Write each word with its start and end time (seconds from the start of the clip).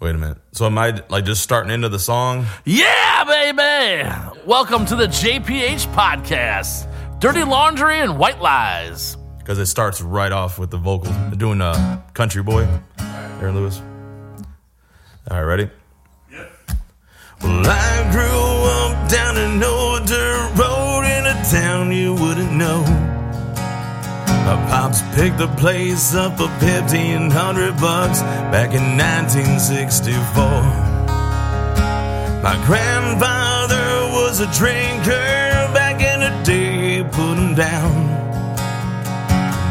Wait 0.00 0.14
a 0.14 0.18
minute. 0.18 0.38
So 0.52 0.64
am 0.64 0.78
I 0.78 1.02
like 1.10 1.26
just 1.26 1.42
starting 1.42 1.70
into 1.70 1.90
the 1.90 1.98
song? 1.98 2.46
Yeah, 2.64 3.24
baby! 3.24 4.10
Welcome 4.46 4.86
to 4.86 4.96
the 4.96 5.08
JPH 5.08 5.92
podcast 5.92 6.90
Dirty 7.20 7.44
Laundry 7.44 7.98
and 8.00 8.16
White 8.18 8.40
Lies. 8.40 9.18
Because 9.36 9.58
it 9.58 9.66
starts 9.66 10.00
right 10.00 10.32
off 10.32 10.58
with 10.58 10.70
the 10.70 10.78
vocals. 10.78 11.14
Doing 11.36 11.60
a 11.60 12.02
country 12.14 12.42
boy. 12.42 12.66
Aaron 13.42 13.54
Lewis. 13.56 13.82
All 15.30 15.36
right, 15.36 15.42
ready? 15.42 15.70
Yep. 16.32 16.50
Well, 17.42 17.66
I 17.66 18.10
grew 18.10 19.02
up 19.02 19.10
down 19.10 19.36
an 19.36 19.62
old 19.62 20.06
dirt 20.06 20.52
road 20.56 21.02
in 21.04 21.26
a 21.26 21.44
town 21.50 21.92
you 21.92 22.14
wouldn't 22.14 22.52
know. 22.52 22.89
My 24.50 24.56
pops 24.68 25.00
picked 25.14 25.38
the 25.38 25.46
place 25.46 26.12
up 26.12 26.36
for 26.36 26.48
fifteen 26.58 27.30
hundred 27.30 27.78
bucks 27.78 28.20
back 28.50 28.74
in 28.74 28.98
1964. 28.98 30.44
My 32.42 32.56
grandfather 32.66 34.10
was 34.10 34.40
a 34.40 34.50
drinker 34.58 35.70
back 35.72 36.02
in 36.02 36.18
the 36.18 36.42
day, 36.42 37.04
put 37.04 37.38
him 37.38 37.54
down. 37.54 38.08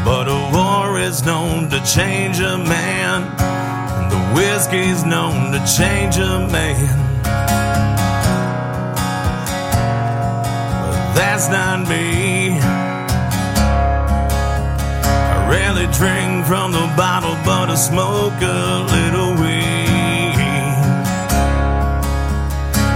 But 0.02 0.28
a 0.28 0.50
war 0.56 0.98
is 0.98 1.26
known 1.26 1.68
to 1.68 1.84
change 1.84 2.40
a 2.40 2.56
man, 2.56 3.24
and 3.36 4.10
the 4.10 4.22
whiskey's 4.34 5.04
known 5.04 5.52
to 5.52 5.58
change 5.76 6.16
a 6.16 6.48
man. 6.50 7.22
But 10.88 11.12
that's 11.12 11.50
not 11.50 11.86
me. 11.86 12.79
Rarely 15.50 15.88
drink 15.90 16.46
from 16.46 16.70
the 16.70 16.86
bottle, 16.96 17.34
but 17.44 17.70
I 17.70 17.74
smoke 17.74 18.38
a 18.40 18.86
little 18.94 19.34
weed. 19.34 19.90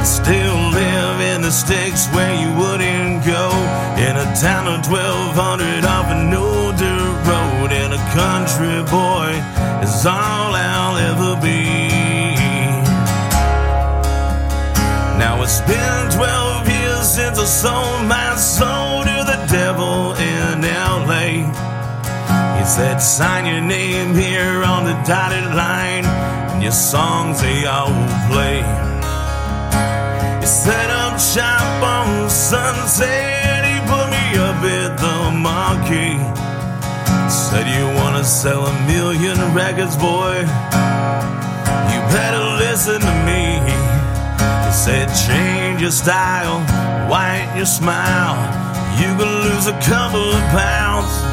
Still 0.06 0.70
live 0.70 1.20
in 1.34 1.42
the 1.42 1.50
sticks 1.50 2.06
where 2.14 2.32
you 2.32 2.54
wouldn't 2.54 3.26
go. 3.26 3.50
In 3.98 4.14
a 4.16 4.28
town 4.38 4.68
of 4.68 4.86
1200 4.86 5.84
off 5.84 6.06
an 6.14 6.32
older 6.32 7.00
road. 7.26 7.72
And 7.72 7.92
a 7.92 8.02
country 8.14 8.86
boy 8.88 9.34
is 9.82 10.06
all 10.06 10.54
I'll 10.54 10.96
ever 11.10 11.34
be. 11.42 11.90
Now 15.18 15.42
it's 15.42 15.60
been 15.62 16.10
12 16.12 16.68
years 16.68 17.08
since 17.16 17.36
I 17.36 17.46
sold 17.46 18.06
my 18.06 18.36
soul 18.36 19.02
to 19.02 19.24
the 19.26 19.44
devil 19.50 20.14
in 20.14 20.62
LA. 20.62 21.73
He 22.64 22.70
said, 22.70 22.96
sign 22.96 23.44
your 23.44 23.60
name 23.60 24.14
here 24.14 24.64
on 24.64 24.84
the 24.86 24.94
dotted 25.06 25.54
line, 25.54 26.06
and 26.06 26.62
your 26.62 26.72
songs 26.72 27.42
they 27.42 27.66
all 27.66 27.92
play. 28.32 28.64
He 30.40 30.46
set 30.46 30.88
up 30.88 31.20
shop 31.20 31.60
on 31.84 32.30
Sunset, 32.30 33.66
he 33.68 33.76
put 33.84 34.08
me 34.08 34.24
up 34.40 34.56
at 34.64 34.96
the 34.96 35.30
marquee. 35.44 36.16
Said, 37.28 37.68
you 37.68 37.84
wanna 38.00 38.24
sell 38.24 38.64
a 38.64 38.86
million 38.86 39.36
records, 39.54 39.98
boy? 39.98 40.38
You 41.92 42.00
better 42.16 42.44
listen 42.64 42.98
to 42.98 43.14
me. 43.28 43.60
He 44.64 44.72
said, 44.72 45.12
change 45.28 45.82
your 45.82 45.90
style, 45.90 46.60
whiten 47.10 47.58
your 47.58 47.66
smile. 47.66 48.40
You 48.96 49.14
can 49.18 49.28
lose 49.52 49.66
a 49.66 49.78
couple 49.82 50.32
of 50.32 50.40
pounds. 50.48 51.23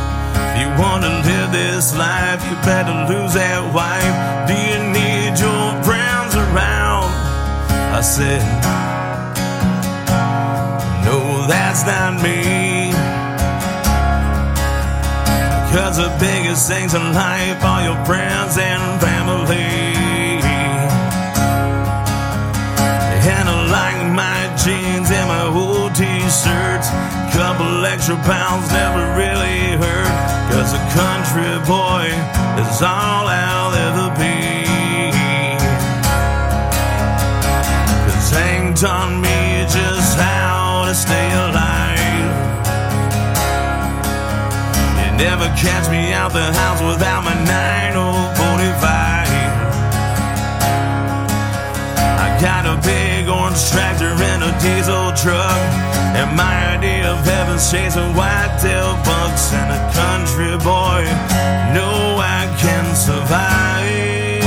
You 0.61 0.69
want 0.77 1.03
to 1.03 1.09
live 1.09 1.51
this 1.51 1.97
life, 1.97 2.39
you 2.47 2.55
better 2.61 2.93
lose 3.11 3.33
that 3.33 3.73
wife. 3.73 4.13
Do 4.45 4.53
you 4.53 4.77
need 4.93 5.33
your 5.41 5.65
friends 5.81 6.35
around? 6.35 7.09
I 7.97 8.01
said, 8.01 8.45
No, 11.03 11.47
that's 11.47 11.83
not 11.83 12.21
me. 12.21 12.93
Cause 15.73 15.97
the 15.97 16.15
biggest 16.19 16.69
things 16.69 16.93
in 16.93 17.11
life 17.11 17.63
are 17.63 17.83
your 17.83 18.05
friends 18.05 18.55
and 18.59 19.01
family. 19.01 19.70
Old 26.31 26.43
t-shirts. 26.43 26.89
Couple 27.35 27.85
extra 27.85 28.15
pounds 28.15 28.71
never 28.71 29.15
really 29.17 29.77
hurt. 29.77 30.11
Cause 30.51 30.73
a 30.73 30.83
country 30.95 31.51
boy 31.67 32.07
is 32.59 32.81
all 32.81 33.27
I'll 33.27 33.73
ever 33.73 34.09
be. 34.19 34.65
Cause 38.05 38.33
ain't 38.33 38.77
taught 38.77 39.11
me 39.21 39.65
just 39.67 40.17
how 40.17 40.85
to 40.87 40.95
stay 40.95 41.31
alive. 41.31 41.99
You 44.99 45.17
never 45.17 45.47
catch 45.57 45.89
me 45.89 46.13
out 46.13 46.33
the 46.33 46.53
house 46.53 46.81
without 46.81 47.23
my 47.23 47.35
9045. 47.45 48.40
Got 52.41 52.65
a 52.65 52.75
big 52.81 53.29
orange 53.29 53.69
tractor 53.69 54.09
and 54.09 54.41
a 54.43 54.51
diesel 54.59 55.13
truck. 55.13 55.61
And 56.17 56.35
my 56.35 56.75
idea 56.75 57.13
of 57.13 57.23
heaven's 57.23 57.69
chasing 57.69 58.15
white-tailed 58.15 58.97
bucks 59.05 59.53
and 59.53 59.69
a 59.69 59.81
country 59.93 60.57
boy. 60.57 61.05
Know 61.77 62.17
I 62.17 62.49
can 62.57 62.85
survive. 62.95 64.41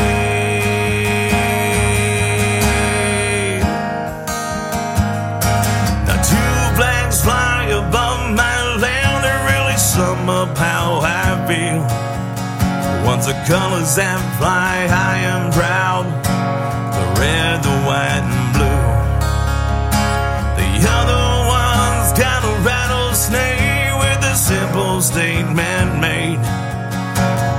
Now 6.07 6.19
two 6.19 6.77
flags 6.77 7.23
fly 7.23 7.71
above 7.71 8.35
my 8.35 8.57
land 8.83 9.23
to 9.23 9.35
really 9.55 9.79
sum 9.79 10.29
up 10.29 10.59
how 10.59 10.99
I 11.01 11.47
feel. 11.47 11.87
Once 13.07 13.27
the 13.27 13.39
colors 13.47 13.95
that 13.95 14.19
fly 14.39 14.89
high 14.89 15.23
and 15.33 15.53
proud, 15.53 16.07
the 16.95 17.05
red, 17.21 17.63
the 17.63 17.74
a 24.75 24.77
simple 24.77 25.03
statement 25.03 26.01
made. 26.01 26.43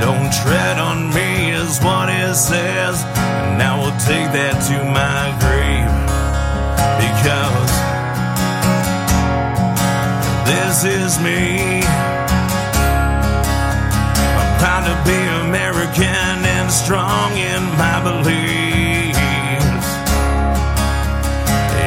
Don't 0.02 0.32
tread 0.44 0.80
on 0.80 1.14
me 1.14 1.52
is 1.52 1.80
what 1.80 2.10
it 2.10 2.36
says, 2.36 3.04
and 3.04 3.62
I 3.62 3.78
will 3.78 3.96
take 4.04 4.32
that 4.34 4.60
to 4.68 4.78
my 4.84 5.32
grave 5.40 5.92
because 7.00 7.72
this 10.46 10.84
is 10.84 11.20
me. 11.20 11.84
I'm 14.40 14.60
proud 14.60 14.84
to 14.86 14.96
be 15.08 15.20
American 15.48 16.46
and 16.46 16.70
strong 16.72 17.32
in 17.38 17.64
my 17.78 18.04
beliefs. 18.04 19.16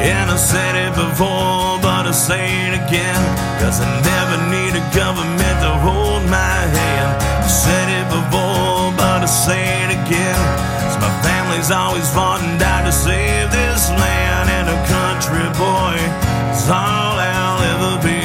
And 0.01 0.31
I 0.31 0.37
said 0.37 0.75
it 0.87 0.95
before, 0.95 1.79
I 2.09 2.11
say 2.11 2.49
it 2.65 2.73
again. 2.73 3.21
Cause 3.61 3.81
I 3.81 3.85
never 4.01 4.41
need 4.49 4.73
a 4.73 4.81
government 4.97 5.57
to 5.61 5.71
hold 5.77 6.25
my 6.25 6.57
hand. 6.73 7.09
I 7.21 7.45
said 7.45 7.85
it 7.85 8.07
before, 8.09 8.89
but 8.97 9.21
I 9.21 9.29
say 9.29 9.61
it 9.85 9.91
again. 9.93 10.41
Cause 10.89 10.97
my 10.97 11.13
family's 11.21 11.69
always 11.69 12.09
fought 12.09 12.41
and 12.41 12.59
died 12.59 12.89
to 12.89 12.91
save 12.91 13.51
this 13.51 13.91
land. 13.93 14.49
And 14.49 14.73
a 14.73 14.79
country 14.89 15.45
boy 15.53 16.01
is 16.49 16.65
all 16.65 17.13
I'll 17.13 17.61
ever 17.77 18.01
be. 18.01 18.18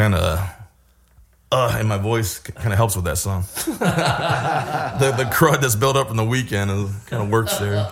Kind 0.00 0.14
of 0.14 0.40
uh 1.52 1.76
in 1.78 1.86
my 1.86 1.98
voice 1.98 2.38
kind 2.38 2.72
of 2.72 2.78
helps 2.78 2.96
with 2.96 3.04
that 3.04 3.18
song. 3.18 3.42
the 3.66 5.14
the 5.14 5.24
crud 5.24 5.60
that's 5.60 5.76
built 5.76 5.94
up 5.94 6.08
from 6.08 6.16
the 6.16 6.24
weekend 6.24 6.70
kind 7.06 7.22
of 7.22 7.28
works 7.28 7.58
there. 7.58 7.86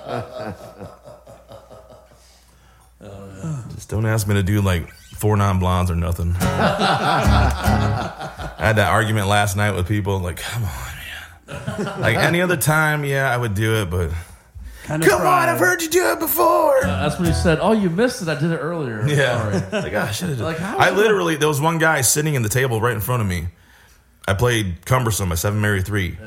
Just 3.74 3.90
don't 3.90 4.06
ask 4.06 4.26
me 4.26 4.34
to 4.34 4.42
do 4.42 4.62
like 4.62 4.88
four 5.16 5.36
non 5.36 5.58
blondes 5.58 5.90
or 5.90 5.96
nothing. 5.96 6.34
I 6.40 6.48
had 8.58 8.76
that 8.76 8.90
argument 8.90 9.26
last 9.28 9.54
night 9.54 9.72
with 9.72 9.86
people. 9.86 10.18
Like, 10.18 10.38
come 10.38 10.64
on, 10.64 10.92
man. 11.46 12.00
Like 12.00 12.16
any 12.16 12.40
other 12.40 12.56
time, 12.56 13.04
yeah, 13.04 13.30
I 13.30 13.36
would 13.36 13.54
do 13.54 13.82
it, 13.82 13.90
but 13.90 14.10
come 14.88 15.22
on, 15.22 15.48
I've 15.48 15.58
heard 15.58 15.82
you 15.82 15.88
do 15.88 16.12
it 16.12 16.18
before. 16.18 16.78
Uh, 16.84 17.02
that's 17.08 17.18
when 17.18 17.28
he 17.28 17.34
said, 17.34 17.58
"Oh, 17.60 17.72
you 17.72 17.90
missed 17.90 18.22
it. 18.22 18.28
I 18.28 18.34
did 18.34 18.50
it 18.50 18.56
earlier." 18.58 19.06
Yeah. 19.06 19.60
Sorry. 19.68 19.82
Like, 19.84 19.92
oh, 19.94 20.00
I 20.00 20.10
should 20.10 20.30
have. 20.30 20.40
Like, 20.40 20.58
how 20.58 20.76
I 20.78 20.90
was 20.90 21.00
literally, 21.00 21.36
there 21.36 21.48
was 21.48 21.60
one 21.60 21.78
guy 21.78 22.00
sitting 22.00 22.34
in 22.34 22.42
the 22.42 22.48
table 22.48 22.80
right 22.80 22.94
in 22.94 23.00
front 23.00 23.22
of 23.22 23.28
me. 23.28 23.48
I 24.26 24.34
played 24.34 24.84
Cumbersome 24.84 25.28
by 25.28 25.36
Seven 25.36 25.60
Mary 25.60 25.82
Three. 25.82 26.18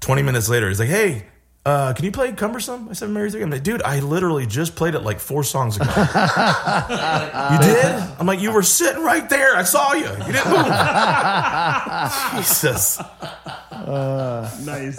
20 0.00 0.22
minutes 0.22 0.48
later, 0.48 0.68
he's 0.68 0.80
like, 0.80 0.88
hey, 0.88 1.26
uh, 1.64 1.92
can 1.92 2.04
you 2.04 2.10
play 2.10 2.32
Cumbersome? 2.32 2.88
I 2.88 2.92
Seven 2.94 3.14
Mary 3.14 3.30
3. 3.30 3.40
I'm 3.42 3.50
like, 3.50 3.62
dude, 3.62 3.82
I 3.82 4.00
literally 4.00 4.46
just 4.46 4.74
played 4.74 4.96
it 4.96 5.00
like 5.00 5.20
four 5.20 5.44
songs 5.44 5.76
ago. 5.76 5.84
you 5.96 7.58
did? 7.60 7.84
I'm 8.18 8.26
like, 8.26 8.40
you 8.40 8.50
were 8.52 8.64
sitting 8.64 9.04
right 9.04 9.28
there. 9.30 9.54
I 9.56 9.62
saw 9.62 9.92
you. 9.92 10.02
You 10.02 10.32
didn't 10.32 10.50
move. 10.50 10.66
Jesus. 12.36 12.98
Uh, 12.98 14.50
nice. 14.64 14.98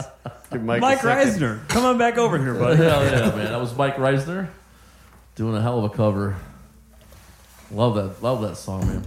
Give 0.54 0.64
Mike, 0.64 0.82
Mike 0.82 1.02
second. 1.02 1.34
Reisner, 1.34 1.68
come 1.70 1.86
on 1.86 1.98
back 1.98 2.18
over 2.18 2.38
here, 2.38 2.54
buddy. 2.54 2.78
Hell 2.78 3.04
yeah, 3.06 3.36
man. 3.36 3.52
That 3.52 3.60
was 3.60 3.76
Mike 3.76 3.96
Reisner 3.98 4.50
doing 5.36 5.56
a 5.56 5.62
hell 5.62 5.84
of 5.84 5.92
a 5.92 5.96
cover. 5.96 6.36
Love 7.72 7.96
that. 7.96 8.22
Love 8.24 8.42
that 8.42 8.58
song, 8.58 8.86
man. 8.88 9.04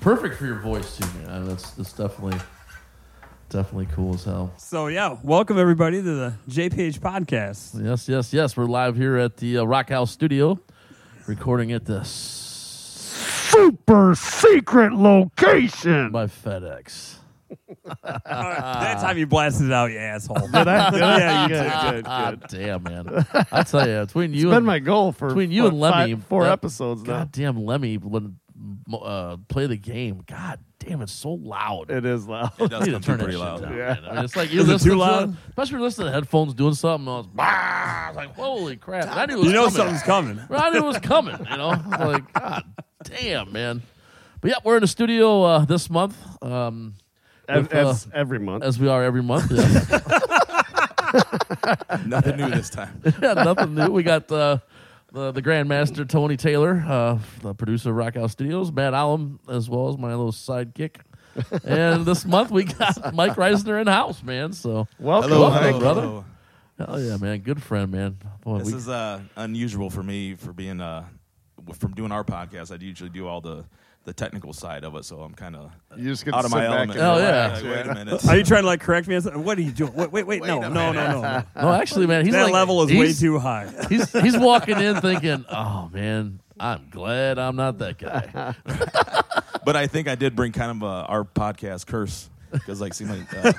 Perfect 0.00 0.36
for 0.36 0.46
your 0.46 0.58
voice 0.58 0.96
too, 0.96 1.06
man. 1.20 1.46
That's 1.48 1.70
that's 1.72 1.92
definitely 1.92 2.38
definitely 3.48 3.86
cool 3.92 4.14
as 4.14 4.24
hell. 4.24 4.52
So 4.58 4.86
yeah, 4.88 5.16
welcome 5.22 5.58
everybody 5.58 5.98
to 5.98 6.02
the 6.02 6.34
JPH 6.48 7.00
podcast. 7.00 7.82
Yes, 7.84 8.08
yes, 8.08 8.32
yes. 8.32 8.56
We're 8.56 8.66
live 8.66 8.96
here 8.96 9.16
at 9.16 9.36
the 9.38 9.58
uh, 9.58 9.64
Rock 9.64 9.88
House 9.90 10.10
Studio, 10.10 10.60
recording 11.26 11.72
at 11.72 11.84
the 11.86 12.04
Super 12.04 14.14
secret 14.14 14.92
location. 14.92 16.10
by 16.12 16.26
FedEx. 16.26 17.16
that 18.04 18.98
time 19.00 19.18
you 19.18 19.26
blasted 19.26 19.72
out, 19.72 19.90
you 19.90 19.98
asshole. 19.98 20.46
Did 20.48 20.68
I? 20.68 20.90
Did 20.90 21.02
I? 21.02 21.18
Yeah, 21.18 21.42
you 21.42 21.48
good, 21.48 21.54
did. 21.54 21.92
good, 21.92 22.04
Ah, 22.06 22.30
good. 22.30 22.44
damn, 22.48 22.82
man. 22.82 23.26
I 23.52 23.62
tell 23.62 23.88
you, 23.88 24.00
between 24.06 24.32
you 24.32 24.38
It's 24.40 24.44
been 24.50 24.56
and 24.58 24.66
my 24.66 24.78
goal 24.78 25.12
for 25.12 25.28
between 25.28 25.50
you 25.50 25.64
what, 25.64 25.72
and 25.72 25.80
Lemmy, 25.80 26.14
five- 26.14 26.24
four 26.26 26.44
that 26.44 26.52
episodes 26.52 27.02
now. 27.02 27.18
goddamn 27.20 27.64
Lemmy 27.64 27.96
when 27.98 28.36
uh, 28.92 29.36
play 29.48 29.66
the 29.66 29.76
game. 29.76 30.22
God 30.26 30.58
damn, 30.78 31.00
it's 31.02 31.12
so 31.12 31.32
loud. 31.32 31.90
It 31.90 32.04
is 32.04 32.26
loud. 32.26 32.52
It 32.58 32.70
does 32.70 32.84
come 32.86 33.00
turn 33.00 33.00
through 33.02 33.16
pretty 33.24 33.36
loud. 33.38 33.62
down. 33.62 33.76
Yeah. 33.76 33.96
I 34.08 34.14
mean, 34.16 34.24
it's 34.24 34.36
like 34.36 34.52
you 34.52 34.60
Is 34.60 34.68
it 34.68 34.72
listen 34.72 34.88
too 34.90 34.94
to 34.96 35.00
loud? 35.00 35.30
it, 35.30 35.36
especially 35.48 35.72
when 35.74 35.80
you're 35.80 35.88
listening 35.88 36.06
to 36.08 36.12
headphones 36.12 36.54
doing 36.54 36.74
something. 36.74 37.08
I 37.08 37.16
was, 37.18 37.26
bah! 37.28 37.42
I 37.44 38.04
was 38.08 38.16
like, 38.16 38.34
holy 38.34 38.76
crap! 38.76 39.08
I 39.16 39.26
knew 39.26 39.34
it 39.34 39.38
was 39.38 39.46
You 39.46 39.52
know 39.54 39.64
coming. 39.66 39.76
something's 39.76 40.02
coming. 40.02 40.40
I 40.50 40.70
knew 40.70 40.78
it 40.78 40.84
was 40.84 40.98
coming. 40.98 41.36
You 41.50 41.56
know, 41.56 41.68
like 41.98 42.32
God 42.34 42.64
damn, 43.04 43.50
man. 43.52 43.82
But 44.42 44.50
yeah, 44.50 44.56
we're 44.64 44.76
in 44.76 44.80
the 44.82 44.86
studio 44.88 45.42
uh, 45.42 45.64
this 45.66 45.90
month, 45.90 46.16
um, 46.42 46.94
as, 47.50 47.62
with, 47.62 47.74
uh, 47.74 47.88
as 47.90 48.08
every 48.14 48.38
month. 48.38 48.64
as 48.64 48.78
we 48.78 48.88
are 48.88 49.02
every 49.04 49.22
month. 49.22 49.50
Yeah. 49.50 50.00
Nothing 52.06 52.36
new 52.36 52.50
this 52.50 52.70
time. 52.70 53.00
yeah, 53.22 53.34
nothing 53.34 53.74
new. 53.74 53.90
We 53.90 54.02
got 54.04 54.30
uh, 54.30 54.58
the 55.12 55.32
the 55.32 55.42
Grandmaster 55.42 56.08
Tony 56.08 56.36
Taylor, 56.36 56.84
uh, 56.86 57.18
the 57.42 57.52
producer 57.54 57.90
of 57.90 57.96
Rock 57.96 58.14
House 58.14 58.32
Studios, 58.32 58.70
Matt 58.70 58.94
Allen, 58.94 59.38
as 59.48 59.68
well 59.68 59.88
as 59.88 59.98
my 59.98 60.10
little 60.10 60.30
sidekick. 60.32 60.96
and 61.64 62.04
this 62.06 62.24
month 62.24 62.50
we 62.50 62.64
got 62.64 63.12
Mike 63.14 63.34
Reisner 63.34 63.80
in 63.80 63.86
house, 63.88 64.22
man. 64.22 64.52
So 64.52 64.86
welcome, 64.98 65.30
Hello, 65.30 65.50
Mike. 65.50 65.62
hello. 65.62 65.78
brother. 65.80 66.24
hell 66.92 67.00
yeah, 67.00 67.16
man, 67.16 67.38
good 67.40 67.62
friend, 67.62 67.90
man. 67.90 68.18
Boy, 68.42 68.58
This 68.58 68.68
we- 68.68 68.74
is 68.74 68.88
uh, 68.88 69.20
unusual 69.36 69.90
for 69.90 70.02
me 70.02 70.34
for 70.36 70.52
being 70.52 70.80
uh, 70.80 71.04
from 71.78 71.92
doing 71.94 72.12
our 72.12 72.24
podcast. 72.24 72.70
I 72.72 72.82
usually 72.82 73.10
do 73.10 73.26
all 73.26 73.40
the 73.40 73.64
the 74.04 74.12
technical 74.12 74.52
side 74.52 74.84
of 74.84 74.94
it, 74.94 75.04
so 75.04 75.20
I'm 75.20 75.34
kind 75.34 75.54
of 75.54 75.70
You 75.96 76.10
just 76.10 76.24
get 76.24 76.34
out 76.34 76.44
of 76.44 76.50
my 76.50 76.60
back 76.60 76.68
element. 76.68 76.90
and 76.92 77.00
Hell 77.00 77.16
relax, 77.16 77.62
yeah. 77.62 77.68
Like, 77.68 77.76
wait 77.76 77.90
a 77.90 77.94
minute. 77.94 78.28
Are 78.28 78.36
you 78.36 78.44
trying 78.44 78.62
to 78.62 78.66
like 78.66 78.80
correct 78.80 79.08
me? 79.08 79.18
What 79.18 79.58
are 79.58 79.60
you 79.60 79.72
doing? 79.72 79.94
Wait, 79.94 80.10
wait, 80.10 80.26
wait. 80.26 80.40
Wait 80.42 80.48
no, 80.48 80.60
no, 80.60 80.68
no, 80.68 80.92
no, 80.92 81.20
no. 81.20 81.42
no, 81.62 81.72
actually, 81.72 82.06
man, 82.06 82.24
he's 82.24 82.32
That 82.32 82.44
like 82.44 82.52
level 82.52 82.82
is 82.82 82.92
way 82.96 83.12
too 83.12 83.38
high. 83.38 83.70
He's 83.88 84.10
he's 84.12 84.38
walking 84.38 84.78
in 84.78 85.00
thinking, 85.00 85.44
oh 85.50 85.90
man, 85.92 86.40
I'm 86.58 86.88
glad 86.90 87.38
I'm 87.38 87.56
not 87.56 87.78
that 87.78 87.98
guy. 87.98 88.54
but 89.64 89.76
I 89.76 89.86
think 89.86 90.08
I 90.08 90.14
did 90.14 90.34
bring 90.34 90.52
kind 90.52 90.70
of 90.70 90.82
uh, 90.82 91.04
our 91.08 91.24
podcast 91.24 91.86
curse 91.86 92.30
because 92.52 92.80
like 92.80 92.94
seem 92.94 93.08
like 93.08 93.32
uh, 93.34 93.52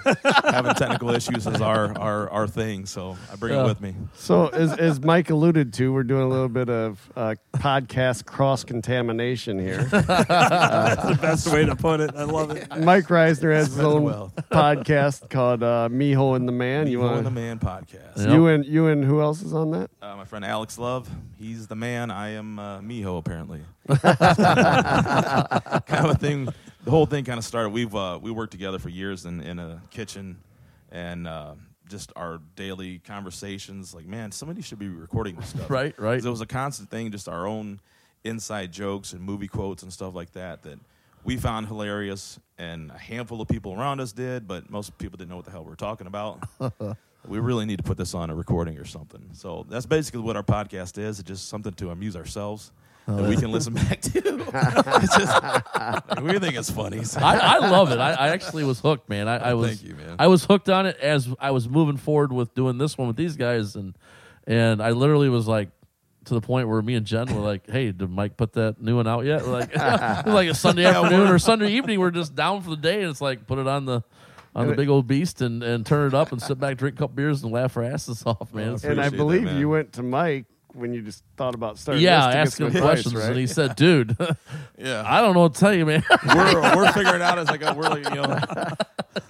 having 0.52 0.74
technical 0.76 1.10
issues 1.12 1.48
is 1.48 1.62
our, 1.62 1.98
our 1.98 2.30
our 2.30 2.48
thing. 2.48 2.86
So 2.86 3.18
I 3.32 3.36
bring 3.36 3.54
Yeah. 3.54 3.64
it 3.64 3.68
with 3.68 3.82
me. 3.82 3.96
So, 4.16 4.48
as, 4.48 4.74
as 4.78 5.00
Mike 5.02 5.30
alluded 5.30 5.74
to, 5.74 5.92
we're 5.94 6.04
doing 6.04 6.24
a 6.24 6.28
little 6.30 6.50
bit 6.50 6.70
of 6.70 7.12
uh, 7.16 7.36
podcast 7.54 8.26
cross 8.26 8.64
contamination 8.64 9.60
here. 9.60 9.84
That's 9.92 11.04
the 11.08 11.18
best 11.22 11.52
way 11.52 11.66
to 11.66 11.76
put 11.76 12.00
it. 12.02 12.12
I 12.16 12.24
love 12.24 12.52
it. 12.52 12.68
Mike 12.80 13.06
Reisner 13.08 13.54
has 13.54 13.68
his 13.68 13.80
own 13.80 14.04
wealth. 14.04 14.34
podcast 14.52 15.30
called 15.30 15.64
uh, 15.64 15.90
Miho 15.92 16.36
and 16.36 16.48
the 16.48 16.52
Man. 16.52 16.88
You 16.88 17.00
Miho 17.00 17.02
want 17.04 17.18
and 17.18 17.28
the 17.28 17.32
Man 17.32 17.60
podcast. 17.60 18.18
Yeah. 18.18 18.34
you 18.34 18.48
and 18.48 18.66
you 18.66 18.88
and 18.88 19.04
who 19.04 19.22
else 19.22 19.42
is 19.42 19.54
on 19.54 19.72
that? 19.72 19.90
Uh, 20.02 20.16
my 20.16 20.26
friend 20.26 20.44
Alex 20.46 20.78
Love, 20.78 21.10
he's 21.38 21.68
the 21.68 21.76
man. 21.76 22.12
I 22.12 22.30
am 22.30 22.60
uh, 22.60 22.80
Miho, 22.80 23.18
apparently. 23.18 23.62
kind 23.88 24.06
of 26.06 26.12
a 26.12 26.16
thing. 26.20 26.48
The 26.84 26.92
whole 26.92 27.06
thing 27.06 27.26
kind 27.26 27.38
of 27.38 27.46
started. 27.46 27.70
We've 27.70 27.94
uh, 27.94 28.18
we 28.22 28.32
worked 28.32 28.52
together 28.52 28.80
for 28.80 28.90
years 28.90 29.26
in, 29.26 29.42
in 29.42 29.60
a 29.60 29.82
kitchen, 29.92 30.38
and 30.92 31.28
uh, 31.28 31.54
just 31.88 32.12
our 32.16 32.40
daily 32.56 33.00
conversations. 33.00 33.94
Like, 33.94 34.08
man, 34.08 34.32
somebody 34.32 34.64
should 34.64 34.80
be 34.80 34.88
recording 34.88 35.36
this 35.36 35.50
stuff. 35.50 35.70
Right, 35.70 35.98
right. 36.00 36.24
It 36.24 36.30
was 36.30 36.42
a 36.42 36.48
constant 36.48 36.90
thing, 36.90 37.12
just 37.12 37.30
our 37.30 37.46
own 37.46 37.80
inside 38.24 38.72
jokes 38.72 39.14
and 39.14 39.22
movie 39.22 39.48
quotes 39.48 39.84
and 39.84 39.94
stuff 39.94 40.16
like 40.16 40.32
that 40.32 40.64
that 40.64 40.80
we 41.24 41.38
found 41.38 41.68
hilarious, 41.68 42.40
and 42.58 42.90
a 42.90 42.98
handful 42.98 43.42
of 43.42 43.48
people 43.48 43.74
around 43.74 44.00
us 44.00 44.12
did, 44.12 44.48
but 44.48 44.72
most 44.72 44.98
people 44.98 45.18
didn't 45.18 45.30
know 45.30 45.36
what 45.36 45.46
the 45.46 45.52
hell 45.52 45.64
we 45.64 45.70
were 45.70 45.76
talking 45.76 46.08
about. 46.08 46.44
we 47.28 47.38
really 47.38 47.66
need 47.68 47.78
to 47.78 47.84
put 47.84 47.98
this 47.98 48.16
on 48.16 48.32
a 48.32 48.36
recording 48.36 48.80
or 48.80 48.86
something. 48.86 49.30
So 49.34 49.68
that's 49.70 49.86
basically 49.86 50.22
what 50.22 50.36
our 50.36 50.44
podcast 50.44 50.98
is. 50.98 51.20
It's 51.20 51.28
just 51.28 51.48
something 51.48 51.74
to 51.74 51.92
amuse 51.92 52.16
ourselves 52.16 52.72
Oh, 53.12 53.22
that 53.24 53.30
we 53.30 53.36
can 53.38 53.52
listen 53.52 53.74
back 53.74 54.02
to. 54.02 54.12
it's 54.54 55.18
just, 55.18 56.22
we 56.24 56.40
think 56.40 56.56
it's 56.56 56.72
funny. 56.72 57.04
So. 57.04 57.20
I, 57.22 57.36
I 57.38 57.58
love 57.70 57.92
it. 57.92 58.00
I, 58.00 58.12
I 58.12 58.28
actually 58.30 58.64
was 58.64 58.80
hooked, 58.80 59.10
man. 59.10 59.28
I, 59.28 59.38
I 59.38 59.54
was 59.54 59.80
Thank 59.80 59.84
you, 59.90 59.96
man. 59.96 60.16
I 60.20 60.28
was 60.28 60.46
hooked 60.46 60.70
on 60.70 60.86
it 60.86 60.98
as 60.98 61.30
I 61.40 61.52
was 61.52 61.70
moving 61.70 61.98
forward 61.98 62.32
with 62.32 62.54
doing 62.54 62.78
this 62.78 62.98
one 62.98 63.08
with 63.08 63.18
these 63.18 63.36
guys, 63.38 63.76
and 63.76 63.96
and 64.48 64.82
I 64.82 64.92
literally 64.92 65.30
was 65.30 65.48
like 65.48 65.70
to 66.26 66.34
the 66.34 66.42
point 66.42 66.68
where 66.68 66.82
me 66.82 66.96
and 66.96 67.06
Jen 67.06 67.34
were 67.34 67.42
like, 67.42 67.70
"Hey, 67.70 67.92
did 67.92 68.10
Mike 68.10 68.38
put 68.38 68.54
that 68.54 68.82
new 68.82 68.96
one 68.98 69.08
out 69.08 69.26
yet?" 69.26 69.44
We're 69.44 69.52
like, 69.54 69.76
like 69.76 70.50
a 70.50 70.54
Sunday 70.56 70.86
afternoon 70.86 71.30
or 71.30 71.40
Sunday 71.40 71.72
evening, 71.72 72.00
we're 72.00 72.12
just 72.12 72.36
down 72.36 72.62
for 72.62 72.70
the 72.72 72.78
day, 72.78 73.02
and 73.02 73.10
it's 73.10 73.22
like 73.22 73.48
put 73.48 73.58
it 73.60 73.68
on 73.68 73.86
the 73.86 74.04
on 74.54 74.68
the 74.68 74.76
big 74.76 74.90
old 74.90 75.08
beast 75.08 75.42
and, 75.42 75.64
and 75.64 75.86
turn 75.86 76.08
it 76.08 76.14
up 76.14 76.32
and 76.34 76.42
sit 76.42 76.60
back, 76.60 76.76
drink 76.78 76.96
a 76.96 77.00
couple 77.00 77.16
beers, 77.16 77.42
and 77.42 77.54
laugh 77.54 77.78
our 77.78 77.84
asses 77.84 78.22
off, 78.26 78.54
man. 78.54 78.66
Well, 78.66 78.76
It's- 78.76 78.84
And 78.84 79.00
I 79.00 79.06
Appreciate 79.06 79.12
that, 79.12 79.18
believe 79.18 79.44
man. 79.44 79.58
you 79.58 79.70
went 79.70 79.94
to 79.94 80.04
Mike 80.04 80.46
when 80.74 80.94
you 80.94 81.02
just 81.02 81.24
thought 81.38 81.56
about 81.56 81.78
starting. 81.78 82.04
yeah, 82.04 82.28
this 82.28 82.56
to 82.56 82.66
asking 82.66 82.72
him 82.72 82.82
questions, 82.82 83.16
right? 83.16 83.30
and 83.30 83.38
he 83.38 83.48
said, 83.48 83.76
"Dude, 83.76 84.16
yeah. 84.78 85.04
I 85.06 85.22
don't 85.22 85.34
know 85.34 85.42
what 85.42 85.54
to 85.56 85.60
tell 85.60 85.74
you, 85.74 85.86
man." 85.86 86.04
we're 86.36 86.76
we're 86.76 86.92
figuring 86.94 87.22
out 87.22 87.38
as 87.40 87.50
like 87.50 87.62
a, 87.64 87.74
we're 87.74 87.90
like 87.90 88.10
you 88.10 88.16
know 88.16 88.40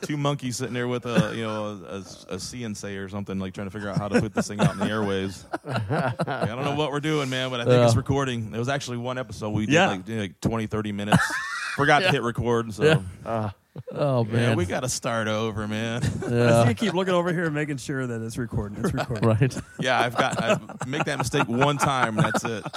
two 0.02 0.18
monkeys 0.18 0.58
sitting 0.58 0.74
there 0.74 0.88
with 0.88 1.06
a 1.06 1.34
you 1.36 1.44
know 1.44 1.66
a, 1.66 1.96
a, 1.96 1.98
a 2.00 2.38
CNC 2.38 3.04
or 3.04 3.10
something 3.10 3.40
like 3.40 3.54
trying 3.54 3.68
to 3.68 3.72
figure 3.72 3.90
out 3.90 3.98
how 3.98 4.08
to 4.08 4.22
put 4.22 4.34
this 4.34 4.48
thing 4.48 4.60
out 4.60 4.74
in 4.74 4.80
the 4.80 4.86
airways. 4.86 5.46
Like, 5.66 5.90
I 6.28 6.46
don't 6.46 6.64
know 6.64 6.76
what 6.76 6.92
we're 6.92 7.00
doing, 7.00 7.30
man, 7.30 7.50
but 7.50 7.60
I 7.62 7.64
think 7.66 7.74
Yeah. 7.80 7.86
it's 7.86 7.96
recording. 7.96 8.54
It 8.54 8.60
was 8.60 8.70
actually 8.70 8.98
one 8.98 9.18
episode 9.18 9.50
we 9.52 9.66
did 9.66 9.74
Yeah. 9.74 9.88
like, 9.90 10.06
did 10.06 10.20
like 10.20 10.42
20, 10.42 10.68
30 10.68 10.92
minutes. 10.92 11.34
Forgot 11.76 12.00
to 12.00 12.12
hit 12.12 12.22
record, 12.22 12.74
so 12.74 12.84
Yeah. 12.84 13.00
yeah, 13.26 13.50
oh 13.92 14.24
man, 14.26 14.58
we 14.58 14.66
got 14.66 14.82
to 14.82 14.90
start 14.90 15.28
over, 15.28 15.68
man. 15.68 16.02
I 16.28 16.30
yeah, 16.30 16.64
see 16.64 16.70
you 16.70 16.76
keep 16.76 16.94
looking 16.94 17.14
over 17.14 17.32
here 17.32 17.46
and 17.46 17.54
making 17.56 17.78
sure 17.78 18.06
that 18.06 18.22
it's 18.22 18.38
recording. 18.38 18.84
It's 18.84 18.94
recording. 18.94 19.28
right. 19.28 19.58
yeah, 19.80 20.00
I've 20.00 20.16
got 20.16 20.42
I 20.44 20.60
make 20.88 21.06
that 21.06 21.18
mistake 21.18 21.48
one 21.48 21.78
time, 21.78 22.18
and 22.18 22.26
that's 22.28 22.44
it. 22.44 22.64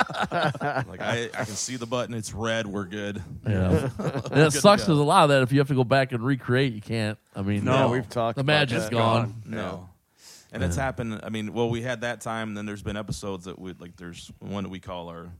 Like 0.86 1.00
I, 1.00 1.24
I 1.34 1.44
can 1.44 1.54
see 1.54 1.76
the 1.76 1.86
button, 1.86 2.14
it's 2.14 2.32
red, 2.32 2.66
we're 2.66 2.84
good. 2.84 3.22
Yeah, 3.46 3.90
and 3.98 4.40
it 4.40 4.44
to 4.44 4.50
sucks 4.52 4.82
go. 4.82 4.86
because 4.88 4.98
a 4.98 5.02
lot 5.04 5.24
of 5.24 5.28
that, 5.30 5.42
if 5.42 5.52
you 5.52 5.58
have 5.58 5.68
to 5.68 5.74
go 5.74 5.84
back 5.84 6.12
and 6.12 6.22
recreate, 6.24 6.72
you 6.72 6.80
can't. 6.80 7.18
I 7.34 7.42
mean, 7.42 7.64
No, 7.64 7.72
Yeah, 7.74 7.86
we've 7.90 8.08
talked. 8.08 8.36
the 8.36 8.40
about 8.42 8.52
magic's 8.52 8.84
that. 8.84 8.92
gone. 8.92 9.42
No. 9.46 9.88
And 10.52 10.62
it's 10.62 10.76
happened. 10.76 11.20
I 11.24 11.30
mean, 11.30 11.52
well, 11.52 11.68
we 11.68 11.82
had 11.82 12.02
that 12.02 12.20
time. 12.20 12.48
And 12.50 12.56
then 12.56 12.64
there's 12.64 12.82
been 12.82 12.96
episodes 12.96 13.46
that 13.46 13.58
we 13.58 13.72
like. 13.80 13.96
There's 13.96 14.30
one 14.38 14.62
that 14.62 14.68
we 14.70 14.78
call 14.78 15.08
our, 15.08 15.30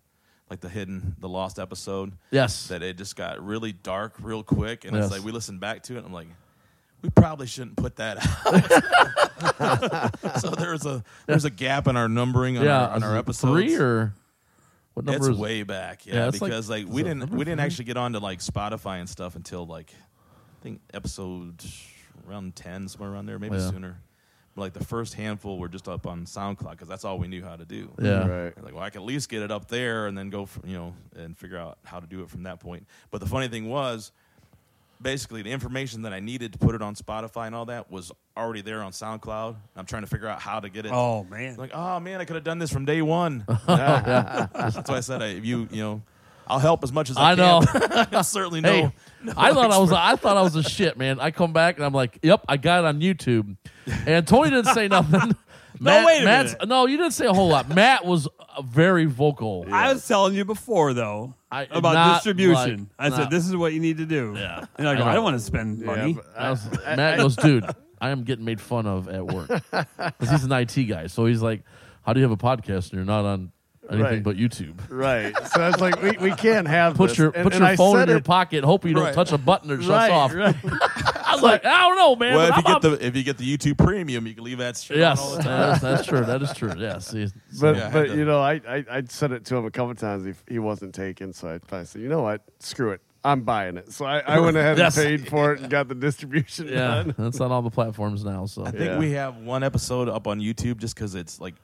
like 0.51 0.61
the 0.61 0.69
hidden, 0.69 1.17
the 1.21 1.29
lost 1.29 1.59
episode. 1.59 2.13
Yes, 2.31 2.69
That 2.69 2.83
it 2.83 2.97
just 2.99 3.17
got 3.17 3.45
really 3.45 3.73
dark 3.73 4.15
real 4.21 4.43
quick, 4.43 4.85
and 4.85 4.95
Yes. 4.95 5.05
it's 5.07 5.13
like 5.13 5.25
we 5.25 5.33
listened 5.33 5.61
back 5.61 5.83
to 5.85 5.95
it. 5.95 5.99
and 5.99 6.07
I'm 6.07 6.13
like, 6.13 6.29
we 7.03 7.11
probably 7.11 7.47
shouldn't 7.47 7.77
put 7.77 7.97
that 7.97 8.19
out. 8.47 10.41
so 10.41 10.51
there's 10.51 10.87
a 10.87 11.03
there's 11.27 11.45
a 11.45 11.51
gap 11.51 11.87
in 11.89 11.97
our 11.97 12.09
numbering 12.09 12.59
on 12.59 12.65
yeah. 12.65 12.87
our, 12.87 12.91
on 12.95 13.03
our 13.03 13.17
episodes. 13.17 13.53
Three 13.73 13.77
or 13.77 14.15
what 14.95 15.05
number 15.07 15.19
it's 15.19 15.35
is? 15.35 15.37
way 15.39 15.63
back, 15.65 16.07
Yeah, 16.07 16.15
yeah, 16.15 16.29
it's 16.29 16.41
like- 16.41 16.51
because 16.51 16.71
like, 16.71 16.87
we 16.89 17.03
didn't 17.03 17.31
we 17.31 17.39
didn't 17.45 17.59
three? 17.59 17.65
actually 17.67 17.85
get 17.87 17.97
onto 17.97 18.19
like 18.21 18.39
Spotify 18.41 19.01
and 19.01 19.09
stuff 19.09 19.35
until 19.37 19.67
like 19.67 19.93
I 19.93 20.63
think 20.63 20.81
episode 20.95 21.63
around 22.29 22.55
ten 22.57 22.89
somewhere 22.89 23.11
around 23.13 23.27
there, 23.27 23.39
maybe 23.39 23.57
Yeah. 23.57 23.71
sooner. 23.71 23.99
But 24.55 24.61
like 24.63 24.73
the 24.73 24.85
first 24.85 25.15
handful 25.15 25.59
were 25.59 25.69
just 25.69 25.89
up 25.89 26.07
on 26.07 26.27
SoundCloud 26.27 26.73
because 26.73 26.89
that's 26.89 27.05
all 27.05 27.19
we 27.19 27.27
knew 27.29 27.43
how 27.43 27.57
to 27.57 27.65
do. 27.65 27.91
Yeah, 28.01 28.27
Right. 28.27 28.63
Like, 28.65 28.75
well, 28.75 28.83
I 28.83 28.91
can 28.91 29.03
at 29.03 29.07
least 29.07 29.29
get 29.29 29.43
it 29.43 29.51
up 29.51 29.69
there 29.69 30.07
and 30.07 30.17
then 30.17 30.31
go, 30.31 30.47
from, 30.47 30.69
you 30.69 30.77
know, 30.77 30.95
and 31.17 31.37
figure 31.37 31.59
out 31.59 31.79
how 31.85 31.99
to 32.01 32.07
do 32.07 32.23
it 32.23 32.31
from 32.31 32.45
that 32.45 32.61
point. 32.61 32.87
But 33.11 33.21
the 33.21 33.27
funny 33.27 33.49
thing 33.49 33.69
was, 33.69 34.13
basically, 35.03 35.43
the 35.43 35.51
information 35.51 36.03
that 36.03 36.13
I 36.13 36.21
needed 36.21 36.53
to 36.53 36.59
put 36.59 36.75
it 36.75 36.83
on 36.83 36.95
Spotify 36.95 37.47
and 37.47 37.55
all 37.55 37.67
that 37.67 37.91
was 37.91 38.13
already 38.37 38.61
there 38.61 38.83
on 38.83 38.93
SoundCloud. 38.93 39.57
I'm 39.77 39.87
trying 39.87 40.03
to 40.03 40.09
figure 40.09 40.29
out 40.29 40.41
how 40.41 40.61
to 40.61 40.69
get 40.69 40.87
it. 40.87 40.93
Oh 40.93 41.25
man. 41.25 41.57
Like, 41.57 41.73
oh 41.75 41.99
man, 42.01 42.21
I 42.21 42.25
could 42.25 42.37
have 42.37 42.45
done 42.45 42.59
this 42.59 42.73
from 42.73 42.85
day 42.85 43.03
one. 43.03 43.45
That's 43.67 44.89
why 44.89 44.97
I 44.97 45.01
said, 45.01 45.23
I, 45.23 45.27
if 45.29 45.45
you, 45.45 45.69
you 45.71 45.83
know, 45.83 46.03
I'll 46.47 46.59
help 46.59 46.83
as 46.85 46.93
much 46.93 47.11
as 47.11 47.17
I, 47.17 47.35
can. 47.35 47.45
I 47.45 47.61
know. 47.61 47.67
can. 47.67 48.09
I 48.15 48.23
certainly 48.23 48.61
know. 48.61 48.73
Hey, 48.73 48.93
I 49.37 49.53
thought 49.53 49.71
I 49.71 49.79
was 49.79 49.93
I 49.93 50.17
thought 50.17 50.37
I 50.37 50.43
was 50.43 50.57
a 50.57 50.63
shit, 50.63 50.97
man. 50.99 51.19
I 51.21 51.31
come 51.31 51.53
back 51.53 51.77
and 51.77 51.85
I'm 51.85 51.95
like, 51.95 52.19
"Yep, 52.23 52.45
I 52.49 52.57
got 52.57 52.85
it 52.85 52.87
on 52.87 53.01
YouTube." 53.01 53.57
And 54.07 54.27
Tony 54.27 54.51
didn't 54.51 54.75
say 54.75 54.89
nothing. 54.89 55.33
Matt, 55.81 56.07
wait 56.07 56.23
a 56.23 56.25
Matt's- 56.25 56.53
minute. 56.53 56.69
No, 56.69 56.87
you 56.87 56.97
didn't 56.97 57.13
say 57.15 57.27
a 57.27 57.33
whole 57.33 57.49
lot. 57.49 57.69
Matt 57.75 58.05
was 58.05 58.29
uh, 58.57 58.63
very 58.63 59.07
vocal. 59.07 59.67
I 59.73 59.93
was 59.93 60.07
telling 60.07 60.35
you 60.35 60.45
before 60.45 60.95
though 60.95 61.35
I- 61.51 61.67
about 61.71 62.15
distribution. 62.17 62.79
like- 62.81 62.89
I 62.99 63.09
not- 63.09 63.19
said 63.19 63.31
this 63.31 63.49
is 63.49 63.57
what 63.57 63.73
you 63.73 63.81
need 63.81 63.99
to 63.99 64.07
do. 64.07 64.35
Yeah. 64.37 64.67
and 64.77 64.89
I 64.89 64.97
go, 64.97 65.03
I. 65.03 65.11
I, 65.11 65.15
don't 65.15 65.25
want 65.25 65.37
to 65.37 65.45
spend 65.45 65.81
money. 65.81 66.15
but 66.15 66.27
I 66.37 66.51
was- 66.51 66.71
Matt 66.87 67.19
goes, 67.19 67.35
"Dude, 67.37 67.65
I 68.01 68.11
am 68.11 68.23
getting 68.25 68.45
made 68.45 68.61
fun 68.61 68.87
of 68.87 69.09
at 69.09 69.27
work 69.27 69.49
because 69.49 70.31
he's 70.31 70.45
an 70.45 70.53
IT 70.53 70.75
guy. 70.89 71.07
So 71.09 71.27
he's 71.27 71.43
like, 71.43 71.63
how 72.03 72.13
do 72.13 72.21
you 72.21 72.29
have 72.29 72.33
a 72.33 72.43
podcast 72.43 72.91
and 72.91 72.93
you're 72.93 73.05
not 73.05 73.25
on 73.25 73.51
anything 73.91 74.03
Right. 74.05 74.23
but 74.23 74.37
YouTube? 74.37 74.75
Right. 74.89 75.35
So 75.55 75.61
I 75.63 75.69
was 75.69 75.81
like, 75.81 76.01
we, 76.03 76.13
we 76.19 76.31
can't 76.33 76.67
have 76.69 76.97
Put 76.97 77.11
this. 77.11 77.19
your 77.19 77.31
And- 77.31 77.45
put 77.45 77.53
and 77.55 77.61
your 77.61 77.69
I 77.71 77.77
phone 77.77 77.97
in 77.97 78.03
said 78.03 78.09
your 78.09 78.19
it- 78.19 78.25
pocket. 78.25 78.65
Hope 78.65 78.85
you 78.85 78.95
don't 78.95 79.05
Right. 79.05 79.15
touch 79.15 79.33
a 79.33 79.39
button 79.39 79.71
or 79.71 79.75
it 79.75 79.83
shuts 79.83 79.89
Right, 79.91 80.11
off." 80.11 80.35
right. 80.35 80.57
I 81.27 81.33
was 81.35 81.43
like, 81.43 81.65
"I 81.65 81.81
don't 81.89 81.97
know, 81.97 82.17
man." 82.17 82.35
well, 82.37 82.49
but 82.51 82.59
if 82.59 82.65
you 82.69 82.75
I'm 82.75 82.81
get 82.81 82.91
the 83.01 83.07
if 83.07 83.17
you 83.17 83.23
get 83.25 83.39
the 83.39 83.57
YouTube 83.57 83.79
Premium, 83.79 84.27
you 84.27 84.35
can 84.35 84.45
leave 84.45 84.59
that 84.59 84.77
shit 84.77 84.97
yes, 84.99 85.21
on 85.21 85.27
all 85.31 85.37
the 85.37 85.43
time. 85.43 85.59
that's, 85.71 85.81
that's 85.83 86.07
true. 86.07 86.25
That 86.25 86.43
is 86.43 86.53
true. 86.55 86.73
Yes, 86.79 87.11
He's- 87.11 87.33
But 87.61 87.77
Yeah, 87.77 87.83
I 87.83 87.85
had 87.85 87.93
but 87.93 88.05
to- 88.07 88.17
you 88.17 88.25
know, 88.25 88.41
I, 88.41 88.61
I 88.69 88.85
I 88.91 89.03
said 89.09 89.33
it 89.33 89.45
to 89.47 89.57
him 89.57 89.65
a 89.65 89.71
couple 89.71 89.95
times. 89.95 90.25
He 90.25 90.33
he 90.55 90.59
wasn't 90.59 90.95
taken, 90.95 91.33
so 91.33 91.49
I 91.49 91.59
finally 91.67 91.87
said, 91.87 92.03
you 92.03 92.09
know 92.09 92.23
what, 92.23 92.43
screw 92.61 92.91
it, 92.93 93.01
I'm 93.25 93.41
buying 93.43 93.77
it. 93.77 93.93
So 93.93 94.05
I, 94.05 94.21
I 94.21 94.39
went 94.41 94.57
ahead 94.57 94.79
Yes. 94.79 94.97
and 94.97 95.07
paid 95.07 95.29
for 95.29 95.53
it 95.55 95.61
and 95.61 95.71
got 95.71 95.89
the 95.89 95.95
distribution 95.95 96.69
yeah, 96.69 96.77
done. 97.03 97.15
that's 97.19 97.41
on 97.41 97.51
all 97.53 97.63
the 97.63 97.71
platforms 97.71 98.25
now. 98.25 98.47
So 98.47 98.65
I 98.65 98.71
think 98.71 98.85
Yeah. 98.85 98.99
we 98.99 99.13
have 99.13 99.37
one 99.39 99.63
episode 99.65 100.09
up 100.09 100.27
on 100.29 100.41
YouTube 100.41 100.79
just 100.79 100.95
because 100.95 101.15
it's 101.15 101.41
like 101.41 101.55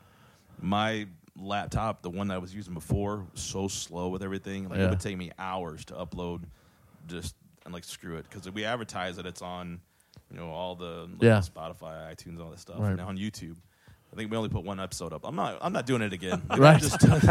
my 0.60 1.06
laptop, 1.40 2.02
the 2.02 2.10
one 2.10 2.28
that 2.28 2.34
I 2.34 2.38
was 2.38 2.54
using 2.54 2.74
before, 2.74 3.26
was 3.32 3.40
so 3.40 3.66
slow 3.68 4.08
with 4.08 4.22
everything. 4.22 4.68
Like 4.68 4.78
Yeah. 4.78 4.86
it 4.86 4.90
would 4.90 5.00
take 5.00 5.16
me 5.16 5.30
hours 5.38 5.84
to 5.86 5.94
upload. 5.94 6.42
Just 7.06 7.34
and 7.64 7.74
like 7.74 7.84
screw 7.84 8.16
it 8.16 8.26
because 8.30 8.50
we 8.50 8.64
advertise 8.64 9.16
that 9.16 9.26
it's 9.26 9.42
on, 9.42 9.80
you 10.30 10.36
know, 10.38 10.50
all 10.50 10.74
the 10.76 11.08
like, 11.12 11.22
Yeah. 11.22 11.38
Spotify, 11.40 12.14
iTunes, 12.14 12.40
all 12.40 12.50
that 12.50 12.58
stuff. 12.60 12.76
Right. 12.78 12.96
Now 12.96 13.08
on 13.08 13.16
YouTube. 13.18 13.56
I 14.12 14.16
think 14.16 14.28
we 14.32 14.36
only 14.36 14.48
put 14.48 14.64
one 14.64 14.80
episode 14.80 15.12
up. 15.12 15.20
I'm 15.24 15.36
not. 15.36 15.58
I'm 15.62 15.72
not 15.72 15.86
doing 15.86 16.02
it 16.02 16.12
again. 16.12 16.42
Like, 16.50 16.58
Right. 16.58 16.76
I 16.76 16.78
just 16.80 16.98
took, 17.00 17.20
took 17.20 17.22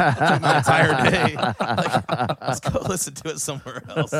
my 0.41 0.57
entire 0.57 1.09
day. 1.11 1.35
Like, 1.59 2.41
let's 2.41 2.59
go 2.61 2.79
listen 2.87 3.13
to 3.15 3.29
it 3.31 3.39
somewhere 3.39 3.83
else. 3.89 4.13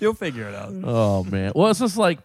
You'll 0.00 0.14
figure 0.14 0.48
it 0.48 0.54
out. 0.54 0.72
Oh 0.84 1.24
man. 1.24 1.52
Well, 1.54 1.70
it's 1.70 1.80
just 1.80 1.96
like 1.96 2.18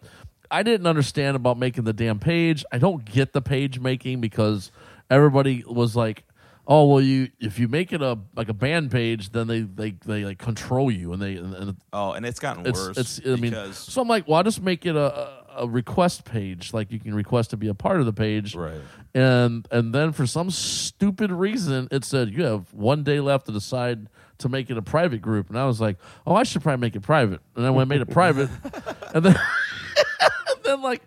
I 0.51 0.63
didn't 0.63 0.88
understand 0.88 1.36
about 1.36 1.58
making 1.58 1.84
the 1.84 1.93
damn 1.93 2.19
page. 2.19 2.65
I 2.72 2.79
don't 2.79 3.05
get 3.05 3.34
the 3.34 3.41
page 3.41 3.79
making 3.79 4.19
because 4.22 4.72
everybody 5.10 5.63
was 5.68 5.96
like, 5.96 6.24
"Oh, 6.68 6.88
well, 6.88 7.01
you 7.01 7.30
if 7.39 7.60
you 7.60 7.68
make 7.68 7.92
it 7.94 8.01
a 8.01 8.18
like 8.36 8.50
a 8.50 8.54
band 8.54 8.92
page, 8.92 9.32
then 9.32 9.48
they 9.48 9.62
they 9.62 9.92
they 10.06 10.25
like 10.25 10.38
control 10.38 10.92
you 10.92 11.13
and 11.13 11.22
they 11.22 11.36
and, 11.36 11.54
and 11.54 11.78
Oh, 11.94 12.12
and 12.13 12.25
it's 12.25 12.39
gotten 12.39 12.66
it's 12.66 12.80
worse. 12.80 12.98
it's 12.98 13.22
I 13.25 13.30
mean, 13.32 13.51
because, 13.51 13.78
so 13.78 14.01
I'm 14.01 14.08
like, 14.08 14.28
well, 14.28 14.38
I'll 14.38 14.44
just 14.44 14.62
make 14.62 14.86
it 14.86 14.96
a, 14.96 15.18
a 15.20 15.39
a 15.58 15.68
request 15.68 16.24
page. 16.25 16.74
Like 16.74 16.92
you 16.92 17.00
can 17.00 17.13
request 17.13 17.50
to 17.50 17.58
be 17.58 17.68
a 17.68 17.74
part 17.74 18.00
of 18.00 18.06
the 18.06 18.13
page, 18.13 18.56
Right. 18.56 18.80
And 19.13 19.68
and 19.72 19.94
then 19.94 20.12
for 20.12 20.25
some 20.28 20.51
stupid 20.51 21.32
reason, 21.32 21.88
it 21.92 22.06
said 22.06 22.30
you 22.30 22.44
have 22.44 22.74
one 22.74 23.04
day 23.04 23.20
left 23.20 23.48
to 23.48 23.51
decide 23.51 24.08
to 24.38 24.48
make 24.48 24.70
it 24.70 24.78
a 24.78 24.82
private 24.82 25.22
group, 25.22 25.50
and 25.50 25.60
I 25.60 25.66
was 25.66 25.82
like, 25.82 25.98
oh, 26.25 26.34
I 26.36 26.44
should 26.44 26.62
probably 26.62 26.80
make 26.80 26.96
it 26.96 27.01
private. 27.01 27.42
And 27.56 27.66
then 27.66 27.74
when 27.74 27.82
I 27.82 27.89
made 27.89 28.00
it 28.01 28.10
private, 28.10 28.50
and 29.13 29.25
then 29.25 29.36
and 30.22 30.63
then 30.63 30.82
like. 30.82 31.01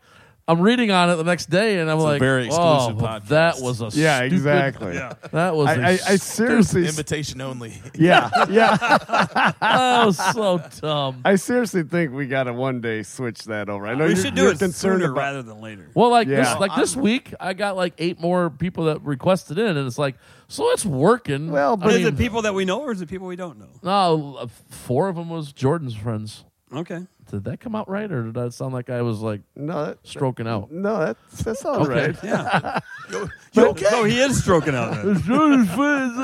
I'm 0.48 0.60
reading 0.60 0.90
on 0.90 1.08
it 1.08 1.16
the 1.16 1.24
next 1.24 1.50
day, 1.50 1.78
and 1.78 1.88
I'm 1.88 1.98
a 1.98 2.02
like, 2.02 2.18
very 2.20 2.48
"Oh, 2.50 2.86
exclusive 2.88 3.00
well, 3.00 3.20
podcast." 3.20 3.28
that 3.28 3.60
was 3.60 3.80
a 3.80 3.90
Yeah, 3.96 4.18
stupid- 4.18 4.32
exactly. 4.34 4.92
That 5.30 5.54
was 5.54 5.68
I, 5.68 5.74
a 5.74 5.80
I, 5.82 5.90
I 5.92 6.16
seriously, 6.16 6.86
invitation 6.86 7.40
only. 7.40 7.80
yeah, 7.94 8.28
yeah. 8.50 8.76
that 8.76 10.04
was 10.04 10.16
so 10.34 10.60
dumb. 10.80 11.20
I 11.24 11.36
seriously 11.36 11.84
think 11.84 12.12
we 12.12 12.26
got 12.26 12.44
to 12.44 12.52
one 12.52 12.80
day 12.80 13.02
switch 13.04 13.44
that 13.44 13.68
over. 13.68 13.86
I 13.86 13.94
know 13.94 14.04
We 14.06 14.14
you're, 14.14 14.22
should 14.24 14.34
do 14.34 14.50
it 14.50 14.58
sooner 14.74 15.06
about. 15.06 15.16
rather 15.16 15.42
than 15.42 15.60
later. 15.60 15.88
Well, 15.94 16.10
like 16.10 16.26
this, 16.28 16.48
like 16.58 16.74
this 16.76 16.96
week, 16.96 17.32
I 17.38 17.52
got 17.52 17.76
like 17.76 17.94
eight 17.98 18.20
more 18.20 18.50
people 18.50 18.86
that 18.86 19.00
requested 19.02 19.58
in, 19.58 19.76
and 19.76 19.86
it's 19.86 19.98
like, 19.98 20.16
so 20.48 20.68
it's 20.72 20.84
working. 20.84 21.50
Well, 21.52 21.74
I 21.74 21.76
but 21.84 21.94
is 21.94 22.04
it 22.06 22.18
people 22.18 22.42
that 22.42 22.54
we 22.54 22.64
know 22.64 22.80
or 22.80 22.92
is 22.92 23.00
it 23.00 23.08
people 23.08 23.26
we 23.28 23.36
don't 23.36 23.58
know? 23.58 23.68
no, 23.82 24.36
uh, 24.40 24.46
four 24.70 25.08
of 25.08 25.16
them 25.16 25.30
was 25.30 25.52
Jordan's 25.52 25.94
friends. 25.94 26.44
Okay. 26.74 27.06
Did 27.32 27.44
that 27.44 27.60
come 27.60 27.74
out 27.74 27.88
right, 27.88 28.12
or 28.12 28.24
did 28.24 28.34
that 28.34 28.52
sound 28.52 28.74
like 28.74 28.90
I 28.90 29.00
was 29.00 29.20
like 29.20 29.40
no, 29.56 29.86
that, 29.86 29.98
stroking 30.06 30.46
out? 30.46 30.70
no, 30.70 30.98
that, 30.98 31.16
that's 31.42 31.64
all 31.64 31.80
Okay. 31.88 32.08
right. 32.08 32.16
Yeah. 32.22 32.78
You 33.54 33.66
okay? 33.68 33.84
So 33.84 34.04
he 34.04 34.18
is 34.18 34.40
stroking 34.40 34.74
out. 34.74 34.92
Then. 34.94 35.20
Jordan's 35.22 35.70
friends. 35.74 36.14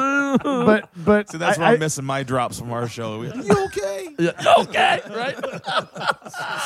But 0.43 0.89
but 0.97 1.31
See, 1.31 1.37
that's 1.37 1.59
I, 1.59 1.61
where 1.61 1.69
I- 1.71 1.73
I'm 1.75 1.79
missing 1.81 2.05
my 2.07 2.23
drops 2.23 2.59
from 2.59 2.73
our 2.73 2.89
show. 2.89 3.23
You 3.23 3.31
okay? 3.67 4.09
yeah, 4.19 4.31
okay, 4.61 5.01
right? 5.11 5.37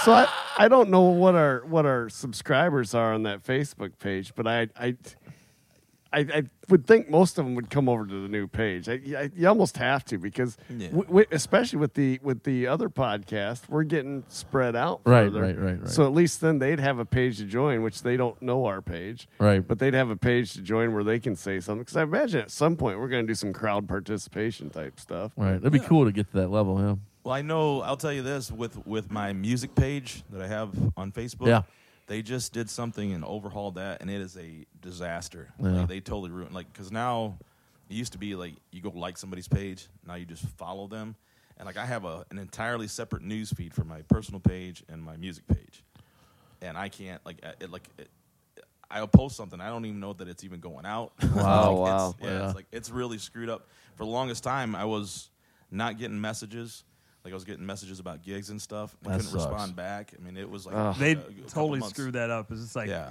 so 0.04 0.12
I, 0.12 0.28
I 0.58 0.68
don't 0.68 0.90
know 0.90 1.02
what 1.02 1.34
our 1.34 1.64
what 1.66 1.86
our 1.86 2.08
subscribers 2.08 2.94
are 2.94 3.14
on 3.14 3.24
that 3.24 3.42
Facebook 3.42 3.98
page, 3.98 4.32
but 4.36 4.46
I 4.46 4.68
I 4.76 4.96
I, 6.14 6.20
I 6.20 6.42
would 6.68 6.86
think 6.86 7.08
most 7.08 7.38
of 7.38 7.44
them 7.46 7.54
would 7.54 7.70
come 7.70 7.88
over 7.88 8.06
to 8.06 8.22
the 8.22 8.28
new 8.28 8.46
page. 8.46 8.88
I, 8.88 9.00
I, 9.16 9.30
you 9.34 9.48
almost 9.48 9.78
have 9.78 10.04
to 10.06 10.18
because, 10.18 10.58
Yeah. 10.68 10.88
w- 10.88 11.06
w- 11.06 11.26
especially 11.30 11.78
with 11.78 11.94
the 11.94 12.20
with 12.22 12.42
the 12.44 12.66
other 12.66 12.88
podcast, 12.90 13.68
we're 13.68 13.84
getting 13.84 14.24
spread 14.28 14.76
out. 14.76 15.00
Right, 15.04 15.24
further. 15.24 15.40
right, 15.42 15.58
right, 15.58 15.80
right. 15.80 15.88
So 15.88 16.04
at 16.06 16.12
least 16.12 16.40
then 16.42 16.58
they'd 16.58 16.80
have 16.80 16.98
a 16.98 17.04
page 17.06 17.38
to 17.38 17.44
join, 17.44 17.82
which 17.82 18.02
they 18.02 18.16
don't 18.18 18.40
know 18.42 18.66
our 18.66 18.82
page. 18.82 19.26
Right. 19.38 19.66
But 19.66 19.78
they'd 19.78 19.94
have 19.94 20.10
a 20.10 20.16
page 20.16 20.52
to 20.54 20.60
join 20.60 20.92
where 20.92 21.04
they 21.04 21.18
can 21.18 21.34
say 21.34 21.60
something. 21.60 21.80
Because 21.82 21.96
I 21.96 22.02
imagine 22.02 22.40
at 22.42 22.50
some 22.50 22.76
point 22.76 22.98
we're 23.00 23.08
going 23.08 23.24
to 23.26 23.30
do 23.30 23.34
some 23.34 23.52
crowd 23.52 23.88
participation 23.88 24.68
type 24.70 25.00
stuff. 25.00 25.32
Right. 25.36 25.54
It'd 25.56 25.72
be 25.72 25.78
cool 25.80 26.04
to 26.04 26.12
get 26.12 26.30
to 26.32 26.36
that 26.40 26.48
level. 26.50 26.78
Yeah. 26.78 26.96
Well, 27.24 27.34
I 27.34 27.40
know. 27.42 27.80
I'll 27.82 27.96
tell 27.96 28.12
you 28.12 28.22
this: 28.22 28.50
with 28.52 28.84
with 28.86 29.10
my 29.10 29.32
music 29.32 29.74
page 29.74 30.24
that 30.30 30.42
I 30.42 30.48
have 30.48 30.70
on 30.96 31.12
Facebook, 31.12 31.46
Yeah. 31.46 31.62
They 32.12 32.20
just 32.20 32.52
did 32.52 32.68
something 32.68 33.14
and 33.14 33.24
overhauled 33.24 33.76
that, 33.76 34.02
and 34.02 34.10
it 34.10 34.20
is 34.20 34.36
a 34.36 34.66
disaster. 34.82 35.48
Yeah. 35.58 35.70
Like, 35.70 35.88
they 35.88 36.00
totally 36.00 36.30
ruined. 36.30 36.54
Like, 36.54 36.70
because 36.70 36.92
now 36.92 37.38
it 37.88 37.94
used 37.94 38.12
to 38.12 38.18
be 38.18 38.34
like 38.34 38.52
you 38.70 38.82
go 38.82 38.90
like 38.94 39.16
somebody's 39.16 39.48
page, 39.48 39.86
now 40.06 40.16
you 40.16 40.26
just 40.26 40.44
follow 40.58 40.86
them, 40.86 41.16
and 41.56 41.64
like 41.64 41.78
I 41.78 41.86
have 41.86 42.04
a 42.04 42.26
an 42.30 42.36
entirely 42.38 42.86
separate 42.86 43.22
news 43.22 43.50
feed 43.50 43.72
for 43.72 43.84
my 43.84 44.02
personal 44.02 44.40
page 44.40 44.84
and 44.90 45.02
my 45.02 45.16
music 45.16 45.46
page, 45.48 45.82
and 46.60 46.76
I 46.76 46.90
can't 46.90 47.24
like 47.24 47.38
it 47.62 47.70
like. 47.70 47.88
It, 47.96 48.08
I'll 48.90 49.08
post 49.08 49.36
something. 49.38 49.58
I 49.58 49.70
don't 49.70 49.86
even 49.86 50.00
know 50.00 50.12
that 50.12 50.28
it's 50.28 50.44
even 50.44 50.60
going 50.60 50.84
out. 50.84 51.14
Wow, 51.34 51.72
Like, 51.72 51.78
wow. 51.78 52.08
It's, 52.10 52.24
yeah, 52.26 52.30
Yeah. 52.30 52.44
it's 52.46 52.54
like 52.54 52.66
it's 52.72 52.90
really 52.90 53.16
screwed 53.16 53.48
up. 53.48 53.66
For 53.96 54.04
the 54.04 54.10
longest 54.10 54.44
time, 54.44 54.74
I 54.76 54.84
was 54.84 55.30
not 55.70 55.96
getting 55.98 56.20
messages. 56.20 56.84
Like 57.24 57.32
I 57.32 57.34
was 57.34 57.44
getting 57.44 57.64
messages 57.64 58.00
about 58.00 58.22
gigs 58.22 58.50
and 58.50 58.60
stuff. 58.60 58.96
I 59.04 59.10
That 59.10 59.16
couldn't 59.18 59.30
sucks. 59.32 59.44
respond 59.46 59.76
back. 59.76 60.12
I 60.18 60.24
mean, 60.24 60.36
it 60.36 60.48
was 60.50 60.66
like 60.66 60.74
Ugh. 60.76 60.96
They 60.98 61.12
a 61.12 61.16
couple 61.16 61.44
totally 61.48 61.78
months. 61.80 61.94
screwed 61.94 62.14
that 62.14 62.30
up. 62.30 62.50
It's 62.50 62.60
just 62.62 62.74
like 62.76 62.88
Yeah, 62.88 63.10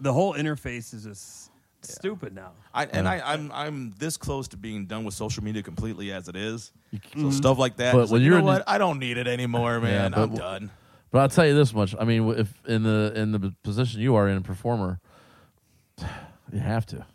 the 0.00 0.12
whole 0.12 0.34
interface 0.34 0.92
is 0.92 1.04
just 1.04 1.50
stupid 1.82 2.34
now. 2.34 2.50
I, 2.74 2.84
and 2.86 3.08
I, 3.08 3.20
I'm 3.24 3.50
I'm 3.52 3.94
this 3.98 4.16
close 4.18 4.48
to 4.48 4.56
being 4.58 4.84
done 4.86 5.04
with 5.04 5.14
social 5.14 5.42
media 5.44 5.62
completely 5.62 6.12
as 6.12 6.28
it 6.28 6.36
is. 6.36 6.72
Mm-hmm. 6.94 7.22
So 7.22 7.30
stuff 7.30 7.58
like 7.58 7.76
that. 7.76 7.94
But 7.94 8.02
it's 8.02 8.10
when 8.10 8.20
like, 8.20 8.24
you 8.26 8.32
you're 8.32 8.40
know 8.42 8.48
in 8.48 8.54
the- 8.54 8.58
what? 8.60 8.68
I 8.68 8.76
don't 8.78 8.98
need 8.98 9.16
it 9.16 9.26
anymore, 9.26 9.80
man. 9.80 10.10
but 10.10 10.18
I'm 10.20 10.28
w- 10.30 10.40
done. 10.42 10.70
But 11.10 11.20
I'll 11.20 11.28
tell 11.30 11.46
you 11.46 11.54
this 11.54 11.72
much. 11.72 11.94
I 11.98 12.04
mean, 12.04 12.28
if 12.30 12.52
in 12.66 12.82
the 12.82 13.12
in 13.16 13.32
the 13.32 13.54
position 13.62 14.02
you 14.02 14.14
are 14.16 14.28
in, 14.28 14.36
a 14.36 14.40
performer, 14.42 15.00
you 16.52 16.58
have 16.58 16.84
to. 16.86 17.06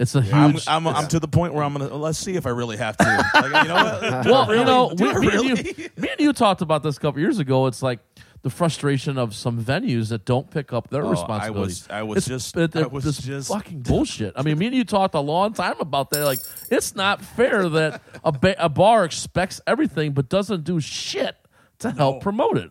It's 0.00 0.14
a 0.14 0.20
I'm, 0.32 0.52
huge. 0.52 0.64
I'm, 0.66 0.86
I'm 0.88 1.06
to 1.08 1.20
the 1.20 1.28
point 1.28 1.52
where 1.54 1.62
I'm 1.62 1.72
gonna 1.74 1.94
let's 1.94 2.18
see 2.18 2.34
if 2.34 2.46
I 2.46 2.50
really 2.50 2.78
have 2.78 2.96
to. 2.96 3.04
like, 3.34 3.44
you 3.44 3.68
know 3.68 3.74
what? 3.74 4.00
Do 4.00 4.08
I 4.08 4.22
well, 4.48 4.56
you 4.56 4.64
know, 4.64 4.92
Do 4.94 5.04
we, 5.04 5.10
I 5.10 5.18
me, 5.18 5.26
really? 5.28 5.50
and 5.50 5.66
you, 5.78 5.88
me 5.98 6.08
and 6.08 6.20
you 6.20 6.32
talked 6.32 6.62
about 6.62 6.82
this 6.82 6.96
a 6.96 7.00
couple 7.00 7.20
years 7.20 7.38
ago. 7.38 7.66
It's 7.66 7.82
like 7.82 7.98
the 8.42 8.48
frustration 8.48 9.18
of 9.18 9.34
some 9.34 9.62
venues 9.62 10.08
that 10.08 10.24
don't 10.24 10.50
pick 10.50 10.72
up 10.72 10.88
their 10.88 11.04
Oh, 11.04 11.08
I 11.08 11.10
responsibilities. 11.10 11.82
was- 11.82 11.88
I 11.90 12.02
was 12.02 12.26
It's- 12.26 12.44
just- 12.44 12.56
it- 12.56 12.74
I 12.74 12.80
it- 12.80 12.90
was 12.92 13.04
this 13.04 13.18
just- 13.18 13.48
fucking 13.50 13.80
bullshit. 13.82 14.32
I 14.36 14.42
mean, 14.42 14.58
me 14.58 14.68
and 14.68 14.74
you 14.74 14.84
talked 14.84 15.14
a 15.14 15.20
long 15.20 15.52
time 15.52 15.76
about 15.80 16.08
that. 16.12 16.24
Like, 16.24 16.38
it's 16.70 16.94
not 16.96 17.20
fair 17.22 17.68
that 17.68 18.00
a, 18.24 18.32
ba- 18.32 18.56
a 18.64 18.70
bar 18.70 19.04
expects 19.04 19.60
everything 19.66 20.12
but 20.12 20.30
doesn't 20.30 20.64
do 20.64 20.80
shit 20.80 21.36
to 21.80 21.90
help 21.90 22.22
promote 22.22 22.56
it. 22.56 22.70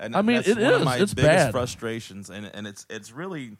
And 0.00 0.16
I 0.16 0.22
mean, 0.22 0.36
that's 0.38 0.48
it 0.48 0.58
one 0.58 0.72
is. 0.72 0.78
Of 0.80 0.84
my 0.84 0.96
It's 0.96 1.14
biggest 1.14 1.28
bad. 1.36 1.52
frustrations, 1.52 2.30
and 2.30 2.50
and 2.52 2.66
it's 2.66 2.84
it's 2.90 3.12
really 3.12 3.56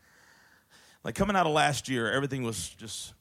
like 1.05 1.15
coming 1.15 1.37
out 1.37 1.47
of 1.47 1.53
last 1.53 1.89
year. 1.89 2.11
Everything 2.11 2.43
was 2.43 2.69
just 2.71 3.15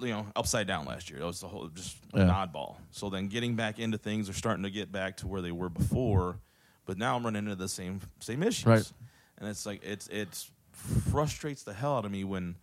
you 0.00 0.08
know 0.08 0.26
upside 0.36 0.66
down 0.66 0.84
last 0.86 1.10
year. 1.10 1.20
It 1.20 1.24
was 1.24 1.40
the 1.40 1.48
whole 1.48 1.68
just 1.68 1.96
an 2.12 2.28
oddball. 2.28 2.76
So 2.90 3.10
then 3.10 3.28
getting 3.28 3.54
back 3.56 3.78
into 3.78 3.98
things 3.98 4.28
are 4.28 4.34
starting 4.34 4.62
to 4.64 4.70
get 4.70 4.92
back 4.92 5.16
to 5.18 5.26
where 5.26 5.42
they 5.42 5.52
were 5.52 5.68
before, 5.68 6.38
but 6.86 6.98
now 6.98 7.16
I'm 7.16 7.24
running 7.24 7.44
into 7.44 7.56
the 7.56 7.68
same 7.68 8.00
same 8.20 8.42
issues. 8.42 8.66
Right. 8.66 8.92
And 9.38 9.48
it's 9.48 9.66
like 9.66 9.82
it's 9.84 10.06
it's 10.08 10.50
frustrates 10.72 11.62
the 11.62 11.72
hell 11.74 11.96
out 11.96 12.04
of 12.04 12.12
me 12.12 12.24
when. 12.24 12.56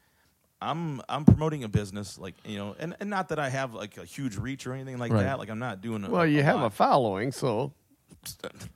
I'm 0.64 1.02
I'm 1.10 1.26
promoting 1.26 1.64
a 1.64 1.68
business 1.68 2.20
like 2.20 2.36
you 2.46 2.56
know, 2.60 2.76
and, 2.78 2.96
and 3.00 3.10
not 3.10 3.30
that 3.30 3.40
I 3.40 3.50
have 3.50 3.74
like 3.74 3.98
a 3.98 4.06
huge 4.06 4.38
reach 4.38 4.68
or 4.68 4.74
anything 4.74 5.00
like 5.00 5.12
that. 5.12 5.40
Like 5.40 5.50
I'm 5.50 5.58
not 5.58 5.82
doing. 5.82 6.04
A, 6.04 6.10
Well, 6.12 6.24
you 6.28 6.44
have 6.44 6.58
lot. 6.58 6.68
a 6.68 6.70
following, 6.70 7.32
so 7.32 7.74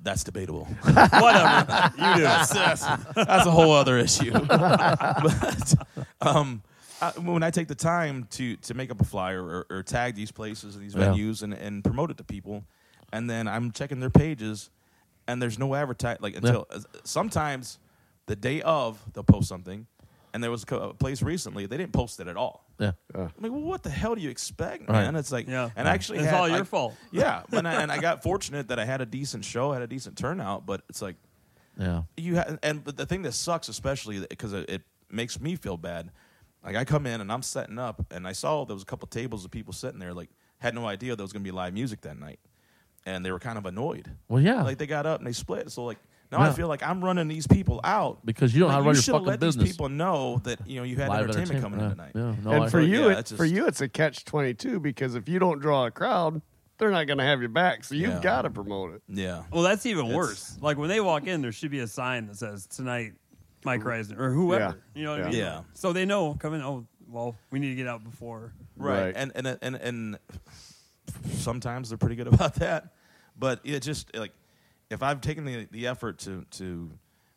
That's 0.01 0.23
debatable. 0.23 0.65
Whatever. 0.83 1.91
you 1.97 2.15
do. 2.15 2.21
that's, 2.21 2.53
that's, 2.53 2.85
that's 3.15 3.45
a 3.45 3.51
whole 3.51 3.71
other 3.73 3.97
issue. 3.97 4.31
but 4.47 5.73
um, 6.21 6.61
I 7.01 7.07
I, 7.15 7.19
when 7.19 7.43
I 7.43 7.51
take 7.51 7.67
the 7.67 7.75
time 7.75 8.25
to 8.31 8.55
to 8.57 8.73
make 8.73 8.89
up 8.91 9.01
a 9.01 9.03
flyer 9.03 9.43
or, 9.43 9.65
or 9.69 9.83
tag 9.83 10.15
these 10.15 10.31
places 10.31 10.75
and 10.75 10.83
these 10.83 10.95
Yeah. 10.95 11.07
venues 11.09 11.43
and, 11.43 11.53
and 11.53 11.83
promote 11.83 12.09
it 12.11 12.17
to 12.17 12.23
people, 12.23 12.63
and 13.11 13.29
then 13.29 13.47
I'm 13.47 13.71
checking 13.71 13.99
their 13.99 14.09
pages, 14.09 14.69
and 15.27 15.41
there's 15.41 15.59
no 15.59 15.75
advertise 15.75 16.17
like 16.21 16.35
until 16.37 16.65
uh, 16.71 16.79
sometimes 17.03 17.79
the 18.27 18.35
day 18.35 18.61
of 18.61 18.99
they'll 19.13 19.23
post 19.23 19.47
something, 19.49 19.85
and 20.35 20.43
there 20.43 20.51
was 20.51 20.63
a 20.63 20.65
co- 20.65 20.89
a 20.89 20.93
place 20.93 21.21
recently 21.23 21.65
they 21.65 21.77
didn't 21.77 21.93
post 21.93 22.19
it 22.19 22.27
at 22.27 22.35
all. 22.35 22.65
Yeah. 22.77 22.91
Uh. 23.13 23.21
I'm 23.21 23.31
like, 23.39 23.51
well, 23.53 23.61
what 23.61 23.83
the 23.83 23.89
hell 23.89 24.15
do 24.15 24.21
you 24.21 24.29
expect, 24.29 24.81
Right. 24.89 25.03
man? 25.03 25.15
It's 25.15 25.31
like, 25.31 25.47
Yeah. 25.47 25.69
and 25.77 25.87
I 25.87 25.93
actually, 25.93 26.19
It's 26.19 26.27
had, 26.27 26.35
all 26.41 26.49
your 26.49 26.59
I- 26.59 26.63
fault. 26.63 26.93
Yeah, 27.11 27.43
and 27.53 27.65
I, 27.65 27.81
and 27.81 27.89
I 27.91 27.99
got 27.99 28.21
fortunate 28.21 28.67
that 28.67 28.77
I 28.79 28.83
had 28.85 28.99
a 28.99 29.05
decent 29.05 29.45
show, 29.45 29.71
had 29.71 29.81
a 29.81 29.87
decent 29.87 30.17
turnout, 30.17 30.65
but 30.65 30.81
it's 30.89 31.01
like 31.01 31.15
Yeah. 31.77 32.03
you 32.17 32.35
ha- 32.35 32.57
and 32.61 32.83
but 32.83 32.97
the 32.97 33.05
thing 33.05 33.21
that 33.23 33.31
sucks 33.31 33.69
especially 33.69 34.19
because 34.29 34.51
it, 34.53 34.69
it 34.69 34.81
makes 35.09 35.39
me 35.39 35.55
feel 35.55 35.77
bad 35.77 36.11
like 36.63 36.75
i 36.75 36.83
come 36.83 37.05
in 37.05 37.21
and 37.21 37.31
i'm 37.31 37.41
setting 37.43 37.77
up 37.77 38.11
and 38.11 38.27
i 38.27 38.31
saw 38.33 38.65
there 38.65 38.73
was 38.73 38.81
a 38.83 38.85
couple 38.87 39.07
tables 39.07 39.45
of 39.45 39.51
people 39.51 39.71
sitting 39.71 39.99
there 39.99 40.13
like 40.13 40.29
had 40.57 40.73
no 40.73 40.85
idea 40.87 41.15
there 41.15 41.23
was 41.23 41.31
going 41.31 41.43
to 41.43 41.47
be 41.47 41.55
live 41.55 41.73
music 41.73 42.01
that 42.01 42.17
night 42.19 42.39
and 43.05 43.23
they 43.23 43.31
were 43.31 43.39
kind 43.39 43.57
of 43.57 43.65
annoyed 43.67 44.09
Well, 44.27 44.41
yeah. 44.41 44.63
like 44.63 44.77
they 44.79 44.87
got 44.87 45.05
up 45.05 45.19
and 45.19 45.27
they 45.27 45.31
split 45.33 45.69
so 45.71 45.85
like 45.85 45.99
now 46.37 46.43
i 46.43 46.51
feel 46.51 46.67
like 46.67 46.83
i'm 46.83 47.03
running 47.03 47.27
these 47.27 47.47
people 47.47 47.79
out 47.83 48.25
because 48.25 48.53
you 48.53 48.59
don't 48.59 48.69
know 48.69 48.75
like, 48.75 48.75
how 48.75 48.81
to 48.81 48.85
run 48.87 48.93
you 48.95 48.97
your 48.97 49.03
should 49.03 49.11
fucking 49.13 49.27
let 49.27 49.39
business. 49.39 49.63
these 49.63 49.71
people 49.73 49.89
know 49.89 50.39
that 50.43 50.59
you 50.67 50.77
know 50.77 50.83
you 50.83 50.95
had 50.95 51.09
Live 51.09 51.23
entertainment, 51.29 51.61
coming 51.61 51.79
in 51.79 51.89
tonight 51.89 52.11
Yeah. 52.15 52.21
yeah. 52.29 52.35
No, 52.43 52.51
and 52.51 52.63
I- 52.65 52.69
for 52.69 52.81
you, 52.81 53.05
yeah, 53.05 53.11
it, 53.13 53.19
it's 53.19 53.31
for 53.31 53.45
you, 53.45 53.67
it's 53.67 53.81
a 53.81 53.87
catch 53.89 54.25
twenty 54.25 54.53
two 54.53 54.79
because 54.79 55.15
if 55.15 55.27
you 55.29 55.39
don't 55.39 55.59
draw 55.59 55.85
a 55.85 55.91
crowd, 55.91 56.41
they're 56.77 56.91
not 56.91 57.07
going 57.07 57.19
to 57.19 57.23
have 57.23 57.41
you 57.41 57.47
back. 57.47 57.83
So 57.85 57.95
you've 57.95 58.09
Yeah. 58.15 58.19
got 58.21 58.41
to 58.43 58.49
promote 58.49 58.95
it. 58.95 59.01
yeah 59.07 59.43
Well, 59.51 59.63
that's 59.63 59.85
even 59.85 60.05
It's- 60.07 60.17
worse. 60.17 60.57
Like 60.61 60.77
when 60.77 60.89
they 60.89 60.99
walk 60.99 61.25
in, 61.25 61.41
there 61.41 61.51
should 61.53 61.71
be 61.71 61.79
a 61.79 61.87
sign 61.87 62.27
that 62.27 62.35
says 62.37 62.67
tonight, 62.67 63.13
Mike 63.63 63.81
Reisner 63.81 64.19
or 64.19 64.31
whoever. 64.31 64.81
Yeah. 64.93 64.99
You 64.99 65.03
know 65.05 65.11
what 65.11 65.19
Yeah. 65.19 65.25
I 65.25 65.29
mean? 65.29 65.39
Yeah. 65.39 65.61
So 65.73 65.93
they 65.93 66.05
know 66.05 66.33
come 66.35 66.53
in. 66.53 66.61
Oh, 66.61 66.85
well, 67.07 67.35
we 67.51 67.59
need 67.59 67.69
to 67.69 67.75
get 67.75 67.87
out 67.87 68.03
before. 68.03 68.53
right, 68.77 69.05
Right. 69.05 69.13
And, 69.15 69.31
and 69.35 69.57
and 69.61 69.75
and 69.75 70.17
sometimes 71.33 71.89
they're 71.89 71.97
pretty 71.97 72.15
good 72.15 72.27
about 72.33 72.55
that 72.55 72.93
but 73.37 73.59
it 73.63 73.79
just 73.81 74.15
like 74.15 74.31
if 74.89 75.01
i've 75.03 75.21
taken 75.21 75.45
the, 75.45 75.67
the 75.71 75.87
effort 75.87 76.19
to 76.19 76.45
to 76.51 76.91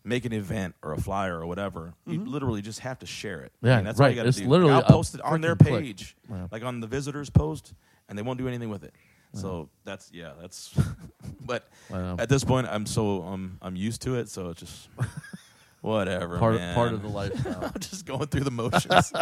make 0.04 0.24
an 0.24 0.32
event 0.32 0.74
or 0.82 0.92
a 0.92 0.98
flyer 1.00 1.38
or 1.38 1.46
whatever 1.46 1.92
you 2.06 2.24
literally 2.24 2.62
just 2.62 2.80
have 2.80 2.98
to 2.98 3.06
share 3.06 3.40
it 3.40 3.52
Yeah, 3.60 3.72
I 3.72 3.76
mean, 3.76 3.84
that's 3.84 4.00
all 4.00 4.06
right. 4.06 4.10
you 4.10 4.16
gotta 4.16 4.28
It's 4.28 4.38
do. 4.38 4.46
literally 4.48 4.72
i'll 4.72 4.82
post 4.82 5.14
it 5.14 5.20
on 5.22 5.40
their 5.40 5.56
page 5.56 6.16
Yeah. 6.30 6.46
like 6.50 6.62
on 6.62 6.80
the 6.80 6.86
visitors 6.86 7.28
post 7.30 7.74
and 8.08 8.16
they 8.18 8.22
won't 8.22 8.38
do 8.38 8.48
anything 8.48 8.70
with 8.70 8.84
it 8.84 8.94
so 9.34 9.68
that's 9.84 10.10
yeah 10.12 10.32
that's 10.40 10.72
but 11.44 11.68
Wow. 11.90 12.16
at 12.18 12.28
this 12.30 12.44
point 12.44 12.66
i'm 12.70 12.86
so 12.86 13.22
um, 13.24 13.58
i'm 13.60 13.76
used 13.76 14.00
to 14.02 14.14
it 14.16 14.28
so 14.30 14.48
it's 14.50 14.60
just 14.60 14.88
whatever 15.80 16.38
part 16.38 16.54
man. 16.56 16.74
part 16.74 16.92
of 16.92 17.02
the 17.02 17.08
lifestyle. 17.20 17.70
Just 17.78 18.04
going 18.06 18.26
through 18.26 18.44
the 18.44 18.50
motions 18.50 19.12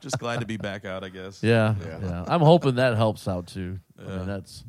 just 0.00 0.18
glad 0.18 0.40
to 0.40 0.46
be 0.46 0.56
back 0.56 0.84
out 0.84 1.02
i 1.04 1.08
guess 1.08 1.42
Yeah, 1.42 1.74
Yeah. 1.84 1.98
yeah, 2.02 2.24
I'm 2.26 2.40
hoping 2.40 2.74
that 2.76 2.96
helps 2.96 3.26
out 3.28 3.46
too. 3.46 3.78
I 3.98 4.02
mean, 4.16 4.26
that's 4.26 4.64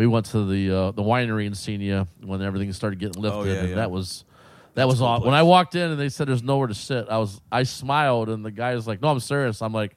we 0.00 0.06
went 0.06 0.24
to 0.26 0.46
the 0.46 0.70
uh, 0.70 0.90
the 0.92 1.02
winery 1.02 1.44
in 1.44 1.52
Xenia 1.52 2.06
when 2.24 2.40
everything 2.40 2.72
started 2.72 2.98
getting 2.98 3.20
lifted, 3.20 3.38
Oh, 3.38 3.44
yeah, 3.44 3.60
and 3.60 3.68
yeah. 3.70 3.74
that 3.76 3.90
was 3.90 4.24
that 4.74 4.86
was 4.88 5.00
a 5.00 5.02
cool 5.02 5.08
awesome. 5.08 5.26
When. 5.26 5.34
I 5.34 5.42
walked 5.42 5.74
in 5.74 5.90
and 5.90 6.00
they 6.00 6.08
said 6.08 6.26
there's 6.26 6.42
nowhere 6.42 6.68
to 6.68 6.74
sit, 6.74 7.06
I 7.10 7.18
was 7.18 7.38
I 7.52 7.64
smiled, 7.64 8.30
and 8.30 8.42
the 8.42 8.50
guy's 8.50 8.86
like, 8.86 9.02
"No, 9.02 9.08
I'm 9.08 9.20
serious." 9.20 9.60
I'm 9.60 9.74
like, 9.74 9.96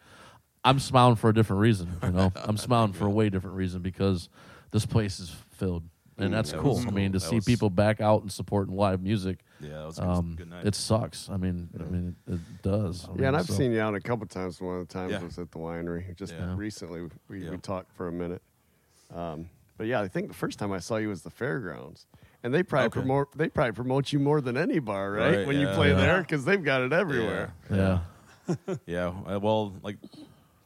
"I'm 0.66 0.80
smiling 0.80 1.16
for 1.16 1.30
a 1.30 1.34
different 1.34 1.62
reason." 1.62 1.88
You 2.04 2.12
know, 2.12 2.34
I'm 2.44 2.58
smiling 2.58 2.92
for 2.92 3.06
a 3.06 3.10
way 3.10 3.30
different 3.30 3.56
reason 3.56 3.82
because 3.82 4.28
this 4.72 4.86
place 4.86 5.22
is 5.22 5.30
filled, 5.52 5.84
and 6.18 6.34
that's 6.34 6.52
that 6.52 6.60
cool. 6.60 6.76
was 6.76 6.86
I 6.86 6.90
mean, 6.90 7.14
to. 7.14 7.20
That 7.20 7.26
see 7.30 7.36
was- 7.38 7.46
people 7.46 7.70
back 7.70 8.02
out 8.02 8.24
and 8.24 8.30
supporting 8.32 8.76
live 8.76 9.02
music. 9.02 9.40
yeah 9.62 9.70
that 9.70 9.86
was 9.86 10.00
Um, 10.00 10.36
good 10.36 10.50
night 10.50 10.66
it 10.68 10.76
sucks. 10.76 11.30
I 11.30 11.38
mean, 11.38 11.70
I 11.80 11.84
mean, 11.84 12.16
it, 12.28 12.34
it 12.34 12.40
does. 12.62 13.08
I 13.08 13.22
Yeah, 13.22 13.28
and 13.30 13.38
I've 13.38 13.46
so- 13.46 13.54
seen 13.54 13.72
you 13.72 13.80
out 13.80 13.96
a 13.96 14.02
couple 14.02 14.26
times. 14.28 14.60
One 14.60 14.80
of 14.82 14.86
the 14.86 14.94
times 14.94 15.12
Yeah. 15.14 15.24
was 15.24 15.40
at 15.40 15.50
the 15.52 15.60
winery. 15.60 16.14
Just 16.18 16.34
Yeah. 16.34 16.56
recently, 16.58 17.08
we, 17.30 17.46
Yeah. 17.46 17.52
we 17.52 17.58
talked 17.58 17.90
for 17.96 18.10
a 18.10 18.12
minute. 18.12 18.42
Um, 19.16 19.48
but 19.78 19.88
yeah, 19.88 20.02
I 20.02 20.08
think 20.08 20.28
the 20.28 20.34
first 20.34 20.60
time 20.60 20.72
I 20.72 20.80
saw 20.80 20.98
you 20.98 21.10
was 21.10 21.22
the 21.24 21.30
fairgrounds, 21.30 22.06
and 22.44 22.54
they 22.54 22.64
probably 22.64 22.88
Okay. 22.88 23.00
promote 23.00 23.38
they 23.38 23.50
probably 23.50 23.72
promote 23.74 24.12
you 24.14 24.20
more 24.20 24.42
than 24.42 24.58
any 24.58 24.80
bar, 24.80 25.12
right? 25.12 25.38
Right, 25.38 25.48
when 25.48 25.60
you 25.60 25.68
play 25.70 25.90
Yeah. 25.90 25.96
there 25.96 26.22
because 26.22 26.46
they've 26.46 26.64
got 26.64 26.82
it 26.82 26.94
everywhere. 26.94 27.54
Yeah. 27.70 28.00
Yeah, 28.86 29.14
uh, 29.26 29.40
well, 29.40 29.74
like 29.84 29.98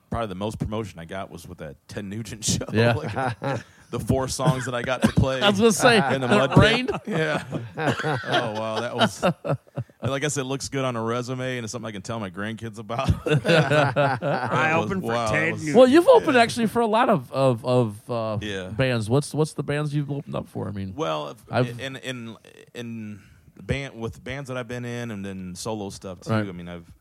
probably 0.09 0.27
the 0.29 0.35
most 0.35 0.57
promotion 0.57 0.97
I 0.99 1.05
got 1.05 1.29
was 1.29 1.47
with 1.47 1.59
that 1.59 1.75
Ted 1.87 2.05
Nugent 2.05 2.43
show. 2.53 2.65
Yeah. 2.73 2.93
Like, 3.41 3.61
the 3.89 3.99
four 3.99 4.27
songs 4.27 4.65
that 4.65 4.75
I 4.75 4.81
got 4.81 5.01
to 5.03 5.07
play. 5.09 5.41
I 5.41 5.49
was 5.49 5.59
gonna 5.59 5.71
say, 5.71 5.97
in 6.15 6.21
the 6.21 6.27
mud 6.27 6.51
it 6.51 6.55
pit. 6.55 6.63
rained. 6.63 6.91
Yeah. 7.07 7.43
oh 7.77 8.51
wow, 8.59 8.79
that 8.81 8.95
was. 8.95 9.23
Like 9.23 10.11
I 10.11 10.19
guess 10.19 10.37
it 10.37 10.43
looks 10.43 10.69
good 10.69 10.83
on 10.85 10.95
a 10.95 11.01
resume 11.01 11.57
and 11.57 11.63
it's 11.63 11.71
something 11.71 11.87
I 11.87 11.91
can 11.91 12.01
tell 12.01 12.19
my 12.19 12.29
grandkids 12.29 12.77
about. 12.79 13.09
I 13.27 14.75
was- 14.77 14.85
opened 14.85 15.01
for 15.03 15.07
wow, 15.13 15.31
Ted 15.31 15.47
that 15.47 15.51
was- 15.53 15.61
Nugent. 15.61 15.77
Well, 15.77 15.87
you've 15.87 16.07
opened 16.07 16.37
actually 16.37 16.67
for 16.67 16.81
a 16.81 16.87
lot 16.87 17.09
of 17.09 17.31
of, 17.31 17.65
of 17.65 18.11
uh, 18.11 18.37
Yeah. 18.41 18.69
bands. 18.69 19.09
What's 19.09 19.33
what's 19.33 19.53
the 19.53 19.63
bands 19.63 19.93
you've 19.93 20.11
opened 20.11 20.35
up 20.35 20.47
for? 20.47 20.67
I 20.67 20.71
mean, 20.71 20.93
well, 20.95 21.29
if- 21.29 21.43
I've- 21.51 21.81
in 21.83 21.95
in 21.97 22.35
in 22.73 23.19
band 23.61 23.99
with 23.99 24.23
bands 24.23 24.49
that 24.49 24.57
I've 24.57 24.67
been 24.67 24.85
in 24.85 25.11
and 25.11 25.25
then 25.25 25.55
solo 25.55 25.89
stuff 25.89 26.21
too. 26.21 26.31
Right. 26.31 26.47
I 26.47 26.51
mean, 26.51 26.67
I've 26.69 26.91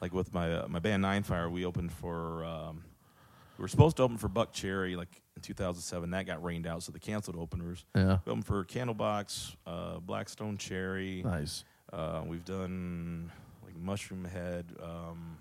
like 0.00 0.12
with 0.14 0.32
my 0.32 0.52
uh, 0.52 0.68
my 0.68 0.78
band 0.78 1.02
Nine 1.02 1.22
Fire, 1.22 1.48
we 1.50 1.64
opened 1.64 1.92
for. 1.92 2.44
Um, 2.44 2.84
we 3.58 3.62
were 3.62 3.68
supposed 3.68 3.96
to 3.96 4.02
open 4.02 4.18
for 4.18 4.28
Buckcherry 4.28 4.96
like 4.98 5.08
in 5.36 5.42
2007. 5.42 6.10
That 6.10 6.26
got 6.26 6.42
rained 6.42 6.66
out, 6.66 6.82
so 6.82 6.92
they 6.92 6.98
canceled 6.98 7.36
openers. 7.36 7.84
yeah, 7.94 8.18
opened 8.26 8.46
for 8.46 8.64
Candlebox, 8.64 9.54
uh, 9.66 9.98
Black 10.00 10.28
Stone 10.28 10.56
Cherry. 10.58 11.22
nice. 11.24 11.64
Uh, 11.92 12.22
we've 12.26 12.44
done 12.44 13.30
like 13.64 13.74
Mushroomhead. 13.76 14.64
Um, 14.82 15.36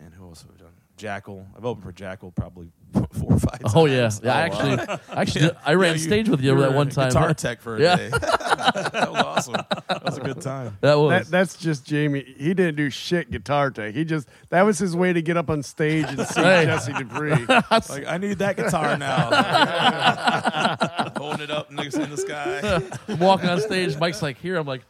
man, 0.00 0.10
who 0.12 0.26
else 0.26 0.42
have 0.42 0.50
we 0.50 0.56
done? 0.58 0.72
Jackyl. 0.96 1.46
I've 1.56 1.64
opened 1.64 1.84
for 1.84 1.92
Jackyl 1.92 2.34
probably 2.34 2.72
four 3.12 3.32
or 3.34 3.38
five 3.38 3.60
times. 3.60 3.72
Oh 3.76 3.86
yeah, 3.86 4.10
yeah. 4.22 4.34
I 4.34 4.48
wow. 4.48 4.56
actually, 4.78 4.98
actually, 5.44 5.50
I 5.64 5.74
ran 5.74 5.90
Yeah, 5.90 5.92
you- 5.94 5.98
stage 6.00 6.28
with 6.28 6.40
you, 6.40 6.54
you 6.54 6.60
that 6.62 6.72
one 6.74 6.88
time. 6.90 7.10
Guitar 7.10 7.32
tech 7.34 7.60
for 7.60 7.76
a 7.76 7.80
Yeah. 7.80 7.96
day. 7.96 8.10
That 8.58 9.10
was 9.12 9.22
awesome. 9.22 9.54
That 9.88 10.04
was 10.04 10.18
a 10.18 10.20
good 10.20 10.40
time. 10.40 10.76
that 10.80 10.98
was 10.98 11.10
That, 11.10 11.30
that's 11.30 11.56
just 11.56 11.84
Jamie. 11.86 12.24
He 12.36 12.54
didn't 12.54 12.76
do 12.76 12.90
shit 12.90 13.30
guitar 13.30 13.70
tech. 13.70 13.94
He 13.94 14.04
just 14.04 14.28
that 14.50 14.62
was 14.62 14.78
his 14.78 14.94
way 14.96 15.12
to 15.12 15.22
get 15.22 15.36
up 15.36 15.48
on 15.50 15.62
stage 15.62 16.06
and 16.08 16.26
see 16.26 16.40
Hey. 16.42 16.64
Jesse 16.66 16.92
Dupree. 16.92 17.46
Like 17.88 18.06
I 18.06 18.18
need 18.18 18.38
that 18.38 18.56
guitar 18.56 18.96
now. 18.96 19.30
Holding 21.16 21.42
it 21.42 21.50
up 21.50 21.70
next 21.70 21.94
in 21.96 22.10
the 22.10 22.16
sky. 22.16 22.80
I'm 23.08 23.18
walking 23.18 23.48
on 23.48 23.60
stage. 23.60 23.96
Mike's 23.98 24.22
like, 24.22 24.38
"Here." 24.38 24.56
I'm 24.56 24.66
like, 24.66 24.82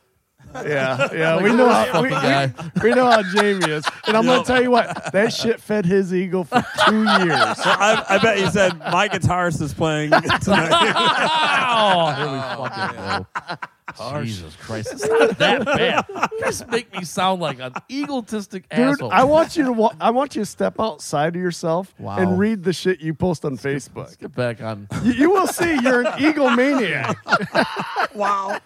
Yeah, 0.55 1.09
yeah. 1.13 1.43
We 1.43 1.53
know 1.53 1.69
how 1.69 2.03
we, 2.03 2.11
guy. 2.11 2.53
we, 2.77 2.81
we 2.91 2.95
know 2.95 3.11
how 3.11 3.23
Jamie 3.23 3.71
is, 3.71 3.85
and 4.07 4.17
I'm 4.17 4.25
gonna 4.25 4.45
tell 4.45 4.63
you 4.63 4.71
what 4.71 5.13
that 5.13 5.33
shit 5.33 5.61
fed 5.61 5.85
his 5.87 6.13
ego 6.13 6.43
for 6.45 6.65
two 6.89 7.03
years. 7.03 7.57
So 7.59 7.71
I, 7.71 8.05
I 8.09 8.19
bet 8.19 8.39
you 8.39 8.51
said 8.51 8.79
my 8.79 9.09
guitarist 9.09 9.61
is 9.63 9.75
playing 9.75 10.11
tonight. 10.11 10.71
"Oh, 11.71 12.13
here 12.13 12.33
we 12.33 12.41
fucking 12.69 13.69
go." 13.99 14.25
Jesus 14.25 14.57
Christ, 14.57 14.89
it's 14.93 15.07
not 15.09 15.39
that 15.39 15.65
bad. 15.65 16.05
You 16.33 16.41
guys 16.41 16.67
make 16.69 16.93
me 16.97 17.05
sound 17.05 17.41
like 17.41 17.59
an 17.61 17.73
egotistic 17.91 18.69
Dude, 18.69 18.79
asshole. 18.81 19.11
I 19.13 19.25
want 19.25 19.57
you 19.57 19.65
to 19.65 19.73
wa- 19.73 19.95
I 20.01 20.11
want 20.11 20.35
you 20.37 20.43
to 20.43 20.47
step 20.47 20.79
outside 20.81 21.37
of 21.37 21.43
yourself 21.43 21.95
Wow. 21.99 22.19
and 22.19 22.39
read 22.39 22.63
the 22.65 22.73
shit 22.73 23.01
you 23.01 23.15
post 23.15 23.45
on 23.45 23.57
Facebook. 23.59 24.19
Get 24.19 24.35
back 24.35 24.63
on. 24.63 24.89
You, 25.03 25.13
you 25.13 25.31
will 25.31 25.47
see 25.47 25.79
you're 25.83 26.01
an 26.01 26.13
egomaniac. 26.19 27.17
wow. 28.15 28.59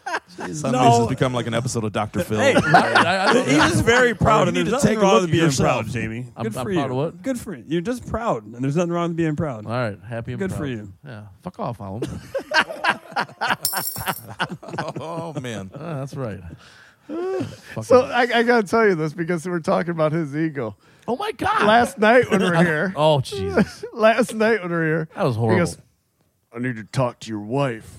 Some 0.53 0.73
No. 0.73 0.83
days 0.91 0.99
it's 1.01 1.09
become 1.09 1.33
like 1.35 1.47
an 1.47 1.55
episode 1.55 1.85
of 1.85 1.93
Dr. 1.93 2.25
Phil. 2.25 2.39
Hey, 2.39 2.55
I, 2.57 3.29
I 3.29 3.33
don't, 3.33 3.47
He's 3.49 3.57
just 3.59 3.85
very 3.85 4.15
proud, 4.15 4.43
you 4.43 4.49
and 4.49 4.57
need 4.57 4.67
there's 4.67 4.83
to 4.83 4.89
nothing 4.89 4.89
take 4.91 4.99
a 4.99 5.01
wrong 5.03 5.13
look 5.15 5.21
with 5.23 5.31
at 5.31 5.33
being 5.33 5.45
yourself. 5.45 5.83
proud, 5.85 5.93
Jamie. 5.93 6.33
I'm- 6.37 6.45
Good 6.45 6.57
I'm 6.57 6.65
for 6.67 6.73
proud 6.75 6.91
of 6.91 6.97
what? 6.97 7.23
Good 7.23 7.39
for 7.41 7.55
you. 7.55 7.65
You're 7.67 7.81
just 7.81 8.07
proud, 8.09 8.45
and 8.45 8.63
there's 8.63 8.77
nothing 8.77 8.93
wrong 8.93 9.09
with 9.11 9.17
being 9.17 9.37
proud. 9.37 9.67
All 9.67 9.73
right, 9.73 9.99
happy 10.07 10.33
and 10.33 10.39
Good 10.41 10.51
proud. 10.51 10.59
for 10.59 10.67
you. 10.67 10.93
Yeah, 11.07 11.23
fuck 11.43 11.59
off, 11.61 11.81
Alan. 11.81 12.03
oh 15.01 15.35
man. 15.41 15.71
Ah, 15.75 15.95
that's 16.01 16.15
right. 16.15 16.41
Fucking- 17.09 17.83
So 17.83 18.03
I, 18.03 18.23
I 18.23 18.43
gotta 18.43 18.67
tell 18.67 18.87
you 18.87 18.95
this 18.95 19.13
because 19.13 19.47
we're 19.47 19.61
talking 19.61 19.91
about 19.91 20.13
his 20.13 20.35
ego. 20.37 20.77
oh 21.09 21.17
my 21.17 21.33
god. 21.33 21.65
Last 21.65 21.99
night 21.99 22.31
when 22.31 22.41
we 22.41 22.47
we're 22.51 22.65
here, 22.65 22.93
oh 22.97 23.21
Jesus, 23.21 23.85
last 23.93 24.35
night 24.35 24.61
when 24.63 24.71
we 24.71 24.77
were 24.77 24.85
here, 24.85 25.09
that 25.15 25.25
was 25.25 25.35
he 25.35 25.41
horrible. 25.41 25.59
goes, 25.67 25.79
"I 26.55 26.59
need 26.61 26.77
to 26.77 26.85
talk 26.85 27.19
to 27.21 27.31
your 27.31 27.41
wife." 27.41 27.91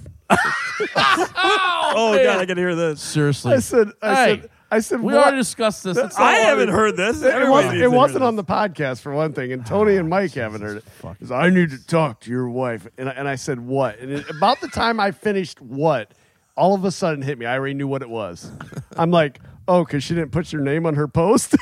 Oh 1.96 2.14
man. 2.16 2.24
god, 2.26 2.40
I 2.40 2.46
can 2.46 2.58
hear 2.58 2.76
this. 2.76 3.02
Seriously, 3.02 3.54
I 3.54 3.60
said, 3.60 3.90
I 4.02 4.16
Hey, 4.16 4.40
said, 4.42 4.50
I 4.74 4.80
said, 4.80 5.02
we 5.02 5.14
what? 5.14 5.22
already 5.22 5.38
discussed 5.38 5.84
this. 5.84 5.98
It's 5.98 6.18
I 6.18 6.34
haven't 6.34 6.70
heard 6.70 6.98
this. 6.98 7.22
It, 7.22 7.28
Everybody 7.28 7.52
wasn't, 7.52 7.78
it 7.78 7.92
wasn't 7.92 8.24
on 8.24 8.36
the 8.36 8.44
podcast 8.44 9.02
for 9.02 9.14
one 9.14 9.32
thing, 9.32 9.54
and 9.54 9.64
Tony 9.64 9.98
and 9.98 10.10
Mike 10.10 10.34
haven't 10.34 10.62
heard 10.62 10.78
it. 10.78 10.84
fuck. 10.84 11.20
He 11.20 11.26
says, 11.26 11.32
I 11.32 11.52
need 11.52 11.70
to 11.70 11.86
talk 11.86 12.22
to 12.22 12.32
your 12.32 12.50
wife, 12.50 12.88
and 12.98 13.08
I, 13.08 13.12
and 13.12 13.28
I 13.28 13.36
said, 13.36 13.60
"What?" 13.60 14.00
And 14.00 14.12
it, 14.12 14.28
about 14.32 14.62
the 14.62 14.68
time 14.70 15.00
I 15.00 15.12
finished, 15.12 15.62
what, 15.62 16.12
all 16.58 16.74
of 16.74 16.86
a 16.86 16.92
sudden 16.92 17.22
hit 17.22 17.38
me. 17.38 17.46
I 17.46 17.56
already 17.56 17.76
knew 17.76 17.88
what 17.88 18.02
it 18.02 18.10
was. 18.10 18.52
I'm 18.98 19.12
like, 19.12 19.40
"Oh, 19.68 19.86
because 19.86 20.04
she 20.04 20.16
didn't 20.16 20.32
put 20.32 20.52
your 20.52 20.64
name 20.64 20.88
on 20.88 20.96
her 20.96 21.08
post." 21.08 21.56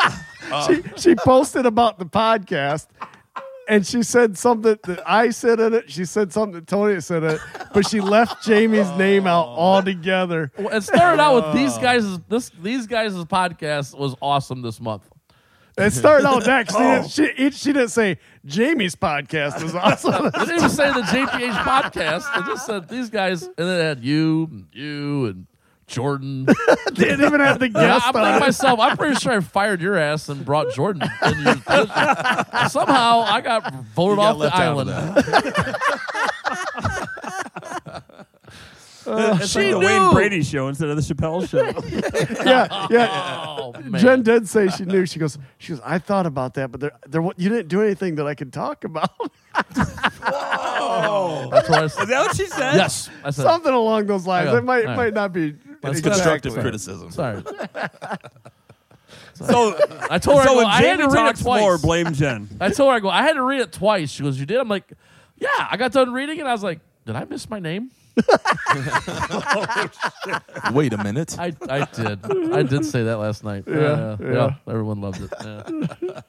she 0.66 0.82
she 0.98 1.14
posted 1.14 1.64
about 1.64 1.98
the 1.98 2.06
podcast. 2.06 2.86
And 3.68 3.86
she 3.86 4.02
said 4.02 4.36
something 4.36 4.76
that 4.84 5.02
I 5.06 5.30
said 5.30 5.60
in 5.60 5.74
it. 5.74 5.90
She 5.90 6.04
said 6.04 6.32
something 6.32 6.54
that 6.54 6.66
Tony 6.66 7.00
said 7.00 7.22
in 7.22 7.30
it, 7.30 7.40
but 7.72 7.88
she 7.88 8.00
left 8.00 8.44
Jamie's 8.44 8.90
name 8.92 9.26
out 9.26 9.46
oh. 9.46 9.56
altogether. 9.60 10.50
Well, 10.58 10.76
it 10.76 10.82
started 10.82 11.20
out 11.20 11.34
with 11.34 11.54
these 11.54 11.76
oh. 11.78 11.80
guys. 11.80 12.18
This 12.28 12.50
these 12.60 12.86
guys' 12.86 13.14
podcast 13.24 13.96
was 13.96 14.14
awesome 14.20 14.62
this 14.62 14.80
month. 14.80 15.08
It 15.78 15.92
started 15.92 16.26
out 16.26 16.44
that 16.44 16.68
'cause 16.68 16.76
she, 16.76 17.22
didn't, 17.22 17.34
oh. 17.38 17.38
she, 17.38 17.44
it- 17.44 17.54
she 17.54 17.72
didn't 17.72 17.88
say 17.88 18.18
Jamie's 18.44 18.94
podcast 18.94 19.62
was 19.62 19.74
awesome. 19.74 20.24
They 20.24 20.38
didn't 20.40 20.56
even 20.56 20.68
say 20.68 20.92
the 20.92 21.00
JPH 21.02 21.54
podcast. 21.62 22.34
They 22.34 22.52
just 22.52 22.66
said 22.66 22.88
these 22.88 23.08
guys, 23.08 23.42
and 23.44 23.54
then 23.56 23.80
it 23.80 23.82
had 23.82 24.04
you, 24.04 24.48
and 24.50 24.66
you, 24.72 25.26
and 25.26 25.46
Jordan. 25.92 26.46
didn't 26.94 27.24
even 27.24 27.40
have 27.40 27.58
the 27.60 27.66
And 27.74 27.76
I- 27.76 27.86
guest 27.86 28.06
I'm 28.06 28.12
thinking 28.14 28.40
myself, 28.40 28.80
I'm 28.80 28.96
pretty 28.96 29.14
sure 29.16 29.32
I 29.32 29.40
fired 29.40 29.80
your 29.80 29.96
ass 29.96 30.28
and 30.28 30.44
brought 30.44 30.72
Jordan 30.74 31.02
in 31.24 31.40
your 31.42 31.54
position. 31.56 31.88
Somehow 32.68 33.20
I 33.20 33.40
got 33.40 33.72
voted 33.94 34.18
got 34.18 34.18
off 34.18 34.32
the 34.32 34.38
left 34.38 34.56
out 34.56 34.78
of 34.78 34.88
island. 34.88 35.76
Uh, 39.04 39.36
it's 39.40 39.50
she 39.50 39.58
like 39.58 39.72
the 39.72 39.80
knew. 39.80 39.86
Wayne 40.04 40.12
Brady 40.14 40.42
show 40.44 40.68
instead 40.68 40.88
of 40.88 40.94
the 40.94 41.02
Chappelle 41.02 41.48
show. 41.48 41.64
Yeah, 42.48 42.86
yeah. 42.88 43.08
Oh. 43.48 43.72
Jen 43.98 44.22
did 44.22 44.48
say 44.48 44.68
she 44.68 44.84
knew. 44.84 45.06
She 45.06 45.18
goes, 45.18 45.36
she 45.58 45.72
goes. 45.72 45.80
I 45.84 45.98
thought 45.98 46.24
about 46.24 46.54
that, 46.54 46.70
but 46.70 46.80
there, 46.80 46.92
there, 47.08 47.20
you 47.36 47.48
didn't 47.48 47.66
do 47.66 47.82
anything 47.82 48.14
that 48.16 48.28
I 48.28 48.36
could 48.36 48.52
talk 48.52 48.84
about. 48.84 49.10
That's 49.54 49.76
what 51.68 51.78
I 51.78 51.84
Is 51.84 51.96
that 51.96 52.08
what 52.26 52.36
she 52.36 52.46
said? 52.46 52.76
Yes, 52.76 53.10
I 53.24 53.30
said. 53.30 53.42
Something 53.42 53.72
along 53.72 54.06
those 54.06 54.24
lines. 54.24 54.50
Okay, 54.50 54.58
It 54.58 54.64
might, 54.64 54.82
all 54.82 54.86
right. 54.90 54.96
might 54.96 55.14
not 55.14 55.32
be. 55.32 55.56
That's 55.82 55.98
exactly. 55.98 56.10
constructive 56.10 56.54
criticism. 56.54 57.10
Sorry. 57.12 57.42
So, 59.34 59.76
I 60.10 60.18
told 60.18 60.38
her 60.38 60.42
I, 60.42 60.44
so 60.46 60.50
go, 60.50 60.56
when 60.58 60.66
I 60.66 60.82
had 60.82 60.98
Jamie 60.98 61.02
to 61.02 61.08
read 61.08 61.22
it 61.22 61.36
talks 61.36 61.44
more, 61.44 61.58
twice. 61.58 61.82
blame 61.82 62.12
Jen. 62.14 62.48
I 62.60 62.70
told 62.70 62.90
her 62.90 62.96
I 62.96 63.00
go. 63.00 63.08
I 63.08 63.22
had 63.22 63.32
to 63.34 63.42
read 63.42 63.60
it 63.60 63.72
twice. 63.72 64.10
She 64.10 64.22
goes, 64.22 64.38
"You 64.38 64.46
did?" 64.46 64.58
I'm 64.58 64.68
like, 64.68 64.92
"Yeah." 65.36 65.48
I 65.70 65.76
got 65.76 65.92
done 65.92 66.12
reading 66.12 66.38
it. 66.38 66.46
I 66.46 66.52
was 66.52 66.62
like, 66.62 66.80
"Did 67.06 67.16
I 67.16 67.24
miss 67.24 67.48
my 67.50 67.58
name?" 67.58 67.90
Oh, 68.74 70.72
Wait 70.72 70.92
a 70.92 71.02
minute. 71.02 71.38
I 71.38 71.52
I 71.68 71.84
did. 71.86 72.52
I 72.52 72.62
did 72.62 72.84
say 72.86 73.04
that 73.04 73.18
last 73.18 73.42
night. 73.44 73.64
Yeah, 73.66 74.16
yeah. 74.20 74.32
yeah. 74.32 74.54
Everyone 74.68 75.00
loved 75.00 75.22
it. 75.22 75.32
Yeah. 75.42 76.20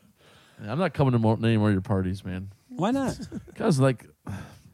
Yeah, 0.63 0.71
I'm 0.71 0.79
not 0.79 0.93
coming 0.93 1.11
to 1.13 1.19
more, 1.19 1.37
any 1.41 1.57
more 1.57 1.67
of 1.69 1.73
your 1.73 1.81
parties, 1.81 2.23
man. 2.23 2.49
Why 2.69 2.91
not? 2.91 3.19
Because 3.47 3.79
like, 3.79 4.05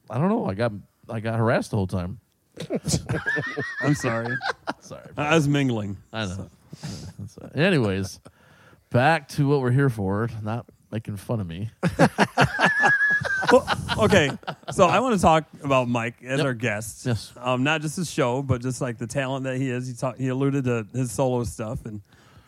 I 0.10 0.18
don't 0.18 0.30
know. 0.30 0.46
I 0.46 0.54
got 0.54 0.72
I 1.10 1.20
got 1.20 1.38
harassed 1.38 1.72
the 1.72 1.78
whole 1.78 1.88
time. 1.88 2.20
I'm 3.82 3.93
sorry. 3.95 4.36
Sorry. 4.82 5.10
I 5.17 5.36
was 5.36 5.48
mingling. 5.48 5.98
I 6.13 6.26
know. 6.26 6.50
That's- 6.82 7.38
uh, 7.41 7.50
anyways, 7.56 8.19
back 8.89 9.28
to 9.30 9.48
what 9.48 9.62
we're 9.62 9.72
here 9.72 9.89
for. 9.89 10.30
Not 10.43 10.65
making 10.91 11.17
fun 11.17 11.39
of 11.39 11.48
me. 11.48 11.69
Well, 13.52 13.65
okay, 14.00 14.30
so 14.72 14.86
I 14.86 15.00
want 15.00 15.15
to 15.15 15.22
talk 15.22 15.45
about 15.63 15.88
Mike 15.89 16.22
as 16.24 16.38
Yep. 16.38 16.45
our 16.45 16.54
guest. 16.54 17.04
Yes. 17.06 17.34
Um, 17.36 17.63
not 17.63 17.82
just 17.82 17.95
his 17.95 18.10
show, 18.12 18.43
but 18.43 18.62
just 18.62 18.80
like 18.80 19.00
the 19.00 19.08
talent 19.08 19.45
that 19.45 19.58
he 19.58 19.72
is. 19.72 19.88
He 19.88 19.93
talk, 19.95 20.17
he 20.17 20.28
alluded 20.28 20.65
to 20.65 20.86
his 20.93 21.12
solo 21.12 21.43
stuff 21.45 21.84
and 21.86 22.02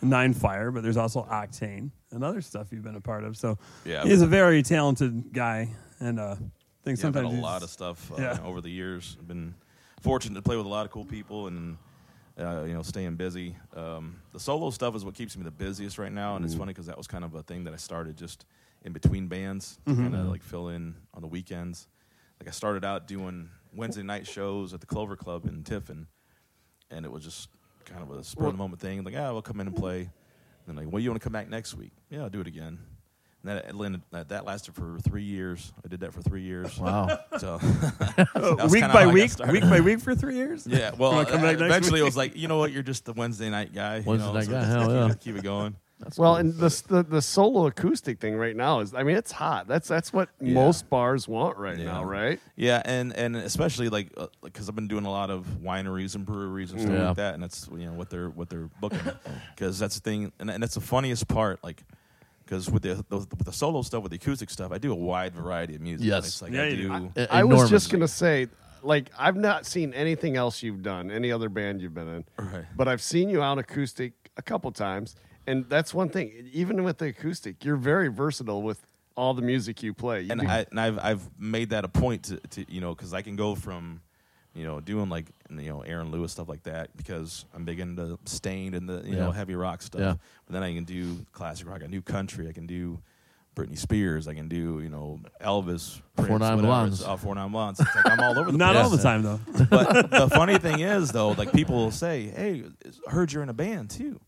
Nine 0.03 0.33
Fire, 0.35 0.69
but 0.69 0.83
there's 0.83 0.97
also 0.97 1.23
Octane 1.23 1.89
and 2.11 2.23
other 2.23 2.39
stuff 2.41 2.67
you've 2.71 2.83
been 2.83 2.97
a 2.97 3.01
part 3.01 3.23
of. 3.23 3.35
So 3.35 3.57
Yeah. 3.83 4.03
he's 4.03 4.21
a 4.21 4.27
very 4.27 4.61
talented 4.61 5.33
guy, 5.33 5.69
and 5.99 6.19
uh, 6.19 6.23
I 6.23 6.35
think 6.35 6.43
Yeah, 6.85 6.91
I've 6.91 6.99
sometimes 6.99 7.13
done 7.13 7.25
a 7.25 7.29
he's- 7.31 7.43
lot 7.43 7.63
of 7.63 7.69
stuff 7.71 8.11
uh, 8.11 8.15
Yeah. 8.21 8.37
over 8.43 8.61
the 8.61 8.69
years. 8.69 9.17
I've 9.19 9.27
been 9.27 9.55
fortunate 10.01 10.35
to 10.35 10.41
play 10.41 10.57
with 10.57 10.65
a 10.65 10.69
lot 10.69 10.85
of 10.85 10.91
cool 10.91 11.05
people 11.05 11.47
and 11.47 11.77
uh, 12.39 12.63
you 12.63 12.73
know 12.73 12.81
staying 12.81 13.15
busy. 13.15 13.55
Um, 13.75 14.17
the 14.33 14.39
solo 14.39 14.69
stuff 14.71 14.95
is 14.95 15.05
what 15.05 15.13
keeps 15.15 15.37
me 15.37 15.43
the 15.43 15.51
busiest 15.51 15.97
right 15.97 16.11
now, 16.11 16.35
and 16.35 16.45
it's 16.45 16.53
funny 16.59 16.71
because 16.73 16.87
that 16.87 16.97
was 16.97 17.07
kind 17.07 17.23
of 17.23 17.35
a 17.35 17.43
thing 17.43 17.63
that 17.65 17.73
I 17.73 17.77
started 17.77 18.17
just 18.17 18.45
in 18.83 18.93
between 18.93 19.27
bands, 19.27 19.79
to 19.85 19.93
kind 19.95 20.15
of 20.15 20.27
like 20.27 20.43
fill 20.43 20.69
in 20.69 20.95
on 21.13 21.21
the 21.21 21.27
weekends. 21.27 21.87
Like 22.39 22.47
I 22.47 22.51
started 22.51 22.83
out 22.83 23.07
doing 23.07 23.49
Wednesday 23.75 24.01
night 24.03 24.25
shows 24.25 24.73
at 24.73 24.79
the 24.79 24.87
Clover 24.87 25.15
Club 25.15 25.45
in 25.45 25.63
Tiffin, 25.63 26.07
and 26.89 27.05
it 27.05 27.11
was 27.11 27.23
just 27.23 27.49
kind 27.85 28.01
of 28.01 28.11
a 28.11 28.23
spur 28.23 28.45
of 28.47 28.53
the 28.53 28.57
moment 28.57 28.81
thing. 28.81 29.03
Like, 29.03 29.15
ah, 29.17 29.31
we'll 29.31 29.41
come 29.41 29.59
in 29.59 29.67
and 29.67 29.75
play. 29.75 29.99
And 30.01 30.09
then 30.67 30.75
like, 30.75 30.91
well, 30.91 30.99
you 31.01 31.09
want 31.09 31.21
to 31.21 31.23
come 31.23 31.33
back 31.33 31.49
next 31.49 31.75
week? 31.75 31.91
Yeah, 32.09 32.21
I'll 32.21 32.29
do 32.29 32.41
it 32.41 32.47
again. 32.47 32.79
And 33.43 33.57
that, 33.57 33.75
landed- 33.75 34.01
that 34.11 34.29
that 34.29 34.45
lasted 34.45 34.75
for 34.75 34.99
three 34.99 35.23
years. 35.23 35.73
I 35.83 35.87
did 35.87 36.01
that 36.01 36.13
for 36.13 36.21
three 36.21 36.43
years. 36.43 36.77
Wow. 36.77 37.19
So 37.39 37.59
week 38.69 38.81
by 38.83 38.87
how 38.87 38.99
I 38.99 39.05
got 39.05 39.13
week, 39.13 39.31
week 39.51 39.61
by 39.63 39.79
week 39.81 39.99
for 39.99 40.13
three 40.13 40.35
years. 40.35 40.67
Yeah, 40.67 40.91
well, 40.97 41.13
wanna 41.13 41.27
uh, 41.29 41.31
back 41.33 41.41
next 41.41 41.61
eventually 41.61 41.93
week? 41.93 42.01
it 42.01 42.05
was 42.05 42.17
like, 42.17 42.35
you 42.37 42.47
know 42.47 42.57
what, 42.57 42.71
you're 42.71 42.83
just 42.83 43.05
the 43.05 43.13
Wednesday 43.13 43.49
night 43.49 43.73
guy. 43.73 43.97
you 43.97 44.03
Wednesday 44.05 44.27
know, 44.27 44.33
night 44.33 44.45
so 44.45 44.51
guy, 44.51 44.63
hell 44.65 44.81
keep, 44.81 44.91
yeah. 44.91 45.11
it, 45.11 45.19
keep 45.19 45.35
it 45.37 45.43
going. 45.43 45.75
Well, 46.17 46.35
and 46.37 46.53
the, 46.55 46.83
the 46.87 47.03
the 47.03 47.21
solo 47.21 47.67
acoustic 47.67 48.19
thing 48.19 48.35
right 48.35 48.55
now 48.55 48.79
is, 48.79 48.93
I 48.95 49.03
mean, 49.03 49.15
it's 49.15 49.31
hot. 49.31 49.67
That's 49.67 49.87
that's 49.87 50.11
what 50.11 50.29
Yeah. 50.39 50.53
most 50.53 50.89
bars 50.89 51.27
want 51.27 51.57
right 51.57 51.77
Yeah. 51.77 51.85
now, 51.85 52.03
right? 52.03 52.39
Yeah, 52.55 52.81
and 52.85 53.15
and 53.15 53.35
especially 53.35 53.89
like 53.89 54.09
uh, 54.17 54.25
because 54.43 54.67
I've 54.67 54.73
been 54.75 54.87
doing 54.87 55.05
a 55.05 55.11
lot 55.11 55.29
of 55.29 55.45
wineries 55.63 56.15
and 56.15 56.25
breweries 56.25 56.71
and 56.71 56.81
stuff 56.81 56.93
Yeah. 56.93 57.07
like 57.09 57.17
that, 57.17 57.33
and 57.35 57.43
that's 57.43 57.67
you 57.71 57.85
know 57.85 57.93
what 57.93 58.09
they're 58.09 58.29
what 58.31 58.49
they're 58.49 58.69
booking 58.79 58.99
because 59.55 59.77
that's 59.77 59.93
the 59.95 60.01
thing, 60.01 60.31
and, 60.39 60.49
and 60.49 60.61
that's 60.61 60.75
the 60.75 60.81
funniest 60.81 61.27
part, 61.27 61.63
like. 61.63 61.83
Because 62.51 62.69
with 62.69 62.83
the, 62.83 62.95
the 63.07 63.19
with 63.19 63.45
the 63.45 63.53
solo 63.53 63.81
stuff, 63.81 64.03
with 64.03 64.09
the 64.11 64.17
acoustic 64.17 64.49
stuff, 64.49 64.73
I 64.73 64.77
do 64.77 64.91
a 64.91 64.95
wide 64.95 65.33
variety 65.33 65.75
of 65.75 65.79
music. 65.81 66.05
Yes. 66.05 66.27
it's 66.27 66.41
like 66.41 66.51
Yeah, 66.51 66.63
I 66.63 66.67
you 66.67 66.75
do. 66.89 67.09
do. 67.15 67.21
E- 67.21 67.27
I 67.31 67.45
was 67.45 67.69
just 67.69 67.89
gonna 67.89 68.09
say, 68.09 68.49
like, 68.83 69.09
I've 69.17 69.37
not 69.37 69.65
seen 69.65 69.93
anything 69.93 70.35
else 70.35 70.61
you've 70.61 70.83
done, 70.83 71.11
any 71.11 71.31
other 71.31 71.47
band 71.47 71.81
you've 71.81 71.93
been 71.93 72.09
in, 72.09 72.25
Right. 72.37 72.65
but 72.75 72.89
I've 72.89 73.01
seen 73.01 73.29
you 73.29 73.41
out 73.41 73.57
acoustic 73.57 74.11
a 74.35 74.41
couple 74.41 74.69
times, 74.73 75.15
and 75.47 75.63
that's 75.69 75.93
one 75.93 76.09
thing. 76.09 76.49
Even 76.51 76.83
with 76.83 76.97
the 76.97 77.05
acoustic, 77.05 77.63
you're 77.63 77.77
very 77.77 78.09
versatile 78.09 78.61
with 78.61 78.85
all 79.15 79.33
the 79.33 79.41
music 79.41 79.81
you 79.81 79.93
play. 79.93 80.23
You 80.23 80.31
and 80.33 80.41
do- 80.41 80.47
I 80.47 80.65
and 80.71 80.77
I've 80.77 80.99
I've 80.99 81.29
made 81.39 81.69
that 81.69 81.85
a 81.85 81.87
point 81.89 82.23
to, 82.23 82.37
to 82.37 82.65
you 82.69 82.81
know 82.81 82.93
because 82.93 83.13
I 83.13 83.21
can 83.21 83.37
go 83.37 83.55
from 83.55 84.01
you 84.53 84.63
know 84.65 84.79
doing 84.79 85.09
like 85.09 85.27
you 85.49 85.69
know 85.69 85.81
Aaron 85.81 86.11
Lewis 86.11 86.31
stuff 86.31 86.49
like 86.49 86.63
that 86.63 86.95
because 86.97 87.45
I'm 87.53 87.63
big 87.65 87.79
into 87.79 88.17
Staind 88.25 88.75
and 88.75 88.87
the 88.89 89.01
you 89.05 89.15
know 89.15 89.31
heavy 89.31 89.55
rock 89.55 89.81
stuff. 89.81 90.01
Yeah. 90.01 90.13
But 90.45 90.53
then 90.53 90.63
I 90.63 90.73
can 90.73 90.83
do 90.83 91.25
classic 91.31 91.67
rock. 91.67 91.77
I 91.77 91.83
can 91.83 91.91
do 91.91 92.01
country. 92.01 92.47
I 92.49 92.51
can 92.51 92.67
do 92.67 92.99
Britney 93.55 93.77
Spears. 93.77 94.27
I 94.27 94.33
can 94.33 94.47
do 94.47 94.79
you 94.81 94.89
know 94.89 95.19
Elvis. 95.41 96.01
Prince, 96.15 96.27
Four 96.27 96.39
Nine 96.39 96.51
whatever. 96.57 96.61
Blondes. 96.61 96.99
It's, 97.01 97.07
uh, 97.09 97.17
four 97.17 97.35
nine 97.35 97.51
blondes. 97.51 97.79
It's 97.79 97.95
like 97.95 98.09
I'm 98.09 98.19
all 98.19 98.31
over 98.39 98.51
the 98.51 98.57
place. 98.57 98.57
Not 98.57 98.73
place. 98.73 98.83
all 98.85 98.89
the 98.91 99.03
time 99.03 99.23
though. 99.23 99.39
But 99.69 100.09
the 100.11 100.29
funny 100.29 100.57
thing 100.57 100.79
is, 100.81 101.11
though, 101.11 101.29
like 101.31 101.51
people 101.53 101.75
will 101.75 101.91
say, 101.91 102.27
"Hey, 102.27 102.63
I 103.07 103.11
heard 103.11 103.31
you're 103.31 103.43
in 103.43 103.49
a 103.49 103.53
band 103.53 103.89
too." 103.89 104.19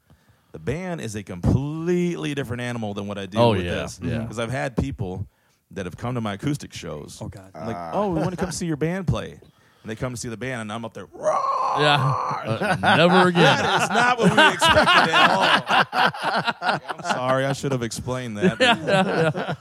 The 0.53 0.59
band 0.59 1.01
is 1.01 1.15
a 1.15 1.23
completely 1.23 2.33
different 2.35 2.61
animal 2.61 2.93
than 2.93 3.07
what 3.07 3.17
I 3.17 3.25
do 3.25 3.37
Oh, 3.39 3.51
with 3.51 3.63
yeah, 3.65 3.71
this. 3.73 3.99
yeah. 4.03 4.19
Because 4.19 4.37
I've 4.39 4.51
had 4.51 4.77
people 4.77 5.27
that 5.71 5.85
have 5.87 5.97
come 5.97 6.13
to 6.15 6.21
my 6.21 6.33
acoustic 6.33 6.71
shows. 6.73 7.17
Oh 7.21 7.27
God. 7.27 7.49
like, 7.55 7.75
oh, 7.93 8.09
we 8.13 8.19
want 8.19 8.31
to 8.31 8.37
come 8.37 8.51
see 8.51 8.67
your 8.67 8.77
band 8.77 9.07
play, 9.07 9.39
and 9.83 9.91
they 9.91 9.95
come 9.95 10.13
to 10.13 10.17
see 10.19 10.29
the 10.29 10.37
band, 10.37 10.61
and 10.61 10.71
I'm 10.71 10.83
up 10.85 10.93
there. 10.93 11.05
"Roar!" 11.13 11.37
Yeah. 11.79 12.39
Uh, 12.45 12.77
never 12.81 13.27
again. 13.29 13.43
That 13.43 13.83
is 13.83 13.89
not 13.89 14.17
what 14.19 14.31
we 14.31 14.53
expected 14.53 15.13
at 15.13 15.31
all. 15.31 16.79
I'm 16.97 17.03
sorry, 17.03 17.45
I 17.45 17.53
should 17.53 17.71
have 17.71 17.83
explained 17.83 18.37
that. 18.37 18.57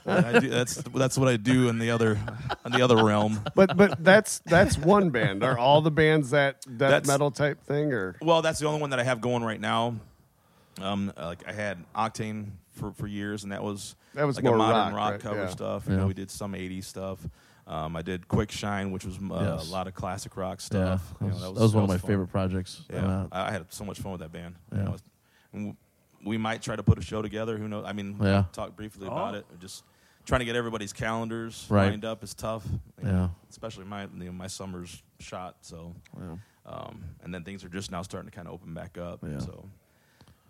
but 0.05 0.25
I 0.25 0.39
do, 0.39 0.49
that's 0.49 0.77
that's 0.95 1.19
what 1.19 1.29
I 1.29 1.37
do 1.37 1.69
in 1.69 1.79
the 1.79 1.91
other 1.91 2.19
in 2.65 2.73
the 2.73 2.83
other 2.83 3.03
realm. 3.05 3.41
but 3.55 3.77
but 3.77 4.03
that's 4.03 4.39
that's 4.47 4.77
one 4.79 5.11
band. 5.11 5.43
Are 5.43 5.59
all 5.59 5.81
the 5.83 5.91
bands 5.91 6.31
that 6.31 6.61
death 6.63 6.79
That's- 6.79 7.07
metal 7.07 7.31
type 7.31 7.63
thing, 7.65 7.93
or 7.93 8.17
Well, 8.23 8.43
that's 8.43 8.59
the 8.61 8.67
only 8.67 8.81
one 8.81 8.91
that 8.91 9.01
I 9.01 9.05
have 9.05 9.21
going 9.21 9.43
right 9.45 9.61
now. 9.61 9.97
Um, 10.81 11.13
like 11.17 11.47
I 11.47 11.53
had 11.53 11.79
Octane 11.95 12.47
for, 12.73 12.93
for 12.93 13.07
years, 13.07 13.43
and 13.43 13.53
that 13.53 13.63
was 13.63 13.95
That 14.15 14.25
was 14.27 14.37
like 14.37 14.45
more 14.45 14.55
a 14.55 14.59
modern 14.59 14.95
rock, 14.95 14.97
rock, 14.97 15.11
right? 15.13 15.21
cover 15.21 15.43
Yeah. 15.43 15.49
stuff. 15.51 15.85
You 15.87 15.95
Yeah. 15.95 16.01
know, 16.01 16.07
we 16.07 16.15
did 16.15 16.31
some 16.31 16.53
'80s 16.55 16.85
stuff. 16.85 17.19
Um, 17.66 17.94
I 17.96 18.03
did 18.03 18.27
Quick 18.27 18.51
Shine, 18.51 18.90
which 18.90 19.05
was 19.05 19.16
uh, 19.18 19.57
Yes. 19.59 19.68
a 19.68 19.72
lot 19.72 19.87
of 19.87 19.94
classic 19.94 20.37
rock 20.37 20.61
stuff. 20.61 21.14
That 21.20 21.25
You 21.27 21.31
was, 21.33 21.40
know, 21.42 21.53
that 21.53 21.61
was 21.61 21.75
one 21.75 21.85
of 21.85 21.88
my 21.90 21.96
fun. 21.98 22.09
favorite 22.09 22.27
projects. 22.29 22.83
Yeah, 22.92 23.27
I 23.31 23.48
I 23.48 23.51
had 23.53 23.72
so 23.72 23.85
much 23.85 24.01
fun 24.01 24.12
with 24.12 24.20
that 24.20 24.33
band. 24.33 24.57
You 24.72 24.79
Yeah. 24.79 24.85
know, 24.85 24.96
w- 25.53 25.77
we 26.25 26.38
might 26.38 26.61
try 26.62 26.75
to 26.77 26.83
put 26.83 26.98
a 26.98 27.03
show 27.03 27.22
together. 27.22 27.57
Who 27.59 27.68
knows? 27.68 27.85
I 27.87 27.92
mean, 27.92 28.18
we 28.18 28.27
Yeah. 28.27 28.44
talked 28.53 28.77
briefly 28.77 29.07
Oh. 29.09 29.12
about 29.12 29.35
it. 29.37 29.46
Just 29.61 29.85
trying 30.25 30.40
to 30.40 30.44
get 30.44 30.57
everybody's 30.57 30.92
calendars 30.92 31.66
Right. 31.70 31.90
lined 31.90 32.05
up 32.05 32.22
is 32.25 32.35
tough. 32.35 32.64
You 32.66 32.81
Yeah. 33.05 33.12
know, 33.12 33.35
especially 33.51 33.85
my 33.85 34.03
you 34.05 34.25
know, 34.25 34.33
my 34.33 34.46
summer's 34.48 35.03
shot. 35.20 35.57
So, 35.61 35.94
Yeah. 36.18 36.37
um, 36.66 37.05
and 37.22 37.33
then 37.33 37.44
things 37.44 37.64
are 37.64 37.68
just 37.68 37.90
now 37.92 38.03
starting 38.03 38.29
to 38.31 38.35
kind 38.35 38.48
of 38.48 38.55
open 38.55 38.75
back 38.75 38.98
up. 38.98 39.20
Yeah. 39.25 39.38
So, 39.38 39.68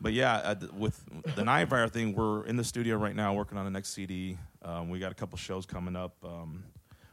but 0.00 0.12
yeah, 0.14 0.36
uh, 0.36 0.54
with 0.72 1.04
the 1.36 1.44
Nine 1.44 1.66
Fire 1.66 1.88
thing, 1.88 2.14
we're 2.14 2.44
in 2.46 2.56
the 2.56 2.64
studio 2.64 2.96
right 2.96 3.14
now 3.14 3.34
working 3.34 3.58
on 3.58 3.64
the 3.66 3.70
next 3.70 3.90
CD. 3.90 4.38
Um, 4.62 4.88
we 4.88 4.98
got 4.98 5.12
a 5.12 5.14
couple 5.14 5.36
shows 5.38 5.66
coming 5.66 5.94
up. 5.96 6.14
Um, 6.24 6.64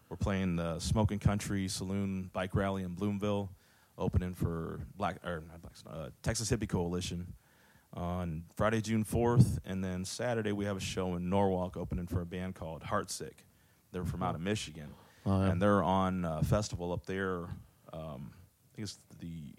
we're 0.09 0.17
playing 0.17 0.55
the 0.55 0.79
Smoking 0.79 1.19
Country 1.19 1.67
Saloon 1.67 2.29
Bike 2.33 2.55
Rally 2.55 2.83
in 2.83 2.95
Bloomville, 2.95 3.49
opening 3.97 4.33
for 4.33 4.79
Black 4.97 5.17
or 5.25 5.43
not 5.47 5.61
Black, 5.61 5.73
uh, 5.89 6.09
Texas 6.23 6.49
Hippie 6.51 6.67
Coalition 6.69 7.33
on 7.93 8.43
Friday, 8.55 8.81
June 8.81 9.03
fourth, 9.03 9.59
and 9.65 9.83
then 9.83 10.05
Saturday 10.05 10.51
we 10.51 10.65
have 10.65 10.77
a 10.77 10.81
show 10.81 11.15
in 11.15 11.29
Norwalk 11.29 11.77
opening 11.77 12.07
for 12.07 12.21
a 12.21 12.25
band 12.25 12.55
called 12.55 12.81
Heartsick. 12.83 13.33
They're 13.91 14.05
from 14.05 14.21
out 14.23 14.35
of 14.35 14.41
Michigan, 14.41 14.89
Oh, 15.25 15.41
yeah. 15.41 15.51
and 15.51 15.61
they're 15.61 15.83
on 15.83 16.23
a 16.25 16.43
festival 16.43 16.91
up 16.91 17.05
there. 17.05 17.45
Um, 17.91 18.31
I 18.33 18.75
think 18.75 18.87
it's 18.87 18.97
the 19.19 19.53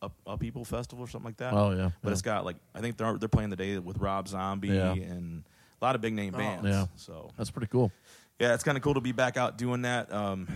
Up 0.00 0.14
Upheaval 0.26 0.64
Festival 0.64 1.04
or 1.04 1.08
something 1.08 1.26
like 1.26 1.36
that. 1.38 1.52
Oh, 1.52 1.70
yeah. 1.70 1.90
But 2.02 2.08
Yeah. 2.08 2.12
it's 2.12 2.22
got 2.22 2.44
like 2.44 2.56
I 2.74 2.80
think 2.80 2.96
they're 2.96 3.18
they're 3.18 3.28
playing 3.28 3.50
the 3.50 3.56
day 3.56 3.78
with 3.78 3.98
Rob 3.98 4.26
Zombie 4.28 4.68
Yeah. 4.68 4.92
and 4.92 5.44
a 5.80 5.84
lot 5.84 5.96
of 5.96 6.00
big 6.00 6.14
name 6.14 6.32
bands. 6.32 6.64
Yeah. 6.66 6.86
So 6.94 7.30
That's 7.36 7.50
pretty 7.50 7.66
cool. 7.66 7.90
Yeah, 8.38 8.54
it's 8.54 8.64
kind 8.64 8.76
of 8.76 8.82
cool 8.82 8.94
to 8.94 9.00
be 9.00 9.12
back 9.12 9.36
out 9.36 9.58
doing 9.58 9.82
that. 9.82 10.12
Um, 10.12 10.48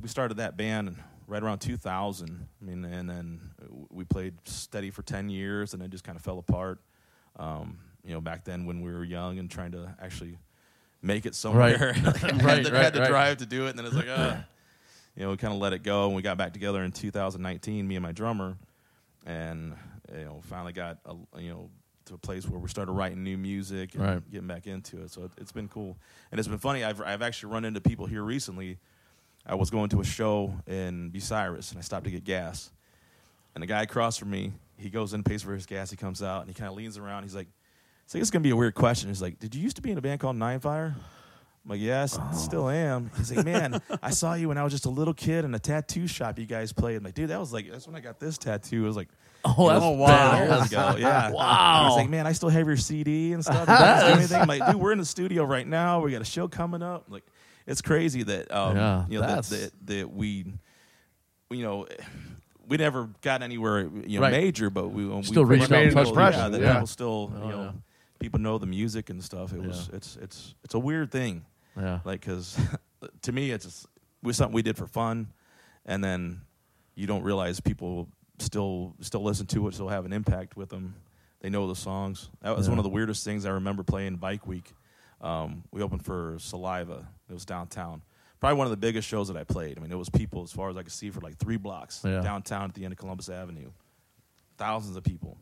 we 0.00 0.08
started 0.08 0.38
that 0.38 0.56
band 0.56 0.96
right 1.26 1.42
around 1.42 1.58
2000. 1.58 2.46
I 2.60 2.64
mean, 2.64 2.84
and 2.84 3.08
then 3.08 3.40
we 3.90 4.04
played 4.04 4.34
steady 4.44 4.90
for 4.90 5.02
10 5.02 5.28
years, 5.28 5.74
and 5.74 5.82
it 5.82 5.90
just 5.90 6.04
kind 6.04 6.16
of 6.16 6.22
fell 6.22 6.38
apart. 6.38 6.80
Um, 7.36 7.78
you 8.04 8.12
know, 8.12 8.20
back 8.20 8.44
then 8.44 8.66
when 8.66 8.80
we 8.82 8.92
were 8.92 9.04
young 9.04 9.38
and 9.38 9.50
trying 9.50 9.72
to 9.72 9.94
actually 10.00 10.38
make 11.00 11.26
it 11.26 11.34
somewhere. 11.34 11.78
Right. 11.78 11.96
had, 12.16 12.42
Right, 12.42 12.64
to, 12.64 12.72
right, 12.72 12.82
had 12.84 12.94
to 12.94 13.00
right. 13.00 13.08
drive 13.08 13.36
to 13.38 13.46
do 13.46 13.66
it, 13.66 13.70
and 13.70 13.78
then 13.78 13.86
it's 13.86 13.94
like, 13.94 14.08
uh, 14.08 14.36
you 15.16 15.24
know, 15.24 15.30
we 15.30 15.36
kind 15.36 15.54
of 15.54 15.60
let 15.60 15.72
it 15.72 15.82
go. 15.82 16.06
And 16.06 16.16
we 16.16 16.22
got 16.22 16.36
back 16.36 16.52
together 16.52 16.82
in 16.82 16.92
2019, 16.92 17.86
me 17.86 17.96
and 17.96 18.02
my 18.02 18.12
drummer, 18.12 18.56
and 19.26 19.74
you 20.16 20.24
know, 20.24 20.40
finally 20.44 20.72
got 20.72 20.98
a, 21.06 21.14
you 21.40 21.50
know 21.50 21.70
to 22.06 22.14
a 22.14 22.18
place 22.18 22.48
where 22.48 22.58
we 22.58 22.68
started 22.68 22.92
writing 22.92 23.22
new 23.22 23.36
music 23.38 23.94
and 23.94 24.02
Right. 24.02 24.30
getting 24.30 24.46
back 24.48 24.66
into 24.66 25.02
it. 25.02 25.10
So 25.10 25.24
it, 25.24 25.30
it's 25.38 25.52
been 25.52 25.68
cool, 25.68 25.96
and 26.30 26.38
it's 26.38 26.48
been 26.48 26.58
funny. 26.58 26.84
I've 26.84 27.00
I've 27.00 27.22
actually 27.22 27.52
run 27.52 27.64
into 27.64 27.80
people 27.80 28.06
here 28.06 28.22
recently. 28.22 28.78
I 29.46 29.54
was 29.56 29.70
going 29.70 29.88
to 29.90 30.00
a 30.00 30.04
show 30.04 30.54
in 30.66 31.10
Bucyrus, 31.10 31.70
and 31.70 31.78
I 31.78 31.82
stopped 31.82 32.04
to 32.04 32.10
get 32.10 32.24
gas, 32.24 32.70
and 33.54 33.62
the 33.62 33.66
guy 33.66 33.82
across 33.82 34.16
from 34.16 34.30
me, 34.30 34.52
he 34.76 34.88
goes 34.90 35.14
in, 35.14 35.22
pays 35.22 35.42
for 35.42 35.52
his 35.54 35.66
gas, 35.66 35.90
he 35.90 35.96
comes 35.96 36.22
out, 36.22 36.40
and 36.42 36.48
he 36.48 36.54
kind 36.54 36.70
of 36.70 36.76
leans 36.76 36.96
around. 36.96 37.24
He's 37.24 37.34
like, 37.34 37.48
"So 38.06 38.18
it's 38.18 38.30
gonna 38.30 38.42
be 38.42 38.50
a 38.50 38.56
weird 38.56 38.74
question." 38.74 39.08
He's 39.08 39.22
like, 39.22 39.38
"Did 39.38 39.54
you 39.54 39.62
used 39.62 39.76
to 39.76 39.82
be 39.82 39.90
in 39.90 39.98
a 39.98 40.02
band 40.02 40.20
called 40.20 40.36
Nine 40.36 40.60
Fire?" 40.60 40.94
I'm 41.64 41.70
like, 41.70 41.80
yes, 41.80 42.18
oh. 42.20 42.36
still 42.36 42.68
am. 42.68 43.12
He's 43.16 43.32
like, 43.32 43.44
man, 43.44 43.80
I 44.02 44.10
saw 44.10 44.34
you 44.34 44.48
when 44.48 44.58
I 44.58 44.64
was 44.64 44.72
just 44.72 44.84
a 44.84 44.90
little 44.90 45.14
kid 45.14 45.44
in 45.44 45.54
a 45.54 45.60
tattoo 45.60 46.08
shop 46.08 46.36
you 46.40 46.44
guys 46.44 46.72
played. 46.72 46.96
I'm 46.96 47.04
like, 47.04 47.14
dude, 47.14 47.30
that 47.30 47.38
was 47.38 47.52
like, 47.52 47.70
that's 47.70 47.86
when 47.86 47.94
I 47.94 48.00
got 48.00 48.18
this 48.18 48.36
tattoo. 48.36 48.82
It 48.82 48.86
was 48.88 48.96
like, 48.96 49.06
Oh, 49.44 49.68
that's 49.68 49.80
know, 49.80 49.96
badass. 49.96 50.48
years 50.58 50.72
ago. 50.72 50.94
Yeah. 50.98 51.30
Wow. 51.30 51.86
He's 51.88 51.96
like, 51.96 52.08
man, 52.10 52.26
I 52.26 52.32
still 52.32 52.48
have 52.48 52.66
your 52.66 52.76
CD 52.76 53.32
and 53.32 53.44
stuff. 53.44 53.66
Do 53.66 53.72
anything? 54.12 54.40
I'm 54.40 54.46
like, 54.48 54.64
dude, 54.66 54.76
we're 54.76 54.92
in 54.92 54.98
the 54.98 55.04
studio 55.04 55.44
right 55.44 55.66
now. 55.66 56.00
We 56.00 56.12
got 56.12 56.20
a 56.22 56.24
show 56.24 56.46
coming 56.48 56.82
up. 56.82 57.06
Like, 57.08 57.24
it's 57.66 57.82
crazy 57.82 58.22
that, 58.22 58.52
um, 58.52 58.76
Yeah, 58.76 59.04
you 59.08 59.14
know, 59.14 59.20
that, 59.26 59.26
that's- 59.42 59.48
that, 59.50 59.72
that 59.86 60.12
we, 60.12 60.44
you 61.50 61.62
know, 61.62 61.86
we 62.68 62.76
never 62.76 63.10
got 63.20 63.42
anywhere, 63.42 63.80
you 64.06 64.18
know, 64.18 64.22
Right. 64.22 64.32
major, 64.32 64.70
but 64.70 64.88
we 64.88 65.06
we 65.06 65.22
Still 65.24 65.44
reached 65.44 65.64
out 65.64 65.72
and 65.82 65.90
people- 65.94 66.12
touched 66.14 66.36
yeah, 66.38 66.48
that 66.48 66.60
yeah. 66.60 66.72
people 66.74 66.86
still, 66.86 67.32
Oh, 67.36 67.42
you 67.44 67.48
know, 67.50 67.62
yeah. 67.64 67.70
people 68.20 68.40
know 68.40 68.58
the 68.58 68.66
music 68.66 69.10
and 69.10 69.22
stuff. 69.22 69.52
It 69.52 69.60
was, 69.60 69.90
it's, 69.92 70.16
it's, 70.22 70.54
it's 70.64 70.74
a 70.74 70.78
weird 70.78 71.10
thing 71.10 71.44
Yeah. 71.76 71.98
like 72.04 72.20
because 72.20 72.56
to 73.22 73.32
me 73.32 73.50
it's 73.50 73.64
just, 73.64 73.84
it 73.84 74.26
was 74.26 74.36
something 74.36 74.54
we 74.54 74.62
did 74.62 74.76
for 74.76 74.86
fun 74.86 75.32
and 75.84 76.02
then 76.02 76.42
you 76.94 77.06
don't 77.08 77.22
realize 77.24 77.58
people 77.60 78.08
still 78.42 78.94
still 79.00 79.22
listen 79.22 79.46
to 79.46 79.66
it 79.68 79.74
still 79.74 79.88
have 79.88 80.04
an 80.04 80.12
impact 80.12 80.56
with 80.56 80.68
them 80.68 80.94
they 81.40 81.48
know 81.50 81.66
the 81.66 81.76
songs 81.76 82.28
that 82.42 82.56
was 82.56 82.66
Yeah. 82.66 82.72
one 82.72 82.78
of 82.78 82.82
the 82.84 82.90
weirdest 82.90 83.24
things 83.24 83.46
i 83.46 83.50
remember 83.50 83.82
playing 83.82 84.16
bike 84.16 84.46
week 84.46 84.72
um, 85.20 85.62
we 85.70 85.82
opened 85.82 86.04
for 86.04 86.36
saliva 86.40 87.06
it 87.30 87.32
was 87.32 87.44
downtown 87.44 88.02
probably 88.40 88.58
one 88.58 88.66
of 88.66 88.70
the 88.72 88.76
biggest 88.76 89.06
shows 89.08 89.28
that 89.28 89.36
i 89.36 89.44
played 89.44 89.78
i 89.78 89.80
mean 89.80 89.92
it 89.92 89.98
was 89.98 90.08
people 90.10 90.42
as 90.42 90.52
far 90.52 90.68
as 90.70 90.76
i 90.76 90.82
could 90.82 90.92
see 90.92 91.10
for 91.10 91.20
like 91.20 91.36
three 91.38 91.56
blocks 91.56 92.00
Yeah. 92.04 92.20
downtown 92.20 92.64
at 92.70 92.74
the 92.74 92.84
end 92.84 92.92
of 92.92 92.98
columbus 92.98 93.28
avenue 93.28 93.70
thousands 94.58 94.96
of 94.96 95.04
people 95.04 95.36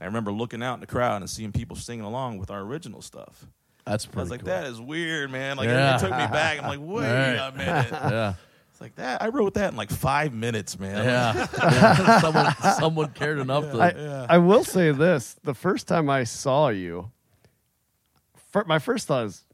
i 0.00 0.04
remember 0.04 0.32
looking 0.32 0.62
out 0.62 0.74
in 0.74 0.80
the 0.80 0.86
crowd 0.86 1.22
and 1.22 1.30
seeing 1.30 1.52
people 1.52 1.76
singing 1.76 2.04
along 2.04 2.38
with 2.38 2.50
our 2.50 2.60
original 2.60 3.02
stuff 3.02 3.46
That's 3.86 4.04
pretty. 4.06 4.18
I 4.18 4.22
was 4.22 4.30
like, 4.30 4.40
cool. 4.40 4.48
that 4.48 4.64
is 4.66 4.80
weird, 4.80 5.30
man. 5.30 5.56
Like 5.56 5.68
Yeah. 5.68 5.96
it 5.96 6.00
took 6.00 6.10
me 6.10 6.26
back. 6.26 6.62
I'm 6.62 6.68
like, 6.68 6.80
wait 6.82 7.06
Right. 7.06 7.48
a 7.48 7.52
minute. 7.56 7.90
Yeah. 7.92 8.34
It's 8.80 8.82
like 8.82 8.94
that. 8.96 9.20
I 9.22 9.28
wrote 9.28 9.54
that 9.54 9.72
in 9.72 9.76
like 9.76 9.90
five 9.90 10.32
minutes, 10.32 10.78
man. 10.78 11.04
Yeah. 11.04 11.46
Yeah. 11.52 12.20
someone, 12.20 12.54
someone 12.78 13.10
cared 13.10 13.38
enough 13.38 13.70
to. 13.72 13.78
I, 13.78 14.36
I 14.36 14.38
will 14.38 14.64
say 14.64 14.90
this: 14.92 15.36
the 15.44 15.52
first 15.52 15.86
time 15.86 16.08
I 16.08 16.24
saw 16.24 16.68
you, 16.68 17.10
fir- 18.50 18.64
my 18.66 18.78
first 18.78 19.06
thought 19.06 19.26
is, 19.26 19.44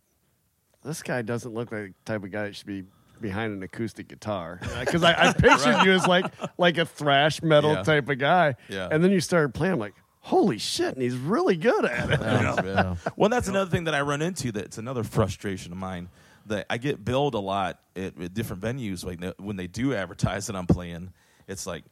this 0.84 1.02
guy 1.02 1.22
doesn't 1.22 1.52
look 1.52 1.72
like 1.72 1.88
the 1.88 1.94
type 2.12 2.22
of 2.22 2.30
guy 2.30 2.44
that 2.44 2.54
should 2.54 2.68
be 2.68 2.84
behind 3.20 3.52
an 3.52 3.62
acoustic 3.64 4.06
guitar. 4.06 4.60
Because 4.80 5.02
I, 5.02 5.30
I 5.30 5.32
pictured 5.32 5.84
you 5.84 5.92
as 5.92 6.06
like 6.06 6.26
like 6.56 6.78
a 6.78 6.86
thrash 6.86 7.42
metal 7.42 7.72
Yeah. 7.72 7.82
type 7.82 8.08
of 8.08 8.18
guy, 8.18 8.54
Yeah. 8.68 8.88
and 8.92 9.02
then 9.02 9.10
you 9.10 9.20
started 9.20 9.52
playing. 9.54 9.72
I'm 9.74 9.80
like, 9.80 9.94
holy 10.20 10.58
shit! 10.58 10.92
And 10.94 11.02
he's 11.02 11.16
really 11.16 11.56
good 11.56 11.84
at 11.84 12.10
it. 12.10 12.20
yeah. 12.20 12.54
yeah. 12.64 12.96
Well, 13.16 13.28
that's 13.28 13.48
another 13.48 13.68
thing 13.70 13.84
that 13.84 13.94
I 13.94 14.02
run 14.02 14.22
into. 14.22 14.52
That's 14.52 14.78
another 14.78 15.02
frustration 15.02 15.72
of 15.72 15.78
mine. 15.78 16.10
That 16.46 16.66
I 16.70 16.78
get 16.78 17.04
billed 17.04 17.34
a 17.34 17.38
lot 17.40 17.80
at, 17.96 18.18
at 18.20 18.32
different 18.34 18.62
venues. 18.62 19.04
Like 19.04 19.20
when 19.38 19.56
they 19.56 19.66
do 19.66 19.94
advertise 19.94 20.46
that 20.46 20.56
I'm 20.56 20.66
playing, 20.66 21.12
it's 21.48 21.66
like 21.66 21.84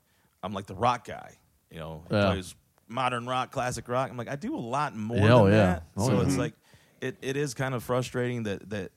I'm 0.43 0.53
like 0.53 0.67
the 0.67 0.75
rock 0.77 1.07
guy. 1.07 1.37
You 1.71 1.81
know, 1.81 2.05
Yeah. 2.11 2.31
plays 2.33 2.55
modern 2.89 3.27
rock, 3.27 3.51
classic 3.51 3.89
rock. 3.89 4.11
I'm 4.11 4.17
like 4.17 4.29
I 4.29 4.37
do 4.37 4.55
a 4.55 4.59
lot 4.59 4.95
more 4.97 5.17
Yeah, 5.17 5.33
oh, 5.35 5.45
than 5.45 5.53
yeah. 5.55 5.65
that. 5.67 5.83
Oh, 5.97 6.07
so 6.07 6.13
yeah. 6.15 6.23
it's 6.27 6.37
like 6.37 6.55
it, 7.01 7.17
it 7.21 7.37
is 7.37 7.53
kind 7.55 7.75
of 7.75 7.83
frustrating 7.83 8.45
that 8.45 8.71
that 8.71 8.93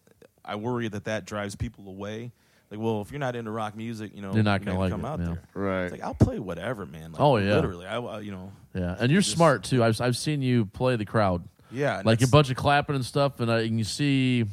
I 0.45 0.55
worry 0.55 0.87
that 0.87 1.05
that 1.05 1.25
drives 1.25 1.55
people 1.55 1.87
away. 1.87 2.31
Like, 2.69 2.79
well, 2.81 3.01
if 3.01 3.11
you're 3.11 3.19
not 3.19 3.35
into 3.37 3.49
rock 3.49 3.75
music, 3.77 4.11
you 4.13 4.21
know, 4.21 4.33
You're 4.33 4.43
not 4.43 4.63
gonna 4.63 4.77
like 4.77 4.91
come 4.91 5.05
it, 5.05 5.07
out 5.07 5.19
yeah. 5.19 5.25
there. 5.25 5.41
Right. 5.53 5.83
It's 5.85 5.91
like 5.93 6.03
I'll 6.03 6.13
play 6.13 6.37
whatever, 6.37 6.85
man. 6.85 7.13
Like, 7.13 7.21
Oh, 7.21 7.37
yeah. 7.37 7.55
literally. 7.55 7.85
I, 7.85 7.97
I- 7.97 8.19
you 8.19 8.31
know, 8.31 8.51
Yeah, 8.75 8.95
and 8.99 9.09
you're 9.11 9.21
Just- 9.21 9.35
smart 9.35 9.63
too. 9.63 9.83
I've 9.83 9.99
I've 10.01 10.17
seen 10.17 10.41
you 10.41 10.65
play 10.65 10.97
the 10.97 11.05
crowd, 11.05 11.43
yeah, 11.71 12.01
like 12.05 12.21
a 12.21 12.27
bunch 12.27 12.49
of 12.51 12.57
clapping 12.57 12.95
and 12.95 13.05
stuff, 13.05 13.39
and, 13.39 13.49
I, 13.51 13.61
and 13.61 13.77
you 13.77 13.85
see, 13.85 14.45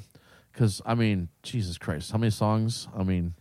because 0.55 0.81
I 0.87 0.95
mean, 0.95 1.29
Jesus 1.43 1.77
Christ, 1.79 2.13
how 2.13 2.19
many 2.19 2.31
songs? 2.31 2.89
I 2.97 3.03
mean, 3.03 3.35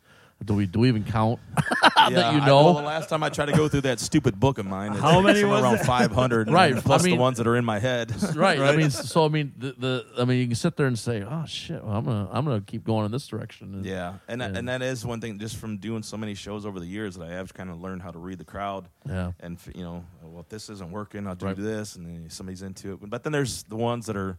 do 0.43 0.53
we 0.55 0.65
do 0.65 0.79
we 0.79 0.87
even 0.89 1.03
count? 1.03 1.39
Yeah, 2.09 2.33
you 2.33 2.39
I- 2.41 2.45
know. 2.45 2.65
well, 2.65 2.73
the 2.73 2.81
last 2.81 3.07
time 3.07 3.23
I 3.23 3.29
tried 3.29 3.45
to 3.45 3.53
go 3.53 3.69
through 3.69 3.81
that 3.81 3.97
stupid 3.97 4.37
book 4.37 4.57
of 4.57 4.65
mine, 4.65 4.91
it's 4.91 4.99
How 4.99 5.21
many 5.21 5.39
somewhere 5.39 5.61
was 5.61 5.73
around 5.79 5.85
five 5.85 6.11
hundred, 6.11 6.51
Right, 6.51 6.75
Plus 6.75 7.01
I 7.01 7.05
mean- 7.05 7.15
the 7.15 7.21
ones 7.21 7.37
that 7.37 7.47
are 7.47 7.55
in 7.55 7.63
my 7.63 7.79
head. 7.79 8.11
right. 8.35 8.59
I 8.59 8.75
mean, 8.75 8.89
so 8.89 9.23
I 9.23 9.29
mean, 9.29 9.53
the, 9.57 9.71
the 9.71 10.05
I 10.19 10.25
mean, 10.25 10.39
you 10.39 10.47
can 10.47 10.55
sit 10.55 10.75
there 10.75 10.87
and 10.87 10.99
say, 10.99 11.21
"Oh 11.23 11.45
shit, 11.47 11.81
well, 11.81 11.95
I'm 11.95 12.03
gonna 12.03 12.27
I'm 12.29 12.43
gonna 12.43 12.59
keep 12.59 12.83
going 12.83 13.05
in 13.05 13.11
this 13.13 13.25
direction." 13.25 13.73
And, 13.73 13.85
yeah, 13.85 14.15
and 14.27 14.41
that, 14.41 14.57
and 14.57 14.67
that 14.67 14.81
is 14.81 15.05
one 15.05 15.21
thing 15.21 15.39
just 15.39 15.55
from 15.55 15.77
doing 15.77 16.03
so 16.03 16.17
many 16.17 16.35
shows 16.35 16.65
over 16.65 16.77
the 16.77 16.87
years 16.87 17.15
that 17.15 17.29
I 17.29 17.31
have 17.31 17.53
kind 17.53 17.69
of 17.69 17.79
learned 17.79 18.01
how 18.01 18.11
to 18.11 18.19
read 18.19 18.37
the 18.37 18.43
crowd. 18.43 18.89
Yeah. 19.07 19.31
and 19.39 19.57
you 19.73 19.83
know, 19.85 20.03
well, 20.23 20.41
if 20.41 20.49
this 20.49 20.69
isn't 20.69 20.91
working, 20.91 21.25
I'll 21.25 21.35
do 21.35 21.45
Right. 21.45 21.55
this, 21.55 21.95
and 21.95 22.05
then 22.05 22.29
somebody's 22.29 22.63
into 22.63 22.91
it. 22.91 23.09
But 23.09 23.23
then 23.23 23.31
there's 23.31 23.63
the 23.63 23.77
ones 23.77 24.07
that 24.07 24.17
are 24.17 24.37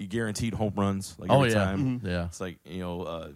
you 0.00 0.06
guaranteed 0.06 0.54
home 0.54 0.72
runs. 0.76 1.14
Like 1.18 1.30
Oh 1.30 1.36
every 1.42 1.50
yeah, 1.50 1.64
time. 1.64 2.00
yeah. 2.04 2.24
It's 2.24 2.40
like 2.40 2.58
you 2.64 2.80
know, 2.80 3.02
uh, 3.02 3.28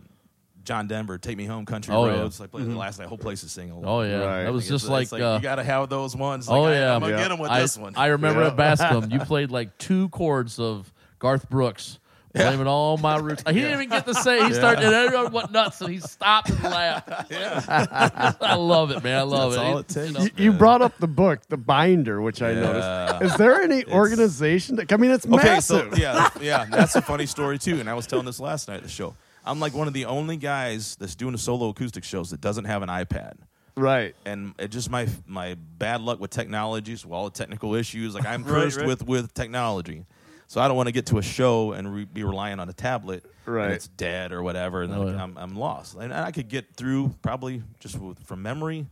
John 0.64 0.86
Denver, 0.88 1.18
"Take 1.18 1.36
Me 1.36 1.44
Home, 1.44 1.66
Country 1.66 1.94
Oh, 1.94 2.06
yeah. 2.06 2.12
Roads." 2.12 2.40
Like 2.40 2.50
play 2.50 2.62
the 2.62 2.74
last 2.74 2.98
night, 2.98 3.06
whole 3.08 3.18
place 3.18 3.44
is 3.44 3.52
singing. 3.52 3.72
along. 3.72 3.84
Oh 3.84 4.00
yeah, 4.00 4.16
Right. 4.24 4.44
that 4.44 4.52
was 4.52 4.66
just 4.66 4.84
it's, 4.86 4.90
like, 4.90 5.02
it's 5.04 5.12
uh, 5.12 5.36
you 5.36 5.42
got 5.42 5.56
to 5.56 5.62
have 5.62 5.90
those 5.90 6.16
ones. 6.16 6.48
oh 6.48 6.62
Like, 6.62 6.74
I, 6.74 6.78
yeah, 6.78 6.94
I'm 6.94 7.00
gonna 7.02 7.12
Yeah. 7.12 7.18
get 7.22 7.28
them 7.28 7.38
with 7.38 7.50
I, 7.50 7.60
this 7.60 7.76
one. 7.76 7.92
I 7.96 8.06
remember 8.06 8.40
Yeah. 8.40 8.46
at 8.48 8.56
Bascom, 8.56 9.10
you 9.10 9.18
played 9.20 9.50
like 9.50 9.76
two 9.78 10.08
chords 10.08 10.58
of 10.58 10.90
Garth 11.18 11.50
Brooks. 11.50 11.98
Blaming 12.34 12.66
all 12.66 12.96
my 12.98 13.16
roots. 13.18 13.44
He 13.46 13.54
didn't 13.54 13.72
even 13.74 13.88
get 13.88 14.06
to 14.06 14.14
say. 14.14 14.44
He 14.46 14.52
started, 14.54 14.84
and 14.84 14.92
everyone 14.94 15.32
went 15.32 15.52
nuts, 15.52 15.80
and 15.80 15.90
he 15.92 16.00
stopped 16.00 16.50
and 16.50 16.62
laughed. 16.64 17.08
I 18.42 18.54
love 18.56 18.90
it, 18.90 19.02
man. 19.04 19.18
I 19.18 19.22
love 19.22 19.52
That's 19.52 19.62
it. 19.62 19.66
all 19.66 19.78
It- 19.78 19.80
it 19.80 19.88
takes. 19.88 20.06
you 20.08 20.12
know, 20.12 20.20
You, 20.24 20.30
you 20.36 20.52
brought 20.52 20.82
up 20.82 20.98
the 20.98 21.06
book, 21.06 21.40
the 21.48 21.56
binder, 21.56 22.20
which 22.20 22.42
I 22.42 22.54
noticed. 22.54 23.22
Is 23.22 23.36
there 23.36 23.62
any 23.62 23.84
organization 23.86 24.76
that? 24.76 24.92
I 24.92 24.96
mean, 24.96 25.10
it's 25.12 25.24
Okay, 25.26 25.36
massive. 25.36 25.94
so 25.94 26.00
yeah, 26.00 26.28
yeah, 26.40 26.64
that's 26.70 26.96
a 26.96 27.02
funny 27.02 27.26
story 27.26 27.58
too. 27.58 27.78
And 27.80 27.88
I 27.88 27.94
was 27.94 28.06
telling 28.06 28.26
this 28.26 28.40
last 28.40 28.68
night 28.68 28.78
at 28.78 28.82
the 28.82 28.88
show. 28.88 29.14
I'm 29.46 29.60
like 29.60 29.74
one 29.74 29.86
of 29.86 29.94
the 29.94 30.06
only 30.06 30.36
guys 30.38 30.96
that's 30.96 31.14
doing 31.14 31.32
the 31.32 31.38
solo 31.38 31.68
acoustic 31.68 32.02
shows 32.02 32.30
that 32.30 32.40
doesn't 32.40 32.64
have 32.64 32.82
an 32.82 32.88
iPad. 32.88 33.34
Right. 33.76 34.14
And 34.24 34.54
it 34.58 34.68
just 34.68 34.90
my 34.90 35.06
my 35.26 35.54
bad 35.78 36.00
luck 36.00 36.18
with 36.18 36.30
technology, 36.30 36.96
so 36.96 37.12
all 37.12 37.24
the 37.26 37.30
technical 37.30 37.74
issues. 37.74 38.14
Like 38.14 38.24
I'm 38.26 38.42
Right, 38.42 38.50
cursed 38.50 38.78
right. 38.78 38.86
with 38.86 39.06
with 39.06 39.34
technology, 39.34 40.06
so 40.46 40.60
I 40.60 40.68
don't 40.68 40.76
want 40.76 40.88
to 40.88 40.92
get 40.92 41.06
to 41.06 41.18
a 41.18 41.22
show 41.22 41.72
and 41.72 41.94
re- 41.94 42.04
be 42.04 42.22
relying 42.24 42.60
on 42.60 42.68
a 42.68 42.72
tablet. 42.72 43.24
Right. 43.46 43.64
and 43.66 43.74
it's 43.74 43.88
dead 43.88 44.32
or 44.32 44.42
whatever, 44.42 44.82
and 44.82 44.94
Oh, 44.94 45.04
then 45.04 45.16
yeah. 45.16 45.22
I'm 45.22 45.36
I'm 45.36 45.54
lost. 45.56 45.96
And 45.96 46.12
I 46.14 46.30
could 46.32 46.48
get 46.48 46.76
through 46.76 47.14
probably 47.22 47.62
just 47.78 47.98
with, 47.98 48.18
from 48.20 48.40
memory, 48.42 48.86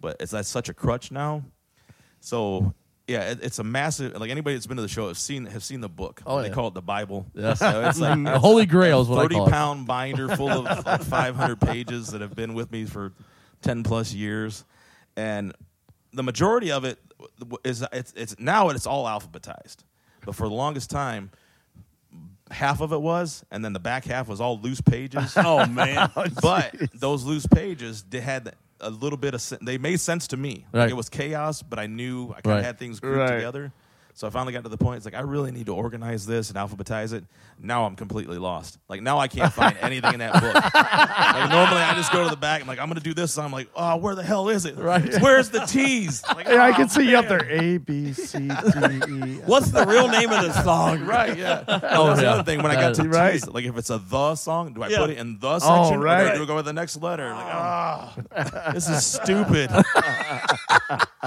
but 0.00 0.16
it's 0.20 0.32
that's 0.32 0.48
such 0.48 0.68
a 0.68 0.74
crutch 0.74 1.12
now. 1.12 1.44
So 2.20 2.74
yeah, 3.06 3.30
it, 3.30 3.40
it's 3.42 3.58
a 3.58 3.64
massive. 3.64 4.18
Like 4.18 4.30
anybody 4.30 4.54
that's 4.56 4.66
been 4.66 4.76
to 4.76 4.82
the 4.82 4.88
show 4.88 5.08
has 5.08 5.18
seen 5.18 5.46
have 5.46 5.62
seen 5.62 5.80
the 5.80 5.88
book. 5.88 6.20
Oh, 6.26 6.40
they 6.40 6.48
yeah. 6.48 6.54
call 6.54 6.68
it 6.68 6.74
the 6.74 6.82
Bible. 6.82 7.26
Yes. 7.34 7.58
So 7.60 7.84
it's 7.88 8.00
like 8.00 8.22
the 8.24 8.38
Holy 8.38 8.66
Grail 8.66 9.00
is 9.02 9.08
what 9.08 9.18
I 9.18 9.22
thirty 9.22 9.34
call 9.36 9.46
it. 9.46 9.50
pound 9.50 9.86
binder 9.86 10.28
full 10.36 10.50
of 10.50 10.84
like 10.86 11.02
500 11.02 11.60
pages 11.60 12.08
that 12.08 12.20
have 12.20 12.34
been 12.34 12.54
with 12.54 12.70
me 12.72 12.84
for 12.86 13.12
10 13.62 13.82
plus 13.84 14.12
years, 14.12 14.64
and 15.16 15.52
the 16.12 16.22
majority 16.24 16.72
of 16.72 16.84
it 16.84 16.98
is 17.64 17.84
it's, 17.92 18.12
it's 18.16 18.36
now 18.38 18.68
it's 18.70 18.86
all 18.86 19.06
alphabetized, 19.06 19.76
but 20.24 20.34
for 20.34 20.48
the 20.48 20.54
longest 20.54 20.90
time. 20.90 21.30
Half 22.50 22.82
of 22.82 22.92
it 22.92 23.00
was, 23.00 23.44
and 23.50 23.64
then 23.64 23.72
the 23.72 23.80
back 23.80 24.04
half 24.04 24.28
was 24.28 24.38
all 24.40 24.58
loose 24.60 24.82
pages. 24.82 25.32
Oh 25.38 25.64
man. 25.66 26.10
but 26.42 26.74
those 26.94 27.24
loose 27.24 27.46
pages 27.46 28.04
they 28.10 28.20
had 28.20 28.54
a 28.80 28.90
little 28.90 29.16
bit 29.16 29.32
of 29.32 29.40
sen- 29.40 29.60
they 29.62 29.78
made 29.78 30.00
sense 30.00 30.26
to 30.28 30.36
me 30.36 30.66
like 30.72 30.80
Right. 30.80 30.90
it 30.90 30.94
was 30.94 31.08
chaos 31.08 31.62
but 31.62 31.78
i 31.78 31.86
knew 31.86 32.30
i 32.36 32.40
kind 32.40 32.46
of 32.46 32.50
Right. 32.56 32.64
had 32.64 32.78
things 32.80 32.98
grouped 33.00 33.16
Right. 33.20 33.36
together 33.36 33.72
so 34.14 34.26
i 34.26 34.30
finally 34.30 34.52
got 34.52 34.62
to 34.62 34.68
the 34.68 34.76
point 34.76 34.96
it's 34.96 35.04
like 35.04 35.14
i 35.14 35.20
really 35.20 35.50
need 35.50 35.66
to 35.66 35.74
organize 35.74 36.26
this 36.26 36.50
and 36.50 36.58
alphabetize 36.58 37.12
it 37.12 37.24
now 37.58 37.84
i'm 37.84 37.96
completely 37.96 38.38
lost 38.38 38.78
like 38.88 39.00
now 39.02 39.18
i 39.18 39.28
can't 39.28 39.52
find 39.60 39.76
anything 39.80 40.14
in 40.14 40.18
that 40.20 40.32
book 40.34 40.54
like 40.54 41.50
normally 41.50 41.80
i 41.80 41.94
just 41.94 42.12
go 42.12 42.24
to 42.24 42.30
the 42.30 42.36
back 42.36 42.60
i'm 42.60 42.66
like 42.66 42.78
i'm 42.78 42.88
gonna 42.88 43.00
do 43.00 43.14
this 43.14 43.38
i'm 43.38 43.52
like 43.52 43.68
oh 43.76 43.96
where 43.96 44.14
the 44.14 44.22
hell 44.22 44.48
is 44.48 44.64
it 44.66 44.76
Right. 44.76 45.20
where's 45.20 45.50
the 45.50 45.60
t's 45.60 46.22
like, 46.36 46.46
Yeah, 46.46 46.62
I 46.64 46.70
oh, 46.70 46.74
can 46.74 46.88
see 46.88 47.08
you 47.10 47.16
up 47.18 47.28
there. 47.28 47.46
A 47.50 47.78
B 47.78 48.12
C 48.12 48.38
D 48.38 48.44
E. 48.48 49.34
What's 49.46 49.70
the 49.70 49.84
real 49.86 50.08
name 50.08 50.30
of 50.30 50.42
the 50.42 50.52
song? 50.62 51.04
Right, 51.04 51.36
yeah. 51.36 51.62
Oh, 51.68 51.80
Oh, 51.82 52.06
that's 52.08 52.22
yeah. 52.22 52.32
other 52.32 52.42
thing. 52.42 52.62
When 52.62 52.70
I 52.72 52.74
got 52.74 52.94
to 52.96 53.08
Right. 53.08 53.32
T's, 53.32 53.48
like 53.48 53.64
if 53.64 53.76
it's 53.76 53.90
a 53.90 53.98
the 53.98 54.34
song, 54.34 54.72
do 54.74 54.82
I 54.82 54.88
Yeah. 54.88 54.98
put 54.98 55.10
it 55.10 55.18
in 55.18 55.38
the 55.38 55.58
section? 55.58 55.96
Or 55.96 56.02
right. 56.02 56.34
do 56.34 56.42
I 56.42 56.46
go 56.46 56.54
with 56.56 56.64
the 56.64 56.72
next 56.72 57.00
letter? 57.02 57.28
Like, 57.30 57.44
ah, 57.46 58.14
this 58.72 58.88
is 58.88 59.04
stupid. 59.04 59.70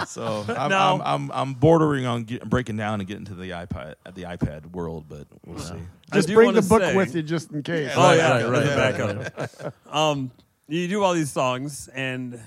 so 0.08 0.46
I'm, 0.50 0.70
No. 0.70 0.78
I'm, 0.78 1.02
I'm 1.02 1.32
I'm 1.32 1.54
bordering 1.54 2.06
on 2.06 2.24
get, 2.24 2.48
breaking 2.50 2.75
down 2.78 3.00
and 3.02 3.08
getting 3.08 3.26
to 3.26 3.36
the 3.36 3.52
iPad 3.52 3.96
the 4.14 4.24
iPad 4.24 4.72
world, 4.72 5.06
but 5.08 5.28
we'll 5.46 5.60
see. 5.60 5.76
Just 6.14 6.28
do 6.28 6.36
bring 6.36 6.48
wanna 6.48 6.62
the 6.62 6.68
book 6.68 6.82
say- 6.82 6.96
with 6.96 7.16
you 7.16 7.24
just 7.24 7.52
in 7.52 7.64
case. 7.64 7.92
Oh 7.96 8.14
yeah, 8.14 8.42
right, 8.44 8.50
right, 8.50 8.64
as 8.64 9.00
a 9.00 9.54
right. 9.64 9.74
Um, 9.96 10.32
you 10.68 10.88
do 10.88 11.04
all 11.04 11.14
these 11.14 11.32
songs, 11.32 11.88
and 11.94 12.40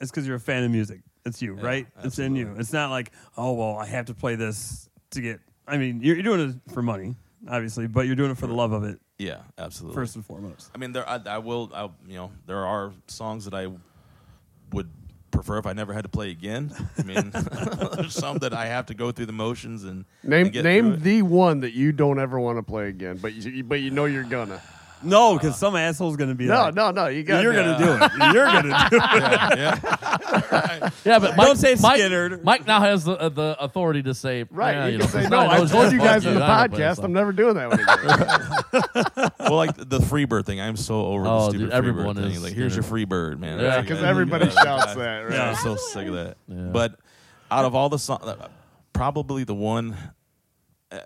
it's 0.00 0.10
because 0.10 0.26
you're 0.26 0.36
a 0.36 0.40
fan 0.40 0.64
of 0.64 0.70
music. 0.70 1.00
It's 1.24 1.40
you, 1.40 1.54
right? 1.54 1.86
It's 2.02 2.18
in 2.18 2.34
you. 2.36 2.54
It's 2.58 2.72
not 2.72 2.90
like, 2.90 3.12
oh 3.36 3.52
well, 3.52 3.76
I 3.78 3.86
have 3.86 4.06
to 4.06 4.14
play 4.14 4.34
this 4.34 4.88
to 5.10 5.20
get. 5.20 5.40
I 5.66 5.78
mean, 5.78 6.00
you're, 6.02 6.16
you're 6.16 6.24
doing 6.24 6.50
it 6.66 6.72
for 6.74 6.82
money, 6.82 7.14
obviously, 7.48 7.86
but 7.86 8.06
you're 8.06 8.16
doing 8.16 8.32
it 8.32 8.36
for 8.38 8.48
the 8.48 8.52
love 8.54 8.72
of 8.72 8.82
it 8.82 8.98
Yeah, 9.18 9.38
absolutely. 9.56 9.94
first 9.94 10.16
and 10.16 10.26
foremost. 10.26 10.70
I 10.74 10.78
mean, 10.78 10.90
there 10.92 11.08
I, 11.08 11.20
I 11.26 11.38
will. 11.38 11.70
I, 11.72 11.84
you 12.06 12.16
know, 12.16 12.32
there 12.46 12.66
are 12.66 12.92
songs 13.06 13.44
that 13.44 13.54
I 13.54 13.68
would 14.72 14.90
prefer 15.32 15.58
if 15.58 15.66
I 15.66 15.72
never 15.72 15.92
had 15.92 16.04
to 16.04 16.08
play 16.08 16.30
again. 16.30 16.72
I 16.98 17.02
mean, 17.02 17.30
there's 17.96 18.14
some 18.14 18.38
that 18.38 18.52
I 18.54 18.66
have 18.66 18.86
to 18.86 18.94
go 18.94 19.10
through 19.10 19.26
the 19.26 19.32
motions 19.32 19.82
and 19.84 20.04
Name 20.22 20.46
and 20.46 20.52
get 20.52 20.62
through 20.62 20.70
name 20.72 20.92
it. 20.92 21.02
the 21.02 21.22
one 21.22 21.60
that 21.60 21.72
you 21.72 21.90
don't 21.92 22.20
ever 22.20 22.38
want 22.38 22.58
to 22.58 22.62
play 22.62 22.88
again, 22.88 23.18
but 23.20 23.32
you 23.34 23.64
but 23.64 23.80
you 23.80 23.90
know 23.90 24.04
you're 24.04 24.22
gonna. 24.24 24.60
No, 25.04 25.34
because 25.34 25.56
some 25.58 25.74
asshole's 25.74 26.14
gonna 26.16 26.36
be 26.36 26.46
No, 26.46 26.54
like, 26.54 26.74
no, 26.74 26.92
no. 26.92 27.08
You 27.08 27.24
got 27.24 27.42
you're 27.42 27.52
gonna 27.54 27.76
do 27.76 27.92
it. 27.92 28.32
You're 28.32 28.44
gonna 28.44 28.62
do 28.88 28.96
it. 28.96 29.02
yeah, 29.02 29.56
yeah. 29.56 30.90
Yeah, 31.04 31.18
but 31.18 31.36
Mike, 31.36 31.46
Don't 31.48 31.56
say 31.56 31.74
Mike, 31.80 31.98
Skinner. 31.98 32.38
Mike 32.44 32.66
now 32.68 32.80
has 32.80 33.02
the, 33.02 33.14
uh, 33.18 33.28
the 33.28 33.56
authority 33.58 34.04
to 34.04 34.14
say, 34.14 34.44
Right, 34.48 34.72
yeah, 34.74 34.86
you, 34.86 34.92
you 34.92 34.98
can 35.00 35.06
know, 35.08 35.22
say 35.22 35.28
no. 35.28 35.40
I 35.50 35.64
told 35.66 35.92
you 35.92 35.98
guys 35.98 36.24
in 36.24 36.34
the 36.34 36.44
I 36.44 36.62
ain't 36.62 36.70
gonna 36.70 36.76
play 36.76 36.84
podcast. 36.86 37.04
I'm 37.04 37.12
never 37.12 37.32
doing 37.32 37.54
that 37.56 37.68
one 37.68 37.80
again. 37.80 38.61
Well, 38.72 39.56
like 39.56 39.76
the 39.76 40.00
free 40.00 40.24
bird 40.24 40.46
thing. 40.46 40.60
I'm 40.60 40.76
so 40.76 41.06
over 41.06 41.26
Oh, 41.26 41.38
the 41.46 41.50
stupid 41.50 41.58
dude, 41.64 41.70
everyone 41.72 42.16
Freebird 42.16 42.22
thing. 42.22 42.32
is 42.32 42.42
Like, 42.42 42.52
here's 42.54 42.74
your 42.74 42.82
free 42.82 43.04
bird, 43.04 43.40
man. 43.40 43.60
Yeah, 43.60 43.76
Like, 43.76 43.88
'cause 43.88 44.02
I- 44.02 44.08
everybody 44.08 44.46
I- 44.46 44.62
shouts 44.64 44.94
that, 44.94 45.18
right? 45.28 45.38
I'm 45.38 45.56
so 45.56 45.76
sick 45.76 46.06
of 46.08 46.14
that. 46.14 46.36
Yeah. 46.48 46.56
But 46.72 46.98
out 47.50 47.64
of 47.64 47.74
all 47.74 47.88
the 47.88 47.98
songs, 47.98 48.24
probably 48.92 49.44
the 49.44 49.54
one, 49.54 49.96
uh, 50.90 50.98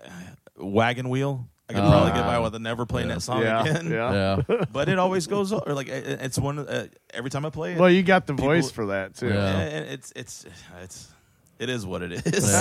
Wagon 0.57 1.09
Wheel. 1.09 1.47
I 1.69 1.73
could 1.73 1.83
Oh. 1.83 1.89
probably 1.89 2.11
get 2.13 2.21
by 2.25 2.39
with 2.39 2.55
never 2.61 2.85
playing 2.85 3.09
that 3.09 3.21
song 3.21 3.41
yeah, 3.41 3.61
again. 3.61 3.91
yeah. 3.91 4.37
Yeah. 4.47 4.65
But 4.71 4.87
it 4.87 4.97
always 4.97 5.27
goes 5.27 5.51
over. 5.51 5.73
Like 5.73 5.89
it- 5.89 6.21
it's 6.21 6.39
one. 6.39 6.59
Uh, 6.59 6.87
every 7.13 7.29
time 7.29 7.45
I 7.45 7.49
play 7.49 7.73
it, 7.73 7.77
Well, 7.79 7.89
you 7.89 8.03
got 8.03 8.25
the 8.25 8.33
People- 8.33 8.45
voice 8.47 8.71
for 8.71 8.85
that 8.87 9.15
too. 9.15 9.27
Yeah. 9.27 9.57
and 9.59 9.85
it's 9.89 10.13
it's 10.15 10.45
it's 10.81 11.09
it 11.59 11.69
is 11.69 11.85
what 11.85 12.01
it 12.01 12.11
is. 12.11 12.23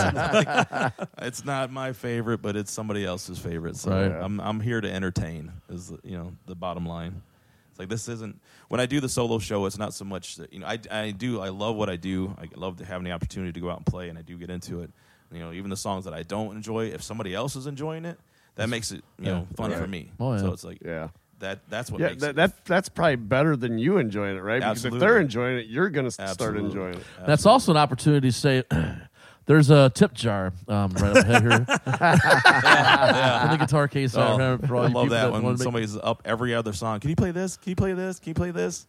it's 1.19 1.45
not 1.45 1.71
my 1.71 1.93
favorite, 1.93 2.43
but 2.43 2.57
it's 2.57 2.73
somebody 2.73 3.05
else's 3.05 3.39
favorite. 3.39 3.77
So 3.77 3.91
Right. 3.91 4.13
I'm 4.13 4.41
I'm 4.41 4.61
here 4.61 4.81
to 4.81 4.91
entertain. 4.91 5.53
Is 5.69 5.93
you 6.03 6.17
know 6.17 6.33
the 6.47 6.55
bottom 6.55 6.87
line. 6.87 7.23
It's 7.71 7.79
like 7.79 7.89
this 7.89 8.09
isn't 8.09 8.41
when 8.69 8.81
I 8.81 8.87
do 8.87 9.01
the 9.01 9.09
solo 9.09 9.39
show. 9.39 9.67
It's 9.67 9.79
not 9.79 9.93
so 9.93 10.05
much 10.05 10.37
that 10.37 10.53
you 10.53 10.61
know 10.61 10.67
I 10.67 10.79
I 10.91 11.11
do 11.11 11.41
I 11.41 11.51
love 11.51 11.77
what 11.77 11.91
I 11.91 11.97
do. 11.97 12.35
I 12.41 12.49
love 12.57 12.79
to 12.79 12.85
having 12.85 13.05
the 13.05 13.13
opportunity 13.13 13.53
to 13.53 13.61
go 13.61 13.71
out 13.71 13.77
and 13.79 13.87
play, 13.87 14.09
and 14.09 14.19
I 14.19 14.23
do 14.23 14.37
get 14.39 14.51
into 14.51 14.81
it. 14.81 14.91
You 15.33 15.41
know, 15.41 15.53
even 15.53 15.71
the 15.71 15.77
songs 15.77 16.05
that 16.05 16.15
I 16.15 16.23
don't 16.23 16.57
enjoy, 16.57 16.87
if 16.87 17.03
somebody 17.03 17.35
else 17.35 17.57
is 17.57 17.67
enjoying 17.67 18.05
it, 18.05 18.19
that 18.55 18.69
makes 18.69 18.93
it 18.93 19.05
you 19.19 19.27
know 19.27 19.47
fun 19.57 19.73
for 19.73 19.87
me. 19.87 20.11
Oh, 20.19 20.33
yeah. 20.33 20.39
So 20.41 20.53
it's 20.53 20.65
like 20.65 20.79
Yeah. 20.85 21.09
That 21.41 21.61
that's 21.69 21.91
what 21.91 22.01
Yeah, 22.01 22.09
makes 22.09 22.23
that, 22.23 22.31
it. 22.31 22.37
that 22.37 22.65
that's 22.65 22.89
probably 22.89 23.17
better 23.17 23.57
than 23.57 23.79
you 23.79 23.99
enjoying 23.99 24.37
it, 24.37 24.41
right? 24.41 24.61
Because 24.61 24.85
if 24.85 24.95
they're 24.95 25.19
enjoying 25.21 25.59
it, 25.59 25.67
you're 25.67 25.91
gonna 25.91 26.11
start 26.11 26.57
enjoying 26.57 26.95
it. 26.95 27.03
That's 27.27 27.47
also 27.47 27.73
an 27.73 27.77
opportunity 27.79 28.29
to 28.29 28.33
say, 28.33 28.65
there's 29.47 29.71
a 29.71 29.91
tip 29.91 30.13
jar 30.15 30.53
um, 30.69 30.93
right 30.95 31.17
up 31.17 31.25
ahead 31.27 31.43
here. 31.43 31.53
In 33.45 33.51
the 33.51 33.57
guitar 33.61 33.89
case. 33.89 34.15
I, 34.17 34.27
Oh, 34.29 34.33
remember 34.33 34.77
I 34.77 34.81
love 34.81 34.89
people 34.89 35.07
that 35.09 35.31
wanna 35.33 35.45
when 35.45 35.55
make- 35.55 35.63
somebody's 35.63 35.97
up 35.97 36.23
every 36.25 36.55
other 36.55 36.73
song. 36.73 37.01
Can 37.01 37.11
you 37.11 37.17
play 37.17 37.31
this? 37.33 37.57
Can 37.57 37.71
you 37.71 37.77
play 37.77 37.93
this? 37.93 38.19
Can 38.19 38.31
you 38.31 38.35
play 38.35 38.51
this? 38.51 38.87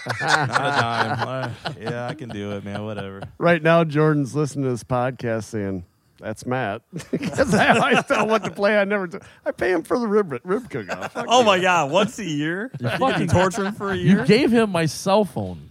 a 0.41 1.55
dime. 1.63 1.75
Yeah, 1.79 2.07
I 2.07 2.15
can 2.15 2.29
do 2.29 2.53
it, 2.53 2.65
man. 2.65 2.83
Whatever. 2.83 3.21
Right 3.37 3.61
now, 3.61 3.83
Jordan's 3.83 4.33
listening 4.35 4.65
to 4.65 4.71
this 4.71 4.83
podcast 4.83 5.43
saying, 5.43 5.85
"That's 6.19 6.45
Matt," 6.45 6.81
because 7.11 7.53
I 7.53 7.77
always 7.77 8.03
tell 8.05 8.23
him 8.23 8.29
what 8.29 8.43
to 8.43 8.51
play. 8.51 8.77
I 8.77 8.83
never. 8.85 9.07
Do. 9.07 9.19
I 9.45 9.51
pay 9.51 9.71
him 9.71 9.83
for 9.83 9.97
the 9.99 10.07
rib 10.07 10.39
rib 10.43 10.69
cook 10.69 10.89
off. 10.89 11.13
Oh 11.15 11.43
my 11.43 11.59
god, 11.59 11.91
once 11.91 12.19
a 12.19 12.25
year? 12.25 12.71
You 12.79 12.89
fucking- 12.89 13.27
can 13.27 13.27
torture 13.27 13.65
him 13.65 13.73
for 13.73 13.91
a 13.91 13.95
year. 13.95 14.19
You 14.21 14.25
gave 14.25 14.51
him 14.51 14.69
my 14.71 14.85
cell 14.85 15.25
phone 15.25 15.69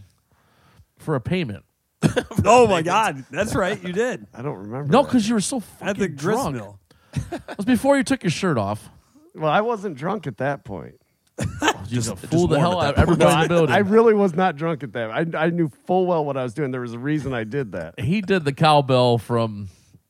for 0.98 1.14
a 1.14 1.20
payment. 1.20 1.64
oh 2.44 2.66
my 2.68 2.82
god, 2.82 3.24
that's 3.30 3.54
right, 3.54 3.82
you 3.82 3.92
did. 3.92 4.26
I 4.34 4.42
don't 4.42 4.56
remember. 4.56 4.92
No, 4.92 5.02
because 5.02 5.28
you 5.28 5.34
were 5.34 5.40
so 5.40 5.56
At 5.58 5.62
fucking 5.64 6.00
the 6.00 6.08
drunk. 6.08 6.54
mill. 6.56 6.78
It 7.14 7.56
was 7.56 7.66
before 7.66 7.96
you 7.96 8.04
took 8.04 8.22
your 8.22 8.30
shirt 8.30 8.56
off. 8.58 8.88
well, 9.34 9.50
I 9.50 9.60
wasn't 9.62 9.96
drunk 9.96 10.26
at 10.28 10.36
that 10.38 10.64
point. 10.64 10.94
You 11.40 11.46
Just- 12.00 12.16
fooled 12.18 12.50
the 12.50 12.58
hell 12.60 12.72
warm 12.74 12.84
out 12.84 12.88
at 12.90 12.94
of 12.98 13.02
everybody 13.02 13.32
in 13.34 13.40
the 13.42 13.48
building. 13.48 13.74
I 13.74 13.78
really 13.78 14.12
was 14.14 14.34
not 14.34 14.56
drunk 14.56 14.82
at 14.82 14.92
that. 14.92 15.10
I, 15.10 15.46
I 15.46 15.50
knew 15.50 15.68
full 15.86 16.06
well 16.06 16.24
what 16.24 16.36
I 16.36 16.42
was 16.42 16.52
doing. 16.52 16.70
There 16.70 16.80
was 16.80 16.92
a 16.92 16.98
reason 16.98 17.32
I 17.32 17.44
did 17.44 17.72
that. 17.72 17.98
he 17.98 18.20
did 18.20 18.44
the 18.44 18.52
cowbell 18.52 19.18
from 19.18 19.68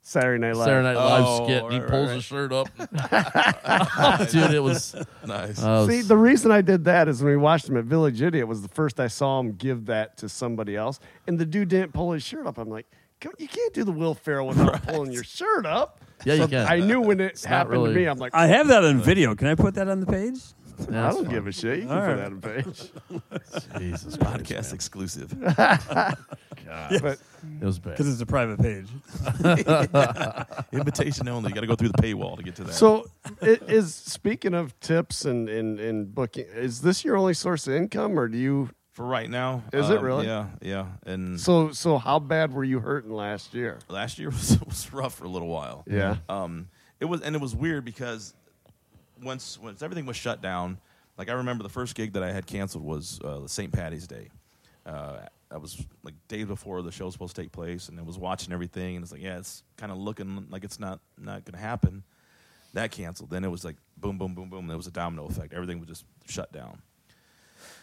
Saturday 0.09 0.41
Night 0.41 0.57
Live. 0.57 0.65
Saturday 0.65 0.83
Night 0.89 0.95
Live 0.97 1.25
Oh, 1.27 1.45
skit. 1.45 1.63
and 1.65 1.73
he 1.75 1.79
right, 1.81 1.89
pulls 1.91 2.07
right, 2.09 2.15
his 2.15 2.25
shirt 2.25 2.51
up. 2.51 2.69
Dude, 4.31 4.55
it 4.55 4.63
was. 4.63 4.95
Nice. 5.27 5.63
I 5.63 5.81
was- 5.81 5.89
See, 5.89 6.01
the 6.01 6.17
reason 6.17 6.51
I 6.51 6.63
did 6.63 6.85
that 6.87 7.09
is 7.09 7.23
when 7.23 7.33
we 7.33 7.37
watched 7.37 7.69
him 7.69 7.77
at 7.77 7.85
Village 7.85 8.23
Idiot 8.23 8.49
was 8.49 8.63
the 8.63 8.69
first 8.69 9.01
I 9.01 9.09
saw 9.09 9.39
him 9.39 9.53
give 9.53 9.85
that 9.87 10.17
to 10.19 10.29
somebody 10.31 10.77
else, 10.77 10.99
and 11.27 11.39
the 11.39 11.45
dude 11.45 11.69
didn't 11.69 11.93
pull 11.93 12.13
his 12.13 12.23
shirt 12.23 12.47
up. 12.47 12.57
I'm 12.57 12.71
like, 12.71 12.87
"Come- 13.21 13.35
you 13.39 13.49
can't 13.49 13.75
do 13.75 13.85
the 13.85 13.93
Will 13.93 14.15
Ferrell 14.15 14.49
without 14.49 14.83
pulling 14.87 15.13
your 15.13 15.25
shirt 15.25 15.67
up. 15.67 16.01
Yeah, 16.25 16.35
you 16.35 16.43
So 16.43 16.49
can. 16.49 16.67
I 16.67 16.79
knew 16.81 17.01
when 17.03 17.21
it 17.21 17.35
not 17.45 17.49
happened 17.51 17.73
really- 17.83 17.93
to 17.95 18.01
me. 18.01 18.07
I'm 18.07 18.17
like, 18.19 18.35
I 18.35 18.47
have 18.47 18.69
that 18.69 18.85
on 18.85 19.01
video. 19.03 19.35
Can 19.35 19.47
I 19.49 19.55
put 19.55 19.75
that 19.75 19.89
on 19.89 20.01
the 20.01 20.07
page? 20.07 20.41
I 20.81 21.11
don't 21.11 21.25
fine. 21.25 21.35
give 21.35 21.47
a 21.47 21.53
shit. 21.53 21.79
You 21.81 21.87
can 21.87 21.93
All 21.93 22.01
put 22.01 22.07
right. 22.07 22.17
that 22.17 22.27
on 22.27 22.41
page. 22.41 23.79
Jesus 23.79 24.17
Podcast 24.17 24.73
exclusive. 24.73 25.33
But 27.01 27.19
It 27.61 27.65
was 27.65 27.79
bad. 27.79 27.93
Because 27.93 28.13
it's 28.13 28.21
a 28.21 28.27
private 28.27 28.59
page. 28.61 28.89
Invitation 30.73 31.29
only. 31.29 31.49
You 31.49 31.55
got 31.55 31.61
to 31.63 31.67
go 31.67 31.75
through 31.77 31.89
the 31.91 32.03
paywall 32.03 32.37
to 32.37 32.43
get 32.43 32.57
to 32.57 32.65
that. 32.65 32.75
so, 32.75 33.07
it 33.41 33.63
is 33.69 33.95
speaking 33.95 34.55
of 34.55 34.79
tips 34.81 35.25
and, 35.25 35.49
and, 35.49 35.81
and 35.81 36.15
booking, 36.15 36.47
is 36.55 36.83
this 36.83 37.05
your 37.05 37.17
only 37.17 37.35
source 37.35 37.67
of 37.67 37.75
income, 37.75 38.19
or 38.19 38.29
do 38.29 38.37
you? 38.39 38.71
for 38.93 39.05
right 39.07 39.31
now, 39.31 39.63
Is 39.73 39.89
it 39.91 39.99
um, 39.99 40.05
really? 40.05 40.27
Yeah, 40.27 40.47
yeah. 40.61 40.87
And 41.07 41.41
So, 41.41 41.71
so 41.71 41.99
how 41.99 42.19
bad 42.19 42.53
were 42.53 42.65
you 42.65 42.81
hurting 42.81 43.13
last 43.13 43.55
year? 43.55 43.79
last 43.89 44.19
year 44.19 44.29
was, 44.31 44.59
was 44.67 44.93
rough 44.93 45.15
for 45.15 45.25
a 45.25 45.29
little 45.29 45.47
while. 45.49 45.85
Yeah. 45.87 46.17
Um, 46.29 46.69
it 46.99 47.05
was, 47.05 47.21
and 47.23 47.37
it 47.37 47.41
was 47.41 47.55
weird 47.55 47.85
because 47.85 48.35
once 49.23 49.59
once 49.59 49.83
everything 49.83 50.07
was 50.07 50.17
shut 50.17 50.43
down, 50.43 50.79
like 51.17 51.29
I 51.29 51.33
remember 51.33 51.63
the 51.63 51.69
first 51.69 51.95
gig 51.95 52.13
that 52.15 52.23
I 52.23 52.33
had 52.33 52.47
canceled 52.47 52.85
was 52.85 53.21
uh, 53.21 53.47
St. 53.47 53.73
Patty's 53.73 54.07
Day. 54.07 54.29
Uh, 54.87 55.21
I 55.51 55.57
was 55.57 55.85
like 56.03 56.15
days 56.29 56.47
before 56.47 56.83
the 56.83 56.93
show 56.93 57.07
was 57.07 57.15
supposed 57.15 57.37
to 57.37 57.43
take 57.43 57.53
place, 57.53 57.89
and 57.89 57.99
I 57.99 58.03
was 58.03 58.19
watching 58.19 58.53
everything, 58.53 58.97
and 58.97 59.03
it's 59.03 59.13
like, 59.13 59.23
yeah, 59.23 59.39
it's 59.39 59.63
kind 59.77 59.91
of 59.91 59.99
looking 59.99 60.47
like 60.51 60.65
it's 60.65 60.81
not 60.81 61.01
not 61.19 61.45
going 61.45 61.55
to 61.55 61.61
happen. 61.61 62.05
That 62.75 62.91
canceled. 62.91 63.31
Then 63.31 63.45
it 63.45 63.51
was 63.51 63.65
like 63.65 63.77
boom, 63.97 64.19
boom, 64.19 64.35
boom, 64.35 64.51
boom. 64.51 64.67
There 64.67 64.77
was 64.77 64.87
a 64.87 64.93
domino 64.93 65.27
effect. 65.27 65.55
Everything 65.55 65.81
was 65.81 65.89
just 65.89 66.05
shut 66.27 66.53
down. 66.53 66.83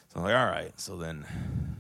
So 0.10 0.20
I'm 0.20 0.24
like, 0.24 0.36
all 0.36 0.46
right. 0.46 0.80
So 0.80 0.96
then, 0.96 1.26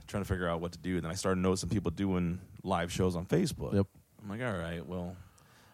trying 0.07 0.23
to 0.23 0.27
figure 0.27 0.49
out 0.49 0.59
what 0.59 0.71
to 0.73 0.77
do. 0.79 0.95
And 0.95 1.03
Then 1.03 1.11
I 1.11 1.15
started 1.15 1.41
noticing 1.41 1.69
people 1.69 1.91
doing 1.91 2.39
live 2.63 2.91
shows 2.91 3.15
on 3.15 3.25
Facebook. 3.25 3.73
Yep. 3.73 3.87
I'm 4.23 4.29
like, 4.29 4.41
all 4.41 4.57
right, 4.57 4.85
well, 4.85 5.15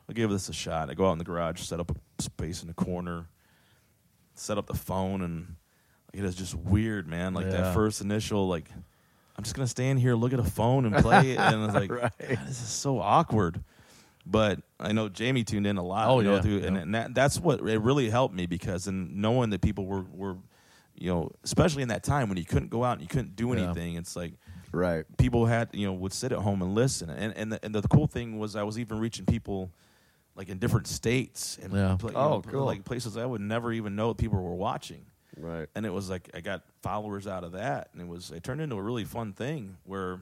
I'll 0.10 0.14
give 0.14 0.30
this 0.30 0.50
a 0.50 0.54
shot. 0.54 0.90
I 0.90 0.94
go 0.94 1.08
out 1.08 1.14
in 1.14 1.18
the 1.20 1.24
garage, 1.24 1.62
set 1.62 1.80
up 1.80 1.92
a 1.92 2.22
space 2.22 2.62
in 2.62 2.68
the 2.68 2.74
corner, 2.74 3.28
set 4.34 4.58
up 4.58 4.68
the 4.68 4.74
phone, 4.74 5.22
and 5.22 5.56
like, 6.14 6.22
it 6.22 6.26
is 6.26 6.36
just 6.36 6.56
weird, 6.56 7.08
man. 7.08 7.34
Like 7.34 7.46
Yeah. 7.46 7.52
that 7.62 7.74
first 7.74 8.02
initial, 8.02 8.48
like, 8.48 8.70
I'm 9.38 9.44
just 9.44 9.56
gonna 9.56 9.68
stand 9.68 10.00
here, 10.00 10.16
look 10.16 10.34
at 10.34 10.40
a 10.40 10.44
phone, 10.44 10.86
and 10.86 10.96
play 10.98 11.32
it, 11.32 11.40
and 11.40 11.62
I 11.62 11.66
was 11.66 11.74
like, 11.90 11.92
Right. 11.92 12.12
This 12.20 12.62
is 12.62 12.68
so 12.70 13.00
awkward. 13.00 13.64
But 14.26 14.60
I 14.80 14.92
know 14.92 15.10
Jamie 15.10 15.44
tuned 15.44 15.66
in 15.66 15.78
a 15.78 15.84
lot. 15.84 16.08
Oh, 16.08 16.20
you 16.20 16.28
know, 16.28 16.36
yeah. 16.36 16.42
through, 16.42 16.58
and, 16.64 16.76
Yeah. 16.76 16.82
and 16.84 16.96
that, 16.96 17.16
that's 17.16 17.40
what 17.40 17.60
it 17.68 17.80
really 17.82 18.10
helped 18.10 18.36
me 18.36 18.46
because 18.46 18.86
and 18.88 19.16
knowing 19.18 19.50
that 19.50 19.62
people 19.62 19.86
were 19.88 20.06
were, 20.14 20.38
you 20.96 21.10
know, 21.10 21.32
especially 21.44 21.82
in 21.82 21.88
that 21.88 22.04
time 22.04 22.30
when 22.30 22.38
you 22.38 22.46
couldn't 22.46 22.70
go 22.70 22.84
out 22.84 22.94
and 22.94 23.02
you 23.02 23.08
couldn't 23.08 23.36
do 23.36 23.52
anything, 23.54 23.96
it's 23.96 24.16
like 24.16 24.34
Right. 24.72 25.06
people 25.18 25.48
had 25.48 25.70
you 25.74 25.88
know 25.88 25.94
would 25.94 26.14
sit 26.14 26.32
at 26.32 26.38
home 26.38 26.62
and 26.62 26.76
listen 26.76 27.10
and 27.10 27.34
and 27.36 27.52
the, 27.52 27.66
and 27.66 27.74
the 27.76 27.82
cool 27.90 28.06
thing 28.08 28.38
was 28.38 28.56
I 28.56 28.62
was 28.64 28.78
even 28.80 29.00
reaching 29.00 29.26
people 29.26 29.72
like 30.36 30.50
in 30.50 30.58
different 30.60 30.88
states 30.88 31.58
and 31.62 31.74
Yeah. 31.74 31.96
pla- 32.00 32.12
you 32.12 32.16
Oh, 32.18 32.30
know, 32.30 32.42
cool. 32.42 32.66
like 32.66 32.84
places 32.86 33.18
I 33.18 33.26
would 33.26 33.42
never 33.42 33.72
even 33.74 33.96
know 33.96 34.14
people 34.14 34.42
were 34.42 34.56
watching 34.56 35.06
Right. 35.38 35.68
and 35.76 35.86
it 35.86 35.92
was 35.92 36.10
like 36.10 36.30
I 36.34 36.42
got 36.42 36.64
followers 36.82 37.28
out 37.28 37.44
of 37.44 37.52
that 37.54 37.90
and 37.94 38.02
it 38.02 38.08
was 38.08 38.32
it 38.32 38.44
turned 38.44 38.62
into 38.62 38.76
a 38.78 38.82
really 38.82 39.06
fun 39.06 39.34
thing 39.34 39.78
where 39.86 40.20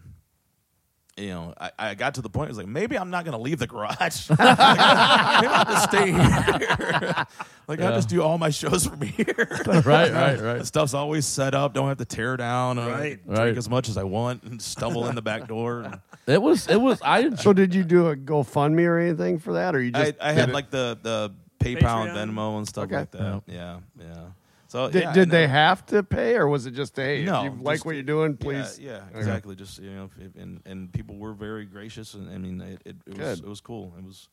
you 1.19 1.29
know, 1.29 1.53
I, 1.59 1.71
I 1.77 1.95
got 1.95 2.15
to 2.15 2.21
the 2.21 2.29
point. 2.29 2.47
I 2.47 2.49
was 2.49 2.57
like, 2.57 2.67
maybe 2.67 2.97
I'm 2.97 3.09
not 3.09 3.25
going 3.25 3.35
to 3.37 3.41
leave 3.41 3.59
the 3.59 3.67
garage. 3.67 4.29
Like, 4.29 4.39
maybe 4.39 5.53
I'll 5.53 5.65
just 5.65 5.83
stay 5.89 6.11
here. 6.11 7.25
like, 7.67 7.81
I'll 7.81 7.95
just 7.95 8.09
do 8.09 8.21
all 8.23 8.37
my 8.37 8.49
shows 8.49 8.85
from 8.87 9.01
here. 9.01 9.25
right, 9.67 9.85
right, 9.85 10.37
The 10.37 10.43
right. 10.43 10.65
stuff's 10.65 10.93
always 10.93 11.25
set 11.25 11.53
up. 11.53 11.73
Don't 11.73 11.87
have 11.87 11.97
to 11.97 12.05
tear 12.05 12.37
down. 12.37 12.79
Uh, 12.79 12.87
Right. 12.87 13.23
Drink 13.25 13.37
Right. 13.39 13.57
as 13.57 13.69
much 13.69 13.89
as 13.89 13.97
I 13.97 14.03
want 14.03 14.43
and 14.43 14.61
stumble 14.61 15.07
in 15.07 15.15
the 15.15 15.21
back 15.21 15.47
door. 15.47 15.81
And 15.81 15.99
It 16.27 16.41
was. 16.41 16.67
It 16.67 16.77
was. 16.81 16.99
I. 17.03 17.29
So 17.35 17.53
did 17.53 17.73
you 17.75 17.83
do 17.83 18.07
a 18.07 18.15
GoFundMe 18.15 18.85
or 18.87 18.97
anything 18.97 19.39
for 19.39 19.53
that, 19.53 19.75
or 19.75 19.81
you 19.81 19.91
just? 19.91 20.15
I 20.21 20.29
did 20.29 20.39
had 20.39 20.49
it- 20.49 20.53
like 20.53 20.69
the 20.71 20.97
the 21.01 21.33
PayPal 21.59 22.07
and 22.07 22.31
Venmo 22.31 22.57
and 22.57 22.67
stuff 22.67 22.85
Okay. 22.85 22.95
like 22.97 23.11
that. 23.11 23.41
Yeah, 23.47 23.79
yeah. 23.99 24.27
So 24.69 24.87
Did, 24.87 25.01
yeah, 25.01 25.13
did 25.13 25.31
they 25.31 25.45
uh, 25.45 25.49
have 25.49 25.83
to 25.87 26.03
pay, 26.03 26.35
or 26.35 26.47
was 26.47 26.67
it 26.67 26.71
just 26.75 26.95
hey, 26.95 27.25
No, 27.25 27.39
if 27.39 27.43
you 27.53 27.59
like 27.63 27.77
just- 27.77 27.85
what 27.87 27.95
you're 27.95 28.03
doing, 28.03 28.37
please? 28.37 28.77
Yeah, 28.79 29.01
Okay. 29.09 29.17
exactly. 29.17 29.55
Just 29.55 29.79
you 29.79 29.89
know, 29.89 30.05
if, 30.15 30.25
if- 30.27 30.35
and 30.41 30.61
and 30.63 30.93
people 30.93 31.15
were 31.17 31.33
very 31.33 31.65
gracious, 31.65 32.13
and 32.13 32.29
I 32.29 32.37
mean, 32.37 32.61
it, 32.61 32.81
it, 32.85 32.95
it 33.07 33.17
was 33.17 33.39
it 33.39 33.47
was 33.47 33.61
cool. 33.61 33.91
It 33.97 34.05
was, 34.05 34.29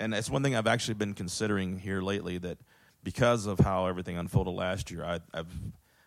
and 0.00 0.14
it's 0.14 0.30
one 0.30 0.42
thing 0.42 0.56
I've 0.56 0.66
actually 0.66 0.94
been 0.94 1.12
considering 1.12 1.78
here 1.78 2.00
lately 2.00 2.38
that 2.38 2.56
because 3.04 3.44
of 3.44 3.60
how 3.60 3.84
everything 3.86 4.16
unfolded 4.16 4.54
last 4.54 4.90
year, 4.90 5.04
I 5.04 5.20
I've 5.34 5.46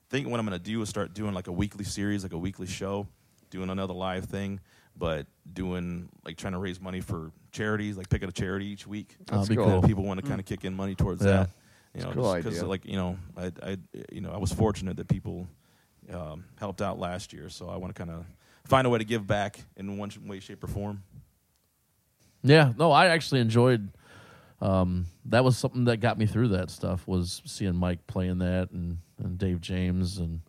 think 0.10 0.28
what 0.28 0.40
I'm 0.40 0.46
going 0.48 0.60
to 0.60 0.64
do 0.66 0.82
is 0.82 0.90
start 0.90 1.14
doing 1.14 1.36
like 1.36 1.46
a 1.48 1.52
weekly 1.54 1.86
series, 1.86 2.24
like 2.24 2.34
a 2.34 2.38
weekly 2.40 2.66
show, 2.68 3.08
doing 3.52 3.70
another 3.70 3.94
live 3.94 4.26
thing, 4.26 4.60
but 4.98 5.28
doing 5.54 6.10
like 6.26 6.36
trying 6.36 6.54
to 6.54 6.60
raise 6.60 6.82
money 6.82 7.00
for 7.00 7.32
charities, 7.52 7.96
like 7.96 8.10
picking 8.10 8.28
a 8.28 8.32
charity 8.32 8.66
each 8.66 8.88
week. 8.88 9.16
That's 9.28 9.48
That 9.48 9.56
cool. 9.56 9.84
People 9.84 10.04
want 10.04 10.20
to 10.20 10.26
kind 10.28 10.40
of 10.40 10.48
kick 10.48 10.66
in 10.66 10.74
money 10.74 10.96
towards 10.96 11.24
Yeah. 11.24 11.32
that. 11.32 11.50
You 11.96 12.04
know, 12.04 12.12
cool 12.12 12.36
because 12.36 12.64
like 12.64 12.86
you 12.86 12.96
know, 12.96 13.18
I, 13.36 13.52
I 13.62 13.78
you 14.12 14.22
know 14.22 14.32
I 14.32 14.38
was 14.38 14.54
fortunate 14.54 14.98
that 14.98 15.08
people 15.10 15.48
um, 16.12 16.46
helped 16.58 16.82
out 16.82 17.00
last 17.00 17.34
year, 17.34 17.50
so 17.50 17.70
I 17.70 17.76
want 17.78 17.94
to 17.94 18.00
kind 18.00 18.10
of 18.10 18.26
find 18.66 18.88
a 18.88 18.90
way 18.90 19.00
to 19.00 19.04
give 19.06 19.28
back 19.28 19.60
in 19.76 19.98
one 19.98 20.10
way, 20.26 20.40
shape, 20.40 20.64
or 20.64 20.68
form. 20.68 21.04
Yeah, 22.44 22.74
no, 22.78 22.92
I 22.92 23.08
actually 23.08 23.42
enjoyed. 23.42 23.90
Um, 24.62 25.08
that 25.26 25.44
was 25.44 25.58
something 25.58 25.86
that 25.86 25.98
got 25.98 26.18
me 26.20 26.28
through 26.28 26.50
that 26.50 26.70
stuff 26.70 27.08
was 27.08 27.42
seeing 27.46 27.76
Mike 27.76 28.06
playing 28.06 28.38
that 28.40 28.70
and, 28.72 29.00
and 29.18 29.38
Dave 29.40 29.60
James 29.60 30.20
and 30.20 30.42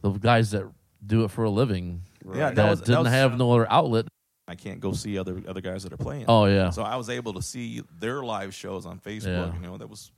the 0.00 0.10
guys 0.12 0.52
that 0.52 0.64
do 1.04 1.24
it 1.24 1.30
for 1.30 1.44
a 1.44 1.50
living 1.50 2.00
Yeah, 2.24 2.46
that, 2.46 2.54
that 2.56 2.70
was- 2.70 2.80
didn't 2.80 3.04
was- 3.04 3.12
have 3.12 3.36
no 3.36 3.52
other 3.52 3.70
outlet. 3.70 4.06
I 4.50 4.54
can't 4.54 4.80
go 4.80 4.92
see 4.92 5.18
other 5.18 5.42
other 5.46 5.60
guys 5.60 5.82
that 5.82 5.92
are 5.92 5.98
playing. 5.98 6.24
Oh 6.26 6.46
yeah, 6.46 6.70
So 6.70 6.82
I 6.82 6.96
was 6.96 7.10
able 7.10 7.34
to 7.34 7.42
see 7.42 7.82
their 8.00 8.22
live 8.22 8.54
shows 8.54 8.86
on 8.86 8.98
Facebook. 8.98 9.52
Yeah. 9.52 9.54
You 9.54 9.60
know, 9.60 9.76
that 9.76 9.90
was 9.90 10.10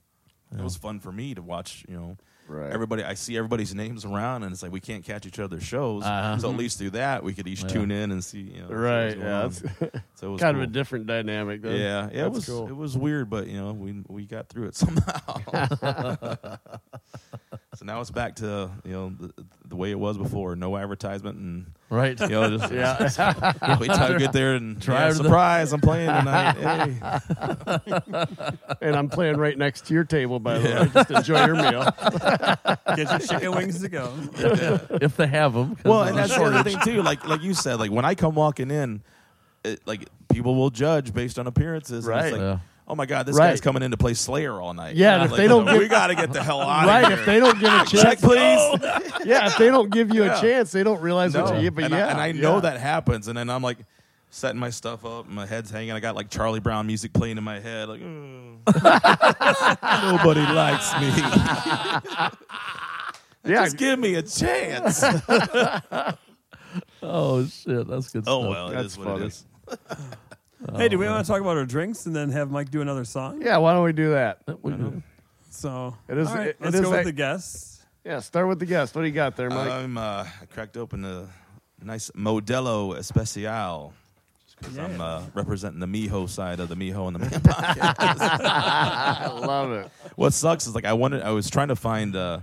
it 0.53 0.61
was 0.63 0.77
fun 0.77 1.01
for 1.01 1.13
me 1.13 1.35
to 1.35 1.43
watch. 1.43 1.85
You 1.89 1.97
know, 1.97 2.17
Right. 2.49 2.73
everybody. 2.73 3.05
I 3.05 3.15
see 3.15 3.37
everybody's 3.37 3.73
names 3.77 4.05
around, 4.05 4.43
and 4.43 4.51
it's 4.53 4.61
like 4.63 4.73
we 4.73 4.81
can't 4.81 5.05
catch 5.05 5.25
each 5.25 5.39
other's 5.39 5.63
shows. 5.63 6.03
Uh-huh. 6.03 6.37
So 6.39 6.51
at 6.51 6.57
least 6.57 6.79
through 6.79 6.91
that, 6.91 7.23
we 7.23 7.33
could 7.33 7.47
each 7.47 7.63
Yeah. 7.63 7.69
tune 7.69 7.91
in 7.93 8.11
and 8.11 8.25
see. 8.25 8.41
You 8.41 8.63
know, 8.63 8.69
Right. 8.71 9.17
what's 9.17 9.63
Yeah. 9.63 9.69
so 10.17 10.29
it 10.29 10.33
was 10.33 10.41
kind 10.41 10.57
cool. 10.57 10.65
of 10.65 10.69
a 10.69 10.73
different 10.73 11.07
dynamic. 11.07 11.63
Then. 11.63 11.77
Yeah, 11.77 12.11
yeah, 12.13 12.27
it 12.27 12.33
was 12.33 12.47
cool. 12.47 12.67
it 12.67 12.75
was 12.75 12.99
weird, 12.99 13.31
but 13.31 13.47
you 13.47 13.57
know, 13.61 13.73
we 13.73 14.03
we 14.09 14.27
got 14.27 14.49
through 14.49 14.67
it 14.67 14.75
somehow. 14.75 15.37
so 17.81 17.87
now 17.87 17.99
it's 18.03 18.11
back 18.11 18.37
to 18.37 18.71
you 18.85 18.93
know 18.93 19.11
the, 19.19 19.33
the 19.67 19.75
way 19.75 19.91
it 19.91 19.99
was 19.99 20.19
before, 20.19 20.55
no 20.55 20.77
advertisement, 20.77 21.39
and 21.39 21.65
right. 21.89 22.21
you 22.21 22.29
know 22.29 22.59
just 22.59 22.71
Yeah. 22.73 23.79
wait 23.81 23.87
till 23.87 23.99
I 23.99 24.19
get 24.19 24.35
there 24.35 24.55
and 24.55 24.83
Try 24.83 25.05
yeah, 25.07 25.09
to 25.09 25.15
the- 25.15 25.23
surprise, 25.25 25.73
I'm 25.73 25.81
playing 25.81 26.11
tonight. 26.11 26.57
Hey. 26.61 28.57
and 28.83 28.97
I'm 28.97 29.09
playing 29.09 29.39
right 29.39 29.57
next 29.57 29.87
to 29.87 29.95
your 29.95 30.05
table, 30.05 30.39
by 30.41 30.59
the 30.59 30.69
way. 30.69 30.91
Just 30.93 31.11
enjoy 31.11 31.47
your 31.47 31.57
meal. 31.57 31.91
Get 32.97 33.11
your 33.11 33.19
chicken 33.19 33.53
wings 33.53 33.81
to 33.81 33.89
go. 33.89 34.13
if 35.01 35.17
they 35.17 35.27
have 35.27 35.55
them. 35.55 35.79
Well, 35.83 36.03
and 36.03 36.19
that's 36.19 36.35
the 36.37 36.43
other 36.43 36.63
thing 36.63 36.79
too. 36.85 37.03
Like 37.03 37.27
like 37.27 37.41
you 37.43 37.55
said, 37.55 37.79
like 37.81 37.91
when 37.91 38.05
I 38.05 38.15
come 38.15 38.35
walking 38.35 38.71
in, 38.71 39.03
it, 39.65 39.81
like 39.87 40.07
people 40.31 40.55
will 40.55 40.71
judge 40.71 41.15
based 41.15 41.39
on 41.39 41.47
appearances. 41.47 42.07
and 42.07 42.15
Right. 42.15 42.25
It's 42.27 42.33
like, 42.33 42.41
Yeah. 42.43 42.59
Oh 42.91 42.97
my 42.97 43.07
God, 43.07 43.25
this 43.25 43.37
Right. 43.37 43.51
guy's 43.51 43.61
coming 43.61 43.85
in 43.85 43.93
to 43.93 43.97
play 43.97 44.15
Slayer 44.15 44.61
all 44.61 44.75
night. 44.75 44.97
Yeah, 44.97 45.15
and 45.15 45.25
if 45.27 45.31
Like, 45.31 45.39
they 45.39 45.47
don't 45.49 45.65
we 45.65 45.79
get- 45.81 45.91
got 45.91 46.07
to 46.09 46.17
get 46.17 46.33
the 46.33 46.43
hell 46.43 46.61
out 46.63 46.87
right. 46.89 47.03
of 47.05 47.09
here. 47.11 47.19
If 47.21 47.25
they 47.27 47.39
don't 47.39 47.59
give 47.61 47.73
a 47.73 47.85
chance, 47.87 48.03
Check, 48.03 48.19
please. 48.19 48.35
yeah. 49.25 49.47
If 49.47 49.59
they 49.59 49.69
don't 49.69 49.91
give 49.91 50.13
you 50.13 50.25
a 50.25 50.27
Yeah. 50.27 50.41
chance, 50.41 50.73
they 50.73 50.83
don't 50.83 51.01
realize 51.01 51.33
No. 51.35 51.45
what 51.45 51.63
you. 51.63 51.71
But 51.71 51.85
and, 51.85 51.95
yeah, 51.95 52.07
I, 52.07 52.11
and 52.11 52.21
I 52.21 52.33
know 52.33 52.57
yeah. 52.57 52.61
that 52.63 52.81
happens, 52.81 53.29
and 53.29 53.39
then 53.39 53.49
I'm 53.49 53.63
like 53.63 53.79
setting 54.31 54.59
my 54.61 54.71
stuff 54.71 55.05
up, 55.05 55.29
my 55.29 55.47
head's 55.47 55.71
hanging. 55.71 55.93
I 55.93 56.01
got 56.01 56.17
like 56.17 56.31
Charlie 56.31 56.59
Brown 56.61 56.87
music 56.89 57.13
playing 57.13 57.39
in 57.39 57.45
my 57.45 57.61
head, 57.61 57.89
like 57.89 58.01
"Mm, 58.01 58.59
nobody 60.13 60.41
likes 60.53 60.93
me. 61.01 61.11
Yeah, 63.45 63.65
Just 63.65 63.77
give 63.79 63.99
me 63.99 64.17
a 64.17 64.23
chance. 64.23 65.03
Oh 67.03 67.45
shit, 67.47 67.89
that's 67.89 68.11
good. 68.13 68.25
oh 68.27 68.43
stuff. 68.43 68.51
well, 68.51 68.69
it 68.69 68.75
That's 68.75 68.87
is 68.93 68.99
what 68.99 69.07
funny. 69.09 69.25
it 69.25 69.27
is. 69.29 69.45
Hey, 70.77 70.89
do 70.89 70.99
we 70.99 71.07
want 71.07 71.25
to 71.25 71.31
talk 71.33 71.41
about 71.41 71.57
our 71.57 71.65
drinks 71.65 72.07
and 72.07 72.15
then 72.15 72.31
have 72.31 72.51
Mike 72.51 72.71
do 72.71 72.81
another 72.81 73.05
song? 73.05 73.41
yeah. 73.43 73.57
Why 73.59 73.73
don't 73.73 73.85
we 73.85 73.93
do 73.93 74.11
that? 74.11 74.43
We 74.63 74.73
do. 74.73 75.03
So 75.51 75.97
It 76.09 76.17
is- 76.19 76.29
All 76.29 76.35
right, 76.37 76.47
it- 76.49 76.51
it 76.51 76.57
let's 76.65 76.75
is 76.77 76.81
go 76.83 76.91
with 76.91 76.99
that- 77.01 77.05
the 77.07 77.13
guests. 77.13 77.83
Yeah. 78.05 78.21
Start 78.21 78.49
with 78.49 78.59
the 78.59 78.67
guest. 78.67 78.95
What 78.95 79.03
do 79.03 79.09
you 79.09 79.13
got 79.15 79.37
there, 79.37 79.51
Mike? 79.51 79.69
I'm 79.71 79.99
uh, 79.99 80.25
I 80.41 80.47
cracked 80.53 80.77
open 80.77 81.05
a 81.05 81.29
nice 81.83 82.11
Modelo 82.11 82.97
Especial. 82.97 83.93
Because 84.59 84.79
I'm 84.79 85.01
uh, 85.01 85.23
representing 85.35 85.81
the 85.81 85.87
Miho 85.87 86.29
side 86.29 86.61
of 86.61 86.69
the 86.69 86.75
Miho 86.75 87.07
and 87.07 87.17
the 87.17 87.19
Man 87.21 87.31
podcast. 87.31 88.19
I 88.21 89.29
love 89.47 89.73
it. 89.73 89.91
what 90.17 90.35
sucks 90.35 90.67
is 90.67 90.75
like 90.75 90.85
I 90.85 90.93
wanted, 90.93 91.23
I 91.23 91.31
was 91.31 91.49
trying 91.49 91.69
to 91.69 91.77
find 91.77 92.15
uh, 92.15 92.41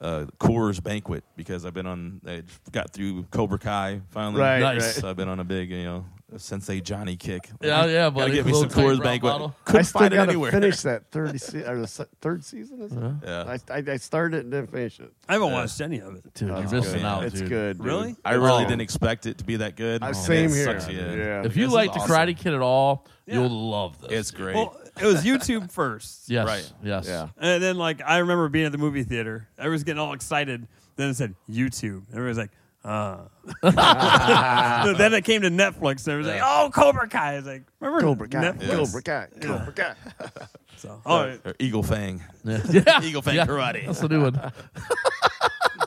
uh, 0.00 0.26
Coors 0.38 0.80
Banquet 0.80 1.24
because 1.36 1.66
I've 1.66 1.74
been 1.74 1.86
on, 1.86 2.20
I 2.26 2.42
got 2.70 2.92
through 2.92 3.24
Cobra 3.32 3.58
Kai 3.58 4.00
finally. 4.10 4.40
Right, 4.40 4.60
Nice. 4.60 4.96
So 4.96 5.10
I've 5.10 5.16
been 5.16 5.28
on 5.28 5.40
a 5.40 5.44
big, 5.44 5.70
you 5.70 5.82
know, 5.82 6.04
Sensei 6.36 6.80
Johnny 6.80 7.16
kick. 7.16 7.48
Yeah, 7.62 7.86
yeah, 7.86 8.10
Gotta 8.10 8.10
buddy. 8.10 8.42
me 8.42 8.52
some 8.52 8.68
Coors 8.68 9.02
Banquet. 9.02 9.32
bottle. 9.32 9.54
Couldn't 9.64 9.78
I 9.78 9.82
still 9.82 10.00
find 10.00 10.12
it 10.12 10.16
got 10.18 10.24
to 10.26 10.30
anywhere. 10.32 10.50
finish 10.50 10.82
that 10.82 11.04
third 11.10 11.40
se- 11.40 11.64
or 11.64 11.80
the 11.80 11.86
se- 11.86 12.04
third 12.20 12.44
season. 12.44 12.82
Is 12.82 12.92
it? 12.92 12.98
Yeah. 13.24 13.56
I, 13.70 13.72
I, 13.78 13.82
I 13.92 13.96
started 13.96 14.36
it 14.36 14.40
and 14.42 14.52
didn't 14.52 14.70
finish 14.70 15.00
it. 15.00 15.10
I 15.28 15.32
haven't 15.34 15.52
watched 15.52 15.80
any 15.80 16.00
of 16.00 16.14
it. 16.16 16.34
Dude, 16.34 16.50
Oh, 16.50 16.54
you're 16.56 16.62
it's 16.64 16.72
missing 16.72 16.92
good. 17.00 17.04
out, 17.06 17.24
it's 17.24 17.38
dude. 17.40 17.48
good. 17.48 17.78
dude. 17.78 17.86
Really? 17.86 18.16
I 18.24 18.34
really 18.34 18.64
Oh. 18.64 18.68
didn't 18.68 18.82
expect 18.82 19.24
it 19.24 19.38
to 19.38 19.44
be 19.44 19.56
that 19.56 19.76
good. 19.76 20.02
Uh, 20.02 20.06
and 20.08 20.16
same 20.16 20.50
it 20.50 20.54
here. 20.54 20.64
sucks 20.66 20.88
you 20.92 20.98
in. 20.98 21.18
Yeah. 21.18 21.44
If 21.46 21.56
you 21.56 21.64
This 21.66 21.72
like 21.74 21.94
the 21.94 22.00
awesome. 22.00 22.14
Karate 22.16 22.36
Kid 22.36 22.52
at 22.52 22.60
all, 22.60 23.06
Yeah. 23.26 23.34
you'll 23.36 23.70
love 23.70 23.98
this. 24.02 24.12
It's 24.12 24.30
great. 24.30 24.54
Well, 24.54 24.78
it 25.00 25.06
was 25.06 25.24
YouTube 25.24 25.70
first. 25.72 26.28
Yes. 26.28 26.46
Right. 26.46 26.72
Yes. 26.82 27.06
Yeah. 27.08 27.28
And 27.38 27.62
then, 27.62 27.78
like, 27.78 28.02
I 28.04 28.18
remember 28.18 28.48
being 28.50 28.66
at 28.66 28.72
the 28.72 28.78
movie 28.78 29.02
theater. 29.04 29.48
Everyone's 29.58 29.84
getting 29.84 30.00
all 30.00 30.12
excited. 30.12 30.66
Then 30.96 31.08
it 31.10 31.14
said 31.14 31.34
YouTube. 31.48 32.02
Everyone's 32.12 32.36
like, 32.38 32.50
uh. 32.88 33.18
then 34.96 35.14
it 35.14 35.24
came 35.24 35.42
to 35.42 35.50
Netflix. 35.50 36.06
And 36.06 36.14
it 36.14 36.18
was 36.18 36.26
like, 36.26 36.40
oh, 36.42 36.70
Cobra 36.72 37.08
Kai. 37.08 37.32
I 37.34 37.36
was 37.36 37.46
like, 37.46 37.62
remember 37.80 38.00
Cobra 38.02 38.28
Kai. 38.28 38.52
Netflix? 38.52 38.76
Cobra 38.76 39.02
Kai. 39.02 39.26
Cobra 39.40 39.72
Kai. 39.72 39.94
So, 40.78 41.02
all 41.04 41.26
right, 41.26 41.40
Or 41.44 41.54
Eagle 41.58 41.82
Fang. 41.82 42.22
Yeah. 42.44 42.60
yeah. 42.70 43.02
Eagle 43.02 43.20
Fang 43.20 43.34
Yeah. 43.34 43.46
Karate. 43.46 43.84
That's 43.84 43.98
the 43.98 44.08
new 44.08 44.22
one. 44.22 44.34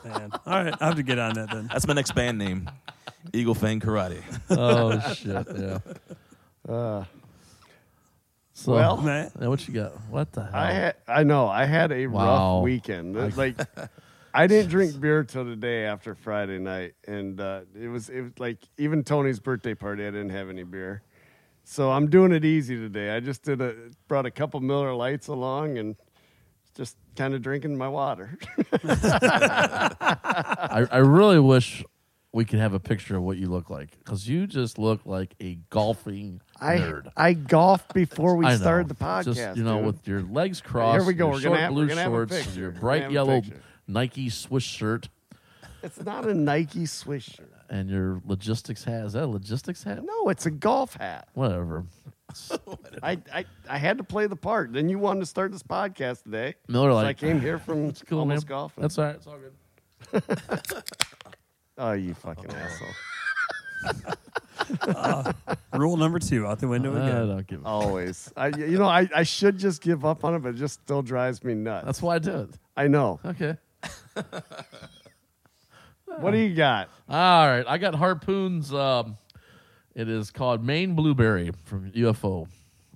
man. 0.04 0.30
All 0.46 0.62
right, 0.64 0.74
I 0.78 0.86
have 0.86 0.96
to 0.96 1.02
get 1.02 1.18
on 1.18 1.32
that 1.32 1.50
then. 1.50 1.70
That's 1.72 1.86
my 1.88 1.94
next 1.94 2.14
band 2.14 2.36
name. 2.36 2.68
Eagle 3.32 3.54
Fang 3.54 3.80
Karate. 3.80 4.20
Oh 4.50 5.00
shit. 5.14 5.46
Yeah. 5.58 5.78
Uh, 6.70 7.04
So, 8.52 8.72
Well, 8.72 8.98
Man. 8.98 9.30
what 9.36 9.66
you 9.66 9.72
got? 9.72 9.92
What 10.10 10.30
the 10.32 10.42
hell? 10.44 10.50
I 10.54 10.72
had, 10.72 10.96
I 11.08 11.22
know 11.24 11.48
I 11.48 11.64
had 11.64 11.90
a 11.90 12.06
Wow. 12.06 12.56
rough 12.58 12.64
weekend. 12.64 13.34
Like 13.34 13.56
I 14.34 14.46
didn't 14.46 14.70
drink 14.70 14.98
beer 15.00 15.24
till 15.24 15.44
the 15.44 15.56
day 15.56 15.84
after 15.84 16.14
Friday 16.14 16.58
night, 16.58 16.94
and 17.06 17.40
uh, 17.40 17.60
it 17.78 17.88
was 17.88 18.08
it 18.08 18.22
was 18.22 18.32
like 18.38 18.58
even 18.78 19.04
Tony's 19.04 19.40
birthday 19.40 19.74
party. 19.74 20.02
I 20.06 20.10
didn't 20.10 20.30
have 20.30 20.48
any 20.48 20.62
beer, 20.62 21.02
so 21.64 21.90
I'm 21.90 22.08
doing 22.08 22.32
it 22.32 22.44
easy 22.44 22.76
today. 22.76 23.14
I 23.14 23.20
just 23.20 23.42
did 23.42 23.60
a 23.60 23.74
brought 24.08 24.26
a 24.26 24.30
couple 24.30 24.60
Miller 24.60 24.94
Lites 24.94 25.28
along 25.28 25.78
and 25.78 25.96
just 26.74 26.96
kind 27.16 27.34
of 27.34 27.42
drinking 27.42 27.76
my 27.76 27.88
water. 27.88 28.38
I, 28.84 30.86
I 30.90 30.98
really 30.98 31.38
wish 31.38 31.84
we 32.32 32.46
could 32.46 32.58
have 32.60 32.72
a 32.72 32.80
picture 32.80 33.16
of 33.16 33.22
what 33.22 33.36
you 33.36 33.48
look 33.48 33.68
like 33.68 33.98
because 33.98 34.26
you 34.26 34.46
just 34.46 34.78
look 34.78 35.04
like 35.04 35.34
a 35.40 35.56
golfing 35.68 36.40
I 36.60 36.78
nerd. 36.78 37.10
I 37.16 37.34
golfed 37.34 37.92
before 37.92 38.36
we 38.36 38.46
know. 38.46 38.56
started 38.56 38.88
the 38.88 38.94
podcast. 38.94 39.34
Just, 39.34 39.56
you 39.58 39.64
know, 39.64 39.76
dude. 39.78 39.86
with 39.86 40.08
your 40.08 40.22
legs 40.22 40.60
crossed, 40.62 40.98
Here 40.98 41.06
we 41.06 41.12
go. 41.14 41.26
your 41.26 41.32
We're 41.34 41.40
short 41.40 41.52
gonna 41.52 41.60
have- 41.64 41.72
blue 41.72 41.82
we're 41.82 41.88
gonna 41.88 42.00
have 42.02 42.12
a 42.12 42.16
shorts, 42.16 42.36
picture. 42.36 42.60
your 42.60 42.68
We're 42.68 42.72
gonna 42.72 42.80
bright 42.80 43.02
have 43.02 43.12
yellow 43.12 43.40
picture. 43.42 43.60
Nike 43.88 44.28
Swiss 44.30 44.62
shirt, 44.64 45.08
it's 45.82 46.02
not 46.04 46.26
a 46.26 46.34
Nike 46.34 46.86
Swiss 46.86 47.24
shirt. 47.24 47.50
and 47.68 47.90
your 47.90 48.20
logistics 48.26 48.84
hat. 48.84 49.04
Is 49.06 49.12
that 49.14 49.24
a 49.24 49.26
logistics 49.26 49.82
hat? 49.82 50.04
No, 50.04 50.28
it's 50.28 50.46
a 50.46 50.50
golf 50.50 50.94
hat. 50.96 51.28
Whatever. 51.34 51.84
I, 53.02 53.18
I 53.34 53.44
I 53.68 53.78
had 53.78 53.98
to 53.98 54.04
play 54.04 54.26
the 54.26 54.36
part. 54.36 54.72
Then 54.72 54.88
you 54.88 54.98
wanted 54.98 55.20
to 55.20 55.26
start 55.26 55.52
this 55.52 55.62
podcast 55.62 56.22
today. 56.22 56.54
Miller 56.68 56.90
So 56.90 56.94
Lite. 56.94 57.06
I 57.06 57.12
came 57.12 57.40
here 57.40 57.58
from 57.58 57.84
It's 57.90 58.02
cool, 58.02 58.20
almost 58.20 58.48
man. 58.48 58.56
golfing. 58.56 58.82
That's 58.82 58.98
all 58.98 59.04
right. 59.04 59.16
It's 59.16 59.26
all 59.26 59.36
good. 59.38 60.22
oh, 61.78 61.92
you 61.92 62.14
fucking 62.14 62.46
oh. 62.50 62.54
asshole! 62.54 62.88
Ah, 64.88 65.32
rule 65.74 65.96
number 65.96 66.18
two 66.18 66.46
out 66.46 66.58
the 66.60 66.68
window 66.68 66.94
I 66.94 67.00
again. 67.08 67.28
don't 67.28 67.46
give 67.46 67.62
a 67.64 67.66
Always. 67.66 68.32
I 68.36 68.48
you 68.48 68.78
know 68.78 68.86
I, 68.86 69.08
I 69.14 69.22
should 69.24 69.58
just 69.58 69.82
give 69.82 70.04
up 70.04 70.24
on 70.24 70.34
it, 70.34 70.38
but 70.38 70.50
it 70.50 70.56
just 70.56 70.80
still 70.82 71.02
drives 71.02 71.42
me 71.44 71.54
nuts. 71.54 71.84
That's 71.86 72.00
why 72.02 72.14
I 72.16 72.18
do 72.18 72.34
it. 72.42 72.50
I 72.76 72.86
know. 72.88 73.20
Okay. 73.24 73.56
What 76.18 76.32
do 76.32 76.38
you 76.38 76.54
got? 76.54 76.88
All 77.08 77.46
right. 77.48 77.64
I 77.66 77.78
got 77.78 77.94
harpoons. 77.94 78.72
Um, 78.72 79.16
it 79.94 80.08
is 80.08 80.30
called 80.30 80.64
Maine 80.64 80.94
Blueberry 80.94 81.52
from 81.64 81.90
UFO, 81.92 82.46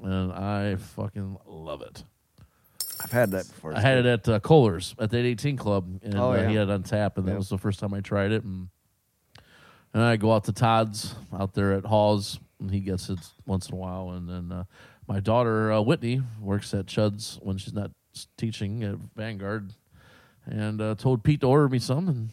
and 0.03 0.33
I 0.33 0.77
fucking 0.77 1.39
love 1.47 1.83
it. 1.83 2.03
I've 3.03 3.13
had 3.13 3.31
that 3.33 3.47
before. 3.49 3.75
I 3.77 3.81
had 3.81 3.99
it 3.99 4.07
at 4.07 4.29
uh, 4.29 4.41
Kohler's 4.41 4.95
at 4.99 5.11
the 5.11 5.19
18 5.19 5.57
Club, 5.57 6.01
and 6.03 6.15
Oh, 6.19 6.33
uh, 6.33 6.47
he 6.49 6.55
had 6.55 6.69
it 6.69 6.73
on 6.73 6.83
tap, 6.83 7.19
and 7.19 7.27
that 7.27 7.33
Yeah. 7.33 7.37
was 7.39 7.49
the 7.49 7.59
first 7.59 7.79
time 7.81 7.93
I 7.95 8.01
tried 8.01 8.33
it. 8.33 8.43
And, 8.45 8.69
and 9.95 10.03
I 10.03 10.17
go 10.17 10.33
out 10.33 10.45
to 10.45 10.53
Todd's 10.53 11.15
out 11.33 11.53
there 11.55 11.73
at 11.73 11.85
Hawes, 11.85 12.39
and 12.61 12.71
he 12.71 12.81
gets 12.81 13.09
it 13.11 13.19
once 13.47 13.69
in 13.69 13.75
a 13.75 13.79
while. 13.79 14.11
And 14.13 14.29
then 14.29 14.51
uh, 14.53 14.65
my 15.07 15.21
daughter 15.21 15.73
uh, 15.73 15.81
Whitney 15.83 16.23
works 16.41 16.73
at 16.75 16.87
Chud's 16.87 17.39
when 17.43 17.59
she's 17.59 17.75
not 17.75 17.91
teaching 18.39 18.83
at 18.83 18.97
Vanguard, 19.15 19.73
and 20.47 20.81
uh, 20.81 20.95
told 20.95 21.23
Pete 21.23 21.41
to 21.41 21.47
order 21.49 21.69
me 21.69 21.79
some, 21.79 22.09
and 22.09 22.31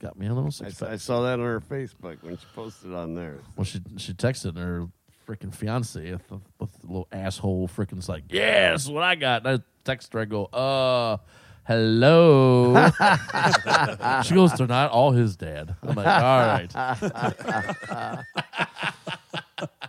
got 0.00 0.18
me 0.18 0.26
a 0.26 0.34
little 0.34 0.48
I, 0.48 0.50
six 0.50 0.80
pack. 0.80 0.88
I 0.90 0.96
saw 0.96 1.22
that 1.22 1.34
on 1.34 1.46
her 1.46 1.60
Facebook 1.60 2.22
when 2.22 2.36
she 2.36 2.46
posted 2.54 2.94
on 2.94 3.14
there. 3.14 3.38
Well, 3.56 3.64
she 3.64 3.80
she 3.96 4.14
texted 4.14 4.56
her 4.56 4.88
freaking 5.28 5.54
fiance 5.54 6.12
with 6.12 6.28
the 6.28 6.38
little 6.84 7.06
asshole 7.12 7.68
freaking's 7.68 8.08
like, 8.08 8.24
yeah, 8.30 8.70
that's 8.70 8.88
what 8.88 9.02
I 9.02 9.14
got. 9.14 9.46
And 9.46 9.60
I 9.60 9.64
text 9.84 10.14
her, 10.14 10.20
I 10.20 10.24
go, 10.24 10.46
uh, 10.46 11.18
hello. 11.66 12.74
she 14.24 14.34
goes, 14.34 14.54
they're 14.54 14.66
not 14.66 14.90
all 14.90 15.12
his 15.12 15.36
dad. 15.36 15.76
I'm 15.82 15.94
like, 15.94 16.06
all 16.06 16.40
right. 16.40 18.24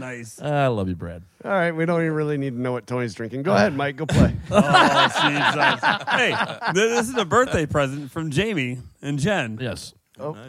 Nice. 0.00 0.40
I 0.42 0.66
love 0.66 0.88
you, 0.88 0.96
Brad. 0.96 1.22
All 1.44 1.50
right, 1.50 1.70
we 1.72 1.86
don't 1.86 2.00
even 2.00 2.12
really 2.14 2.36
need 2.38 2.54
to 2.54 2.60
know 2.60 2.72
what 2.72 2.86
Tony's 2.86 3.14
drinking. 3.14 3.42
Go 3.44 3.54
ahead, 3.54 3.74
Mike. 3.76 3.96
Go 3.96 4.06
play. 4.06 4.34
Oh, 4.50 5.08
Jesus. 5.22 6.08
hey, 6.08 6.34
th- 6.72 6.74
this 6.74 7.08
is 7.08 7.16
a 7.16 7.24
birthday 7.24 7.66
present 7.66 8.10
from 8.10 8.30
Jamie 8.30 8.78
and 9.02 9.18
Jen. 9.18 9.58
Yes. 9.60 9.94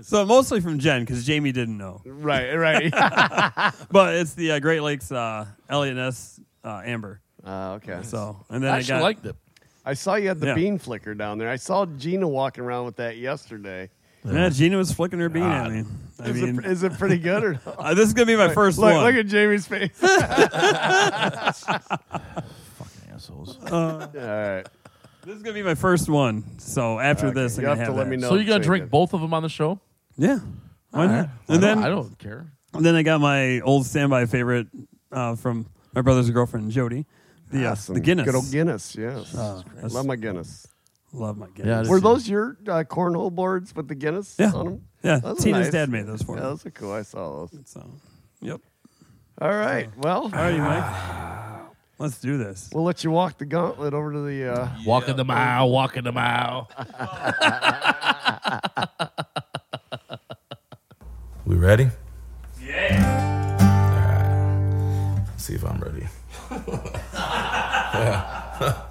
So 0.02 0.26
mostly 0.26 0.60
from 0.60 0.80
Jen 0.80 1.02
because 1.04 1.26
Jamie 1.26 1.52
didn't 1.54 1.78
know. 1.78 2.02
right, 2.06 2.54
right. 2.56 3.74
But 3.92 4.16
it's 4.16 4.34
the 4.34 4.54
uh, 4.54 4.60
Great 4.60 4.82
Lakes 4.82 5.12
uh, 5.12 5.46
Eliot 5.70 5.96
Ness 5.96 6.42
uh, 6.66 6.82
Amber. 6.84 7.22
Uh, 7.46 7.80
okay. 7.82 8.00
So 8.04 8.38
and 8.50 8.62
then 8.64 8.72
I 8.72 8.76
I, 8.76 8.78
actually 8.80 8.90
got 8.96 9.02
liked 9.04 9.26
it. 9.26 9.36
I 9.86 9.94
saw 9.94 10.16
you 10.16 10.28
had 10.28 10.40
the 10.42 10.48
Yeah. 10.48 10.56
bean 10.56 10.78
flicker 10.78 11.16
down 11.16 11.38
there. 11.38 11.50
I 11.50 11.56
saw 11.56 11.86
Gina 11.86 12.28
walking 12.28 12.64
around 12.64 12.86
with 12.86 12.98
that 12.98 13.18
yesterday. 13.18 13.90
Yeah. 14.26 14.50
Gina 14.50 14.78
was 14.78 14.92
flicking 14.92 15.20
her 15.20 15.30
bean 15.30 15.44
at 15.44 15.72
me. 15.72 15.84
I 16.20 16.28
Is, 16.30 16.42
mean, 16.42 16.60
it, 16.60 16.66
is 16.66 16.84
it 16.84 16.94
pretty 17.00 17.18
good 17.18 17.44
or 17.44 17.54
no? 17.54 17.60
uh, 17.80 17.94
this 17.96 18.08
is 18.08 18.14
gonna 18.14 18.28
be 18.28 18.36
my 18.36 18.54
first 18.54 18.78
look, 18.78 18.94
one. 18.94 19.04
look 19.04 19.16
at 19.16 19.26
Jamie's 19.28 19.66
face. 19.66 19.90
Fucking 21.82 23.14
assholes. 23.14 23.58
All 23.72 23.98
right. 24.00 24.64
this 25.26 25.36
is 25.36 25.42
gonna 25.42 25.54
be 25.56 25.64
my 25.64 25.76
first 25.76 26.10
one. 26.10 26.44
So 26.60 27.00
after 27.00 27.28
Okay, 27.28 27.34
this, 27.42 27.58
I'm 27.58 27.62
you 27.64 27.68
gonna 27.70 27.80
have 27.80 27.88
to 27.90 27.94
let 27.94 28.04
that. 28.06 28.10
me 28.10 28.18
know. 28.18 28.30
so 28.30 28.36
you're 28.36 28.46
gonna 28.46 28.64
drink 28.64 28.84
can- 28.84 28.90
both 28.90 29.14
of 29.14 29.22
them 29.22 29.34
on 29.34 29.44
the 29.44 29.50
show? 29.50 29.80
Yeah. 30.18 30.40
Why 30.92 31.08
not? 31.08 31.14
I 31.14 31.20
And 31.20 31.30
don't- 31.48 31.62
then 31.62 31.78
I 31.80 31.90
don't 31.90 32.18
care. 32.20 32.52
And 32.74 32.86
then 32.86 32.96
I 32.96 33.04
got 33.04 33.20
my 33.20 33.60
old 33.62 33.86
standby 33.86 34.26
favorite 34.28 34.68
uh, 35.12 35.36
from 35.36 35.66
my 35.94 36.02
brother's 36.02 36.30
girlfriend 36.30 36.72
Jody, 36.72 37.06
the 37.52 37.66
uh, 37.66 37.72
Awesome. 37.72 37.96
the 37.96 38.00
Guinness. 38.02 38.26
Good 38.26 38.36
old 38.36 38.50
Guinness, 38.52 38.96
yes. 38.96 39.36
Uh, 39.36 39.62
that's- 39.76 39.94
Love 39.94 40.06
my 40.06 40.16
Guinness. 40.16 40.68
Love 41.14 41.38
my 41.38 41.48
Guinness. 41.54 41.88
Yeah, 41.88 41.92
Were 41.92 42.00
those 42.00 42.28
your 42.30 42.58
uh, 42.68 42.84
cornhole 42.88 43.32
boards 43.34 43.76
with 43.76 43.88
the 43.88 43.96
Guinness 43.96 44.36
Yeah. 44.40 44.52
on 44.54 44.66
them? 44.66 44.82
yeah. 45.04 45.18
Those 45.18 45.40
Tina's 45.44 45.66
nice. 45.68 45.72
dad 45.74 45.90
made 45.90 46.08
those 46.08 46.22
for 46.22 46.36
Yeah, 46.38 46.44
me. 46.44 46.50
those 46.50 46.66
are 46.66 46.72
cool. 46.72 46.94
I 46.94 47.02
saw 47.02 47.46
those. 47.48 47.60
So, 47.66 47.90
yep. 48.42 48.62
All 49.42 49.50
right. 49.50 49.90
Well, 49.98 50.24
All 50.24 50.30
right, 50.30 50.58
Mike. 50.58 51.68
Let's 52.00 52.20
do 52.20 52.38
this. 52.38 52.70
we'll 52.74 52.84
let 52.86 53.04
you 53.04 53.12
walk 53.12 53.38
the 53.38 53.46
gauntlet 53.46 53.94
over 53.94 54.12
to 54.14 54.22
the. 54.22 54.54
Uh, 54.54 54.70
Walking 54.86 55.16
the 55.18 55.26
mile, 55.26 55.70
walking 55.70 56.04
the 56.04 56.12
mile. 56.12 56.70
We 61.46 61.56
ready? 61.58 61.90
Yeah. 62.64 63.58
All 65.18 65.20
right. 65.20 65.28
See 65.38 65.56
if 65.56 65.66
I'm 65.66 65.80
ready. 65.82 66.08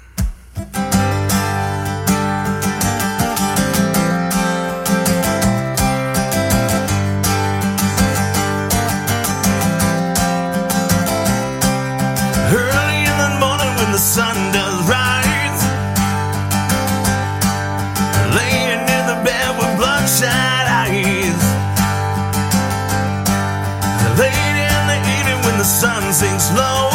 Sinks 26.21 26.51
low, 26.51 26.89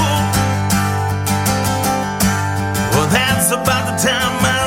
well, 2.95 3.09
that's 3.11 3.51
about 3.51 3.85
the 3.91 3.97
time 3.99 4.41
my 4.41 4.66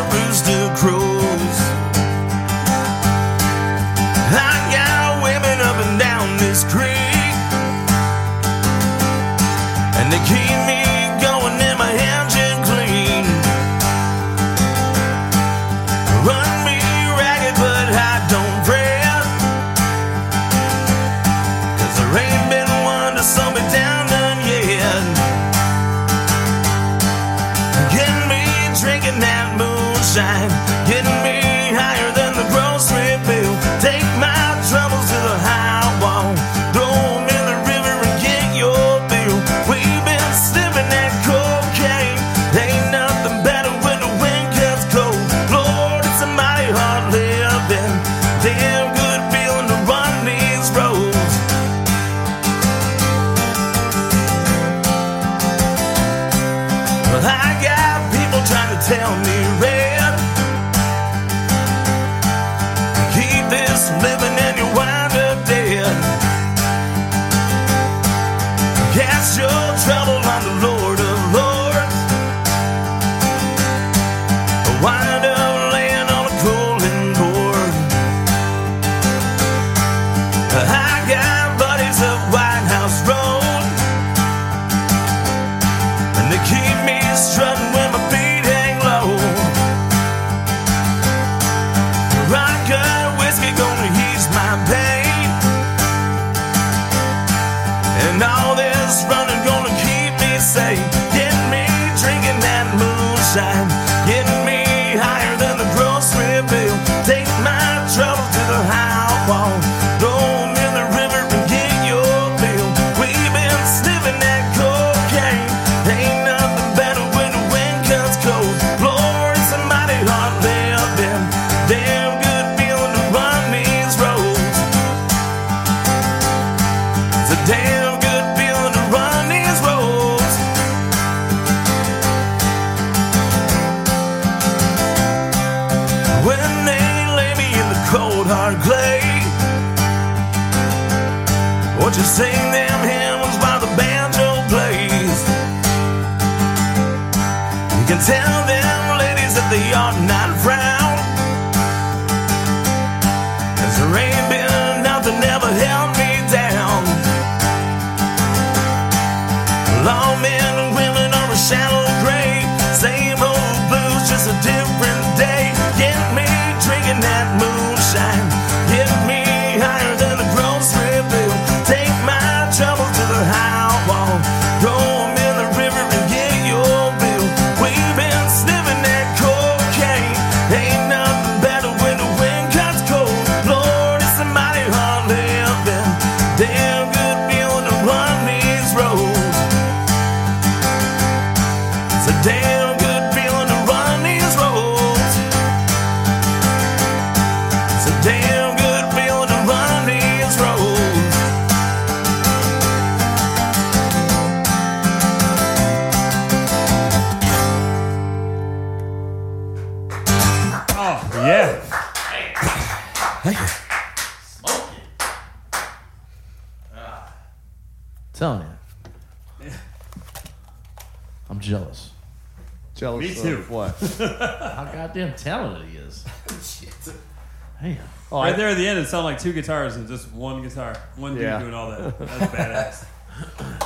it 228.82 228.88
sounded 228.88 229.06
like 229.06 229.20
two 229.20 229.34
guitars 229.34 229.76
and 229.76 229.88
just 229.88 230.12
one 230.12 230.42
guitar. 230.42 230.76
One 230.96 231.14
dude 231.14 231.24
Yeah. 231.24 231.40
doing 231.40 231.54
all 231.54 231.70
that. 231.72 231.98
That's 232.00 232.34
badass. 232.34 232.86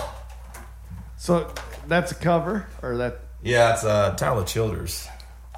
So 1.18 1.53
that's 1.88 2.11
a 2.11 2.16
cover, 2.16 2.68
or 2.82 2.97
that? 2.97 3.20
Yeah, 3.41 3.74
it's 3.74 3.86
uh, 3.86 4.14
Tyler 4.18 4.43
Childers. 4.43 5.07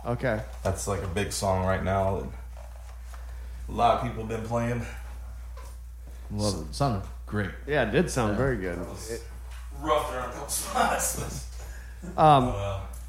Okay. 0.06 0.40
That's 0.64 0.88
like 0.88 1.02
a 1.02 1.08
big 1.08 1.32
song 1.32 1.66
right 1.66 1.84
now. 1.84 2.20
that 2.20 2.30
A 3.70 3.72
lot 3.72 3.96
of 3.98 4.04
people 4.04 4.26
have 4.26 4.30
been 4.30 4.48
playing. 4.48 4.86
Love 6.32 6.68
it. 6.70 6.76
Sounded 6.76 7.02
great. 7.26 7.50
Yeah, 7.66 7.88
it 7.88 7.92
did 7.92 8.12
sound 8.12 8.38
very 8.38 8.58
good. 8.58 8.78
It- 9.10 9.24
Rough 9.82 10.10
there 10.12 10.22
on 10.22 10.30
a 10.30 10.34
couple 10.34 10.48
spots. 10.50 11.48
um, 12.18 12.54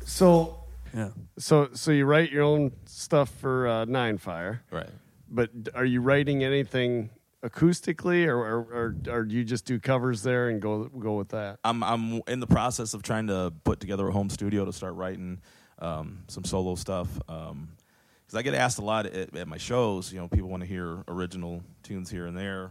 so, 0.06 0.58
Yeah. 0.94 1.10
so, 1.38 1.68
so 1.74 1.90
you 1.92 2.06
write 2.06 2.32
your 2.32 2.42
own 2.42 2.72
stuff 2.86 3.28
for 3.28 3.68
uh, 3.68 3.84
Nine 3.84 4.16
Fire, 4.18 4.62
right. 4.72 4.88
But 5.28 5.50
are 5.74 5.84
you 5.84 6.00
writing 6.00 6.44
anything 6.44 7.10
acoustically, 7.44 8.26
or, 8.26 8.38
or, 8.38 8.58
or, 8.72 8.96
or 9.08 9.24
do 9.24 9.34
you 9.34 9.44
just 9.44 9.64
do 9.64 9.78
covers 9.78 10.22
there 10.22 10.48
and 10.48 10.60
go 10.60 10.84
go 10.84 11.16
with 11.16 11.28
that? 11.30 11.58
I'm 11.64 11.82
I'm 11.82 12.22
in 12.26 12.40
the 12.40 12.46
process 12.46 12.94
of 12.94 13.02
trying 13.02 13.28
to 13.28 13.52
put 13.64 13.80
together 13.80 14.08
a 14.08 14.12
home 14.12 14.30
studio 14.30 14.64
to 14.64 14.72
start 14.72 14.94
writing 14.94 15.40
um, 15.78 16.24
some 16.28 16.44
solo 16.44 16.74
stuff. 16.74 17.08
Because 17.16 18.34
I 18.34 18.42
get 18.42 18.54
asked 18.54 18.78
a 18.78 18.84
lot 18.84 19.06
at, 19.06 19.36
at 19.36 19.46
my 19.46 19.58
shows. 19.58 20.12
You 20.12 20.20
know, 20.20 20.28
people 20.28 20.48
want 20.48 20.62
to 20.62 20.68
hear 20.68 21.04
original 21.06 21.62
tunes 21.82 22.10
here 22.10 22.26
and 22.26 22.36
there, 22.36 22.70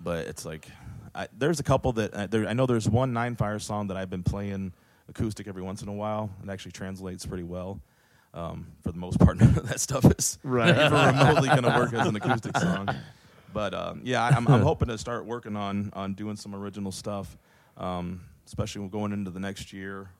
but 0.00 0.26
it's 0.26 0.44
like 0.44 0.68
I, 1.14 1.28
there's 1.36 1.60
a 1.60 1.64
couple 1.64 1.92
that 1.92 2.14
uh, 2.14 2.26
there, 2.26 2.46
I 2.46 2.52
know. 2.52 2.66
There's 2.66 2.88
one 2.88 3.12
Nine 3.12 3.36
Fire 3.36 3.58
song 3.58 3.88
that 3.88 3.96
I've 3.96 4.10
been 4.10 4.22
playing 4.22 4.72
acoustic 5.08 5.48
every 5.48 5.62
once 5.62 5.82
in 5.82 5.88
a 5.88 5.92
while. 5.92 6.30
It 6.42 6.48
actually 6.48 6.72
translates 6.72 7.26
pretty 7.26 7.42
well. 7.42 7.80
Um, 8.34 8.66
for 8.82 8.92
the 8.92 8.98
most 8.98 9.18
part, 9.18 9.36
none 9.40 9.56
of 9.56 9.68
that 9.68 9.80
stuff 9.80 10.04
is 10.18 10.38
Right. 10.44 10.68
even 10.70 10.92
remotely 10.92 11.48
going 11.48 11.62
to 11.62 11.68
work 11.70 11.92
as 11.94 12.06
an 12.06 12.14
acoustic 12.20 12.56
song. 12.58 12.88
But 13.52 13.72
um, 13.74 14.02
yeah, 14.04 14.24
I'm, 14.26 14.46
I'm 14.48 14.62
hoping 14.62 14.88
to 14.88 14.98
start 14.98 15.24
working 15.24 15.56
on 15.56 15.90
on 15.94 16.14
doing 16.14 16.36
some 16.36 16.54
original 16.54 16.92
stuff, 16.92 17.36
um, 17.78 18.20
especially 18.46 18.86
going 18.88 19.12
into 19.12 19.30
the 19.30 19.40
next 19.40 19.72
year. 19.72 20.10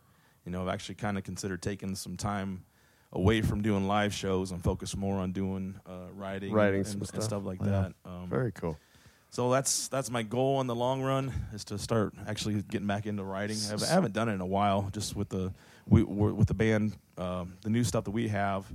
You 0.46 0.52
know, 0.52 0.62
I've 0.62 0.68
actually 0.68 0.94
kind 0.94 1.18
of 1.18 1.24
considered 1.24 1.60
taking 1.60 1.94
some 1.94 2.16
time 2.16 2.64
away 3.12 3.42
from 3.42 3.60
doing 3.62 3.86
live 3.86 4.14
shows 4.14 4.50
and 4.50 4.62
focus 4.64 4.96
more 4.96 5.16
on 5.18 5.32
doing 5.32 5.78
uh, 5.86 6.10
writing, 6.14 6.52
Writing 6.52 6.80
and, 6.80 6.86
some 6.86 7.00
and 7.00 7.08
stuff. 7.08 7.22
stuff 7.24 7.44
like 7.44 7.60
Yeah. 7.60 7.66
that. 7.70 7.92
Um, 8.06 8.28
Very 8.30 8.52
cool. 8.52 8.78
so 9.30 9.50
that's 9.50 9.88
that's 9.88 10.10
my 10.10 10.22
goal 10.22 10.60
in 10.62 10.66
the 10.66 10.74
long 10.74 11.02
run 11.02 11.32
is 11.52 11.64
to 11.66 11.78
start 11.78 12.14
actually 12.26 12.62
getting 12.62 12.86
back 12.86 13.04
into 13.06 13.22
writing. 13.24 13.58
I 13.66 13.70
haven't, 13.72 13.88
I 13.90 13.92
haven't 13.92 14.14
done 14.14 14.28
it 14.30 14.34
in 14.34 14.40
a 14.40 14.46
while, 14.46 14.88
just 14.92 15.14
with 15.14 15.28
the 15.28 15.52
we 15.88 16.02
we're, 16.02 16.32
with 16.32 16.48
the 16.48 16.54
band, 16.54 16.92
um, 17.16 17.54
the 17.62 17.70
new 17.70 17.84
stuff 17.84 18.04
that 18.04 18.10
we 18.10 18.28
have. 18.28 18.66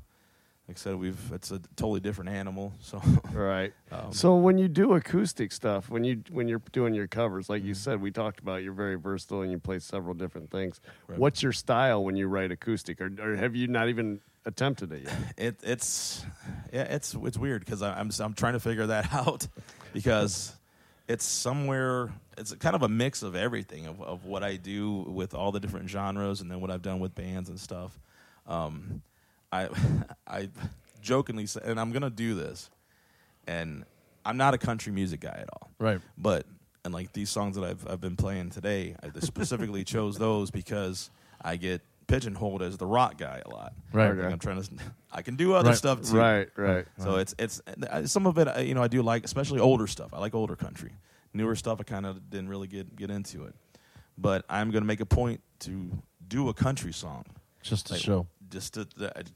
Like 0.67 0.77
I 0.77 0.79
said, 0.79 0.95
we've 0.95 1.19
it's 1.33 1.51
a 1.51 1.59
totally 1.75 1.99
different 1.99 2.29
animal. 2.31 2.71
So 2.79 3.01
Right. 3.33 3.73
Um, 3.91 4.13
so 4.13 4.35
when 4.37 4.57
you 4.57 4.69
do 4.69 4.93
acoustic 4.93 5.51
stuff, 5.51 5.89
when 5.89 6.05
you 6.05 6.23
when 6.31 6.47
you're 6.47 6.61
doing 6.71 6.93
your 6.93 7.07
covers, 7.07 7.49
like 7.49 7.59
Mm-hmm. 7.61 7.67
you 7.67 7.73
said, 7.73 8.01
we 8.01 8.11
talked 8.11 8.39
about, 8.39 8.63
you're 8.63 8.71
very 8.73 8.95
versatile 8.95 9.41
and 9.41 9.51
you 9.51 9.59
play 9.59 9.79
several 9.79 10.13
different 10.13 10.49
things. 10.51 10.79
Right. 11.07 11.19
What's 11.19 11.43
your 11.43 11.51
style 11.51 12.03
when 12.05 12.15
you 12.15 12.27
write 12.27 12.51
acoustic, 12.51 13.01
or, 13.01 13.11
or 13.21 13.35
have 13.35 13.55
you 13.57 13.67
not 13.67 13.89
even 13.89 14.21
attempted 14.45 14.93
it 14.93 15.03
yet? 15.03 15.13
it 15.37 15.59
it's 15.63 16.25
yeah 16.71 16.83
it's 16.83 17.13
it's 17.13 17.37
weird 17.37 17.65
because 17.65 17.81
I'm 17.81 18.09
I'm 18.19 18.33
trying 18.33 18.53
to 18.53 18.59
figure 18.61 18.87
that 18.87 19.13
out 19.21 19.45
because 19.91 20.55
it's 21.09 21.25
somewhere 21.25 22.09
it's 22.37 22.53
kind 22.55 22.75
of 22.75 22.81
a 22.83 22.87
mix 22.89 23.23
of 23.23 23.35
everything 23.35 23.85
of, 23.87 24.01
of 24.01 24.25
what 24.25 24.43
I 24.43 24.55
do 24.57 25.05
with 25.07 25.33
all 25.33 25.51
the 25.51 25.59
different 25.59 25.89
genres 25.89 26.41
and 26.41 26.49
then 26.49 26.61
what 26.61 26.71
I've 26.71 26.81
done 26.81 26.99
with 26.99 27.13
bands 27.15 27.49
and 27.49 27.59
stuff. 27.59 27.99
Um, 28.47 29.01
I 29.51 29.69
I 30.27 30.49
jokingly 31.01 31.45
say, 31.45 31.61
and 31.63 31.79
I'm 31.79 31.91
gonna 31.91 32.09
do 32.09 32.33
this, 32.35 32.69
and 33.47 33.85
I'm 34.25 34.37
not 34.37 34.53
a 34.53 34.57
country 34.57 34.91
music 34.91 35.19
guy 35.21 35.37
at 35.41 35.49
all. 35.53 35.69
Right. 35.79 35.99
But 36.17 36.45
and 36.85 36.93
like 36.93 37.13
these 37.13 37.29
songs 37.29 37.55
that 37.55 37.63
I've 37.63 37.87
I've 37.89 38.01
been 38.01 38.15
playing 38.15 38.49
today, 38.49 38.95
I 39.03 39.17
specifically 39.19 39.83
chose 39.85 40.17
those 40.17 40.51
because 40.51 41.09
I 41.41 41.55
get 41.57 41.81
pigeonholed 42.07 42.61
as 42.61 42.77
the 42.77 42.85
rock 42.85 43.17
guy 43.17 43.41
a 43.45 43.49
lot. 43.49 43.73
Right. 43.93 44.13
Like 44.15 44.31
I'm 44.31 44.39
trying 44.39 44.61
to, 44.63 44.69
I 45.11 45.21
can 45.21 45.35
do 45.35 45.53
other 45.53 45.69
Right. 45.69 45.77
stuff 45.77 46.01
too. 46.01 46.17
Right, 46.17 46.49
right. 46.57 46.85
So 46.97 47.15
it's 47.17 47.33
it's 47.39 47.61
uh, 47.89 48.05
some 48.05 48.25
of 48.27 48.37
it, 48.37 48.65
you 48.65 48.73
know, 48.73 48.83
I 48.83 48.87
do 48.87 49.01
like, 49.01 49.23
especially 49.23 49.59
older 49.59 49.87
stuff. 49.87 50.13
I 50.13 50.19
like 50.19 50.33
older 50.35 50.55
country. 50.55 50.91
Newer 51.33 51.55
stuff, 51.55 51.79
I 51.79 51.83
kind 51.83 52.05
of 52.05 52.29
didn't 52.29 52.49
really 52.49 52.67
get 52.67 52.95
get 52.95 53.09
into 53.09 53.45
it. 53.45 53.55
But 54.17 54.45
I'm 54.49 54.69
going 54.71 54.83
to 54.83 54.87
make 54.87 54.99
a 54.99 55.05
point 55.05 55.41
to 55.61 55.89
do 56.27 56.49
a 56.49 56.53
country 56.53 56.93
song, 56.93 57.25
Just 57.63 57.87
to 57.87 57.93
Like, 57.93 58.01
show. 58.01 58.27
just 58.49 58.75
to 58.75 58.87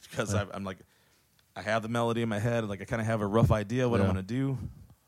because 0.09 0.33
I'm 0.35 0.63
like, 0.63 0.77
I 1.55 1.61
have 1.63 1.81
the 1.81 1.89
melody 1.89 2.21
in 2.21 2.29
my 2.29 2.37
head, 2.39 2.63
like 2.69 2.81
I 2.81 2.85
kind 2.85 3.01
of 3.01 3.07
have 3.07 3.21
a 3.21 3.27
rough 3.27 3.51
idea 3.51 3.89
what 3.89 3.99
I 3.99 4.03
Yeah. 4.03 4.07
want 4.13 4.19
to 4.19 4.23
do. 4.23 4.57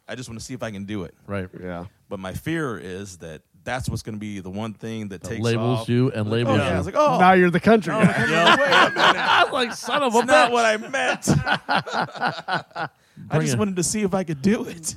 I 0.07 0.15
just 0.15 0.27
want 0.27 0.39
to 0.39 0.45
see 0.45 0.55
if 0.55 0.63
I 0.63 0.71
can 0.71 0.85
do 0.85 1.03
it. 1.03 1.13
Right. 1.27 1.47
Yeah. 1.61 1.85
But 2.09 2.19
my 2.19 2.33
fear 2.33 2.79
is 2.79 3.17
that 3.19 3.43
that's 3.63 3.87
what's 3.87 4.01
going 4.01 4.15
to 4.15 4.19
be 4.19 4.39
the 4.39 4.49
one 4.49 4.73
thing 4.73 5.09
that, 5.09 5.21
takes 5.21 5.41
labels 5.43 5.81
off. 5.81 5.89
you 5.89 6.09
and 6.11 6.27
Oh, 6.27 6.31
labels 6.31 6.57
yeah. 6.57 6.73
I 6.73 6.77
was 6.77 6.87
like, 6.87 6.95
oh, 6.97 7.19
now 7.19 7.33
you're 7.33 7.51
the 7.51 7.59
country 7.59 7.93
guy. 7.93 8.01
I 8.17 9.43
was 9.43 9.53
like, 9.53 9.73
son 9.73 10.01
of 10.01 10.15
a 10.15 10.17
that's 10.19 10.27
not 10.27 10.51
what 10.51 10.65
I 10.65 10.77
meant. 10.77 11.27
I 13.29 13.39
just 13.39 13.53
it. 13.53 13.59
wanted 13.59 13.75
to 13.77 13.83
see 13.83 14.01
if 14.03 14.13
I 14.13 14.23
could 14.23 14.41
do 14.41 14.65
it. 14.65 14.95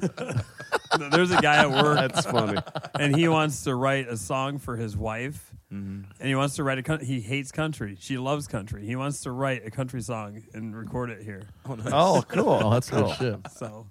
There's 1.10 1.30
a 1.30 1.40
guy 1.40 1.56
at 1.56 1.70
work, 1.70 1.96
That's 2.12 2.26
funny. 2.26 2.60
and 2.98 3.16
he 3.16 3.28
wants 3.28 3.64
to 3.64 3.74
write 3.74 4.08
a 4.08 4.16
song 4.16 4.58
for 4.58 4.76
his 4.76 4.96
wife. 4.96 5.52
Mm-hmm. 5.72 6.10
And 6.20 6.28
he 6.28 6.34
wants 6.34 6.56
to 6.56 6.64
write 6.64 6.78
a. 6.78 6.82
coun- 6.82 7.00
He 7.00 7.20
hates 7.20 7.50
country. 7.50 7.96
She 7.98 8.18
loves 8.18 8.46
country. 8.46 8.84
He 8.84 8.94
wants 8.94 9.22
to 9.22 9.30
write 9.30 9.66
a 9.66 9.70
country 9.70 10.02
song 10.02 10.42
and 10.52 10.76
record 10.76 11.08
it 11.10 11.22
here. 11.22 11.44
Oh, 11.66 12.22
cool. 12.28 12.60
Oh, 12.62 12.70
that's 12.70 12.90
cool. 12.90 13.12
shit. 13.14 13.38
So 13.56 13.86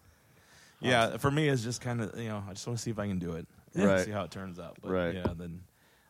Yeah, 0.80 1.18
for 1.18 1.32
me, 1.32 1.48
it's 1.50 1.64
just 1.64 1.82
kind 1.82 2.02
of 2.02 2.18
you 2.20 2.30
know, 2.30 2.44
I 2.48 2.54
just 2.54 2.68
want 2.68 2.78
to 2.78 2.84
see 2.84 2.92
if 2.92 3.00
I 3.00 3.08
can 3.08 3.18
do 3.20 3.34
it, 3.34 3.48
Right. 3.74 4.06
See 4.06 4.12
how 4.12 4.24
it 4.24 4.32
turns 4.32 4.60
out. 4.60 4.78
But 4.82 4.92
Right. 4.92 5.16
Yeah, 5.16 5.28
then 5.36 5.60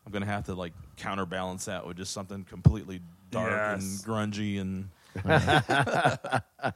I'm 0.06 0.12
gonna 0.12 0.26
have 0.26 0.46
to 0.48 0.56
like 0.56 0.74
counterbalance 0.98 1.66
that 1.66 1.88
with 1.88 1.96
just 1.96 2.12
something 2.12 2.44
completely 2.44 3.00
dark 3.30 3.52
and 3.80 3.82
grungy 4.04 4.60
and 4.60 4.90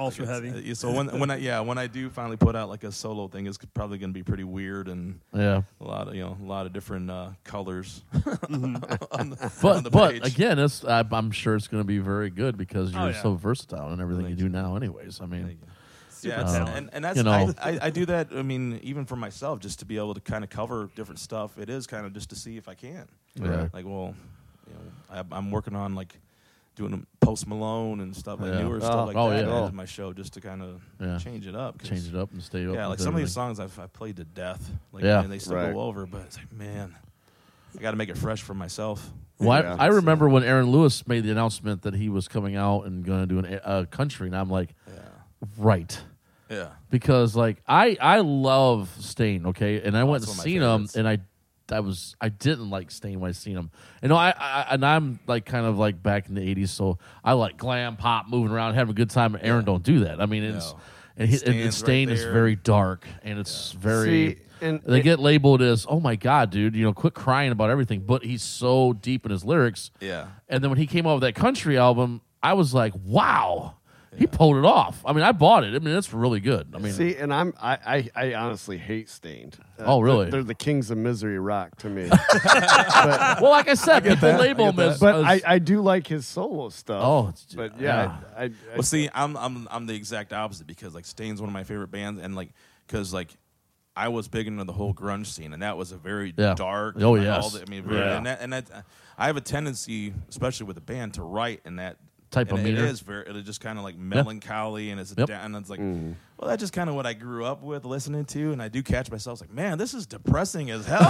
ultra 0.00 0.24
it's- 0.24 0.42
heavy. 0.42 0.70
uh, 0.70 0.74
So 0.74 0.92
when 0.92 1.18
when 1.20 1.30
I 1.30 1.36
yeah 1.36 1.60
when 1.60 1.78
I 1.78 1.86
do 1.86 2.10
finally 2.10 2.36
put 2.36 2.56
out 2.56 2.68
like 2.68 2.84
a 2.84 2.90
solo 2.92 3.28
thing, 3.28 3.46
it's 3.46 3.58
probably 3.74 3.98
gonna 3.98 4.12
be 4.12 4.22
pretty 4.22 4.44
weird 4.44 4.88
and 4.88 5.20
Yeah. 5.34 5.62
a 5.80 5.84
lot 5.84 6.08
of 6.08 6.14
you 6.14 6.22
know 6.22 6.36
a 6.42 6.46
lot 6.46 6.66
of 6.66 6.72
different 6.72 7.10
uh, 7.10 7.30
colors. 7.44 8.02
But 8.48 8.50
on 9.12 9.82
the 9.82 9.90
but 9.90 10.12
page. 10.12 10.26
again, 10.26 10.58
it's 10.58 10.84
I, 10.84 11.04
I'm 11.10 11.30
sure 11.30 11.54
it's 11.54 11.68
going 11.68 11.82
to 11.82 11.86
be 11.86 11.98
very 11.98 12.30
good 12.30 12.56
because 12.56 12.92
you're 12.92 13.00
Oh, 13.02 13.08
yeah. 13.08 13.22
so 13.22 13.34
versatile 13.34 13.92
in 13.92 14.00
everything 14.00 14.26
you 14.26 14.34
do 14.34 14.48
now. 14.48 14.76
Anyways, 14.76 15.20
I 15.20 15.26
mean, 15.26 15.58
yeah, 16.22 16.32
it's- 16.40 16.52
talented. 16.52 16.76
and, 16.76 16.90
and 16.92 17.04
that's 17.04 17.16
You 17.16 17.22
know. 17.24 17.30
I, 17.32 17.54
I, 17.62 17.78
I 17.82 17.90
do 17.90 18.06
that. 18.06 18.28
I 18.34 18.42
mean, 18.42 18.80
even 18.82 19.04
for 19.06 19.16
myself, 19.16 19.60
just 19.60 19.78
to 19.80 19.84
be 19.84 19.96
able 19.96 20.14
to 20.14 20.20
kind 20.20 20.44
of 20.44 20.50
cover 20.50 20.90
different 20.94 21.18
stuff. 21.18 21.58
It 21.58 21.70
is 21.70 21.86
kind 21.86 22.06
of 22.06 22.12
just 22.12 22.30
to 22.30 22.36
see 22.36 22.56
if 22.56 22.68
I 22.68 22.74
can. 22.74 23.06
Yeah. 23.34 23.68
Like, 23.72 23.84
well, 23.86 24.14
you 24.66 24.74
know, 24.74 25.24
I, 25.32 25.36
I'm 25.36 25.50
working 25.50 25.74
on 25.76 25.94
like 25.94 26.18
doing 26.76 27.06
Post 27.20 27.46
Malone 27.46 28.00
and 28.00 28.14
stuff 28.16 28.40
like 28.40 28.52
Yeah. 28.52 28.62
newer 28.62 28.76
Oh. 28.76 28.80
stuff 28.80 29.06
like 29.08 29.16
Oh, 29.16 29.30
that 29.30 29.36
yeah. 29.36 29.40
into 29.42 29.52
oh. 29.54 29.70
my 29.72 29.84
show 29.84 30.12
just 30.12 30.32
to 30.34 30.40
kind 30.40 30.62
of 30.62 30.80
Yeah. 31.00 31.18
change 31.18 31.46
it 31.46 31.54
up. 31.54 31.78
'cause- 31.78 31.88
change 31.88 32.08
it 32.08 32.14
up 32.16 32.32
and 32.32 32.42
stay 32.42 32.66
up. 32.66 32.74
Yeah, 32.74 32.86
like 32.86 32.98
with 32.98 33.04
some 33.04 33.14
of 33.14 33.20
these 33.20 33.32
songs 33.32 33.60
I've, 33.60 33.78
I've 33.78 33.92
played 33.92 34.16
to 34.16 34.24
death. 34.24 34.70
Like, 34.92 35.04
Yeah. 35.04 35.22
and 35.22 35.30
they 35.30 35.38
still 35.38 35.56
Right. 35.56 35.72
go 35.74 35.80
over, 35.80 36.06
but 36.06 36.22
it's 36.22 36.36
like, 36.38 36.52
man, 36.52 36.94
I 37.76 37.80
got 37.82 37.90
to 37.90 37.96
make 37.96 38.08
it 38.08 38.16
fresh 38.18 38.40
for 38.42 38.54
myself. 38.54 39.10
Well, 39.38 39.50
I- 39.52 39.60
Yeah. 39.62 39.76
I, 39.78 39.86
remember 39.88 40.28
when 40.28 40.42
Aaron 40.42 40.70
Lewis 40.70 41.06
made 41.06 41.24
the 41.24 41.30
announcement 41.30 41.82
that 41.82 41.94
he 41.94 42.08
was 42.08 42.28
coming 42.28 42.56
out 42.56 42.82
and 42.86 43.04
going 43.04 43.20
to 43.20 43.26
do 43.26 43.38
an, 43.38 43.60
a 43.64 43.86
country, 43.86 44.26
and 44.28 44.36
I'm 44.36 44.50
like, 44.50 44.74
Yeah, 44.86 45.00
right, 45.58 46.00
yeah, 46.50 46.68
because 46.90 47.34
like 47.36 47.62
I 47.66 47.96
I 48.00 48.20
love 48.20 48.94
Staind, 49.00 49.46
okay, 49.48 49.80
and 49.82 49.96
I 49.96 50.02
oh, 50.02 50.06
went 50.06 50.22
and 50.24 50.28
one 50.28 50.34
of 50.34 50.38
my 50.38 50.44
seen 50.44 50.62
him, 50.62 50.88
and 50.94 51.08
I 51.08 51.18
I 51.72 51.80
was 51.80 52.16
I 52.20 52.28
didn't 52.28 52.70
like 52.70 52.90
Staind 52.90 53.20
when 53.20 53.28
I 53.28 53.32
seen 53.32 53.56
him. 53.56 53.70
You 54.02 54.08
know, 54.08 54.16
I, 54.16 54.30
I 54.36 54.66
and 54.70 54.84
I'm 54.84 55.18
like 55.26 55.44
kind 55.44 55.66
of 55.66 55.78
like 55.78 56.02
back 56.02 56.28
in 56.28 56.34
the 56.34 56.40
'80s, 56.54 56.68
so 56.68 56.98
I 57.24 57.32
like 57.34 57.56
glam 57.56 57.96
pop, 57.96 58.28
moving 58.28 58.52
around, 58.52 58.74
having 58.74 58.90
a 58.92 58.94
good 58.94 59.10
time. 59.10 59.34
And 59.34 59.44
Aaron 59.44 59.64
don't 59.64 59.82
do 59.82 60.00
that. 60.00 60.20
I 60.20 60.26
mean, 60.26 60.42
it's 60.44 60.72
No. 60.72 60.80
and, 61.16 61.28
he, 61.28 61.36
and, 61.44 61.54
and 61.60 61.74
Staind 61.74 62.10
right 62.10 62.18
is 62.18 62.24
very 62.24 62.56
dark, 62.56 63.06
and 63.22 63.38
it's 63.38 63.72
very. 63.72 64.34
See, 64.34 64.36
and 64.62 64.82
they 64.82 65.00
it- 65.00 65.02
get 65.04 65.18
labeled 65.20 65.62
as, 65.62 65.86
oh 65.88 66.00
my 66.00 66.16
god, 66.16 66.50
dude, 66.50 66.76
you 66.76 66.84
know, 66.84 66.92
quit 66.92 67.14
crying 67.14 67.50
about 67.50 67.70
everything. 67.70 68.00
But 68.00 68.22
he's 68.24 68.42
so 68.42 68.92
deep 68.92 69.24
in 69.24 69.30
his 69.30 69.42
lyrics. 69.44 69.90
yeah. 70.00 70.26
And 70.50 70.62
then 70.62 70.70
when 70.70 70.78
he 70.78 70.86
came 70.86 71.06
out 71.06 71.14
with 71.14 71.22
that 71.22 71.34
country 71.34 71.78
album, 71.78 72.20
I 72.42 72.52
was 72.52 72.74
like, 72.74 72.92
wow, 73.04 73.76
he 74.16 74.26
pulled 74.26 74.56
it 74.56 74.64
off. 74.64 75.02
I 75.06 75.12
mean, 75.12 75.22
I 75.22 75.32
bought 75.32 75.62
it. 75.64 75.74
I 75.74 75.78
mean, 75.78 75.94
it's 75.96 76.12
really 76.12 76.40
good. 76.40 76.68
I 76.74 76.78
mean, 76.78 76.92
See, 76.92 77.14
and 77.16 77.32
I'm 77.32 77.54
I, 77.60 78.08
I, 78.14 78.28
I 78.30 78.34
honestly 78.34 78.76
hate 78.76 79.08
Staind. 79.08 79.56
Uh, 79.78 79.84
Oh, 79.86 80.00
really? 80.00 80.24
They're, 80.24 80.32
they're 80.32 80.42
the 80.42 80.54
kings 80.54 80.90
of 80.90 80.98
misery 80.98 81.38
rock 81.38 81.76
to 81.78 81.88
me. 81.88 82.08
well, 82.64 83.50
like 83.50 83.68
I 83.68 83.74
said, 83.74 84.02
people 84.02 84.16
that. 84.28 84.40
label 84.40 84.66
I 84.66 84.68
him 84.70 84.76
get 84.76 84.86
as. 84.88 85.00
but 85.00 85.14
as- 85.16 85.24
I, 85.24 85.40
I 85.54 85.58
do 85.58 85.80
like 85.80 86.06
his 86.06 86.26
solo 86.26 86.68
stuff. 86.70 87.02
Oh, 87.04 87.28
it's- 87.28 87.54
but 87.54 87.80
yeah, 87.80 88.18
I, 88.36 88.44
I, 88.44 88.50
Well, 88.74 88.82
see, 88.82 89.08
I'm 89.14 89.36
I'm 89.36 89.68
I'm 89.70 89.86
the 89.86 89.94
exact 89.94 90.32
opposite 90.32 90.66
because 90.66 90.94
like 90.94 91.06
Staind's 91.06 91.40
one 91.40 91.48
of 91.48 91.54
my 91.54 91.64
favorite 91.64 91.90
bands, 91.90 92.20
and 92.20 92.34
like 92.34 92.50
because 92.86 93.12
like 93.14 93.30
I 93.96 94.08
was 94.08 94.28
big 94.28 94.46
into 94.46 94.64
the 94.64 94.72
whole 94.72 94.94
grunge 94.94 95.26
scene, 95.26 95.52
and 95.52 95.62
that 95.62 95.76
was 95.76 95.92
a 95.92 95.96
very 95.96 96.32
Yeah. 96.36 96.54
dark. 96.54 96.96
Oh, 97.00 97.12
like, 97.12 97.22
yes. 97.22 97.42
all 97.44 97.50
the- 97.50 97.62
I 97.62 97.70
mean, 97.70 97.84
very, 97.84 98.00
Yeah. 98.00 98.16
and 98.16 98.26
that 98.26 98.40
and 98.40 98.52
that 98.52 98.84
I 99.18 99.26
have 99.26 99.36
a 99.36 99.40
tendency, 99.42 100.12
especially 100.28 100.66
with 100.66 100.76
a 100.78 100.80
band, 100.82 101.14
to 101.14 101.22
write 101.22 101.60
in 101.64 101.76
that 101.76 101.96
Type 102.30 102.50
and 102.50 102.60
of 102.60 102.64
it 102.66 102.70
meter. 102.74 102.84
is 102.86 103.00
very. 103.00 103.24
It's 103.26 103.44
just 103.46 103.60
kind 103.60 103.76
of 103.76 103.82
like 103.84 103.96
melancholy, 103.98 104.90
and 104.90 105.00
it's 105.00 105.12
Yep. 105.16 105.26
down, 105.28 105.44
and 105.46 105.56
it's 105.56 105.68
like. 105.70 105.80
Well, 105.80 106.48
that's 106.48 106.60
just 106.60 106.72
kind 106.72 106.88
of 106.88 106.94
what 106.96 107.04
I 107.04 107.12
grew 107.12 107.44
up 107.44 107.62
with 107.62 107.84
listening 107.84 108.24
to, 108.26 108.52
and 108.52 108.62
I 108.62 108.68
do 108.68 108.82
catch 108.82 109.10
myself 109.10 109.42
like, 109.42 109.52
man, 109.52 109.76
this 109.76 109.92
is 109.92 110.06
depressing 110.06 110.70
as 110.70 110.86
hell. 110.86 111.00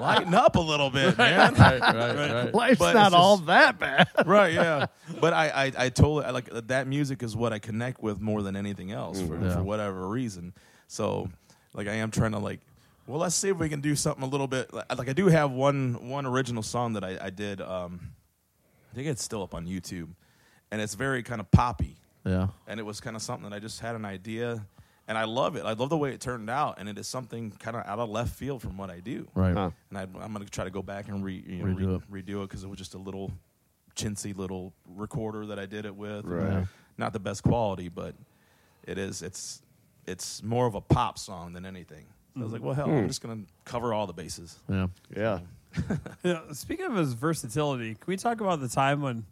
Lighten 0.00 0.34
up 0.34 0.56
a 0.56 0.60
little 0.60 0.90
bit, 0.90 1.16
man. 1.18 1.54
right, 1.54 1.80
right, 1.80 2.16
right. 2.44 2.54
life's 2.54 2.78
but 2.78 2.92
not 2.94 3.06
it's 3.06 3.14
all 3.14 3.36
just- 3.38 3.46
that 3.46 3.78
bad. 3.78 4.08
right 4.26 4.52
yeah 4.52 4.86
but 5.20 5.32
i 5.32 5.48
i, 5.48 5.72
I 5.86 5.88
totally 5.88 6.24
I 6.24 6.30
like 6.30 6.48
that 6.68 6.86
music 6.86 7.22
is 7.22 7.36
what 7.36 7.52
i 7.52 7.58
connect 7.58 8.02
with 8.02 8.20
more 8.20 8.42
than 8.42 8.56
anything 8.56 8.92
else 8.92 9.20
for, 9.20 9.38
Yeah. 9.40 9.56
for 9.56 9.62
whatever 9.62 10.06
reason 10.08 10.52
so 10.88 11.28
like 11.74 11.86
i 11.88 11.92
am 11.94 12.10
trying 12.10 12.32
to 12.32 12.38
like 12.38 12.60
well 13.06 13.18
let's 13.20 13.34
see 13.34 13.48
if 13.48 13.56
we 13.58 13.68
can 13.68 13.80
do 13.80 13.94
something 13.94 14.22
a 14.24 14.26
little 14.26 14.46
bit 14.48 14.72
like 14.72 14.96
like, 14.96 15.08
i 15.08 15.12
do 15.12 15.26
have 15.28 15.50
one 15.52 16.08
one 16.08 16.24
original 16.26 16.62
song 16.62 16.94
that 16.94 17.04
i, 17.04 17.18
I 17.20 17.30
did 17.30 17.60
um 17.60 18.00
i 18.02 18.06
think 18.96 19.08
it's 19.08 19.22
still 19.22 19.42
up 19.42 19.54
on 19.54 19.66
youtube 19.66 20.08
and 20.70 20.80
it's 20.80 20.94
very 20.94 21.22
kind 21.22 21.40
of 21.40 21.50
poppy 21.50 21.96
Yeah. 22.24 22.48
and 22.66 22.80
it 22.80 22.82
was 22.82 23.00
kind 23.00 23.14
of 23.14 23.22
something 23.22 23.48
that 23.48 23.54
i 23.54 23.58
just 23.58 23.80
had 23.80 23.94
an 23.94 24.04
idea 24.04 24.66
and 25.06 25.16
i 25.16 25.24
love 25.24 25.56
it 25.56 25.64
i 25.64 25.72
love 25.72 25.90
the 25.90 25.96
way 25.96 26.12
it 26.12 26.20
turned 26.20 26.50
out 26.50 26.78
and 26.78 26.88
it 26.88 26.98
is 26.98 27.06
something 27.06 27.50
kind 27.58 27.76
of 27.76 27.86
out 27.86 27.98
of 27.98 28.08
left 28.08 28.34
field 28.34 28.62
from 28.62 28.76
what 28.76 28.90
i 28.90 28.98
do 28.98 29.28
Right. 29.34 29.54
Huh. 29.54 29.70
and 29.90 29.98
I, 29.98 30.02
I'm 30.02 30.32
going 30.32 30.44
to 30.44 30.50
try 30.50 30.64
to 30.64 30.70
go 30.70 30.82
back 30.82 31.08
and 31.08 31.22
re, 31.24 31.44
you 31.46 31.58
know, 31.58 31.74
Redo 31.74 32.02
re- 32.08 32.22
redo 32.22 32.42
it 32.42 32.48
because 32.48 32.64
it 32.64 32.68
was 32.68 32.78
just 32.78 32.94
a 32.94 32.98
little 32.98 33.30
chintzy 33.96 34.36
little 34.36 34.72
recorder 34.94 35.46
that 35.46 35.58
I 35.58 35.66
did 35.66 35.86
it 35.86 35.96
with. 35.96 36.24
Right. 36.24 36.66
Not 36.98 37.12
the 37.12 37.18
best 37.18 37.42
quality, 37.42 37.88
but 37.88 38.14
it 38.86 38.98
is. 38.98 39.22
It's 39.22 39.62
it's 40.06 40.42
more 40.42 40.66
of 40.66 40.74
a 40.74 40.80
pop 40.80 41.18
song 41.18 41.52
than 41.52 41.66
anything. 41.66 42.06
So 42.34 42.40
I 42.42 42.44
was 42.44 42.52
like, 42.52 42.62
well, 42.62 42.74
hell, 42.74 42.90
I'm 42.90 43.00
hmm. 43.02 43.06
just 43.08 43.22
going 43.22 43.44
to 43.44 43.50
cover 43.64 43.92
all 43.94 44.06
the 44.06 44.12
bases. 44.12 44.58
Yeah. 44.68 44.86
Yeah. 45.16 45.40
Yeah, 46.22 46.40
speaking 46.52 46.86
of 46.86 46.94
his 46.96 47.12
versatility, 47.14 47.94
can 47.94 48.04
we 48.06 48.16
talk 48.16 48.40
about 48.40 48.60
the 48.60 48.68
time 48.68 49.00
when 49.02 49.24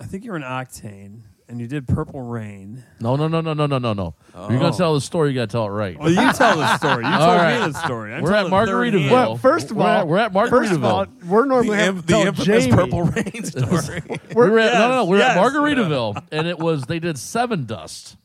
I 0.00 0.04
think 0.04 0.24
you 0.24 0.30
were 0.30 0.36
in 0.36 0.42
Octane 0.42 1.20
and 1.48 1.60
you 1.60 1.66
did 1.66 1.86
Purple 1.88 2.20
Rain? 2.22 2.84
No, 3.00 3.16
no, 3.16 3.26
no, 3.28 3.40
no, 3.40 3.52
no, 3.54 3.66
no, 3.66 3.78
no, 3.78 3.92
no. 3.92 4.14
You're 4.34 4.44
Oh. 4.44 4.58
gonna 4.58 4.76
tell 4.76 4.94
the 4.94 5.00
story. 5.00 5.30
You 5.30 5.34
gotta 5.36 5.46
tell 5.52 5.66
it 5.66 5.70
right. 5.70 5.98
Well, 5.98 6.10
you 6.10 6.32
tell 6.32 6.56
the 6.56 6.76
story. 6.78 7.04
You 7.04 7.10
All 7.10 7.18
told 7.18 7.38
right. 7.40 7.60
me 7.66 7.72
the 7.72 7.78
story. 7.84 8.14
I'm 8.14 8.22
We're 8.22 8.32
at 8.34 8.48
telling 8.48 8.50
the 8.50 8.66
third 8.66 8.92
Margaritaville. 8.94 9.00
hand. 9.00 9.12
Well, 9.12 9.36
first 9.36 9.70
of 9.70 9.76
We're 9.76 9.82
all, 9.84 9.88
at- 10.00 10.06
we're 10.08 10.18
at 10.18 10.32
First 10.32 10.72
of 10.72 10.84
all, 10.84 11.06
Margaritaville. 11.06 11.24
we're 11.26 11.44
normally 11.46 11.76
The, 11.76 11.76
having 11.84 12.02
the 12.02 12.18
infamous 12.20 12.44
Jamie. 12.64 12.72
Purple 12.76 13.02
Rain 13.04 13.44
story. 13.44 14.02
we 14.08 14.34
were 14.34 14.58
at, 14.58 14.74
no, 14.74 14.88
no, 14.88 14.88
Yes, 14.88 14.90
no, 14.96 15.04
we're 15.06 15.18
yes. 15.18 15.36
at 15.36 15.42
Margaritaville, 15.42 16.22
and 16.32 16.46
it 16.46 16.58
was 16.58 16.82
they 16.84 16.98
did 16.98 17.16
Sevendust. 17.16 18.16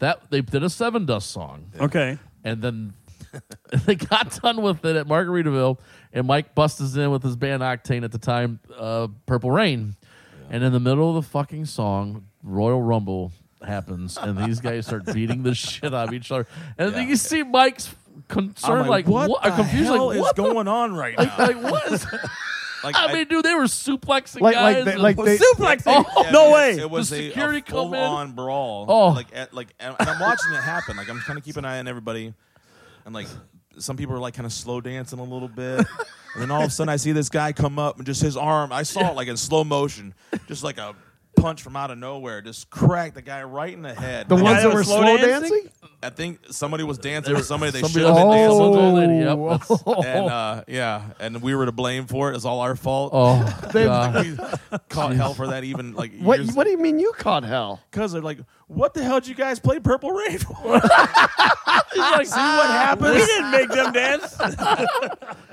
That 0.00 0.30
they 0.30 0.40
did 0.42 0.62
a 0.62 0.66
Sevendust 0.66 1.22
song, 1.22 1.72
Okay. 1.80 2.18
and 2.44 2.62
then 2.62 2.94
they 3.86 3.94
got 3.94 4.40
done 4.42 4.62
with 4.62 4.84
it 4.84 4.96
at 4.96 5.06
Margaritaville, 5.06 5.78
and 6.12 6.26
Mike 6.26 6.54
busts 6.54 6.94
in 6.96 7.10
with 7.10 7.22
his 7.22 7.36
band 7.36 7.62
Octane 7.62 8.04
at 8.04 8.12
the 8.12 8.18
time, 8.18 8.60
uh, 8.76 9.08
Purple 9.26 9.50
Rain, 9.50 9.96
and 10.50 10.62
in 10.64 10.72
the 10.72 10.80
middle 10.80 11.08
of 11.16 11.24
the 11.24 11.30
fucking 11.30 11.66
song, 11.66 12.26
Royal 12.42 12.80
Rumble 12.82 13.32
happens, 13.66 14.16
and 14.16 14.38
these 14.38 14.60
guys 14.60 14.86
start 14.86 15.04
beating 15.12 15.42
the 15.42 15.54
shit 15.56 15.92
out 15.94 16.08
of 16.08 16.14
each 16.14 16.30
other, 16.32 16.46
and 16.78 16.94
then 16.94 17.08
you 17.08 17.16
see 17.16 17.42
Mike's 17.42 17.94
concerned, 18.28 18.82
I'm 18.82 18.88
like, 18.88 19.06
what? 19.06 19.28
what 19.30 19.42
the 19.42 19.50
confused, 19.50 19.84
hell 19.86 20.06
like, 20.08 20.18
is 20.18 20.26
the- 20.28 20.42
going 20.42 20.68
on 20.68 20.94
right 20.94 21.16
now? 21.18 21.34
like, 21.38 21.62
what 21.62 21.92
is? 21.92 22.06
Like, 22.84 22.94
I 22.96 23.12
mean, 23.12 23.26
dude, 23.26 23.44
they 23.44 23.54
were 23.56 23.64
suplexing 23.64 24.40
Like- 24.40 24.54
guys. 24.54 24.76
like 24.76 24.84
they- 24.84 24.92
and- 24.92 25.02
like 25.02 25.16
they- 25.16 25.36
Suplex. 25.36 25.82
Oh, 25.84 26.04
Yeah, 26.22 26.30
no 26.30 26.52
way. 26.52 26.78
It 26.78 26.88
was 26.88 27.10
The 27.10 27.16
a, 27.16 27.28
security 27.30 27.58
a 27.58 27.62
come 27.62 27.86
in. 27.86 27.90
full 27.94 27.98
on 28.14 28.32
brawl. 28.36 28.86
Oh. 28.88 29.08
like 29.08 29.26
at, 29.34 29.52
like, 29.52 29.74
and, 29.80 29.96
and 29.98 30.08
I'm 30.08 30.20
watching 30.20 30.52
it 30.52 30.60
happen. 30.62 30.96
Like 30.96 31.10
I'm 31.10 31.18
trying 31.18 31.38
to 31.38 31.42
keep 31.42 31.56
an 31.56 31.64
eye 31.64 31.80
on 31.80 31.88
everybody, 31.88 32.34
and 33.08 33.14
like 33.14 33.26
some 33.78 33.96
people 33.96 34.14
are 34.14 34.18
like 34.18 34.34
kind 34.34 34.44
of 34.44 34.52
slow 34.52 34.82
dancing 34.82 35.18
a 35.18 35.22
little 35.22 35.48
bit, 35.48 35.78
and 35.78 36.42
then 36.42 36.50
all 36.50 36.60
of 36.60 36.68
a 36.68 36.70
sudden 36.70 36.90
I 36.90 36.96
see 36.96 37.12
this 37.12 37.30
guy 37.30 37.52
come 37.54 37.78
up 37.78 37.96
and 37.96 38.04
just 38.04 38.20
his 38.20 38.36
arm. 38.36 38.70
I 38.70 38.82
saw 38.82 39.10
it 39.10 39.16
like 39.16 39.28
in 39.28 39.36
slow 39.38 39.64
motion, 39.64 40.12
just 40.46 40.62
like 40.62 40.76
a 40.76 40.94
punch 41.40 41.62
from 41.62 41.76
out 41.76 41.90
of 41.90 41.98
nowhere, 41.98 42.40
just 42.42 42.70
cracked 42.70 43.14
the 43.14 43.22
guy 43.22 43.42
right 43.42 43.72
in 43.72 43.82
the 43.82 43.94
head. 43.94 44.28
The 44.28 44.34
Like, 44.34 44.44
ones 44.44 44.62
that 44.62 44.68
that 44.68 44.74
were 44.74 44.84
slow 44.84 45.02
slow 45.02 45.16
dancing? 45.16 45.50
dancing? 45.50 45.70
I 46.02 46.10
think 46.10 46.38
somebody 46.50 46.84
was 46.84 46.98
dancing 46.98 47.34
with 47.34 47.44
somebody 47.46 47.72
they 47.72 47.80
Somebody 47.80 48.04
should 48.04 48.06
have 48.06 48.16
been 48.16 48.30
dancing. 48.30 49.22
else- 49.22 49.68
with. 49.68 49.80
yep. 49.80 49.80
Oh. 49.86 50.02
And 50.02 50.30
uh, 50.30 50.64
yeah, 50.68 51.02
and 51.18 51.42
we 51.42 51.54
were 51.54 51.66
to 51.66 51.72
blame 51.72 52.06
for 52.06 52.30
it. 52.32 52.36
It's 52.36 52.44
all 52.44 52.60
our 52.60 52.76
fault. 52.76 53.10
oh, 53.12 53.42
They- 53.72 53.84
God. 53.84 54.24
we 54.24 54.78
caught 54.88 55.14
hell 55.14 55.34
for 55.34 55.48
that. 55.48 55.64
Even 55.64 55.94
like 55.94 56.16
What? 56.20 56.38
years 56.40 56.54
What 56.54 56.64
do 56.64 56.70
you 56.70 56.78
mean 56.78 56.98
you 57.00 57.12
caught 57.18 57.42
hell? 57.44 57.80
Because 57.90 58.12
they're 58.12 58.22
like, 58.22 58.38
what 58.68 58.94
the 58.94 59.02
hell 59.02 59.18
did 59.20 59.28
you 59.28 59.34
guys 59.34 59.58
play 59.58 59.80
Purple 59.80 60.12
Rain 60.12 60.38
for? 60.38 60.54
He's 61.92 62.00
like, 62.02 62.26
See 62.26 62.36
what 62.38 62.66
happened? 62.70 63.14
We 63.14 63.24
didn't 63.26 63.50
make 63.50 63.68
them 63.70 63.92
dance. 63.92 64.36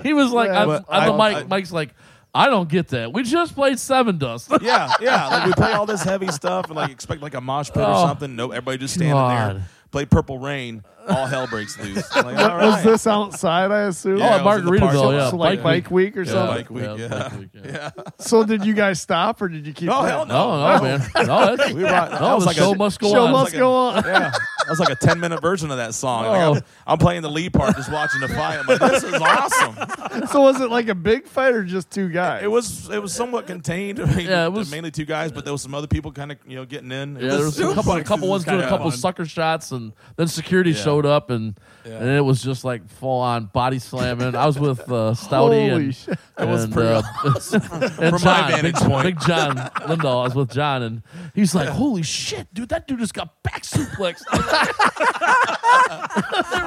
he 0.03 0.13
was 0.13 0.31
like, 0.31 0.49
Yeah, 0.49 0.61
I'm, 0.61 0.67
but 0.67 0.85
I'm 0.89 1.07
the 1.07 1.13
I- 1.13 1.17
Mike. 1.17 1.37
I- 1.37 1.43
Mike's 1.43 1.71
like, 1.71 1.93
I 2.35 2.49
don't 2.49 2.67
get 2.67 2.89
that. 2.89 3.13
We 3.13 3.23
just 3.23 3.55
played 3.55 3.77
Sevendust. 3.77 4.61
yeah, 4.61 4.91
yeah. 4.99 5.27
Like 5.29 5.45
we 5.45 5.53
play 5.53 5.71
all 5.71 5.85
this 5.85 6.03
heavy 6.03 6.27
stuff 6.27 6.65
and 6.67 6.75
like 6.75 6.91
expect 6.91 7.21
like 7.21 7.33
a 7.33 7.39
mosh 7.41 7.69
pit 7.69 7.77
or 7.81 7.85
Oh, 7.87 8.05
something. 8.07 8.35
No, 8.35 8.51
everybody 8.51 8.77
just 8.77 8.93
standing 8.95 9.13
God. 9.13 9.55
there. 9.55 9.63
Play 9.91 10.05
Purple 10.05 10.37
Rain. 10.39 10.83
All 11.07 11.25
hell 11.27 11.47
breaks 11.47 11.77
loose. 11.83 12.03
I'm 12.15 12.25
like, 12.25 12.37
all 12.37 12.57
Was 12.57 12.73
right. 12.75 12.83
this 12.83 13.07
outside? 13.07 13.71
I 13.71 13.81
assume. 13.83 14.17
Yeah, 14.17 14.35
oh, 14.35 14.39
it 14.39 14.43
was 14.43 14.57
in 14.59 14.65
the 14.65 14.79
park. 14.79 14.93
Margaritaville, 14.95 15.13
yeah. 15.13 15.29
So 15.29 15.37
like 15.37 15.63
bike 15.63 15.91
week 15.91 16.17
or 16.17 16.23
Yeah, 16.23 16.31
something. 16.31 16.55
Bike 16.57 16.69
week, 16.69 16.83
yeah, 16.83 16.95
yeah. 16.95 17.29
bike 17.29 17.39
week, 17.39 17.49
yeah. 17.65 17.89
So 18.19 18.43
did 18.43 18.65
you 18.65 18.73
guys 18.73 18.99
stop 19.01 19.41
or 19.41 19.47
did 19.47 19.67
you 19.67 19.73
keep? 19.73 19.89
Oh, 19.89 19.99
playing? 19.99 20.07
hell 20.09 20.25
No, 20.25 20.77
no, 20.77 20.83
man. 20.83 21.01
No, 21.27 21.55
that's, 21.55 21.73
We 21.73 21.81
brought, 21.81 22.11
that 22.11 22.21
no 22.21 22.35
was 22.35 22.43
the 22.43 22.47
like 22.47 22.55
show 22.57 22.71
a, 22.71 22.75
must 22.75 22.99
go 22.99 23.11
Show 23.11 23.25
on. 23.25 23.31
must 23.31 23.45
like 23.51 23.55
a- 23.55 23.57
go 23.59 23.73
on. 23.75 23.95
Yeah, 24.05 24.19
that 24.31 24.69
was 24.69 24.79
like 24.79 24.89
a 24.89 24.95
ten 24.95 25.19
minute 25.19 25.41
version 25.41 25.69
of 25.71 25.77
that 25.77 25.93
song. 25.93 26.23
Like, 26.25 26.41
Oh. 26.41 26.55
I'm, 26.55 26.61
I'm 26.87 26.97
playing 26.97 27.21
the 27.21 27.29
lead 27.29 27.53
part, 27.53 27.75
just 27.75 27.91
watching 27.91 28.21
the 28.21 28.27
fight. 28.29 28.57
I'm 28.59 28.65
like, 28.65 28.79
this 28.79 29.03
is 29.03 29.13
awesome. 29.13 30.27
So 30.27 30.41
was 30.41 30.59
it 30.61 30.69
like 30.71 30.87
a 30.87 30.95
big 30.95 31.27
fight 31.27 31.53
or 31.53 31.63
just 31.63 31.91
two 31.91 32.09
guys? 32.09 32.43
It 32.43 32.47
was 32.51 32.89
it 32.89 33.01
was 33.01 33.13
somewhat 33.13 33.47
contained. 33.47 33.99
I 33.99 34.05
mean, 34.05 34.27
Yeah, 34.27 34.45
it 34.45 34.51
was- 34.53 34.71
mainly 34.71 34.91
two 34.91 35.05
guys, 35.05 35.31
but 35.31 35.43
there 35.45 35.53
was 35.53 35.61
some 35.61 35.75
other 35.75 35.87
people 35.87 36.11
kind 36.11 36.31
of 36.31 36.37
you 36.47 36.55
know 36.55 36.65
getting 36.65 36.91
in. 36.91 37.17
It 37.17 37.23
Yeah, 37.23 37.29
there 37.35 37.45
was 37.45 37.59
a 37.59 37.73
couple, 37.73 37.91
a 37.93 38.03
couple 38.03 38.27
ones 38.27 38.43
doing 38.43 38.57
a 38.57 38.61
kinda 38.61 38.69
couple 38.77 38.89
fun. 38.91 38.99
sucker 38.99 39.25
shots, 39.25 39.71
and 39.71 39.93
then 40.15 40.27
security 40.27 40.71
Yeah. 40.71 40.77
Showed 40.95 41.05
up, 41.05 41.29
and 41.29 41.57
Yeah. 41.85 41.97
and 41.97 42.09
it 42.09 42.21
was 42.21 42.41
just 42.41 42.63
like 42.63 42.87
full 42.87 43.19
on 43.21 43.45
body 43.45 43.79
slamming. 43.79 44.35
I 44.35 44.45
was 44.45 44.57
with 44.59 44.79
uh, 44.81 45.13
Stouty 45.13 45.69
Holy 45.69 45.85
and, 45.85 45.95
shit. 45.95 46.17
It 46.39 46.47
was 46.47 46.63
and, 46.63 46.73
pretty- 46.73 46.89
uh, 46.89 47.01
and 47.53 47.93
From 47.93 48.11
my 48.11 48.17
John, 48.17 48.51
vantage 48.51 48.63
big, 48.63 48.75
point. 48.89 49.03
big 49.03 49.19
John 49.21 49.55
Lindahl. 49.57 50.21
I 50.21 50.23
was 50.25 50.35
with 50.35 50.51
John, 50.51 50.81
and 50.83 51.01
he's 51.33 51.53
like, 51.53 51.69
"Holy 51.69 52.01
shit, 52.03 52.51
dude! 52.53 52.69
That 52.69 52.87
dude 52.87 52.99
just 52.99 53.13
got 53.13 53.41
back 53.43 53.63
suplex 53.63 54.21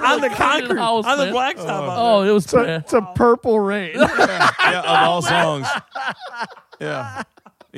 on 0.04 0.20
the 0.20 0.30
concrete. 0.30 0.78
house, 0.78 1.04
on 1.06 1.18
the 1.18 1.26
blacktop. 1.26 1.68
out 1.68 1.98
Oh, 1.98 2.22
it 2.22 2.30
was 2.32 2.44
It's 2.44 2.54
a, 2.54 2.74
it's 2.76 2.92
a 2.92 3.02
purple 3.14 3.58
rain. 3.60 3.92
yeah, 3.96 4.80
of 4.80 5.08
all 5.08 5.22
songs. 5.22 5.66
Yeah. 6.80 7.24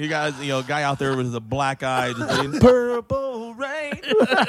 You 0.01 0.09
guys, 0.09 0.32
you 0.40 0.48
know, 0.48 0.62
guy 0.62 0.82
out 0.82 0.98
there 0.98 1.14
with 1.14 1.34
a 1.34 1.40
black 1.40 1.82
eye, 1.82 2.14
just 2.16 2.30
saying, 2.36 2.59
purple 2.59 3.53
rain, 3.55 4.01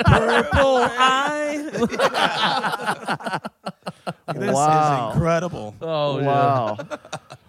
purple 0.05 0.77
eye. 0.89 1.69
this 4.33 4.53
Wow. 4.53 5.09
is 5.09 5.15
incredible. 5.15 5.75
Oh 5.81 6.19
yeah, 6.19 6.25
wow. 6.25 6.77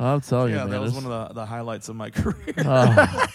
I'm 0.00 0.20
telling 0.20 0.52
Yeah, 0.52 0.64
you, 0.64 0.70
man. 0.70 0.70
that 0.70 0.80
was 0.80 0.90
it's- 0.92 1.04
one 1.04 1.12
of 1.12 1.28
the, 1.28 1.34
the 1.34 1.46
highlights 1.46 1.88
of 1.88 1.96
my 1.96 2.10
career, 2.10 2.54
oh, 2.58 3.26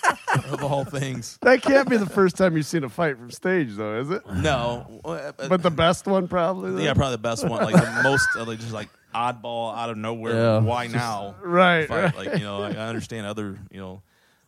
of 0.51 0.63
all 0.63 0.83
things. 0.83 1.37
That 1.43 1.61
can't 1.61 1.89
be 1.89 1.95
the 1.97 2.05
first 2.05 2.35
time 2.35 2.57
you've 2.57 2.65
seen 2.65 2.83
a 2.83 2.89
fight 2.89 3.17
from 3.17 3.31
stage, 3.31 3.75
though, 3.75 3.99
is 4.01 4.09
it? 4.09 4.21
No, 4.33 4.99
But 5.03 5.63
the 5.63 5.71
best 5.71 6.07
one, 6.07 6.27
probably. 6.27 6.71
though? 6.71 6.79
yeah, 6.81 6.93
probably 6.93 7.13
the 7.13 7.17
best 7.19 7.47
one. 7.47 7.63
Like 7.63 7.75
the 7.75 8.01
most, 8.03 8.27
uh, 8.35 8.43
like 8.43 8.59
just 8.59 8.73
like 8.73 8.89
oddball 9.15 9.75
out 9.77 9.89
of 9.89 9.97
nowhere. 9.97 10.33
Yeah. 10.35 10.59
Why 10.59 10.87
now? 10.87 11.35
Right. 11.41 11.87
Fight. 11.87 12.03
right. 12.03 12.17
Like 12.17 12.33
you 12.39 12.45
know, 12.45 12.63
I 12.63 12.71
I 12.71 12.87
understand 12.89 13.25
other, 13.27 13.57
you 13.71 13.79
know, 13.79 14.01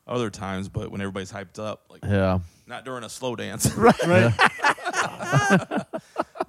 other 0.09 0.29
times, 0.29 0.67
but 0.67 0.91
when 0.91 1.01
everybody's 1.01 1.31
hyped 1.31 1.59
up, 1.59 1.85
like 1.89 2.03
yeah. 2.03 2.39
not 2.67 2.83
during 2.83 3.03
a 3.03 3.09
slow 3.09 3.35
dance. 3.35 3.71
right. 3.75 3.95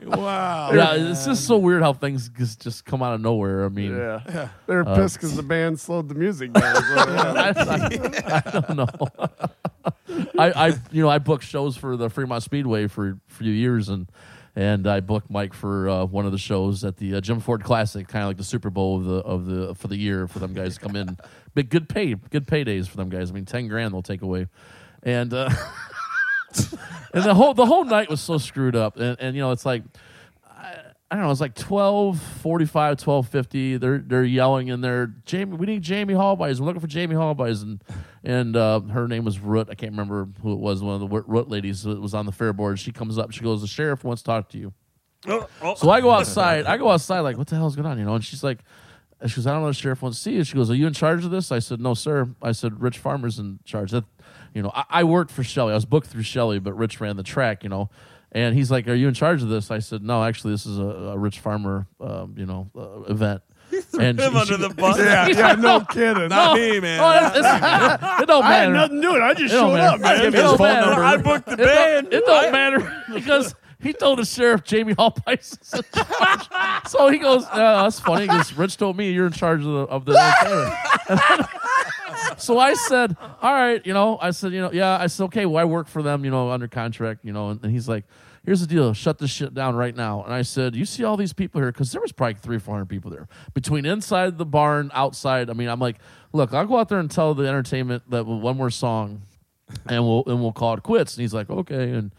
wow. 0.05 0.73
Yeah, 0.73 0.95
it's 0.95 1.27
just 1.27 1.47
so 1.47 1.59
weird 1.59 1.83
how 1.83 1.93
things 1.93 2.31
just, 2.31 2.61
just 2.61 2.85
come 2.85 3.03
out 3.03 3.15
of 3.15 3.21
nowhere. 3.21 3.65
I 3.65 3.69
mean, 3.69 3.97
Yeah. 3.97 4.49
They 4.67 4.75
were 4.75 4.89
uh, 4.89 4.97
pissed 4.97 5.17
because 5.17 5.37
the 5.37 5.43
band 5.43 5.79
slowed 5.79 6.09
the 6.09 6.15
music 6.15 6.53
down. 6.53 6.77
is 6.77 6.83
what. 6.83 7.09
I, 7.09 7.53
I, 7.57 8.43
I 8.47 8.51
don't 8.51 8.77
know. 8.77 8.89
I, 10.39 10.69
I, 10.69 10.75
you 10.91 11.03
know, 11.03 11.09
I 11.09 11.19
booked 11.19 11.45
shows 11.45 11.77
for 11.77 11.97
the 11.97 12.09
Fremont 12.09 12.43
Speedway 12.43 12.87
for 12.87 13.11
a 13.11 13.19
few 13.29 13.53
years, 13.53 13.89
and 13.89 14.09
and 14.57 14.87
I 14.87 15.01
booked 15.01 15.31
Mike 15.31 15.55
for 15.55 15.89
uh, 15.89 16.05
one 16.05 16.27
of 16.27 16.33
the 16.33 16.39
shows 16.39 16.85
at 16.85 16.97
the 16.97 17.17
uh, 17.17 17.21
Jim 17.21 17.41
Ford 17.41 17.63
Classic, 17.63 18.07
kind 18.09 18.25
of 18.25 18.31
like 18.31 18.37
the 18.37 18.45
Super 18.45 18.71
Bowl 18.71 18.97
of 18.97 19.05
the 19.05 19.17
of 19.17 19.47
the 19.47 19.75
for 19.75 19.89
the 19.89 19.97
year 19.97 20.27
for 20.27 20.39
them 20.39 20.55
guys 20.55 20.75
to 20.75 20.81
come 20.81 20.97
in. 20.97 21.17
Big 21.55 21.69
good 21.69 21.89
pay, 21.89 22.15
good 22.15 22.47
paydays 22.47 22.87
for 22.89 22.97
them 22.97 23.09
guys. 23.09 23.31
I 23.31 23.35
mean, 23.35 23.45
ten 23.45 23.69
grand 23.69 23.93
they'll 23.93 24.03
take 24.03 24.23
away. 24.23 24.47
and 25.03 25.33
uh, 25.33 25.51
and 27.15 27.25
the 27.25 27.35
whole 27.35 27.55
the 27.55 27.67
whole 27.67 27.85
night 27.85 28.09
was 28.09 28.21
so 28.21 28.39
screwed 28.39 28.77
up. 28.77 28.97
And, 28.97 29.17
and 29.21 29.37
you 29.37 29.43
know, 29.43 29.51
it's 29.53 29.67
like 29.67 29.83
I, 31.11 31.17
don't 31.17 31.25
know, 31.25 31.31
it's 31.31 31.41
like 31.41 31.55
12, 31.55 32.21
45, 32.21 32.97
12, 32.99 33.29
50. 33.29 33.77
They're 33.79 33.99
they're 33.99 34.25
yelling 34.25 34.71
and 34.71 34.83
they're 34.83 35.09
Jamie. 35.25 35.57
We 35.57 35.67
need 35.67 35.83
Jamie 35.83 36.15
Hallbys. 36.15 36.61
We're 36.61 36.67
looking 36.67 36.81
for 36.81 36.87
Jamie 36.87 37.17
Hallbys, 37.17 37.63
and 37.63 37.83
and 38.23 38.57
uh, 38.57 38.81
her 38.81 39.09
name 39.09 39.25
was 39.25 39.39
Root. 39.39 39.69
I 39.71 39.75
can't 39.75 39.93
remember 39.93 40.29
who 40.43 40.53
it 40.53 40.59
was. 40.59 40.83
One 40.83 40.95
of 40.95 41.01
the 41.01 41.23
Root 41.23 41.49
ladies 41.49 41.83
that 41.83 42.01
was 42.01 42.15
on 42.15 42.27
the 42.27 42.33
fair 42.33 42.53
board. 42.53 42.79
She 42.79 42.93
comes 42.93 43.19
up. 43.19 43.33
She 43.33 43.41
goes, 43.41 43.61
"The 43.61 43.67
sheriff 43.67 44.05
wants 44.05 44.23
to 44.23 44.27
talk 44.27 44.49
to 44.51 44.59
you." 44.59 44.73
Oh, 45.27 45.49
oh. 45.61 45.75
So 45.75 45.91
I 45.91 46.01
go 46.01 46.11
outside. 46.11 46.67
I 46.67 46.77
go 46.77 46.91
outside 46.91 47.21
like, 47.21 47.37
what 47.37 47.47
the 47.47 47.57
hell's 47.57 47.77
going 47.77 47.87
on? 47.87 47.99
You 47.99 48.05
know? 48.05 48.15
And 48.15 48.25
she's 48.25 48.43
like, 48.43 48.61
she 49.27 49.37
goes, 49.37 49.47
I 49.47 49.53
don't 49.53 49.63
know. 49.63 49.69
The 49.69 49.75
sheriff 49.75 50.01
wants 50.01 50.19
to 50.19 50.23
see 50.23 50.33
you. 50.33 50.45
She 50.45 50.55
goes, 50.55 50.71
Are 50.71 50.75
you 50.75 50.87
in 50.87 50.95
charge 50.95 51.25
of 51.25 51.31
this? 51.31 51.53
I 51.53 51.59
said, 51.59 51.81
No, 51.81 51.95
sir. 51.95 52.29
I 52.43 52.53
said, 52.53 52.81
Rich 52.81 52.99
Farmer's 52.99 53.39
in 53.39 53.59
charge. 53.65 53.91
That, 53.91 54.05
you 54.55 54.63
know, 54.63 54.71
I, 54.75 54.85
I 54.89 55.05
worked 55.05 55.31
for 55.31 55.45
Shelly. 55.45 55.73
I 55.73 55.75
was 55.75 55.85
booked 55.85 56.07
through 56.07 56.23
Shelly, 56.23 56.59
but 56.59 56.73
Rich 56.73 57.01
ran 57.01 57.17
the 57.17 57.23
track. 57.23 57.63
You 57.63 57.69
know. 57.69 57.91
And 58.33 58.55
he's 58.55 58.71
like, 58.71 58.87
"Are 58.89 58.95
you 58.95 59.09
in 59.09 59.15
charge 59.15 59.43
of 59.43 59.49
this?" 59.49 59.71
I 59.71 59.81
said, 59.81 60.03
"No, 60.05 60.23
actually, 60.23 60.53
this 60.53 60.65
is 60.67 60.79
a, 60.79 60.83
a 60.83 61.19
Rich 61.19 61.41
Farmer, 61.41 61.87
um, 62.01 62.35
you 62.37 62.47
know, 62.47 62.71
uh, 62.79 63.03
event." 63.13 63.43
and 64.01 64.19
him 64.19 64.37
under 64.37 64.57
the 64.57 64.69
bus. 64.71 64.99
Yeah, 65.01 65.27
yeah, 65.29 65.53
no 65.55 65.81
kidding. 65.91 66.29
Not 66.29 66.57
me, 66.57 66.81
man. 66.81 67.01
Oh, 67.01 67.11
it's- 67.27 67.37
it's- 67.37 68.21
it 68.23 68.27
don't 68.27 68.43
matter. 68.43 68.45
I 68.45 68.55
had 68.55 68.71
matter. 68.71 68.73
nothing 68.73 68.97
to 68.97 69.03
do 69.03 69.09
with 69.13 69.17
it. 69.17 69.23
I 69.23 69.35
just 69.35 69.45
It 69.55 69.57
showed 69.57 69.75
matter. 69.75 69.95
up, 69.95 70.01
man. 70.01 70.21
Give 70.23 70.33
me 70.33 70.39
his 70.39 70.49
don't 70.49 70.59
phone 70.59 70.67
matter. 70.69 70.87
number. 70.87 71.05
I 71.05 71.17
booked 71.17 71.47
the 71.47 71.53
It 71.53 71.57
don't, 71.57 71.67
band. 71.67 72.09
it 72.13 72.25
don't 72.27 72.53
matter 72.53 73.05
because 73.15 73.55
he 73.81 73.93
told 73.93 74.19
the 74.19 74.25
sheriff 74.25 74.63
Jamie 74.65 74.93
Hall 74.93 75.11
Price 75.13 75.57
is 75.63 75.73
in 75.75 75.83
charge. 76.05 76.49
so 76.89 77.09
he 77.09 77.19
goes, 77.19 77.45
uh, 77.51 77.83
"That's 77.85 77.99
funny." 78.01 78.27
Because 78.27 78.53
"Rich 78.57 78.77
told 78.77 78.97
me 78.97 79.11
you're 79.13 79.27
in 79.27 79.33
charge 79.33 79.61
of 79.61 79.67
the 79.67 79.81
of 79.87 80.05
the." 80.05 81.49
Entertainment." 82.31 82.41
so 82.43 82.59
I 82.59 82.75
said, 82.75 83.17
"All 83.43 83.53
right, 83.53 83.85
you 83.87 83.93
know." 83.93 84.19
I 84.21 84.31
said, 84.31 84.53
"You 84.53 84.63
know, 84.63 84.73
yeah." 84.73 84.99
I 84.99 85.07
said, 85.07 85.25
"Okay, 85.25 85.47
well, 85.47 85.61
I 85.61 85.65
work 85.65 85.89
for 85.89 86.03
them, 86.03 86.25
you 86.25 86.31
know, 86.31 86.51
under 86.51 86.69
contract, 86.69 87.25
you 87.25 87.33
know." 87.33 87.51
And, 87.51 87.63
and 87.63 87.73
he's 87.73 87.89
like, 87.89 88.05
"Here's 88.45 88.61
the 88.61 88.67
deal: 88.67 88.93
shut 88.95 89.19
this 89.19 89.31
shit 89.31 89.55
down 89.55 89.75
right 89.75 89.95
now." 89.95 90.23
And 90.25 90.33
I 90.33 90.43
said, 90.43 90.75
"You 90.75 90.85
see 90.85 91.05
all 91.05 91.17
these 91.17 91.33
people 91.33 91.61
here? 91.61 91.73
Because 91.73 91.93
there 91.93 92.01
was 92.01 92.13
probably 92.13 92.35
three, 92.35 92.59
four 92.59 92.75
hundred 92.75 92.89
people 92.89 93.11
there 93.11 93.29
between 93.55 93.87
inside 93.87 94.39
the 94.39 94.47
barn, 94.47 94.91
outside. 94.95 95.51
I 95.51 95.53
mean, 95.53 95.69
I'm 95.69 95.81
like, 95.81 95.97
look, 96.33 96.55
I'll 96.55 96.67
go 96.67 96.79
out 96.79 96.89
there 96.89 96.99
and 96.99 97.11
tell 97.11 97.35
the 97.35 97.47
entertainment 97.47 98.11
that 98.11 98.27
one 98.27 98.57
more 98.57 98.71
song." 98.71 99.23
and 99.89 100.05
we'll 100.05 100.25
and 100.27 100.41
we'll 100.41 100.53
call 100.53 100.75
it 100.75 100.83
quits. 100.83 101.17
And 101.17 101.23
he's 101.23 101.35
like, 101.35 101.51
okay, 101.51 101.91
and 101.91 102.13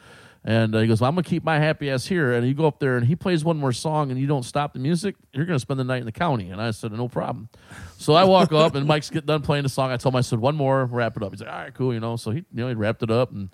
and 0.43 0.73
uh, 0.73 0.79
he 0.79 0.87
goes, 0.87 1.01
well, 1.01 1.09
I'm 1.09 1.15
gonna 1.15 1.23
keep 1.23 1.43
my 1.43 1.59
happy 1.59 1.89
ass 1.91 2.05
here. 2.05 2.33
And 2.33 2.47
you 2.47 2.53
go 2.53 2.65
up 2.65 2.79
there 2.79 2.97
and 2.97 3.05
he 3.05 3.15
plays 3.15 3.43
one 3.43 3.57
more 3.57 3.71
song, 3.71 4.09
and 4.09 4.19
you 4.19 4.27
don't 4.27 4.43
stop 4.43 4.73
the 4.73 4.79
music, 4.79 5.15
you're 5.33 5.45
gonna 5.45 5.59
spend 5.59 5.79
the 5.79 5.83
night 5.83 5.99
in 5.99 6.05
the 6.05 6.11
county. 6.11 6.49
And 6.49 6.59
I 6.59 6.71
said, 6.71 6.91
no 6.91 7.07
problem. 7.07 7.49
So 7.97 8.13
I 8.13 8.23
walk 8.23 8.51
up, 8.51 8.73
and 8.73 8.87
Mike's 8.87 9.09
get 9.09 9.25
done 9.25 9.41
playing 9.41 9.63
the 9.63 9.69
song. 9.69 9.91
I 9.91 9.97
told 9.97 10.15
him, 10.15 10.17
I 10.17 10.21
said, 10.21 10.39
one 10.39 10.55
more, 10.55 10.85
wrap 10.85 11.15
it 11.15 11.23
up. 11.23 11.31
He's 11.31 11.41
like, 11.41 11.49
all 11.49 11.59
right, 11.59 11.73
cool, 11.73 11.93
you 11.93 11.99
know. 11.99 12.15
So 12.15 12.31
he 12.31 12.37
you 12.37 12.45
know 12.53 12.69
he 12.69 12.73
wrapped 12.73 13.03
it 13.03 13.11
up 13.11 13.31
and. 13.31 13.49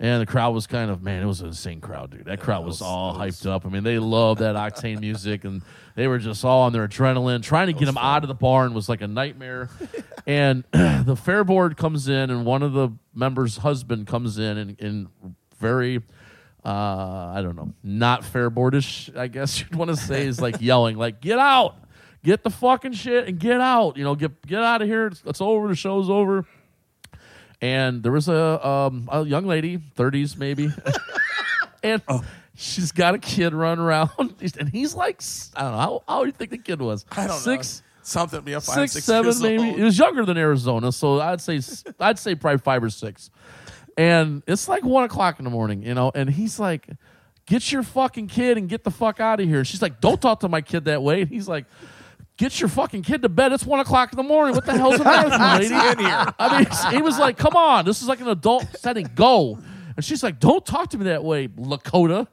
And 0.00 0.20
the 0.20 0.26
crowd 0.26 0.52
was 0.54 0.66
kind 0.66 0.90
of 0.90 1.04
man, 1.04 1.22
it 1.22 1.26
was 1.26 1.40
an 1.40 1.46
insane 1.46 1.80
crowd, 1.80 2.10
dude. 2.10 2.24
That 2.24 2.40
crowd 2.40 2.64
was 2.64 2.82
all 2.82 3.14
hyped 3.14 3.46
up. 3.46 3.64
I 3.64 3.68
mean, 3.68 3.84
they 3.84 4.00
loved 4.00 4.40
that 4.40 4.56
octane 4.56 4.98
music, 4.98 5.44
and 5.44 5.62
they 5.94 6.08
were 6.08 6.18
just 6.18 6.44
all 6.44 6.62
on 6.62 6.72
their 6.72 6.88
adrenaline. 6.88 7.44
Trying 7.44 7.68
to 7.68 7.72
get 7.72 7.84
them 7.84 7.96
out 7.96 8.24
of 8.24 8.28
the 8.28 8.34
barn 8.34 8.74
was 8.74 8.88
like 8.88 9.02
a 9.02 9.06
nightmare. 9.06 9.70
and 10.26 10.64
the 10.72 11.16
fair 11.16 11.44
board 11.44 11.76
comes 11.76 12.08
in, 12.08 12.30
and 12.30 12.44
one 12.44 12.64
of 12.64 12.72
the 12.72 12.90
members' 13.14 13.58
husband 13.58 14.08
comes 14.08 14.36
in, 14.36 14.58
and, 14.58 14.80
and 14.80 15.08
very, 15.60 16.02
uh, 16.64 17.32
I 17.34 17.40
don't 17.42 17.56
know, 17.56 17.72
not 17.82 18.24
fair 18.24 18.50
boardish, 18.50 19.16
I 19.16 19.28
guess 19.28 19.60
you'd 19.60 19.74
want 19.74 19.90
to 19.90 19.96
say, 19.96 20.26
is 20.26 20.40
like 20.40 20.60
yelling, 20.60 20.96
like 20.96 21.20
"Get 21.20 21.38
out! 21.38 21.76
Get 22.22 22.42
the 22.42 22.50
fucking 22.50 22.92
shit 22.92 23.28
and 23.28 23.38
get 23.38 23.60
out! 23.60 23.96
You 23.96 24.04
know, 24.04 24.14
get 24.14 24.46
get 24.46 24.62
out 24.62 24.82
of 24.82 24.88
here! 24.88 25.08
It's, 25.08 25.22
it's 25.26 25.40
over. 25.40 25.68
The 25.68 25.74
show's 25.74 26.08
over." 26.08 26.46
and 27.64 28.02
there 28.02 28.12
was 28.12 28.28
a 28.28 28.66
um, 28.66 29.08
a 29.10 29.24
young 29.24 29.46
lady, 29.46 29.78
thirties 29.78 30.36
maybe, 30.36 30.70
and 31.82 32.02
she's 32.54 32.92
got 32.92 33.14
a 33.14 33.18
kid 33.18 33.54
running 33.54 33.82
around, 33.82 34.10
and 34.58 34.68
he's 34.68 34.94
like, 34.94 35.22
I 35.56 35.62
don't 35.62 35.72
know, 35.72 35.78
how, 35.78 36.02
how 36.06 36.20
do 36.20 36.26
you 36.26 36.32
think 36.32 36.50
the 36.50 36.58
kid 36.58 36.82
was? 36.82 37.06
I 37.12 37.26
don't 37.26 37.38
six, 37.38 37.80
know. 37.80 37.86
Something. 38.02 38.46
Yeah, 38.46 38.58
five, 38.58 38.74
six, 38.74 38.92
six 38.92 39.06
seven, 39.06 39.40
maybe. 39.40 39.70
old. 39.70 39.80
It 39.80 39.84
was 39.84 39.98
younger 39.98 40.26
than 40.26 40.36
Arizona, 40.36 40.92
so 40.92 41.20
I'd 41.20 41.40
say 41.40 41.60
I'd 41.98 42.18
say 42.18 42.34
probably 42.34 42.58
five 42.58 42.84
or 42.84 42.90
six. 42.90 43.30
And 43.96 44.42
it's 44.46 44.68
like 44.68 44.84
one 44.84 45.04
o'clock 45.04 45.38
in 45.38 45.44
the 45.44 45.50
morning, 45.50 45.82
you 45.82 45.94
know, 45.94 46.10
and 46.14 46.28
he's 46.28 46.58
like, 46.58 46.88
"Get 47.46 47.70
your 47.70 47.82
fucking 47.82 48.26
kid 48.28 48.58
and 48.58 48.68
get 48.68 48.82
the 48.84 48.90
fuck 48.90 49.20
out 49.20 49.40
of 49.40 49.46
here." 49.48 49.64
She's 49.64 49.80
like, 49.82 50.00
"Don't 50.00 50.20
talk 50.20 50.40
to 50.40 50.48
my 50.48 50.60
kid 50.60 50.86
that 50.86 51.02
way." 51.02 51.22
And 51.22 51.30
he's 51.30 51.48
like. 51.48 51.66
Get 52.36 52.58
your 52.58 52.68
fucking 52.68 53.02
kid 53.04 53.22
to 53.22 53.28
bed. 53.28 53.52
It's 53.52 53.64
one 53.64 53.78
o'clock 53.78 54.12
in 54.12 54.16
the 54.16 54.24
morning. 54.24 54.56
What 54.56 54.66
the 54.66 54.72
hell's 54.72 54.98
the 54.98 55.04
matter 55.04 55.28
with 55.28 55.70
you, 55.70 55.76
lady? 55.76 55.88
in 55.92 56.04
here? 56.04 56.26
I 56.36 56.58
mean, 56.58 56.92
he 56.96 57.00
was 57.00 57.16
like, 57.16 57.36
"Come 57.36 57.54
on, 57.54 57.84
this 57.84 58.02
is 58.02 58.08
like 58.08 58.20
an 58.20 58.26
adult 58.26 58.66
setting. 58.76 59.08
Go." 59.14 59.56
And 59.94 60.04
she's 60.04 60.20
like, 60.20 60.40
"Don't 60.40 60.66
talk 60.66 60.90
to 60.90 60.98
me 60.98 61.04
that 61.04 61.22
way, 61.22 61.46
Lakota." 61.46 62.26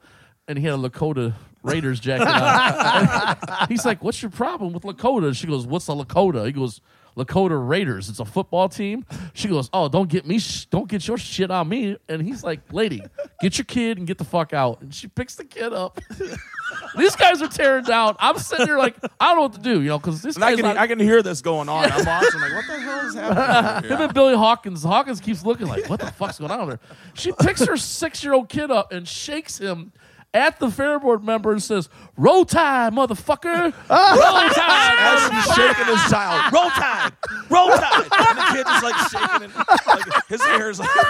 And 0.48 0.58
he 0.58 0.64
had 0.64 0.74
a 0.74 0.76
Lakota 0.76 1.34
Raiders 1.62 2.00
jacket 2.00 2.26
on. 2.26 3.66
He's 3.68 3.84
like, 3.84 4.02
"What's 4.02 4.20
your 4.20 4.32
problem 4.32 4.72
with 4.72 4.82
Lakota?" 4.82 5.28
And 5.28 5.36
she 5.36 5.46
goes, 5.46 5.68
"What's 5.68 5.86
a 5.86 5.92
Lakota?" 5.92 6.46
He 6.46 6.52
goes, 6.52 6.80
"Lakota 7.16 7.56
Raiders. 7.68 8.08
It's 8.08 8.20
a 8.20 8.24
football 8.24 8.68
team." 8.68 9.04
She 9.34 9.48
goes, 9.48 9.68
"Oh, 9.72 9.88
don't 9.88 10.08
get 10.08 10.26
me, 10.26 10.38
sh- 10.38 10.66
don't 10.66 10.88
get 10.88 11.06
your 11.06 11.18
shit 11.18 11.50
on 11.50 11.68
me." 11.68 11.96
And 12.08 12.22
he's 12.22 12.42
like, 12.44 12.60
"Lady, 12.72 13.02
get 13.40 13.58
your 13.58 13.64
kid 13.64 13.98
and 13.98 14.06
get 14.06 14.18
the 14.18 14.24
fuck 14.24 14.52
out." 14.52 14.80
And 14.82 14.94
she 14.94 15.08
picks 15.08 15.34
the 15.34 15.44
kid 15.44 15.72
up. 15.72 16.00
These 16.96 17.16
guys 17.16 17.42
are 17.42 17.48
tearing 17.48 17.84
down. 17.84 18.16
I'm 18.18 18.38
sitting 18.38 18.66
there 18.66 18.78
like, 18.78 18.96
I 19.20 19.28
don't 19.28 19.36
know 19.36 19.42
what 19.42 19.52
to 19.54 19.60
do, 19.60 19.82
you 19.82 19.88
know, 19.88 19.98
because 19.98 20.22
this 20.22 20.36
And 20.36 20.44
I 20.44 20.54
can 20.54 20.64
not- 20.64 20.76
I 20.78 20.86
can 20.86 20.98
hear 20.98 21.22
this 21.22 21.42
going 21.42 21.68
on. 21.68 21.84
I'm 21.90 22.04
watching 22.04 22.40
like, 22.40 22.52
what 22.54 22.66
the 22.66 22.80
hell 22.80 23.00
is 23.06 23.14
happening? 23.14 23.90
him 23.90 24.00
and 24.00 24.14
Billy 24.14 24.34
Hawkins. 24.36 24.82
Hawkins 24.82 25.20
keeps 25.20 25.44
looking 25.44 25.66
like, 25.66 25.88
what 25.90 26.00
the 26.00 26.06
fuck's 26.12 26.38
going 26.38 26.50
on 26.50 26.68
there? 26.68 26.80
She 27.14 27.32
picks 27.32 27.62
her 27.64 27.76
six 27.76 28.22
year 28.24 28.32
old 28.32 28.48
kid 28.48 28.70
up 28.70 28.92
and 28.92 29.06
shakes 29.06 29.58
him 29.58 29.92
at 30.34 30.58
the 30.58 30.70
fair 30.70 30.98
board 30.98 31.24
member 31.24 31.52
and 31.52 31.62
says, 31.62 31.88
Roll 32.16 32.44
Tide, 32.44 32.92
motherfucker! 32.92 33.72
Roll 33.90 34.50
Tide! 34.50 34.92
As 35.02 35.30
he's 35.30 35.54
shaking 35.54 35.86
his 35.86 36.02
child, 36.10 36.52
roll 36.52 36.70
tide, 36.70 37.12
roll 37.50 37.68
tide, 37.68 38.06
and 38.12 38.38
the 38.38 38.44
kid 38.52 38.66
is 38.68 38.82
like 38.82 38.96
shaking, 39.10 39.42
and 39.42 39.54
like 39.86 40.26
his 40.28 40.42
hair 40.42 40.70
is 40.70 40.78
like, 40.78 40.88
like 40.96 41.08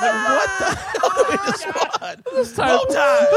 what 0.00 0.50
the 0.58 0.74
hell 0.74 1.10
did 1.16 1.28
we 1.30 1.36
just? 1.50 1.66
This 2.32 2.52
time, 2.54 2.68
Roll 2.68 2.86
tide. 2.86 3.28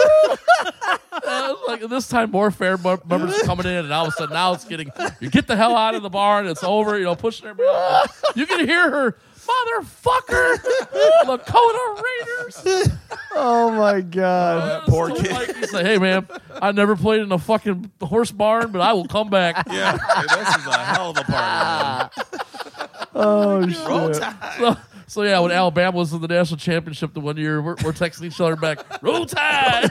uh, 1.25 1.55
like 1.67 1.81
this 1.81 2.07
time, 2.07 2.31
more 2.31 2.51
fair 2.51 2.77
members 2.77 3.41
are 3.41 3.45
coming 3.45 3.65
in, 3.65 3.85
and 3.85 3.91
all 3.91 4.05
of 4.05 4.09
a 4.09 4.11
sudden, 4.11 4.33
now 4.33 4.53
it's 4.53 4.65
getting 4.65 4.91
you 5.19 5.29
get 5.29 5.47
the 5.47 5.55
hell 5.55 5.75
out 5.75 5.95
of 5.95 6.03
the 6.03 6.09
barn. 6.09 6.47
It's 6.47 6.63
over. 6.63 6.97
You 6.97 7.05
know, 7.05 7.15
pushing 7.15 7.47
everybody. 7.47 7.75
Out. 7.75 8.07
You 8.35 8.45
can 8.45 8.67
hear 8.67 8.89
her, 8.89 9.17
motherfucker, 9.47 10.55
Lakota 11.25 12.03
Raiders. 12.03 12.89
Oh 13.35 13.71
my 13.71 14.01
god. 14.01 14.83
That 14.85 14.89
poor 14.89 15.09
kid. 15.15 15.31
Mike, 15.31 15.55
He's 15.57 15.73
like, 15.73 15.85
hey 15.85 15.97
man, 15.97 16.27
I 16.61 16.71
never 16.71 16.95
played 16.95 17.21
in 17.21 17.31
a 17.31 17.37
fucking 17.37 17.91
horse 18.01 18.31
barn, 18.31 18.71
but 18.71 18.81
I 18.81 18.93
will 18.93 19.07
come 19.07 19.29
back. 19.29 19.65
Yeah, 19.75 19.97
hey, 19.97 20.21
this 20.35 20.55
is 20.55 20.65
a 20.67 20.77
hell 20.77 21.11
of 21.11 21.17
a 21.17 21.23
party. 21.23 22.21
Oh, 23.17 23.59
oh 23.59 23.59
man. 23.61 23.87
Roll 23.87 24.11
shit. 24.11 24.21
tide. 24.21 24.53
So, 24.57 24.77
so 25.07 25.21
yeah, 25.23 25.39
when 25.39 25.51
Alabama 25.51 25.95
was 25.95 26.11
in 26.11 26.19
the 26.21 26.27
national 26.27 26.57
championship 26.57 27.13
the 27.13 27.21
one 27.21 27.37
year, 27.37 27.61
we're, 27.61 27.75
we're 27.83 27.93
texting 27.93 28.25
each 28.25 28.41
other 28.41 28.57
back, 28.57 28.79
"Roll 29.01 29.25
Tide!" 29.25 29.89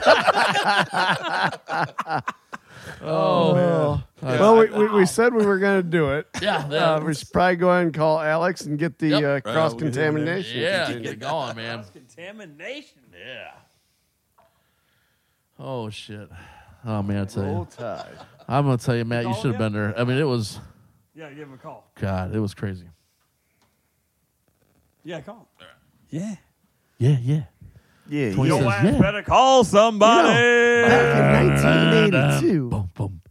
Oh, 3.01 3.53
man. 3.55 4.03
Well, 4.39 4.57
we, 4.57 4.69
we, 4.69 4.87
we 4.89 5.05
said 5.05 5.33
we 5.33 5.45
were 5.45 5.59
going 5.59 5.81
to 5.83 5.87
do 5.87 6.11
it. 6.11 6.27
yeah, 6.41 6.67
yeah, 6.71 6.93
Uh, 6.95 7.01
we 7.01 7.13
should 7.13 7.31
probably 7.31 7.55
go 7.57 7.69
ahead 7.69 7.83
and 7.83 7.93
call 7.93 8.19
Alex 8.19 8.61
and 8.61 8.77
get 8.79 8.97
the 8.99 9.07
Yep. 9.09 9.23
uh, 9.23 9.27
Right, 9.27 9.43
cross 9.43 9.73
we 9.73 9.79
contamination. 9.79 10.59
yeah, 10.59 10.91
get 10.93 11.05
it 11.05 11.19
going, 11.19 11.55
man. 11.55 11.83
Contamination. 11.93 12.99
Yeah. 13.13 13.51
Oh 15.59 15.89
shit. 15.89 16.29
Oh 16.85 17.01
man, 17.01 17.21
I 17.21 17.25
tell 17.25 17.43
Roll 17.43 17.59
you, 17.59 17.67
Tide. 17.77 18.05
I'm 18.47 18.65
gonna 18.65 18.77
tell 18.77 18.95
you, 18.95 19.05
Matt, 19.05 19.25
you 19.25 19.33
should 19.35 19.51
have 19.51 19.57
been 19.57 19.73
there. 19.73 19.97
I 19.97 20.03
mean, 20.03 20.17
it 20.17 20.23
was 20.23 20.59
Yeah, 21.15 21.29
give 21.29 21.47
him 21.47 21.53
a 21.53 21.57
call. 21.57 21.89
God, 21.99 22.35
it 22.35 22.39
was 22.39 22.53
crazy. 22.53 22.87
Yeah, 25.03 25.21
call 25.21 25.47
him. 25.59 25.67
Yeah. 26.09 26.35
Yeah, 26.97 27.17
yeah. 27.21 27.43
Yeah, 28.07 28.33
Twenty 28.33 28.49
you 28.51 28.55
says, 28.57 28.63
Your 28.63 28.71
ass 28.73 28.83
yeah. 28.93 28.99
better 29.01 29.23
call 29.23 29.63
somebody. 29.63 30.27
back 30.29 31.17
in 31.17 31.49
1982. 31.49 32.69
Boom, 32.69 32.89
boom, 32.93 33.21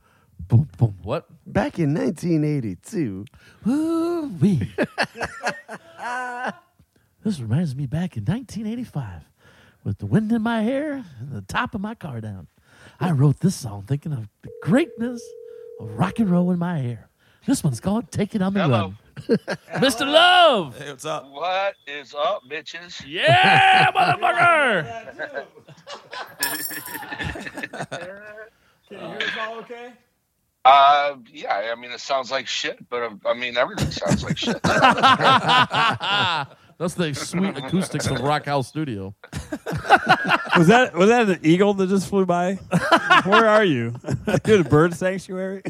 boom, 0.48 0.68
boom. 0.76 0.96
What? 1.02 1.26
Back 1.46 1.78
in 1.78 1.94
1982. 1.94 3.24
Ooh, 3.68 4.32
wee. 4.40 4.72
this 7.22 7.40
reminds 7.40 7.74
me 7.76 7.86
back 7.86 8.16
in 8.16 8.24
1985 8.24 9.22
with 9.84 9.98
the 9.98 10.06
wind 10.06 10.32
in 10.32 10.42
my 10.42 10.62
hair 10.62 11.04
and 11.20 11.30
the 11.32 11.42
top 11.42 11.74
of 11.74 11.80
my 11.80 11.94
car 11.94 12.20
down. 12.20 12.48
I 13.00 13.12
wrote 13.12 13.40
this 13.40 13.54
song 13.54 13.84
thinking 13.86 14.12
of 14.12 14.28
the 14.42 14.50
greatness 14.62 15.22
of 15.80 15.90
rock 15.98 16.18
and 16.18 16.30
roll 16.30 16.50
in 16.50 16.58
my 16.58 16.78
hair. 16.78 17.08
This 17.46 17.62
one's 17.62 17.80
called 17.80 18.10
Take 18.10 18.34
It 18.34 18.42
on 18.42 18.54
the 18.54 18.62
Hello. 18.62 18.80
Run. 18.80 18.98
Mr. 19.74 20.00
Love! 20.00 20.76
Hey, 20.76 20.90
what's 20.90 21.04
up? 21.04 21.30
What 21.30 21.74
is 21.86 22.14
up, 22.14 22.42
bitches? 22.50 23.00
Yeah, 23.06 23.90
motherfucker! 23.92 25.44
Can 28.88 28.90
you 28.90 28.98
hear 28.98 29.16
us 29.18 29.30
all 29.40 29.58
okay? 29.58 29.92
Uh, 30.64 31.14
yeah, 31.32 31.72
I 31.72 31.80
mean, 31.80 31.92
it 31.92 32.00
sounds 32.00 32.30
like 32.32 32.46
shit, 32.48 32.88
but 32.88 33.02
uh, 33.02 33.10
I 33.26 33.34
mean, 33.34 33.56
everything 33.56 33.90
sounds 33.90 34.24
like 34.24 34.36
shit. 34.36 34.60
That's 36.78 36.94
the 36.94 37.14
sweet 37.14 37.56
acoustics 37.56 38.06
of 38.08 38.20
Rock 38.20 38.46
House 38.46 38.66
Studio. 38.68 39.14
Was 40.56 40.66
that 40.66 40.92
was 40.94 41.08
that 41.08 41.28
an 41.28 41.38
eagle 41.42 41.74
that 41.74 41.88
just 41.88 42.08
flew 42.08 42.26
by? 42.26 42.54
Where 43.24 43.46
are 43.46 43.64
you? 43.64 43.94
You're 44.46 44.60
at 44.60 44.66
a 44.66 44.68
bird 44.68 44.94
sanctuary. 44.94 45.62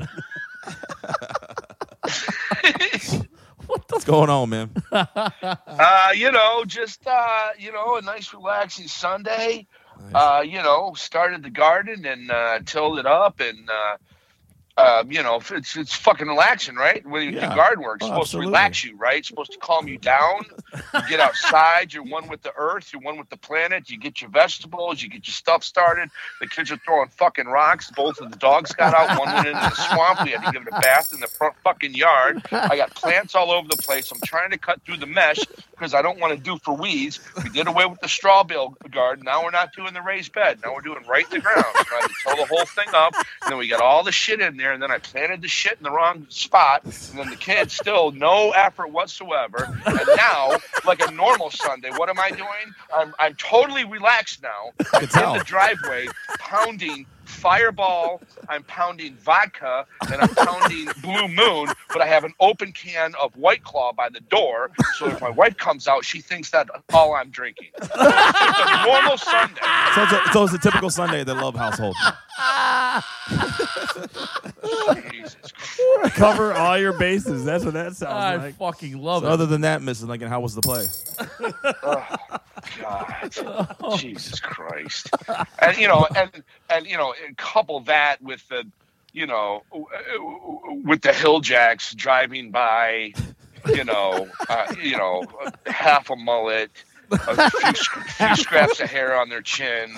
What's 3.88 4.04
going 4.04 4.30
on, 4.30 4.50
man? 4.50 4.70
Uh, 5.76 6.10
you 6.14 6.30
know, 6.30 6.64
just 6.64 7.06
uh, 7.06 7.48
you 7.58 7.72
know, 7.72 7.96
a 7.96 8.02
nice 8.02 8.32
relaxing 8.32 8.86
Sunday. 8.86 9.66
Uh, 10.14 10.42
you 10.44 10.62
know, 10.62 10.92
started 10.94 11.42
the 11.42 11.50
garden 11.50 12.04
and 12.04 12.30
uh, 12.30 12.58
tilled 12.64 12.98
it 12.98 13.06
up, 13.06 13.40
and 13.40 13.68
uh, 13.68 13.96
uh, 14.76 15.04
you 15.08 15.22
know, 15.22 15.40
it's 15.52 15.76
it's 15.76 15.94
fucking 15.94 16.26
relaxing, 16.26 16.74
right? 16.74 17.06
When 17.06 17.22
you 17.22 17.30
do 17.32 17.36
Yeah. 17.36 17.54
garden 17.54 17.84
work, 17.84 17.98
it's 17.98 18.06
Oh, 18.06 18.08
supposed 18.08 18.28
absolutely. 18.30 18.46
to 18.46 18.50
relax 18.50 18.84
you, 18.84 18.96
right? 18.96 19.18
It's 19.18 19.28
supposed 19.28 19.52
to 19.52 19.58
calm 19.58 19.86
you 19.86 19.98
down. 19.98 20.46
You 20.94 21.00
get 21.08 21.20
outside, 21.20 21.92
you're 21.92 22.02
one 22.02 22.26
with 22.26 22.42
the 22.42 22.52
earth, 22.56 22.92
you're 22.92 23.00
one 23.02 23.16
with 23.16 23.28
the 23.28 23.36
planet. 23.36 23.88
You 23.88 23.98
get 23.98 24.20
your 24.20 24.30
vegetables, 24.30 25.00
you 25.00 25.08
get 25.08 25.28
your 25.28 25.32
stuff 25.34 25.62
started. 25.62 26.10
The 26.40 26.48
kids 26.48 26.72
are 26.72 26.76
throwing 26.78 27.08
fucking 27.10 27.46
rocks. 27.46 27.88
Both 27.94 28.20
of 28.20 28.30
the 28.32 28.36
dogs 28.36 28.72
got 28.72 28.94
out. 28.94 29.16
One 29.16 29.32
went 29.32 29.46
into 29.46 29.60
the 29.60 29.74
swamp. 29.74 30.24
We 30.24 30.30
had 30.32 30.44
to 30.44 30.50
give 30.52 30.62
it 30.62 30.68
a 30.72 30.80
bath 30.80 31.12
in 31.12 31.20
the 31.20 31.28
front 31.28 31.54
fucking 31.62 31.94
yard. 31.94 32.42
I 32.50 32.76
got 32.76 32.94
plants 32.96 33.36
all 33.36 33.52
over 33.52 33.68
the 33.68 33.76
place. 33.76 34.10
I'm 34.10 34.20
trying 34.24 34.50
to 34.50 34.58
cut 34.58 34.80
through 34.84 34.96
the 34.96 35.06
mesh 35.06 35.38
because 35.70 35.94
I 35.94 36.02
don't 36.02 36.18
want 36.18 36.32
to 36.36 36.38
do 36.38 36.58
for 36.58 36.74
weeds. 36.76 37.20
We 37.44 37.50
did 37.50 37.68
away 37.68 37.86
with 37.86 38.00
the 38.00 38.08
straw 38.08 38.42
bale 38.42 38.76
garden. 38.90 39.24
Now 39.24 39.44
we're 39.44 39.50
not 39.52 39.72
doing 39.74 39.94
the 39.94 40.02
raised 40.02 40.32
bed. 40.32 40.58
Now 40.64 40.74
we're 40.74 40.80
doing 40.80 41.04
right 41.08 41.24
in 41.24 41.30
the 41.30 41.40
ground. 41.40 41.64
You 41.76 41.84
know, 41.90 41.96
I 41.96 42.00
had 42.02 42.08
to 42.08 42.14
till 42.26 42.36
the 42.36 42.46
whole 42.46 42.64
thing 42.66 42.88
up. 42.92 43.14
And 43.14 43.52
then 43.52 43.58
we 43.58 43.68
got 43.68 43.80
all 43.80 44.02
the 44.02 44.10
shit 44.12 44.40
in 44.40 44.56
there. 44.56 44.63
And 44.72 44.82
then 44.82 44.90
I 44.90 44.98
planted 44.98 45.42
the 45.42 45.48
shit 45.48 45.76
in 45.78 45.84
the 45.84 45.90
wrong 45.90 46.26
spot. 46.28 46.84
And 46.84 47.18
then 47.18 47.30
the 47.30 47.36
kids 47.36 47.74
still 47.74 48.10
no 48.12 48.50
effort 48.50 48.90
whatsoever. 48.90 49.80
And 49.86 50.00
now, 50.16 50.56
like 50.84 51.06
a 51.06 51.10
normal 51.12 51.50
Sunday, 51.50 51.90
what 51.90 52.08
am 52.08 52.18
I 52.18 52.30
doing? 52.30 52.74
I'm, 52.94 53.14
I'm 53.18 53.34
totally 53.34 53.84
relaxed 53.84 54.42
now. 54.42 54.72
I'm 54.92 55.02
in 55.02 55.38
the 55.38 55.44
driveway 55.44 56.06
pounding 56.38 57.06
fireball 57.44 58.22
i'm 58.48 58.62
pounding 58.64 59.14
vodka 59.16 59.84
and 60.10 60.22
i'm 60.22 60.34
pounding 60.34 60.88
blue 61.02 61.28
moon 61.28 61.68
but 61.92 62.00
i 62.00 62.06
have 62.06 62.24
an 62.24 62.32
open 62.40 62.72
can 62.72 63.12
of 63.22 63.36
white 63.36 63.62
claw 63.64 63.92
by 63.92 64.08
the 64.08 64.20
door 64.20 64.70
so 64.96 65.06
if 65.08 65.20
my 65.20 65.28
wife 65.28 65.54
comes 65.58 65.86
out 65.86 66.02
she 66.06 66.20
thinks 66.22 66.48
that 66.50 66.66
all 66.94 67.14
i'm 67.14 67.28
drinking 67.28 67.68
it's 67.76 67.88
a 67.94 68.86
normal 68.86 69.18
sunday 69.18 69.60
So 69.94 70.02
it's, 70.04 70.12
a, 70.12 70.32
so 70.32 70.44
it's 70.44 70.54
a 70.54 70.58
typical 70.58 70.88
Sunday 70.90 71.20
at 71.20 71.26
the 71.26 71.34
Love 71.34 71.54
household. 71.54 71.94
Jesus 75.12 75.36
Christ. 75.52 76.14
Cover 76.16 76.52
all 76.52 76.78
your 76.78 76.92
bases. 76.98 77.44
That's 77.44 77.64
what 77.64 77.74
that 77.74 77.94
sounds 77.96 78.12
I 78.12 78.36
like. 78.36 78.56
fucking 78.56 78.98
love 79.00 79.22
So 79.22 79.28
it. 79.28 79.32
other 79.32 79.46
than 79.46 79.60
that, 79.62 79.80
Mrs. 79.82 80.08
Lincoln, 80.08 80.28
how 80.28 80.40
was 80.40 80.54
the 80.54 80.62
play? 80.62 80.86
God, 82.80 83.98
Jesus 83.98 84.40
Christ, 84.40 85.10
and 85.58 85.76
you 85.76 85.88
know, 85.88 86.06
and 86.16 86.42
and 86.70 86.86
you 86.86 86.96
know, 86.96 87.14
couple 87.36 87.80
that 87.80 88.22
with 88.22 88.46
the, 88.48 88.64
you 89.12 89.26
know, 89.26 89.62
with 90.84 91.02
the 91.02 91.10
Hilljacks 91.10 91.94
driving 91.94 92.50
by, 92.50 93.12
you 93.68 93.84
know, 93.84 94.28
uh, 94.48 94.74
you 94.80 94.96
know, 94.96 95.24
half 95.66 96.10
a 96.10 96.16
mullet, 96.16 96.70
a 97.28 97.50
few, 97.50 97.74
sc- 97.74 98.36
scraps 98.36 98.80
of 98.80 98.90
hair 98.90 99.18
on 99.18 99.28
their 99.28 99.42
chin, 99.42 99.90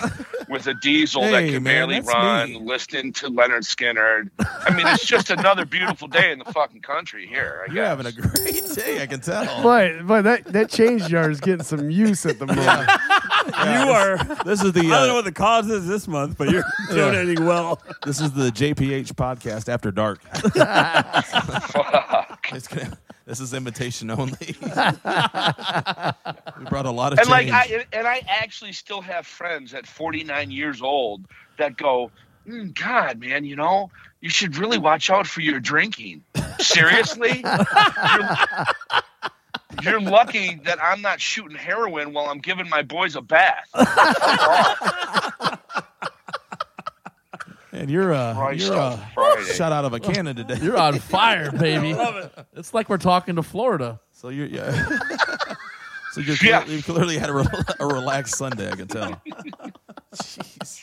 with 0.49 0.67
a 0.67 0.73
diesel 0.75 1.21
that 1.21 1.43
can 1.45 1.63
man, 1.63 1.87
barely 1.89 1.99
run, 2.01 2.49
me. 2.53 2.59
listening 2.59 3.13
to 3.13 3.27
Lynyrd 3.27 3.63
Skynyrd. 3.63 4.29
I 4.39 4.73
mean, 4.75 4.87
it's 4.87 5.05
just 5.05 5.29
another 5.29 5.65
beautiful 5.65 6.07
day 6.07 6.31
in 6.31 6.39
the 6.39 6.45
fucking 6.45 6.81
country 6.81 7.25
here. 7.27 7.65
I 7.67 7.73
You're 7.73 7.83
guess. 7.83 7.87
having 7.97 8.05
a 8.07 8.11
great 8.11 8.75
day, 8.75 9.01
I 9.01 9.07
can 9.07 9.19
tell. 9.21 9.63
But 9.63 10.05
but 10.07 10.23
that 10.23 10.45
that 10.45 10.69
change 10.69 11.07
jar 11.07 11.29
is 11.29 11.39
getting 11.39 11.63
some 11.63 11.89
use 11.89 12.25
at 12.25 12.39
the 12.39 12.45
moment. 12.47 12.65
Yeah, 13.49 13.85
you 13.85 13.91
are. 13.91 14.17
This 14.43 14.61
is 14.63 14.73
the 14.73 14.81
I 14.81 14.83
don't 14.83 14.89
know 15.07 15.11
uh, 15.11 15.15
what 15.15 15.25
the 15.25 15.31
cause 15.31 15.69
is 15.69 15.87
this 15.87 16.07
month, 16.07 16.37
but 16.37 16.49
you're 16.49 16.63
donating 16.89 17.45
well. 17.45 17.81
this 18.05 18.19
is 18.19 18.31
the 18.33 18.49
JPH 18.51 19.13
podcast 19.13 19.69
after 19.69 19.91
dark. 19.91 20.19
It's 22.53 22.67
gonna, 22.67 22.97
this 23.27 23.41
is 23.41 23.53
invitation 23.53 24.09
only. 24.09 24.37
we 24.61 24.65
brought 26.69 26.85
a 26.85 26.91
lot 26.91 27.11
of 27.11 27.19
and 27.19 27.29
like. 27.29 27.49
I 27.49 27.85
and 27.91 28.07
I 28.07 28.23
actually 28.27 28.71
still 28.71 29.01
have 29.01 29.27
friends 29.27 29.73
at 29.73 29.85
49 29.85 30.49
years 30.49 30.81
old 30.81 31.25
that 31.57 31.75
go, 31.75 32.09
"Mm, 32.47 32.73
God, 32.73 33.19
man, 33.19 33.43
you 33.43 33.57
know, 33.57 33.91
you 34.21 34.29
should 34.29 34.57
really 34.57 34.77
watch 34.77 35.09
out 35.09 35.27
for 35.27 35.41
your 35.41 35.59
drinking. 35.59 36.23
Seriously, 36.59 37.43
you're, 37.43 38.37
you're 39.83 40.01
lucky 40.01 40.55
that 40.63 40.81
I'm 40.81 41.01
not 41.01 41.19
shooting 41.19 41.57
heroin 41.57 42.13
while 42.13 42.29
I'm 42.29 42.39
giving 42.39 42.69
my 42.69 42.81
boys 42.81 43.17
a 43.17 43.21
bath. 43.21 43.69
And 47.77 47.89
you're 47.89 48.13
uh, 48.13 48.33
Christ 48.35 48.67
you're 48.67 48.75
uh, 48.75 48.97
Friday. 49.13 49.43
shot 49.53 49.71
out 49.71 49.85
of 49.85 49.93
a 49.93 49.99
cannon 49.99 50.35
today. 50.35 50.57
You're 50.61 50.77
on 50.77 50.99
fire, 50.99 51.51
baby. 51.57 51.95
It's 52.53 52.73
like 52.73 52.89
we're 52.89 52.97
talking 52.97 53.35
to 53.35 53.43
Florida. 53.43 53.99
So 54.11 54.29
you're 54.29 54.47
yeah. 54.47 54.71
so 56.11 56.21
you're 56.21 56.35
Yeah. 56.41 56.63
clear, 56.63 56.75
you 56.77 56.83
clearly 56.83 57.17
had 57.17 57.29
a, 57.29 57.33
rel- 57.33 57.65
a 57.79 57.85
relaxed 57.87 58.35
Sunday. 58.35 58.71
I 58.71 58.75
can 58.75 58.87
tell. 58.87 59.21
Jeez. 60.15 60.81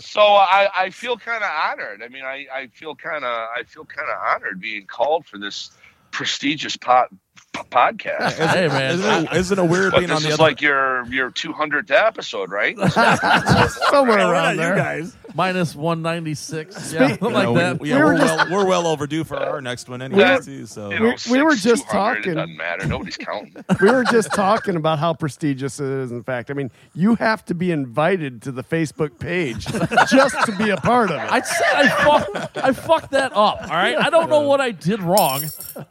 So 0.00 0.20
I, 0.20 0.68
I 0.74 0.90
feel 0.90 1.16
kind 1.16 1.42
of 1.44 1.50
honored. 1.50 2.02
I 2.02 2.08
mean, 2.08 2.24
I, 2.24 2.46
I 2.52 2.66
feel 2.68 2.94
kind 2.94 3.24
of 3.24 3.30
I 3.56 3.62
feel 3.64 3.84
kind 3.84 4.08
of 4.08 4.16
honored 4.34 4.60
being 4.60 4.86
called 4.86 5.26
for 5.26 5.38
this 5.38 5.70
prestigious 6.10 6.76
pot, 6.76 7.08
p- 7.10 7.16
podcast. 7.54 8.32
Hey, 8.34 8.68
man. 8.68 8.94
Isn't 8.98 9.24
it, 9.24 9.32
isn't 9.36 9.58
it 9.58 9.68
weird 9.68 9.92
But 9.92 9.98
being 10.00 10.10
on 10.10 10.22
the 10.22 10.28
is 10.28 10.34
other? 10.34 10.42
like 10.42 10.60
your 10.62 11.04
your 11.06 11.30
200th 11.30 11.90
episode, 11.90 12.50
right? 12.50 12.76
Somewhere 12.90 14.18
Yeah, 14.18 14.26
we're 14.26 14.32
around 14.32 14.32
not 14.32 14.50
you 14.54 14.56
there. 14.60 14.76
guys. 14.76 15.14
Minus 15.34 15.74
196. 15.76 16.74
Yeah, 16.74 16.80
Speak- 16.80 17.18
something 17.20 17.32
like 17.32 17.44
know, 17.44 17.54
that. 17.54 17.80
We, 17.80 17.90
yeah, 17.90 17.96
We 17.98 18.02
we're, 18.04 18.12
were 18.14 18.18
just- 18.18 18.36
well, 18.50 18.50
we're 18.50 18.66
well 18.66 18.86
overdue 18.86 19.24
for 19.24 19.36
our 19.36 19.60
next 19.60 19.88
one 19.88 20.00
anyway, 20.00 20.20
Yeah. 20.20 20.38
too. 20.38 20.66
So 20.66 20.90
You 20.90 20.98
know, 21.00 21.14
We- 21.30 21.32
we 21.38 21.42
were 21.42 21.54
just 21.54 21.88
talking. 21.88 22.32
It 22.32 22.34
doesn't 22.36 22.56
matter. 22.56 22.86
Nobody's 22.86 23.16
counting. 23.18 23.54
We 23.80 23.90
were 23.90 24.04
just 24.04 24.32
talking 24.32 24.76
about 24.76 24.98
how 24.98 25.12
prestigious 25.14 25.78
it 25.80 25.86
is. 25.86 26.10
In 26.12 26.22
fact, 26.22 26.50
I 26.50 26.54
mean, 26.54 26.70
you 26.94 27.14
have 27.16 27.44
to 27.46 27.54
be 27.54 27.70
invited 27.70 28.42
to 28.42 28.52
the 28.52 28.64
Facebook 28.64 29.18
page 29.18 29.66
just 30.10 30.34
to 30.46 30.52
be 30.56 30.70
a 30.70 30.76
part 30.78 31.10
of 31.10 31.16
it. 31.22 31.30
I 31.32 31.40
said 31.42 31.66
I 31.74 31.88
fucked, 32.04 32.56
I 32.58 32.72
fucked 32.72 33.10
that 33.12 33.32
up. 33.32 33.62
All 33.62 33.68
right. 33.68 33.96
I 33.96 34.10
don't 34.10 34.28
know 34.30 34.40
what 34.40 34.60
I 34.60 34.70
did 34.70 35.00
wrong. 35.02 35.42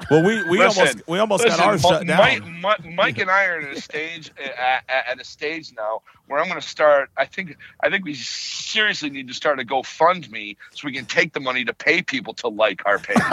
well, 0.09 0.23
we 0.23 0.43
we 0.49 0.57
Listen, 0.57 0.81
almost 0.87 1.07
we 1.07 1.19
almost 1.19 1.36
Listen, 1.43 1.57
got 1.59 1.67
ours 1.67 1.83
Mi- 1.83 1.89
shut 1.89 2.07
down. 2.07 2.61
Mike, 2.61 2.85
Mike 2.93 3.17
and 3.19 3.29
I 3.31 3.45
are 3.45 3.59
at 3.59 3.77
a 3.77 3.81
stage 3.81 4.31
at, 4.43 4.83
at- 4.89 5.07
at 5.11 5.19
a 5.21 5.23
stage 5.23 5.71
now 5.75 6.01
where 6.27 6.39
I'm 6.41 6.47
going 6.49 6.59
to 6.59 6.67
start. 6.67 7.09
I 7.17 7.25
think 7.25 7.55
I 7.81 7.89
think 7.89 8.03
we 8.05 8.13
seriously 8.15 9.09
need 9.09 9.27
to 9.29 9.33
start 9.33 9.59
a 9.59 9.63
GoFundMe 9.63 10.57
so 10.71 10.85
we 10.85 10.91
can 10.93 11.05
take 11.05 11.33
the 11.33 11.39
money 11.39 11.63
to 11.65 11.73
pay 11.73 12.01
people 12.01 12.33
to 12.35 12.47
like 12.49 12.81
our 12.85 12.99
page. 12.99 13.17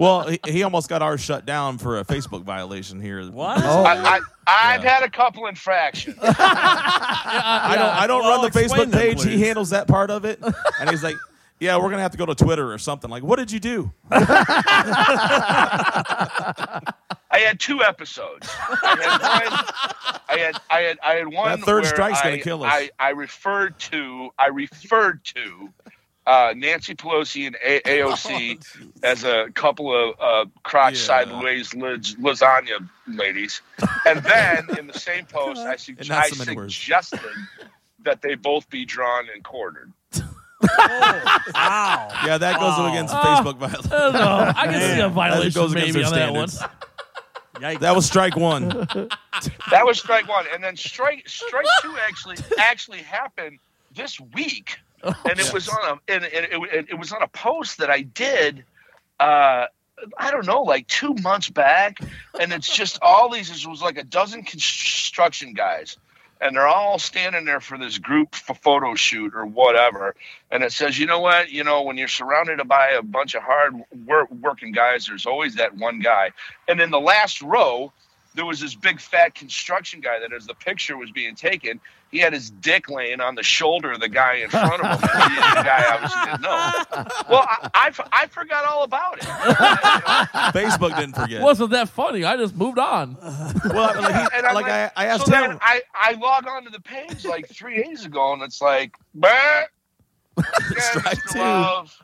Well, 0.00 0.28
he, 0.28 0.40
he 0.46 0.62
almost 0.62 0.88
got 0.88 1.02
ours 1.02 1.20
shut 1.20 1.44
down 1.44 1.76
for 1.78 1.98
a 1.98 2.04
Facebook 2.04 2.42
violation 2.44 3.00
here. 3.00 3.22
What? 3.30 3.58
Oh, 3.62 3.82
I, 3.82 3.94
I, 4.16 4.20
I've 4.46 4.84
Yeah. 4.84 4.90
had 4.94 5.02
a 5.02 5.10
couple 5.10 5.46
infractions. 5.46 6.16
I 6.22 7.74
don't 7.76 7.86
I 7.88 8.06
don't 8.06 8.22
Well, 8.22 8.40
run 8.42 8.50
the 8.52 8.58
explain 8.60 8.88
Facebook 8.88 8.90
them, 8.90 9.00
page. 9.00 9.22
He 9.24 9.40
handles 9.42 9.70
that 9.70 9.88
part 9.88 10.10
of 10.10 10.24
it, 10.24 10.40
and 10.80 10.90
he's 10.90 11.02
like, 11.02 11.16
"Yeah, 11.60 11.76
we're 11.76 11.90
gonna 11.90 12.02
have 12.02 12.12
to 12.12 12.18
go 12.18 12.26
to 12.26 12.34
Twitter 12.34 12.72
or 12.72 12.78
something." 12.78 13.10
Like, 13.10 13.22
what 13.22 13.38
did 13.38 13.52
you 13.52 13.60
do? 13.60 13.92
I 14.10 14.24
had 17.38 17.60
two 17.60 17.82
episodes. 17.82 18.48
I 18.58 18.96
had 19.00 19.20
one. 19.20 19.58
I 20.28 20.38
had 20.38 20.56
I 20.70 20.80
had 20.80 20.98
I 21.02 21.14
had 21.14 21.28
one. 21.28 21.60
That 21.60 21.66
third 21.66 21.82
where 21.82 21.90
strike's 21.92 22.20
gonna 22.22 22.38
kill 22.38 22.64
us. 22.64 22.72
I, 22.72 22.90
I 22.98 23.10
referred 23.10 23.78
to 23.80 24.30
I 24.38 24.46
referred 24.48 25.22
to 25.36 25.70
uh, 26.26 26.52
Nancy 26.56 26.94
Pelosi 26.94 27.46
and 27.46 27.56
a- 27.64 27.80
AOC 27.82 28.92
as 29.02 29.24
a 29.24 29.48
couple 29.54 29.94
of 29.94 30.14
uh, 30.20 30.46
crotch 30.62 30.94
Yeah. 30.94 31.00
sideways 31.24 31.74
las- 31.74 32.14
lasagna 32.16 32.88
ladies, 33.06 33.60
and 34.06 34.22
then 34.22 34.68
in 34.78 34.86
the 34.86 34.98
same 34.98 35.24
post 35.26 35.60
I, 35.60 35.76
not 36.08 36.24
I 36.24 36.28
so 36.30 36.44
many 36.44 36.56
words. 36.56 36.74
suggested 36.74 37.20
that 38.04 38.22
they 38.22 38.34
both 38.34 38.68
be 38.70 38.84
drawn 38.84 39.26
and 39.32 39.42
quartered. 39.44 39.92
Wow. 41.54 42.08
Yeah, 42.24 42.38
that 42.38 42.58
goes 42.58 42.74
Oh. 42.76 42.90
against 42.90 43.14
Oh. 43.14 43.18
Facebook 43.18 43.56
violation. 43.58 43.92
I 43.92 44.10
know. 44.12 44.52
I 44.56 44.66
can 44.66 44.80
see 44.80 45.00
a 45.00 45.08
Man. 45.08 45.10
violation 45.12 45.52
goes 45.62 45.72
against 45.72 45.94
maybe 45.94 46.04
their 46.04 46.06
on 46.06 46.12
that 46.14 46.32
one. 46.32 46.48
standards. 46.48 46.76
Yikes. 47.56 47.80
That 47.80 47.94
was 47.96 48.06
strike 48.06 48.36
one. 48.36 48.68
That 49.70 49.84
was 49.84 49.98
strike 49.98 50.28
one, 50.28 50.46
and 50.52 50.62
then 50.64 50.76
strike 50.76 51.28
strike 51.28 51.66
two 51.82 51.94
actually 52.08 52.36
actually 52.58 52.98
happened 52.98 53.58
this 53.94 54.18
week, 54.34 54.78
and 55.02 55.38
it 55.38 55.52
was 55.52 55.68
on 55.68 55.78
a 55.84 56.12
and, 56.12 56.24
and 56.24 56.46
it, 56.46 56.52
it, 56.72 56.86
it 56.90 56.98
was 56.98 57.12
on 57.12 57.22
a 57.22 57.28
post 57.28 57.78
that 57.78 57.90
I 57.90 58.00
did. 58.02 58.64
Uh, 59.18 59.66
I 60.16 60.30
don't 60.30 60.46
know, 60.46 60.62
like 60.62 60.86
two 60.86 61.12
months 61.22 61.50
back, 61.50 61.98
and 62.40 62.50
it's 62.54 62.74
just 62.74 62.98
all 63.02 63.28
these. 63.30 63.50
It 63.50 63.68
was 63.68 63.82
like 63.82 63.98
a 63.98 64.04
dozen 64.04 64.42
construction 64.42 65.52
guys, 65.52 65.98
and 66.40 66.56
they're 66.56 66.66
all 66.66 66.98
standing 66.98 67.44
there 67.44 67.60
for 67.60 67.76
this 67.76 67.98
group 67.98 68.34
photo 68.34 68.94
shoot 68.94 69.34
or 69.34 69.44
whatever. 69.44 70.14
And 70.50 70.62
it 70.62 70.72
says, 70.72 70.98
you 70.98 71.06
know 71.06 71.20
what? 71.20 71.50
You 71.50 71.64
know, 71.64 71.82
when 71.82 71.96
you're 71.96 72.08
surrounded 72.08 72.66
by 72.66 72.90
a 72.90 73.02
bunch 73.02 73.34
of 73.34 73.42
hard 73.42 73.74
work, 74.06 74.30
working 74.30 74.72
guys, 74.72 75.06
there's 75.06 75.26
always 75.26 75.56
that 75.56 75.76
one 75.76 76.00
guy. 76.00 76.30
And 76.68 76.80
in 76.80 76.90
the 76.90 77.00
last 77.00 77.42
row, 77.42 77.92
there 78.34 78.44
was 78.46 78.60
this 78.60 78.74
big 78.74 79.00
fat 79.00 79.34
construction 79.34 80.00
guy 80.00 80.18
that 80.20 80.32
as 80.32 80.46
the 80.46 80.54
picture 80.54 80.96
was 80.96 81.10
being 81.10 81.34
taken, 81.34 81.80
he 82.10 82.18
had 82.18 82.32
his 82.32 82.50
dick 82.50 82.88
laying 82.88 83.20
on 83.20 83.34
the 83.34 83.42
shoulder 83.42 83.92
of 83.92 84.00
the 84.00 84.08
guy 84.08 84.34
in 84.36 84.50
front 84.50 84.82
of 84.84 85.00
him. 85.00 85.08
And 85.12 85.32
he, 85.32 85.36
the 85.36 85.62
guy 85.62 85.84
obviously 85.94 86.24
didn't 86.24 86.42
know. 86.42 86.72
Well, 87.28 87.46
I, 87.48 87.70
I, 87.74 87.86
f- 87.88 88.08
I 88.12 88.26
forgot 88.26 88.64
all 88.64 88.82
about 88.84 89.18
it. 89.18 89.24
Facebook 90.54 90.96
didn't 90.96 91.14
forget. 91.16 91.40
It 91.40 91.42
wasn't 91.44 91.70
that 91.70 91.88
funny. 91.88 92.24
I 92.24 92.36
just 92.36 92.54
moved 92.56 92.78
on. 92.78 93.16
well, 93.20 94.00
like, 94.00 94.14
he- 94.32 94.36
And 94.38 94.46
I'm 94.46 94.54
like 94.54 94.66
I, 94.66 94.90
I 94.96 95.06
asked 95.06 95.26
so 95.26 95.32
him. 95.32 95.58
I, 95.60 95.82
I 95.94 96.12
log 96.12 96.46
onto 96.46 96.70
the 96.70 96.80
page 96.80 97.24
like 97.24 97.48
three 97.48 97.82
days 97.82 98.04
ago, 98.04 98.32
and 98.32 98.42
it's 98.42 98.60
like, 98.60 98.92
bah, 99.14 99.28
yeah, 99.28 99.64
Strike 100.78 101.18
Mr. 101.18 101.32
two. 101.32 101.38
Love, 101.38 102.02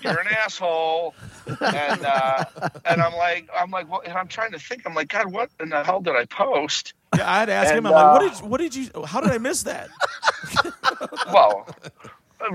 you're 0.00 0.18
an 0.18 0.28
asshole, 0.44 1.14
and 1.46 2.04
uh, 2.04 2.44
and 2.84 3.02
I'm 3.02 3.14
like, 3.14 3.48
I'm 3.54 3.70
like, 3.70 3.90
well, 3.90 4.02
and 4.04 4.14
I'm 4.14 4.28
trying 4.28 4.52
to 4.52 4.58
think. 4.58 4.82
I'm 4.86 4.94
like, 4.94 5.08
God, 5.08 5.32
what 5.32 5.50
in 5.60 5.68
the 5.70 5.84
hell 5.84 6.00
did 6.00 6.16
I 6.16 6.24
post? 6.26 6.94
Yeah, 7.16 7.30
I 7.30 7.40
had 7.40 7.46
to 7.46 7.52
ask 7.52 7.74
him. 7.74 7.86
I'm 7.86 7.92
like, 7.92 8.04
uh, 8.04 8.12
what 8.12 8.20
did 8.20 8.48
what 8.50 8.60
did 8.60 8.74
you? 8.74 8.90
How 9.04 9.20
did 9.20 9.30
I 9.30 9.38
miss 9.38 9.62
that? 9.64 9.88
Well. 11.32 11.68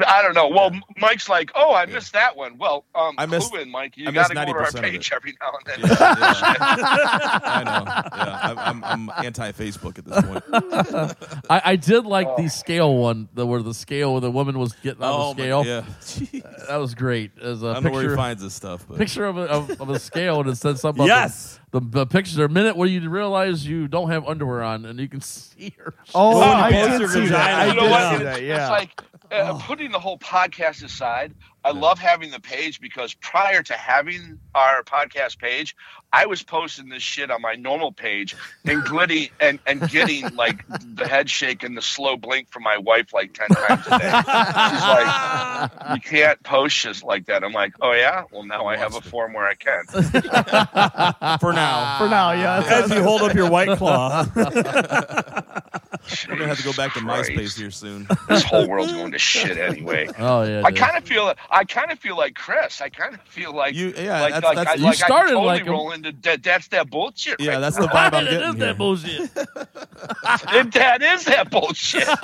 I 0.07 0.21
don't 0.21 0.33
know. 0.33 0.47
Well, 0.47 0.71
Mike's 0.97 1.29
like, 1.29 1.51
"Oh, 1.55 1.73
I 1.73 1.85
missed 1.85 2.13
that 2.13 2.35
one." 2.35 2.57
Well, 2.57 2.85
um, 2.95 3.15
I 3.17 3.25
missed- 3.25 3.51
clue 3.51 3.61
in, 3.61 3.69
Mike. 3.71 3.97
You 3.97 4.07
I 4.09 4.11
got 4.11 4.29
missed 4.33 4.41
to 4.41 4.45
go 4.47 4.53
to 4.53 4.59
our 4.59 4.65
90% 4.71 4.75
of 4.75 4.81
page 4.81 5.11
every 5.13 5.37
now 5.41 5.51
and 5.57 5.65
then. 5.83 5.89
Yeah, 5.89 5.97
yeah. 5.99 7.39
I 7.43 7.63
know. 7.63 8.17
Yeah, 8.17 8.61
I'm, 8.61 8.83
I'm, 8.83 9.09
I'm 9.09 9.25
anti-Facebook 9.25 9.97
at 9.99 10.05
this 10.05 10.21
point. 10.23 10.43
I, 11.49 11.61
I 11.71 11.75
did 11.75 12.05
like 12.05 12.27
Oh. 12.27 12.41
the 12.41 12.47
scale 12.49 12.95
one, 12.95 13.29
the 13.35 13.45
where 13.45 13.61
the 13.61 13.73
scale 13.73 14.13
where 14.13 14.21
the 14.21 14.31
woman 14.31 14.57
was 14.57 14.73
getting 14.73 15.03
on 15.03 15.13
oh 15.13 15.33
the 15.33 15.41
scale. 15.43 15.63
my, 15.63 15.69
yeah. 15.69 15.81
Jeez. 16.01 16.67
That 16.67 16.77
was 16.77 16.95
great. 16.95 17.31
As 17.39 17.61
a 17.61 17.67
I 17.67 17.73
don't 17.73 17.83
know 17.83 17.91
where 17.91 18.01
he 18.01 18.07
picture, 18.07 18.15
finds 18.15 18.41
this 18.41 18.53
stuff, 18.55 18.85
but 18.89 18.97
picture 18.97 19.25
of 19.25 19.37
a, 19.37 19.41
of, 19.43 19.81
of 19.81 19.89
a 19.89 19.99
scale, 19.99 20.39
and 20.41 20.49
it 20.49 20.55
said 20.57 20.79
something. 20.79 21.03
About 21.05 21.21
Yes. 21.23 21.59
The, 21.71 21.79
the, 21.79 21.87
the 21.89 22.05
picture, 22.07 22.43
a 22.45 22.49
minute 22.49 22.75
where 22.75 22.87
you 22.87 23.07
realize 23.09 23.67
you 23.67 23.87
don't 23.87 24.09
have 24.09 24.25
underwear 24.27 24.63
on, 24.63 24.85
and 24.85 24.99
you 24.99 25.07
can 25.07 25.21
see 25.21 25.73
her. 25.77 25.93
Oh, 26.15 26.37
Oh, 26.37 26.41
I 26.41 26.69
you 26.69 26.73
did 26.99 27.09
see 27.09 27.19
your 27.19 27.27
that. 27.29 27.53
I 27.59 27.67
vagina. 27.67 27.67
you 27.67 27.73
did 27.73 27.83
know 27.83 27.89
what? 27.91 27.99
see 28.09 28.15
It's, 28.15 28.23
that. 28.23 28.37
it's 28.39 28.47
Yeah. 28.47 28.69
like 28.69 29.01
uh, 29.31 29.59
putting 29.65 29.91
the 29.91 29.99
whole 29.99 30.17
podcast 30.17 30.83
aside. 30.83 31.33
I 31.65 31.71
love 31.71 31.97
having 31.97 32.29
the 32.29 32.39
page 32.39 32.79
because 32.79 33.15
prior 33.15 33.63
to 33.63 33.73
having 33.73 34.37
our 34.53 34.83
podcast 34.83 35.39
page, 35.39 35.75
I 36.13 36.27
was 36.27 36.43
posting 36.43 36.89
this 36.89 37.01
shit 37.01 37.31
on 37.31 37.41
my 37.41 37.55
normal 37.55 37.91
page 37.91 38.35
and 38.65 38.83
glitty 38.83 39.31
and, 39.41 39.57
and 39.65 39.89
getting 39.89 40.35
like 40.35 40.63
the 40.67 41.07
head 41.07 41.27
shake 41.27 41.63
and 41.63 41.75
the 41.75 41.81
slow 41.81 42.17
blink 42.17 42.51
from 42.51 42.61
my 42.61 42.77
wife 42.77 43.13
like 43.13 43.33
ten 43.33 43.47
times 43.47 43.81
a 43.87 43.97
day. 43.97 44.05
She's 44.05 44.83
like, 44.83 45.71
"You 45.95 46.01
can't 46.01 46.41
post 46.43 46.75
shit 46.75 47.03
like 47.03 47.25
that." 47.25 47.43
I'm 47.43 47.51
like, 47.51 47.73
"Oh 47.81 47.93
yeah, 47.93 48.25
well 48.31 48.43
now 48.43 48.67
I 48.67 48.77
have 48.77 48.95
a 48.95 49.01
form 49.01 49.33
where 49.33 49.47
I 49.47 49.55
can." 49.55 49.85
for 51.39 51.51
now, 51.51 51.97
For 51.97 52.07
now, 52.07 52.31
yeah. 52.31 52.63
As 52.63 52.91
you 52.91 53.01
hold 53.01 53.23
up 53.23 53.33
your 53.33 53.49
white 53.49 53.75
claw. 53.77 54.25
we're 54.35 56.35
gonna 56.35 56.47
have 56.47 56.57
to 56.57 56.63
go 56.63 56.73
back 56.73 56.93
to 56.93 56.99
Christ. 56.99 57.31
MySpace 57.31 57.57
here 57.57 57.71
soon. 57.71 58.07
This 58.29 58.43
whole 58.43 58.67
world's 58.67 58.91
going 58.91 59.11
to 59.11 59.19
shit 59.19 59.57
anyway. 59.57 60.07
Oh 60.19 60.43
yeah, 60.43 60.61
I 60.63 60.71
kind 60.71 60.97
of 60.97 61.03
feel 61.03 61.33
I 61.55 61.63
kind 61.63 61.91
of 61.91 61.99
feel 61.99 62.17
like 62.17 62.35
Chris. 62.35 62.81
I 62.81 62.89
kind 62.89 63.15
of 63.15 63.21
feel 63.21 63.55
like 63.55 63.73
You, 63.75 63.93
yeah, 63.97 64.21
like, 64.21 64.33
that's, 64.33 64.43
like, 64.45 64.55
that's 64.57 64.69
I, 64.71 64.73
You 64.75 64.83
like 64.83 65.01
I 65.01 65.05
started 65.07 65.29
could 65.29 65.35
totally 65.35 65.47
like 65.47 65.61
him. 65.63 65.71
roll 65.71 65.91
into 65.91 66.11
that. 66.23 66.43
That's 66.43 66.67
that 66.69 66.89
bullshit. 66.89 67.39
yeah, 67.39 67.53
right 67.53 67.59
that's 67.61 67.77
the 67.77 67.87
vibe 67.87 68.13
I'm 68.13 68.27
it 68.27 68.29
getting 68.31 68.49
is 68.49 68.55
here. 68.55 68.65
that 68.65 68.77
bullshit. 68.77 69.31
It- 70.55 70.73
that 70.73 71.01
is 71.01 71.25
that 71.25 71.49
bullshit. 71.51 72.07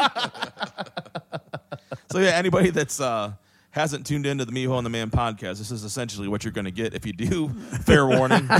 So 2.12 2.20
yeah, 2.20 2.32
anybody 2.32 2.72
that's 2.72 3.00
uh, 3.00 3.32
hasn't 3.72 4.06
tuned 4.06 4.26
into 4.26 4.46
the 4.46 4.52
Miho 4.52 4.78
and 4.78 4.86
the 4.86 4.90
Man 4.90 5.10
podcast, 5.10 5.58
this 5.58 5.72
is 5.72 5.84
essentially 5.84 6.28
what 6.28 6.44
you're 6.44 6.52
going 6.52 6.66
to 6.66 6.72
get 6.72 6.94
if 6.94 7.06
you 7.06 7.14
do. 7.14 7.50
Fair 7.84 8.06
warning. 8.06 8.48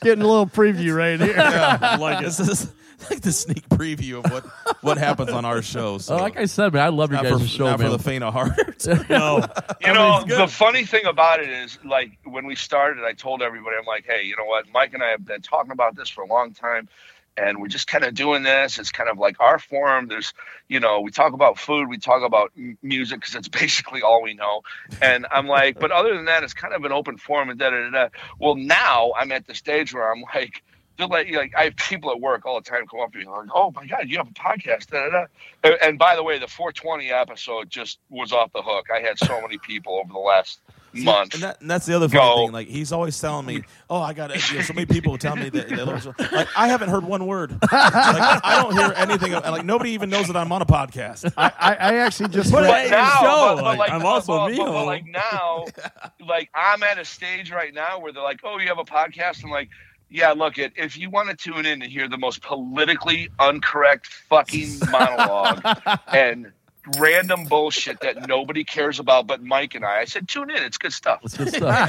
Getting 0.00 0.22
a 0.22 0.26
little 0.26 0.46
preview 0.46 0.96
right 0.96 1.20
here. 1.20 1.36
yeah, 1.36 1.96
like 2.00 2.24
this 2.24 2.40
is 2.40 2.72
like 3.10 3.20
the 3.20 3.32
sneak 3.32 3.68
preview 3.68 4.24
of 4.24 4.30
what 4.30 4.44
what 4.82 4.98
happens 4.98 5.30
on 5.30 5.44
our 5.44 5.62
show. 5.62 5.98
So 5.98 6.14
Oh, 6.14 6.18
like 6.18 6.36
I 6.36 6.44
said, 6.46 6.72
man, 6.72 6.82
I 6.84 6.88
love 6.88 7.10
you 7.10 7.16
not 7.16 7.24
guys' 7.24 7.40
for, 7.42 7.46
show, 7.48 7.64
not 7.64 7.80
for 7.80 7.88
the 7.88 7.98
faint 7.98 8.22
of 8.24 8.32
heart. 8.32 8.86
no. 9.10 9.44
You 9.80 9.92
know, 9.92 10.24
the 10.24 10.46
funny 10.48 10.84
thing 10.84 11.06
about 11.06 11.40
it 11.40 11.48
is, 11.48 11.78
like 11.84 12.18
when 12.24 12.46
we 12.46 12.54
started, 12.54 13.04
I 13.04 13.12
told 13.12 13.42
everybody, 13.42 13.76
I'm 13.78 13.86
like, 13.86 14.04
hey, 14.06 14.24
you 14.24 14.36
know 14.36 14.44
what? 14.44 14.66
Mike 14.72 14.94
and 14.94 15.02
I 15.02 15.10
have 15.10 15.24
been 15.24 15.42
talking 15.42 15.72
about 15.72 15.96
this 15.96 16.08
for 16.08 16.22
a 16.22 16.26
long 16.26 16.52
time. 16.52 16.88
And 17.36 17.60
we're 17.60 17.68
just 17.68 17.88
kind 17.88 18.04
of 18.04 18.14
doing 18.14 18.44
this. 18.44 18.78
It's 18.78 18.92
kind 18.92 19.10
of 19.10 19.18
like 19.18 19.40
our 19.40 19.58
forum. 19.58 20.06
There's, 20.08 20.32
you 20.68 20.78
know, 20.78 21.00
we 21.00 21.10
talk 21.10 21.32
about 21.32 21.58
food, 21.58 21.88
we 21.88 21.98
talk 21.98 22.22
about 22.22 22.52
music 22.82 23.20
because 23.20 23.34
it's 23.34 23.48
basically 23.60 24.02
all 24.02 24.22
we 24.22 24.34
know. 24.34 24.62
And 25.02 25.26
I'm 25.30 25.46
like, 25.46 25.78
but 25.78 25.90
other 25.90 26.14
than 26.14 26.26
that, 26.26 26.44
it's 26.44 26.54
kind 26.54 26.74
of 26.74 26.84
an 26.84 26.92
open 26.92 27.18
forum 27.18 27.50
and 27.50 27.58
da 27.58 27.70
da 27.70 27.90
da. 27.90 28.08
Well, 28.38 28.54
now 28.54 29.12
I'm 29.16 29.32
at 29.32 29.46
the 29.46 29.54
stage 29.54 29.92
where 29.92 30.12
I'm 30.12 30.22
like, 30.34 30.62
they're 30.96 31.06
like, 31.06 31.30
like 31.32 31.54
I 31.56 31.64
have 31.64 31.76
people 31.76 32.10
at 32.10 32.20
work 32.20 32.46
all 32.46 32.60
the 32.60 32.68
time 32.68 32.86
come 32.86 33.00
up 33.00 33.12
to 33.12 33.18
me 33.18 33.26
like, 33.26 33.48
"Oh 33.52 33.72
my 33.74 33.86
god, 33.86 34.08
you 34.08 34.18
have 34.18 34.28
a 34.28 34.32
podcast!" 34.32 34.86
Da, 34.90 35.08
da, 35.08 35.26
da. 35.64 35.76
And 35.82 35.98
by 35.98 36.14
the 36.14 36.22
way, 36.22 36.38
the 36.38 36.46
420 36.46 37.10
episode 37.10 37.68
just 37.68 37.98
was 38.10 38.32
off 38.32 38.52
the 38.52 38.62
hook. 38.62 38.86
I 38.94 39.00
had 39.00 39.18
so 39.18 39.40
many 39.40 39.58
people 39.58 39.98
over 39.98 40.12
the 40.12 40.18
last 40.18 40.60
month. 40.94 41.34
And, 41.34 41.42
that, 41.42 41.60
and 41.60 41.70
that's 41.70 41.86
the 41.86 41.94
other 41.94 42.08
funny 42.08 42.20
Go. 42.20 42.36
thing. 42.46 42.52
Like 42.52 42.68
he's 42.68 42.92
always 42.92 43.18
telling 43.18 43.46
me, 43.46 43.62
"Oh, 43.90 44.00
I 44.00 44.12
got 44.12 44.30
you 44.50 44.56
know, 44.56 44.62
so 44.62 44.72
many 44.74 44.86
people 44.86 45.16
tell 45.18 45.36
me 45.36 45.48
that." 45.50 45.68
that 45.68 45.86
listen- 45.86 46.14
like 46.32 46.48
I 46.56 46.68
haven't 46.68 46.88
heard 46.90 47.04
one 47.04 47.26
word. 47.26 47.52
Like 47.62 47.70
I 47.72 48.60
don't 48.62 48.76
hear 48.76 48.92
anything. 48.96 49.32
Like 49.32 49.64
nobody 49.64 49.90
even 49.90 50.10
knows 50.10 50.26
that 50.28 50.36
I'm 50.36 50.52
on 50.52 50.62
a 50.62 50.66
podcast. 50.66 51.32
I, 51.36 51.52
I, 51.58 51.74
I 51.74 51.94
actually 51.96 52.28
just 52.30 52.52
But 52.52 52.64
read- 52.64 52.90
now, 52.90 53.08
show, 53.20 53.24
but, 53.24 53.54
but 53.56 53.64
like, 53.64 53.78
like, 53.78 53.90
I'm 53.92 54.00
but- 54.02 54.06
also 54.08 54.32
but- 54.48 54.56
but, 54.56 54.66
Miho. 54.66 54.86
like 54.86 55.06
now, 55.06 55.64
like 56.26 56.50
I'm 56.54 56.82
at 56.82 56.98
a 56.98 57.04
stage 57.04 57.50
right 57.50 57.72
now 57.74 57.98
where 58.00 58.12
they're 58.12 58.22
like, 58.22 58.40
"Oh, 58.44 58.58
you 58.58 58.68
have 58.68 58.78
a 58.78 58.84
podcast?" 58.84 59.42
I'm 59.44 59.50
like, 59.50 59.68
"Yeah, 60.10 60.32
look 60.32 60.58
it. 60.58 60.72
If 60.76 60.96
you 60.96 61.10
want 61.10 61.28
to 61.30 61.36
tune 61.36 61.66
in 61.66 61.80
to 61.80 61.86
hear 61.86 62.08
the 62.08 62.18
most 62.18 62.42
politically 62.42 63.28
incorrect 63.40 64.06
fucking 64.06 64.68
monologue 64.90 65.62
and 66.08 66.52
random 66.98 67.44
bullshit 67.44 68.00
that 68.00 68.28
nobody 68.28 68.64
cares 68.64 68.98
about 68.98 69.26
but 69.26 69.42
Mike 69.42 69.74
and 69.74 69.84
I, 69.84 70.00
I 70.00 70.04
said, 70.04 70.28
tune 70.28 70.50
in. 70.50 70.62
It's 70.62 70.78
good 70.78 70.92
stuff." 70.92 71.20
It's 71.24 71.36
good 71.36 71.48
stuff. 71.48 71.88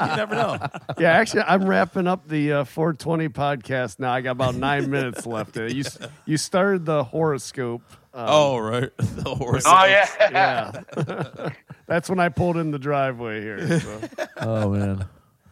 you 0.10 0.16
never 0.16 0.34
know. 0.34 0.58
yeah, 0.98 1.12
actually, 1.12 1.42
I'm 1.42 1.66
wrapping 1.66 2.06
up 2.06 2.26
the 2.28 2.52
uh, 2.52 2.64
420 2.64 3.28
podcast 3.28 3.98
now. 3.98 4.12
I 4.12 4.20
got 4.20 4.32
about 4.32 4.54
nine 4.54 4.90
minutes 4.90 5.26
left. 5.26 5.56
in 5.56 5.64
it. 5.66 5.74
You 5.74 5.84
you 6.24 6.36
started 6.36 6.84
the 6.84 7.04
horoscope. 7.04 7.82
Um, 8.14 8.26
Oh 8.28 8.58
right, 8.58 8.90
the 8.98 9.34
horse. 9.34 9.64
Oh 9.66 9.84
yeah. 9.84 10.08
yeah. 10.30 11.50
That's 11.86 12.08
when 12.08 12.18
I 12.18 12.30
pulled 12.30 12.56
in 12.56 12.70
the 12.70 12.78
driveway 12.78 13.42
here. 13.42 13.80
so. 13.80 14.00
oh 14.38 14.70
man. 14.70 15.04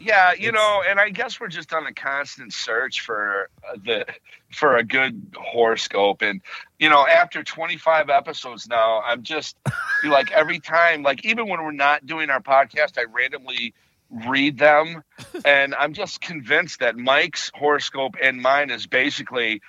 Yeah, 0.04 0.34
you 0.38 0.52
know, 0.52 0.82
and 0.86 1.00
I 1.00 1.08
guess 1.08 1.40
we're 1.40 1.48
just 1.48 1.72
on 1.72 1.86
a 1.86 1.94
constant 1.94 2.52
search 2.52 3.00
for 3.00 3.48
uh, 3.66 3.76
the 3.82 4.04
for 4.52 4.76
a 4.76 4.84
good 4.84 5.34
horoscope, 5.34 6.20
and 6.20 6.42
you 6.78 6.90
know, 6.90 7.06
after 7.06 7.42
25 7.42 8.10
episodes 8.10 8.68
now, 8.68 9.00
I'm 9.00 9.22
just 9.22 9.56
like 10.04 10.30
every 10.30 10.60
time, 10.60 11.02
like 11.02 11.24
even 11.24 11.48
when 11.48 11.64
we're 11.64 11.72
not 11.72 12.04
doing 12.04 12.28
our 12.28 12.42
podcast, 12.42 12.98
I 12.98 13.04
randomly 13.04 13.72
read 14.10 14.58
them, 14.58 15.02
and 15.46 15.74
I'm 15.74 15.94
just 15.94 16.20
convinced 16.20 16.80
that 16.80 16.98
Mike's 16.98 17.50
horoscope 17.54 18.16
and 18.22 18.42
mine 18.42 18.68
is 18.70 18.86
basically. 18.86 19.62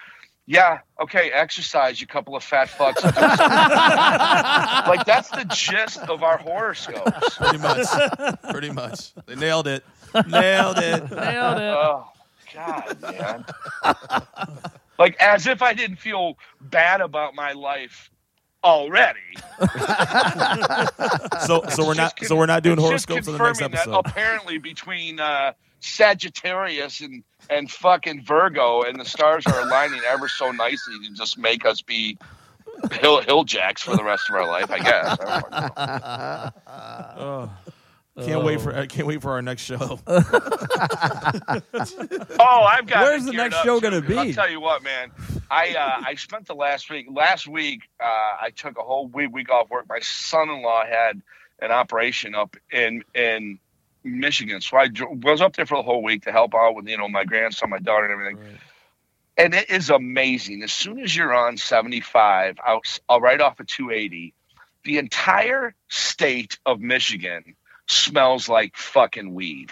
Yeah, 0.48 0.82
okay, 1.02 1.32
exercise, 1.32 2.00
you 2.00 2.06
couple 2.06 2.36
of 2.36 2.44
fat 2.44 2.68
fucks. 2.68 3.04
like 4.88 5.04
that's 5.04 5.32
the 5.32 5.44
gist 5.46 5.98
of 6.02 6.22
our 6.22 6.38
horoscopes. 6.38 7.36
Pretty 7.36 7.58
much. 7.58 7.88
Pretty 8.52 8.70
much. 8.70 9.16
They 9.26 9.36
nailed 9.36 9.66
it. 9.66 9.84
Nailed 10.28 10.78
it. 10.78 11.12
Nailed 11.12 11.58
it. 11.58 11.76
Oh 11.78 12.08
God, 12.54 13.02
man! 13.02 13.46
like 14.98 15.16
as 15.20 15.48
if 15.48 15.62
I 15.62 15.74
didn't 15.74 15.98
feel 15.98 16.38
bad 16.62 17.02
about 17.02 17.36
my 17.36 17.52
life 17.54 18.10
already. 18.64 19.20
So 21.46 21.64
so 21.70 21.86
we're 21.86 21.94
not 21.94 22.16
just 22.18 22.30
so 22.30 22.36
we're 22.36 22.46
not 22.46 22.64
doing 22.64 22.78
horoscopes 22.78 23.28
in 23.28 23.34
the 23.38 23.44
next 23.44 23.62
episode. 23.62 23.92
That 23.92 24.00
apparently, 24.00 24.58
between 24.58 25.20
uh, 25.20 25.54
Sagittarius 25.80 27.02
and 27.02 27.24
and 27.50 27.70
fucking 27.70 28.24
Virgo, 28.24 28.82
and 28.82 29.00
the 29.00 29.06
stars 29.06 29.46
are 29.46 29.62
aligning 29.62 30.02
ever 30.08 30.28
so 30.28 30.52
nicely 30.52 30.96
to 31.08 31.14
just 31.14 31.38
make 31.38 31.66
us 31.66 31.82
be 31.82 32.18
hill 32.92 33.22
hill 33.22 33.44
jacks 33.44 33.82
for 33.84 33.96
the 33.96 34.04
rest 34.04 34.30
of 34.30 34.36
our 34.36 34.48
life. 34.48 34.72
I 34.72 34.80
guess. 34.80 35.18
I 36.68 37.50
Can't 38.24 38.44
wait 38.46 38.62
for 38.62 38.74
I 38.74 38.86
can't 38.88 39.08
wait 39.08 39.22
for 39.22 39.32
our 39.32 39.42
next 39.42 39.64
show. 39.64 40.00
Oh, 42.40 42.64
I've 42.64 42.86
got. 42.88 43.04
Where's 43.04 43.26
the 43.26 43.34
next 43.34 43.62
show 43.64 43.80
going 43.80 43.94
to 43.94 44.08
be? 44.08 44.18
I'll 44.18 44.34
tell 44.34 44.50
you 44.50 44.62
what, 44.62 44.84
man. 44.84 45.12
I 45.50 45.76
uh, 45.76 46.02
I 46.06 46.16
spent 46.16 46.48
the 46.48 46.56
last 46.56 46.90
week. 46.90 47.08
Last 47.12 47.48
week, 47.48 47.82
uh, 48.00 48.06
I 48.06 48.52
took 48.56 48.78
a 48.78 48.82
whole 48.82 49.08
week, 49.08 49.34
week 49.34 49.50
off 49.50 49.70
work. 49.70 49.86
My 49.90 50.00
son-in-law 50.00 50.86
had 50.86 51.22
an 51.60 51.72
operation 51.72 52.36
up 52.36 52.56
in 52.72 53.04
in 53.14 53.60
Michigan, 54.04 54.62
so 54.62 54.78
I 54.78 54.90
was 55.24 55.42
up 55.42 55.56
there 55.56 55.66
for 55.66 55.78
the 55.78 55.84
whole 55.84 56.04
week 56.04 56.24
to 56.24 56.32
help 56.32 56.54
out 56.56 56.76
with 56.76 56.88
you 56.88 56.98
know 56.98 57.08
my 57.10 57.26
grandson, 57.26 57.70
my 57.70 57.80
daughter, 57.80 58.06
and 58.06 58.14
everything. 58.14 58.58
and 59.38 59.54
it 59.54 59.70
is 59.70 59.90
amazing. 59.90 60.64
As 60.64 60.72
soon 60.72 61.00
as 61.00 61.16
you're 61.16 61.34
on 61.34 61.58
75, 61.58 62.58
out 62.66 63.00
uh, 63.10 63.20
right 63.20 63.42
off 63.42 63.60
of 63.60 63.68
280, 63.68 64.34
the 64.84 64.98
entire 65.00 65.76
state 65.90 66.60
of 66.66 66.80
Michigan 66.80 67.56
smells 67.88 68.50
like 68.50 68.76
fucking 68.78 69.34
weed. 69.34 69.72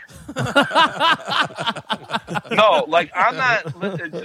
no, 2.51 2.85
like 2.87 3.11
I'm 3.15 3.35
not. 3.35 3.81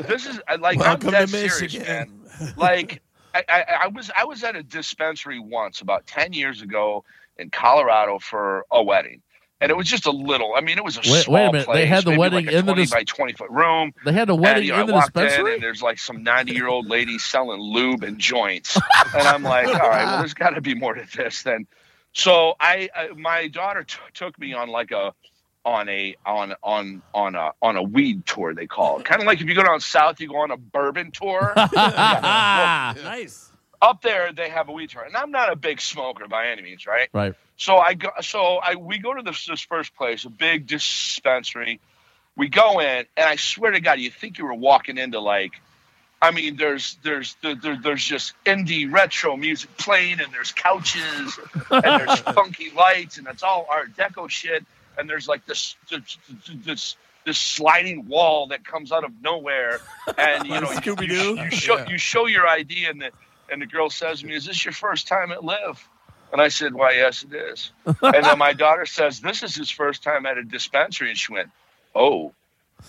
This 0.06 0.27
is 0.27 0.40
like 0.60 0.78
Welcome 0.78 1.09
I'm 1.09 1.12
dead 1.12 1.28
to 1.28 1.28
serious, 1.28 1.60
Michigan. 1.60 1.86
man. 2.40 2.52
Like 2.56 3.02
I, 3.35 3.44
I, 3.48 3.65
I 3.82 3.86
was 3.89 4.10
I 4.16 4.24
was 4.24 4.44
at 4.44 4.56
a 4.56 4.62
dispensary 4.62 5.39
once 5.39 5.81
about 5.81 6.06
10 6.06 6.32
years 6.32 6.62
ago 6.62 7.05
in 7.36 7.51
Colorado 7.51 8.19
for 8.19 8.65
a 8.70 8.82
wedding. 8.82 9.23
And 9.60 9.73
it 9.73 9.77
was 9.77 9.89
just 9.89 10.06
a 10.06 10.12
little. 10.12 10.55
I 10.56 10.60
mean, 10.60 10.78
it 10.78 10.85
was 10.85 10.98
a 10.98 11.01
Wait- 11.01 11.24
small 11.24 11.35
wait 11.35 11.47
a 11.48 11.52
minute, 11.52 11.69
they 11.73 11.85
had 11.86 12.05
the 12.05 12.16
wedding 12.16 12.47
like 12.47 12.55
a 12.55 12.59
in 12.59 12.65
the 12.66 12.73
20 12.74 12.82
dis- 12.82 12.90
by 12.93 13.02
20 13.02 13.32
foot 13.32 13.51
room. 13.51 13.93
They 14.05 14.12
had 14.12 14.28
a 14.28 14.35
And, 14.35 14.40
wedding 14.43 14.65
you 14.66 14.73
know, 14.73 14.82
in 14.82 14.86
the 14.86 14.93
I 14.93 14.97
walked 14.97 15.16
in 15.16 15.24
dispensary. 15.24 15.55
and 15.55 15.62
there's 15.65 15.82
like 15.82 15.98
some 15.98 16.23
90 16.23 16.52
year 16.52 16.69
old 16.69 16.86
lady 16.86 17.19
selling 17.19 17.60
lube 17.60 18.05
and 18.05 18.20
joints. 18.20 18.78
and 19.16 19.27
I'm 19.27 19.43
like, 19.43 19.66
all 19.66 19.73
right, 19.74 20.05
well, 20.05 20.19
there's 20.19 20.35
got 20.35 20.51
to 20.51 20.60
be 20.60 20.74
more 20.74 20.94
to 20.94 21.05
this 21.16 21.43
than. 21.43 21.66
So 22.19 22.55
I, 22.59 22.89
I 22.95 23.09
my 23.16 23.47
daughter 23.47 23.85
t- 23.85 23.97
took 24.12 24.36
me 24.40 24.53
on 24.53 24.69
like 24.69 24.90
a 24.90 25.15
on 25.65 25.89
a 25.89 26.16
on 26.27 26.55
on 26.65 27.03
on 27.15 27.36
a 27.36 27.53
on 27.62 27.77
a 27.77 27.82
weed 27.82 28.27
tour 28.27 28.55
they 28.55 28.66
call 28.66 28.99
it. 28.99 29.05
Kind 29.05 29.20
of 29.20 29.27
like 29.28 29.40
if 29.40 29.47
you 29.47 29.55
go 29.55 29.62
down 29.62 29.78
south, 29.78 30.20
you 30.20 30.28
go 30.28 30.39
on 30.39 30.51
a 30.51 30.57
bourbon 30.57 31.12
tour. 31.12 31.55
Yeah. 31.73 32.95
Well, 32.97 33.05
Nice. 33.05 33.53
up 33.81 34.03
there 34.03 34.32
they 34.32 34.49
have 34.49 34.69
a 34.69 34.73
weed 34.73 34.90
tour, 34.90 35.03
and 35.03 35.16
I'm 35.16 35.31
not 35.31 35.53
a 35.53 35.57
big 35.57 35.81
smoker 35.81 36.27
by 36.27 36.49
any 36.49 36.62
means, 36.62 36.86
right? 36.86 37.09
right. 37.12 37.35
So 37.57 37.77
I 37.77 37.95
go. 37.95 38.11
So 38.20 38.57
I 38.57 38.74
we 38.74 38.99
go 38.99 39.15
to 39.15 39.23
this, 39.23 39.47
this 39.47 39.61
first 39.61 39.95
place, 39.95 40.24
a 40.24 40.31
big 40.31 40.66
dispensary. 40.66 41.81
We 42.36 42.49
go 42.49 42.81
in, 42.81 43.07
and 43.16 43.28
I 43.28 43.36
swear 43.36 43.70
to 43.70 43.81
God, 43.81 44.01
you 44.01 44.11
think 44.11 44.39
you 44.39 44.45
were 44.45 44.55
walking 44.55 44.99
into 44.99 45.20
like, 45.20 45.53
I 46.20 46.31
mean, 46.32 46.57
there's 46.57 46.97
there's 47.03 47.36
there, 47.43 47.55
there- 47.55 47.78
there's 47.82 48.05
just 48.05 48.32
indie 48.45 48.90
retro 48.93 49.36
music 49.36 49.77
playing, 49.78 50.20
and 50.20 50.32
there's 50.32 50.53
couches, 50.53 51.39
and 51.70 51.82
there's 51.85 52.19
funky 52.35 52.70
lights, 52.70 53.19
and 53.19 53.27
it's 53.28 53.43
all 53.43 53.66
Art 53.70 53.95
Deco 53.97 54.28
shit, 54.28 54.65
and 54.97 55.09
there's 55.09 55.28
like 55.28 55.47
this 55.47 55.77
this 55.90 56.19
this, 56.65 56.97
this 57.24 57.39
sliding 57.39 58.09
wall 58.09 58.49
that 58.49 58.65
comes 58.65 58.90
out 58.90 59.05
of 59.05 59.12
nowhere, 59.23 59.78
and 60.16 60.45
you 60.47 60.61
know, 60.61 60.73
you, 60.73 60.97
you, 61.01 61.36
you 61.45 61.51
show 61.51 61.77
Yeah. 61.78 61.89
you 61.89 61.99
show 61.99 62.27
your 62.27 62.47
ID, 62.49 62.86
and 62.86 63.01
the 63.01 63.11
and 63.51 63.62
the 63.62 63.66
girl 63.66 63.89
says 63.89 64.20
to 64.20 64.27
me, 64.27 64.35
"Is 64.35 64.45
this 64.45 64.65
your 64.65 64.73
first 64.74 65.07
time 65.07 65.31
at 65.31 65.45
Live?" 65.45 65.89
And 66.31 66.43
I 66.43 66.49
said, 66.49 66.74
Why, 66.74 66.93
yes, 66.93 67.23
it 67.23 67.32
is. 67.35 67.73
and 67.86 67.97
then 68.27 68.36
my 68.36 68.53
daughter 68.53 68.85
says, 68.85 69.19
This 69.19 69.43
is 69.43 69.55
his 69.55 69.70
first 69.70 70.03
time 70.03 70.27
at 70.27 70.36
a 70.36 70.43
dispensary. 70.43 71.09
And 71.09 71.19
she 71.19 71.32
went, 71.32 71.49
Oh, 71.95 72.35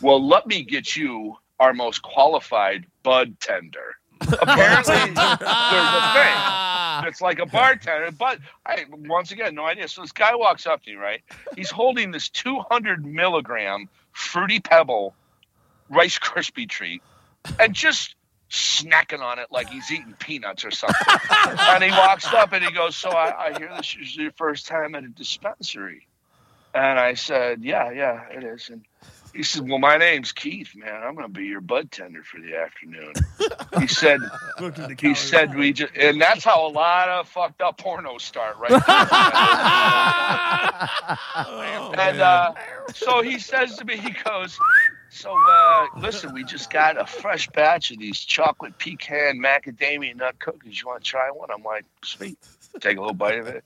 well, 0.01 0.22
let 0.27 0.45
me 0.45 0.64
get 0.64 0.97
you 0.97 1.38
our 1.60 1.73
most 1.73 2.02
qualified 2.02 2.86
bud 3.03 3.40
tender. 3.40 3.95
Apparently, 4.22 4.95
there's 4.95 5.18
a 5.18 6.14
thing. 6.14 6.36
It's 7.07 7.22
like 7.22 7.40
a 7.40 7.45
bartender, 7.45 8.11
but 8.11 8.40
I 8.65 8.84
once 8.90 9.31
again 9.31 9.56
no 9.56 9.65
idea. 9.65 9.88
So 9.88 10.02
this 10.02 10.11
guy 10.11 10.36
walks 10.36 10.68
up 10.68 10.84
to 10.84 10.91
me, 10.91 10.98
right? 10.98 11.22
He's 11.56 11.72
holding 11.72 12.11
this 12.11 12.27
200 12.27 13.06
milligram 13.06 13.88
fruity 14.11 14.60
pebble 14.60 15.15
Rice 15.90 16.19
Krispie 16.19 16.69
treat, 16.69 17.02
and 17.60 17.73
just 17.73 18.15
snacking 18.49 19.22
on 19.22 19.40
it 19.40 19.48
like 19.52 19.69
he's 19.69 19.91
eating 19.91 20.14
peanuts 20.19 20.65
or 20.65 20.72
something. 20.72 21.19
and 21.60 21.84
he 21.84 21.91
walks 21.91 22.31
up 22.34 22.53
and 22.53 22.64
he 22.64 22.72
goes, 22.72 22.95
"So 22.95 23.10
I, 23.10 23.48
I 23.48 23.57
hear 23.57 23.72
this 23.76 23.95
is 23.99 24.15
your 24.15 24.31
first 24.34 24.68
time 24.68 24.95
at 24.95 25.03
a 25.03 25.10
dispensary." 25.10 26.07
And 26.73 26.99
I 26.99 27.15
said, 27.15 27.64
"Yeah, 27.64 27.91
yeah, 27.91 28.27
it 28.30 28.44
is." 28.44 28.69
And 28.69 28.86
he 29.34 29.43
said, 29.43 29.68
"Well, 29.68 29.80
my 29.80 29.97
name's 29.97 30.31
Keith, 30.31 30.76
man. 30.76 31.01
I'm 31.03 31.15
going 31.15 31.27
to 31.27 31.34
be 31.34 31.45
your 31.45 31.61
bud 31.61 31.91
tender 31.91 32.23
for 32.23 32.39
the 32.39 32.56
afternoon." 32.57 33.14
He 33.80 33.88
said, 33.88 34.19
Look 34.60 34.77
at 34.80 34.89
the 34.89 34.95
he 34.99 35.15
said 35.15 35.56
we 35.56 35.73
just, 35.73 35.95
and 35.95 36.22
that's 36.22 36.43
how 36.43 36.68
a 36.68 36.72
lot 36.72 37.10
of 37.10 37.27
fucked 37.27 37.61
up 37.61 37.80
pornos 37.80 38.22
start, 38.22 38.57
right? 38.57 38.72
Oh, 41.35 41.93
and 41.97 42.18
man. 42.18 42.22
uh, 42.22 42.53
so 42.93 43.22
he 43.22 43.39
says 43.39 43.76
to 43.77 43.85
me, 43.85 43.97
he 43.97 44.11
goes, 44.23 44.57
"So 45.10 45.35
uh, 45.49 45.88
listen, 45.97 46.34
we 46.34 46.43
just 46.43 46.72
got 46.72 46.99
a 46.99 47.06
fresh 47.06 47.49
batch 47.49 47.91
of 47.91 47.99
these 47.99 48.19
chocolate 48.19 48.77
pecan 48.77 49.39
macadamia 49.39 50.15
nut 50.15 50.39
cookies. 50.39 50.80
You 50.80 50.88
want 50.88 51.03
to 51.03 51.10
try 51.10 51.30
one?" 51.31 51.49
I'm 51.51 51.64
like, 51.64 51.85
"Sweet, 52.03 52.38
take 52.80 52.97
a 52.97 53.01
little 53.01 53.14
bite 53.14 53.39
of 53.39 53.47
it." 53.47 53.64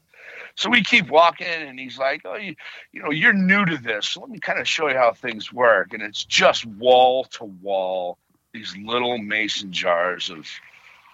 So 0.56 0.70
we 0.70 0.84
keep 0.84 1.10
walking, 1.10 1.48
and 1.48 1.80
he's 1.80 1.98
like, 1.98 2.22
"Oh, 2.26 2.36
you, 2.36 2.56
you 2.92 3.02
know, 3.02 3.12
you're 3.12 3.34
new 3.34 3.66
to 3.66 3.78
this. 3.78 4.10
So 4.10 4.22
let 4.22 4.30
me 4.30 4.40
kind 4.40 4.60
of 4.60 4.68
show 4.68 4.88
you 4.88 4.98
how 4.98 5.14
things 5.14 5.52
work." 5.52 5.94
And 5.94 6.02
it's 6.04 6.24
just 6.24 6.66
wall 6.66 7.26
to 7.26 7.46
wall 7.46 8.18
these 8.54 8.76
little 8.78 9.18
mason 9.18 9.72
jars 9.72 10.30
of 10.30 10.48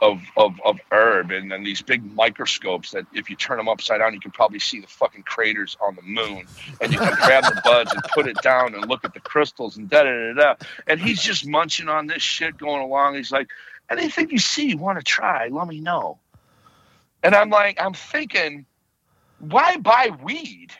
of, 0.01 0.21
of, 0.37 0.59
of 0.63 0.79
herb 0.91 1.31
and 1.31 1.51
then 1.51 1.63
these 1.63 1.81
big 1.81 2.03
microscopes 2.15 2.91
that 2.91 3.05
if 3.13 3.29
you 3.29 3.35
turn 3.35 3.57
them 3.57 3.67
upside 3.67 3.99
down 3.99 4.13
you 4.13 4.19
can 4.19 4.31
probably 4.31 4.59
see 4.59 4.79
the 4.79 4.87
fucking 4.87 5.23
craters 5.23 5.75
on 5.81 5.95
the 5.95 6.01
moon 6.01 6.45
and 6.79 6.93
you 6.93 6.97
can 6.97 7.13
grab 7.15 7.43
the 7.43 7.61
buds 7.65 7.91
and 7.91 8.01
put 8.13 8.25
it 8.25 8.37
down 8.41 8.73
and 8.75 8.87
look 8.87 9.03
at 9.03 9.13
the 9.13 9.19
crystals 9.19 9.75
and 9.75 9.89
da 9.89 10.03
da 10.03 10.33
da 10.33 10.33
da 10.33 10.55
and 10.87 11.01
he's 11.01 11.21
just 11.21 11.45
munching 11.45 11.89
on 11.89 12.07
this 12.07 12.21
shit 12.21 12.57
going 12.57 12.81
along 12.81 13.15
he's 13.15 13.31
like 13.31 13.49
anything 13.89 14.29
you 14.29 14.39
see 14.39 14.69
you 14.69 14.77
want 14.77 14.97
to 14.97 15.03
try 15.03 15.49
let 15.49 15.67
me 15.67 15.81
know 15.81 16.17
and 17.21 17.35
i'm 17.35 17.49
like 17.49 17.79
i'm 17.81 17.93
thinking 17.93 18.65
why 19.39 19.77
buy 19.77 20.09
weed 20.23 20.71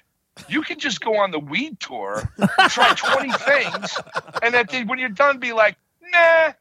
you 0.47 0.61
can 0.61 0.79
just 0.79 1.01
go 1.01 1.17
on 1.17 1.31
the 1.31 1.39
weed 1.39 1.79
tour 1.79 2.31
try 2.69 2.93
20 2.93 3.31
things 3.39 3.97
and 4.41 4.55
at 4.55 4.69
the, 4.69 4.83
when 4.85 4.99
you're 4.99 5.09
done 5.09 5.39
be 5.39 5.53
like 5.53 5.75
nah 6.11 6.53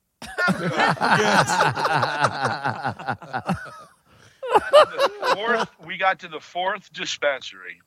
the 4.55 5.11
fourth, 5.35 5.69
we 5.85 5.97
got 5.97 6.19
to 6.21 6.29
the 6.29 6.41
fourth 6.41 6.93
dispensary, 6.93 7.81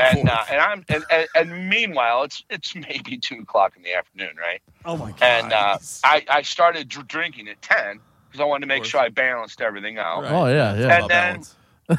and 0.00 0.28
uh, 0.28 0.44
and 0.50 0.60
I'm 0.60 0.84
and, 0.88 1.04
and, 1.10 1.28
and 1.34 1.68
meanwhile 1.68 2.22
it's 2.24 2.42
it's 2.50 2.74
maybe 2.74 3.18
two 3.18 3.40
o'clock 3.40 3.74
in 3.76 3.82
the 3.82 3.94
afternoon, 3.94 4.36
right? 4.36 4.62
Oh 4.84 4.96
my 4.96 5.10
god. 5.12 5.22
And 5.22 5.52
uh, 5.52 5.78
I 6.04 6.24
I 6.28 6.42
started 6.42 6.88
dr- 6.88 7.06
drinking 7.08 7.48
at 7.48 7.60
ten 7.62 8.00
because 8.28 8.40
I 8.40 8.44
wanted 8.44 8.62
to 8.62 8.66
make 8.68 8.84
sure 8.84 9.00
I 9.00 9.08
balanced 9.08 9.60
everything 9.60 9.98
out. 9.98 10.22
Right. 10.22 10.32
Oh 10.32 10.46
yeah, 10.46 10.74
yeah. 10.74 10.98
And 10.98 11.08
then- 11.08 11.08
balance. 11.08 11.56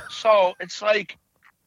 So 0.09 0.53
it's 0.59 0.81
like 0.81 1.17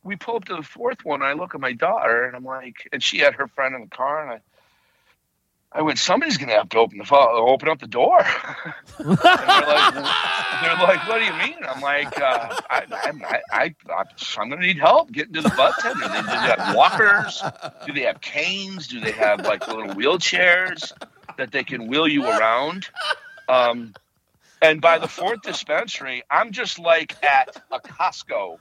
we 0.02 0.16
pull 0.16 0.36
up 0.36 0.44
to 0.46 0.56
the 0.56 0.62
fourth 0.62 1.04
one, 1.04 1.20
and 1.20 1.28
I 1.28 1.34
look 1.34 1.54
at 1.54 1.60
my 1.60 1.72
daughter, 1.72 2.24
and 2.24 2.34
I'm 2.34 2.44
like, 2.44 2.88
and 2.92 3.02
she 3.02 3.18
had 3.18 3.34
her 3.34 3.48
friend 3.48 3.74
in 3.74 3.82
the 3.82 3.88
car, 3.88 4.22
and 4.22 4.32
I. 4.32 4.40
I 5.72 5.82
went. 5.82 6.00
Somebody's 6.00 6.36
gonna 6.36 6.54
have 6.54 6.68
to 6.70 6.78
open 6.78 6.98
the 6.98 7.14
open 7.14 7.68
up 7.68 7.78
the 7.78 7.86
door. 7.86 8.18
they're 8.98 9.06
like, 9.06 9.94
they're 9.94 10.74
like, 10.82 11.08
"What 11.08 11.18
do 11.18 11.24
you 11.24 11.32
mean?" 11.34 11.58
I'm 11.64 11.80
like, 11.80 12.20
uh, 12.20 12.56
I, 12.68 12.82
I, 12.90 13.40
I, 13.52 13.74
I, 13.88 14.04
I'm 14.36 14.50
gonna 14.50 14.62
need 14.62 14.78
help 14.80 15.12
getting 15.12 15.34
to 15.34 15.42
the 15.42 15.50
butt 15.50 15.76
tender. 15.78 16.00
Do 16.00 16.08
they 16.08 16.18
have 16.18 16.74
walkers? 16.74 17.40
Do 17.86 17.92
they 17.92 18.02
have 18.02 18.20
canes? 18.20 18.88
Do 18.88 18.98
they 18.98 19.12
have 19.12 19.42
like 19.46 19.68
little 19.68 19.94
wheelchairs 19.94 20.90
that 21.38 21.52
they 21.52 21.62
can 21.62 21.86
wheel 21.86 22.08
you 22.08 22.26
around? 22.26 22.88
Um, 23.48 23.94
and 24.62 24.80
by 24.80 24.98
the 24.98 25.08
fourth 25.18 25.42
dispensary, 25.42 26.22
I'm 26.30 26.52
just 26.52 26.78
like 26.78 27.16
at 27.24 27.56
a 27.70 27.80
Costco, 27.80 28.58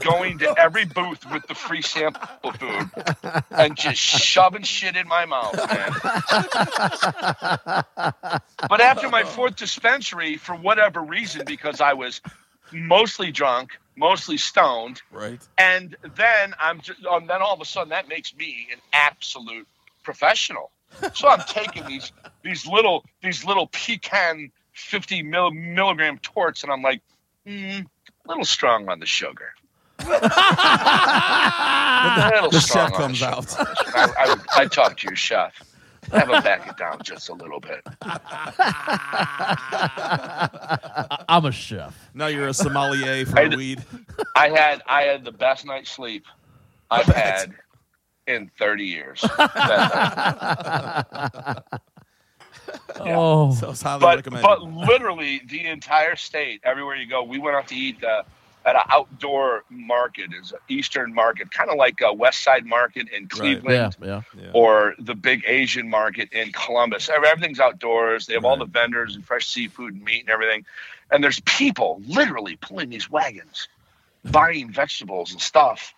going 0.00 0.38
to 0.38 0.54
every 0.58 0.86
booth 0.86 1.30
with 1.30 1.46
the 1.46 1.54
free 1.54 1.82
sample 1.82 2.52
food 2.52 2.90
and 3.50 3.76
just 3.76 3.98
shoving 4.00 4.62
shit 4.62 4.96
in 4.96 5.06
my 5.06 5.26
mouth, 5.26 5.54
man. 5.56 5.92
But 8.68 8.80
after 8.80 9.08
my 9.10 9.24
fourth 9.24 9.56
dispensary, 9.56 10.36
for 10.36 10.54
whatever 10.54 11.02
reason, 11.02 11.42
because 11.46 11.80
I 11.82 11.92
was 11.92 12.20
mostly 12.72 13.30
drunk, 13.30 13.78
mostly 13.96 14.38
stoned, 14.38 15.02
Right. 15.12 15.40
and 15.58 15.96
then 16.16 16.54
I'm 16.58 16.80
just, 16.80 17.04
um, 17.04 17.26
then 17.26 17.42
all 17.42 17.52
of 17.54 17.60
a 17.60 17.64
sudden 17.66 17.90
that 17.90 18.08
makes 18.08 18.34
me 18.34 18.68
an 18.72 18.78
absolute 18.92 19.68
professional. 20.02 20.70
So 21.12 21.28
I'm 21.28 21.40
taking 21.48 21.84
these 21.86 22.12
these 22.42 22.66
little 22.66 23.04
these 23.22 23.44
little 23.44 23.66
pecan 23.66 24.50
50 24.74 25.22
mil, 25.22 25.50
milligram 25.52 26.18
torts, 26.18 26.62
and 26.62 26.70
I'm 26.72 26.82
like, 26.82 27.00
mm, 27.46 27.84
a 27.84 28.28
little 28.28 28.44
strong 28.44 28.88
on 28.88 29.00
the 29.00 29.06
sugar. 29.06 29.52
a 30.00 30.02
little 32.34 32.50
The 32.50 32.60
strong 32.60 32.88
chef 32.90 32.94
on 32.94 33.00
comes 33.00 33.20
the 33.20 33.28
out. 33.28 33.48
sugar. 33.48 33.72
I, 33.96 34.08
I, 34.18 34.36
I 34.62 34.66
talk 34.66 34.96
to 34.98 35.06
your 35.06 35.16
chef. 35.16 35.62
Have 36.12 36.28
him 36.28 36.42
back 36.42 36.68
it 36.68 36.76
down 36.76 37.00
just 37.02 37.30
a 37.30 37.32
little 37.32 37.60
bit. 37.60 37.80
I- 38.02 38.20
I'm 41.28 41.46
a 41.46 41.52
chef. 41.52 41.96
Now 42.12 42.26
you're 42.26 42.48
a 42.48 42.54
sommelier 42.54 43.24
for 43.24 43.38
I 43.38 43.48
d- 43.48 43.56
weed. 43.56 43.82
I 44.36 44.50
had 44.50 44.82
I 44.86 45.02
had 45.02 45.24
the 45.24 45.32
best 45.32 45.64
night's 45.64 45.90
sleep 45.90 46.26
I've 46.90 47.06
had 47.06 47.54
in 48.26 48.50
30 48.58 48.84
years. 48.84 49.22
That 52.88 53.04
night. 53.06 53.14
Oh, 53.14 53.52
So 53.54 53.70
it's 53.70 53.82
highly 53.82 54.00
but 54.00 54.16
recommended. 54.16 54.42
but 54.46 54.62
literally 54.88 55.42
the 55.48 55.66
entire 55.66 56.16
state, 56.16 56.60
everywhere 56.64 56.96
you 56.96 57.06
go, 57.06 57.22
we 57.22 57.38
went 57.38 57.56
out 57.56 57.68
to 57.68 57.74
eat. 57.74 58.02
Uh, 58.04 58.22
at 58.66 58.76
an 58.76 58.82
outdoor 58.88 59.62
market, 59.68 60.30
is 60.40 60.52
an 60.52 60.58
Eastern 60.68 61.12
market, 61.12 61.50
kind 61.50 61.68
of 61.68 61.76
like 61.76 62.00
a 62.00 62.10
West 62.14 62.42
Side 62.42 62.64
Market 62.64 63.10
in 63.10 63.24
Right. 63.24 63.28
Cleveland 63.30 63.94
Yeah, 64.00 64.06
yeah. 64.06 64.42
Yeah. 64.42 64.50
or 64.54 64.94
the 64.98 65.14
big 65.14 65.44
Asian 65.46 65.90
market 65.90 66.32
in 66.32 66.50
Columbus. 66.50 67.10
Everything's 67.10 67.60
outdoors. 67.60 68.24
They 68.24 68.32
have 68.32 68.46
all 68.46 68.56
the 68.56 68.64
vendors 68.64 69.16
and 69.16 69.22
fresh 69.26 69.48
seafood 69.48 69.92
and 69.92 70.02
meat 70.02 70.20
and 70.20 70.30
everything. 70.30 70.64
And 71.10 71.22
there's 71.22 71.40
people 71.40 72.00
literally 72.06 72.56
pulling 72.56 72.88
these 72.88 73.10
wagons, 73.10 73.68
buying 74.24 74.70
vegetables 74.72 75.32
and 75.32 75.42
stuff. 75.42 75.92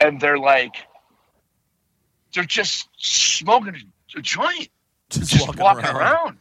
And 0.00 0.18
they're 0.18 0.38
like, 0.38 0.76
they're 2.34 2.44
just 2.44 2.88
smoking 2.96 3.76
a 4.16 4.20
joint, 4.22 4.68
Just, 5.10 5.30
just 5.32 5.58
walking, 5.58 5.84
around. 5.86 6.38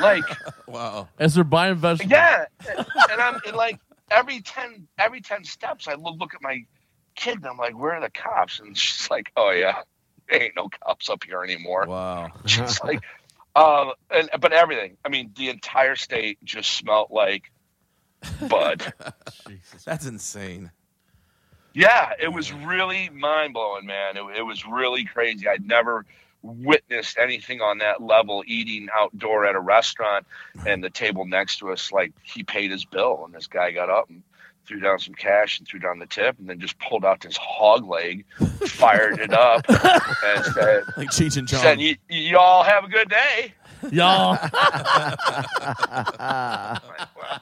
like, 0.00 0.24
Wow. 0.66 1.08
As 1.18 1.34
they're 1.34 1.44
buying 1.44 1.76
vegetables. 1.76 2.10
yeah. 2.10 2.44
And 3.10 3.20
I'm 3.20 3.40
and 3.46 3.56
like 3.56 3.78
every 4.10 4.40
10, 4.40 4.88
every 4.98 5.20
10 5.20 5.44
steps, 5.44 5.86
I 5.88 5.94
look, 5.94 6.18
look 6.18 6.34
at 6.34 6.42
my 6.42 6.64
kid 7.14 7.36
and 7.36 7.46
I'm 7.46 7.56
like, 7.56 7.78
where 7.78 7.94
are 7.94 8.00
the 8.00 8.10
cops? 8.10 8.60
And 8.60 8.76
she's 8.76 9.10
like, 9.10 9.30
oh, 9.36 9.50
yeah, 9.50 9.82
there 10.28 10.42
ain't 10.42 10.56
no 10.56 10.68
cops 10.84 11.08
up 11.08 11.24
here 11.24 11.42
anymore. 11.42 11.86
Wow. 11.86 12.30
she's 12.46 12.82
like, 12.82 13.00
uh, 13.56 13.90
and 14.10 14.30
but 14.40 14.52
everything. 14.52 14.96
I 15.04 15.08
mean, 15.08 15.32
the 15.36 15.48
entire 15.50 15.96
state 15.96 16.38
just 16.44 16.70
smelled 16.72 17.08
like 17.10 17.50
bud. 18.48 18.92
That's 19.84 20.06
insane. 20.06 20.70
yeah, 21.74 22.12
it 22.20 22.32
was 22.32 22.52
really 22.52 23.08
mind 23.10 23.54
blowing, 23.54 23.86
man. 23.86 24.16
It, 24.16 24.22
it 24.38 24.42
was 24.42 24.64
really 24.66 25.04
crazy. 25.04 25.48
I'd 25.48 25.66
never 25.66 26.06
witnessed 26.42 27.18
anything 27.18 27.60
on 27.60 27.78
that 27.78 28.02
level. 28.02 28.42
Eating 28.46 28.88
outdoor 28.94 29.46
at 29.46 29.54
a 29.54 29.60
restaurant, 29.60 30.26
and 30.66 30.82
the 30.82 30.90
table 30.90 31.24
next 31.26 31.58
to 31.58 31.70
us, 31.72 31.92
like 31.92 32.12
he 32.22 32.42
paid 32.42 32.70
his 32.70 32.84
bill, 32.84 33.22
and 33.24 33.34
this 33.34 33.46
guy 33.46 33.70
got 33.70 33.90
up 33.90 34.08
and 34.08 34.22
threw 34.66 34.78
down 34.80 34.98
some 34.98 35.14
cash 35.14 35.58
and 35.58 35.66
threw 35.66 35.80
down 35.80 35.98
the 35.98 36.06
tip, 36.06 36.38
and 36.38 36.48
then 36.48 36.60
just 36.60 36.78
pulled 36.78 37.04
out 37.04 37.20
this 37.20 37.36
hog 37.36 37.84
leg, 37.88 38.24
fired 38.66 39.18
it 39.18 39.32
up, 39.32 39.64
and 39.68 40.44
said. 40.54 40.84
Like 40.96 41.08
Cheech 41.10 41.36
and 41.36 41.48
Chong. 41.48 41.60
Said, 41.60 41.78
"Y- 41.78 41.96
y'all 42.08 42.62
have 42.62 42.84
a 42.84 42.88
good 42.88 43.08
day. 43.08 43.52
Y'all. 43.90 44.38
Like, 46.20 47.08
well, 47.16 47.40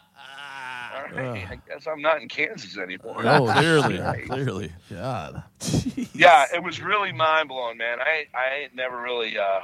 all 1.16 1.22
right, 1.22 1.47
I 1.51 1.59
guess 1.68 1.86
I'm 1.86 2.01
not 2.02 2.20
in 2.22 2.28
Kansas 2.28 2.76
anymore. 2.78 3.16
Oh, 3.24 3.51
clearly, 3.56 3.98
clearly. 4.26 4.72
God. 4.90 5.43
Yeah, 6.14 6.47
it 6.55 6.62
was 6.62 6.80
really 6.80 7.12
mind 7.12 7.48
blowing, 7.48 7.78
man. 7.78 7.98
I 8.01 8.26
I 8.35 8.62
ain't 8.62 8.74
never 8.74 9.01
really 9.01 9.39
uh, 9.39 9.60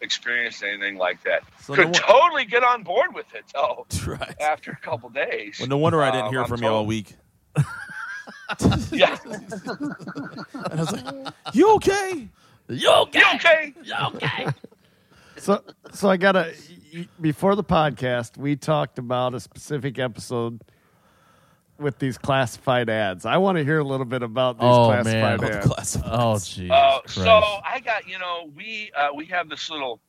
experienced 0.00 0.62
anything 0.62 0.96
like 0.96 1.22
that. 1.24 1.42
So 1.62 1.74
Could 1.74 1.86
wo- 1.86 1.92
totally 1.92 2.44
get 2.44 2.62
on 2.64 2.82
board 2.82 3.14
with 3.14 3.26
it 3.34 3.44
though. 3.54 3.86
right. 4.06 4.40
After 4.40 4.70
a 4.70 4.76
couple 4.76 5.08
days. 5.10 5.56
Well, 5.58 5.68
no 5.68 5.78
wonder 5.78 6.02
I 6.02 6.10
didn't 6.10 6.26
Um, 6.26 6.32
hear 6.32 6.42
I'm 6.42 6.48
from 6.48 6.62
you 6.62 6.68
all 6.68 6.86
week. 6.86 7.14
Yeah, 8.90 9.16
And 9.24 9.94
I 10.72 10.74
was 10.76 10.92
like, 10.92 11.34
"You 11.52 11.74
okay?" 11.76 12.28
You 12.68 12.90
okay? 12.90 13.18
you 13.18 13.24
okay? 13.34 13.74
You 13.82 13.94
okay? 14.14 14.46
So, 15.36 15.62
so 15.92 16.08
I 16.10 16.16
gotta. 16.16 16.54
Before 17.20 17.54
the 17.54 17.64
podcast, 17.64 18.36
we 18.38 18.56
talked 18.56 18.98
about 18.98 19.34
a 19.34 19.40
specific 19.40 19.98
episode 19.98 20.62
with 21.78 21.98
these 21.98 22.18
classified 22.18 22.88
ads. 22.90 23.24
I 23.26 23.36
want 23.36 23.58
to 23.58 23.64
hear 23.64 23.78
a 23.78 23.84
little 23.84 24.06
bit 24.06 24.22
about 24.22 24.58
these 24.58 24.64
Oh, 24.68 24.86
classified 24.86 25.40
man. 25.40 25.52
ads. 25.54 25.66
Classified. 25.66 26.10
Oh, 26.12 26.34
jeez. 26.34 26.70
Uh, 26.70 27.00
so 27.06 27.30
I 27.64 27.80
got 27.84 28.08
you 28.08 28.18
know 28.18 28.50
we 28.56 28.90
uh, 28.96 29.08
we 29.14 29.26
have 29.26 29.48
this 29.48 29.70
little 29.70 30.00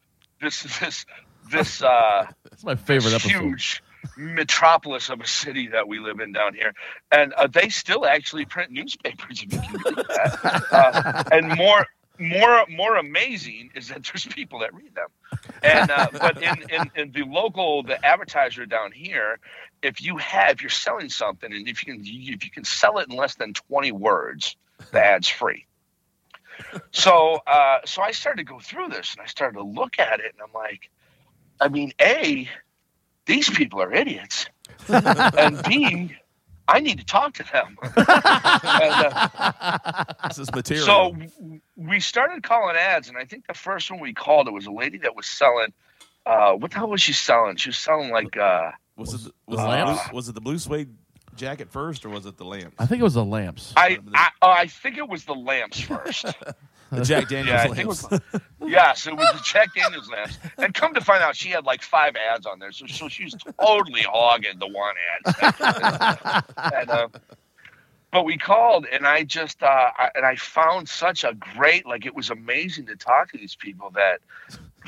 this 0.41 0.63
this 0.79 1.05
this 1.51 1.81
uh, 1.81 2.25
That's 2.49 2.63
my 2.63 2.75
favorite 2.75 3.11
this 3.11 3.25
episode. 3.25 3.41
huge 3.43 3.83
metropolis 4.17 5.09
of 5.09 5.19
a 5.21 5.27
city 5.27 5.67
that 5.67 5.87
we 5.87 5.99
live 5.99 6.19
in 6.21 6.31
down 6.31 6.53
here, 6.53 6.73
and 7.11 7.33
uh, 7.33 7.47
they 7.47 7.69
still 7.69 8.05
actually 8.05 8.45
print 8.45 8.71
newspapers. 8.71 9.43
If 9.43 9.53
you 9.53 9.59
can 9.59 9.71
believe 9.83 9.95
that. 10.07 10.63
Uh, 10.71 11.23
and 11.31 11.57
more, 11.57 11.85
more, 12.19 12.65
more 12.67 12.97
amazing 12.97 13.71
is 13.75 13.89
that 13.89 14.03
there's 14.03 14.25
people 14.25 14.59
that 14.59 14.73
read 14.73 14.93
them. 14.95 15.07
And 15.63 15.89
uh, 15.89 16.07
but 16.11 16.41
in, 16.41 16.63
in 16.69 16.91
in 16.95 17.11
the 17.11 17.23
local, 17.23 17.83
the 17.83 18.03
advertiser 18.05 18.65
down 18.65 18.91
here, 18.91 19.39
if 19.81 20.01
you 20.01 20.17
have, 20.17 20.55
if 20.55 20.61
you're 20.61 20.69
selling 20.69 21.09
something, 21.09 21.51
and 21.51 21.67
if 21.67 21.85
you 21.85 21.93
can, 21.93 22.03
if 22.05 22.43
you 22.43 22.51
can 22.51 22.63
sell 22.63 22.99
it 22.99 23.09
in 23.09 23.15
less 23.15 23.35
than 23.35 23.53
20 23.53 23.91
words, 23.91 24.55
the 24.91 25.03
ad's 25.03 25.27
free. 25.27 25.65
So, 26.91 27.39
uh, 27.47 27.79
so 27.85 28.01
I 28.01 28.11
started 28.11 28.45
to 28.45 28.51
go 28.53 28.59
through 28.59 28.89
this, 28.89 29.13
and 29.13 29.21
I 29.21 29.25
started 29.25 29.57
to 29.57 29.63
look 29.63 29.99
at 29.99 30.19
it, 30.19 30.33
and 30.33 30.41
I'm 30.41 30.53
like, 30.53 30.89
I 31.59 31.69
mean, 31.69 31.93
a 32.01 32.49
these 33.25 33.49
people 33.49 33.81
are 33.81 33.93
idiots. 33.93 34.47
and 34.87 35.61
B, 35.63 36.15
I 36.69 36.79
need 36.79 36.99
to 36.99 37.05
talk 37.05 37.33
to 37.35 37.43
them. 37.51 37.77
and, 37.83 39.13
uh, 39.13 40.03
This 40.27 40.37
is 40.37 40.51
material. 40.53 40.85
so 40.85 41.15
we 41.75 41.99
started 41.99 42.43
calling 42.43 42.75
ads, 42.75 43.09
and 43.09 43.17
I 43.17 43.25
think 43.25 43.47
the 43.47 43.53
first 43.53 43.89
one 43.91 43.99
we 43.99 44.13
called 44.13 44.47
it 44.47 44.51
was 44.51 44.65
a 44.65 44.71
lady 44.71 44.97
that 44.99 45.15
was 45.15 45.25
selling. 45.25 45.73
Uh, 46.25 46.53
what 46.53 46.71
the 46.71 46.77
hell 46.77 46.89
was 46.89 47.01
she 47.01 47.13
selling? 47.13 47.55
She 47.55 47.69
was 47.69 47.77
selling 47.77 48.11
like 48.11 48.37
uh, 48.37 48.71
was 48.95 49.13
it 49.13 49.31
was, 49.47 49.57
the 49.59 49.65
it 49.65 49.67
lamps? 49.67 50.07
blue, 50.09 50.15
was 50.15 50.29
it 50.29 50.35
the 50.35 50.41
blue 50.41 50.59
suede 50.59 50.95
jacket 51.35 51.71
first, 51.71 52.05
or 52.05 52.09
was 52.09 52.25
it 52.25 52.37
the 52.37 52.43
lamps? 52.45 52.75
I 52.77 52.85
think 52.85 52.99
it 52.99 53.03
was 53.03 53.13
the 53.15 53.25
lamps. 53.25 53.73
I 53.75 53.99
I, 54.13 54.29
uh, 54.41 54.47
I 54.49 54.67
think 54.67 54.97
it 54.97 55.07
was 55.07 55.25
the 55.25 55.33
lamps 55.35 55.79
first. 55.79 56.25
The 56.95 57.03
Jack 57.03 57.27
Daniels 57.29 57.47
Yeah, 57.47 57.63
I 57.63 57.67
lamps. 57.67 57.75
think 57.75 57.85
it 57.85 57.87
was. 57.87 58.41
Yes, 58.71 59.07
it 59.07 59.15
was 59.15 59.27
the 59.33 59.41
Jack 59.43 59.73
Daniels 59.75 60.09
lamps. 60.09 60.37
And 60.57 60.73
come 60.73 60.93
to 60.95 61.01
find 61.01 61.23
out, 61.23 61.35
she 61.35 61.49
had 61.49 61.65
like 61.65 61.81
five 61.83 62.15
ads 62.15 62.45
on 62.45 62.59
there, 62.59 62.71
so 62.71 62.87
so 62.87 63.07
she 63.09 63.25
was 63.25 63.35
totally 63.59 64.01
hogging 64.01 64.57
the 64.59 64.67
one 64.67 64.95
ad. 65.27 66.43
and, 66.73 66.89
uh, 66.89 67.07
but 68.11 68.25
we 68.25 68.37
called, 68.37 68.87
and 68.91 69.05
I 69.05 69.23
just 69.23 69.61
uh, 69.61 69.91
I, 69.97 70.09
and 70.15 70.25
I 70.25 70.35
found 70.35 70.89
such 70.89 71.23
a 71.23 71.33
great 71.33 71.85
like 71.85 72.05
it 72.07 72.15
was 72.15 72.29
amazing 72.31 72.87
to 72.87 72.95
talk 72.95 73.31
to 73.31 73.37
these 73.37 73.55
people 73.55 73.91
that 73.91 74.19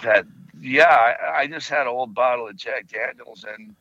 that 0.04 0.26
yeah 0.60 0.86
I, 0.86 1.42
I 1.42 1.48
just 1.48 1.70
had 1.70 1.82
an 1.82 1.88
old 1.88 2.14
bottle 2.16 2.48
of 2.48 2.56
Jack 2.56 2.88
Daniels 2.88 3.46
and. 3.48 3.76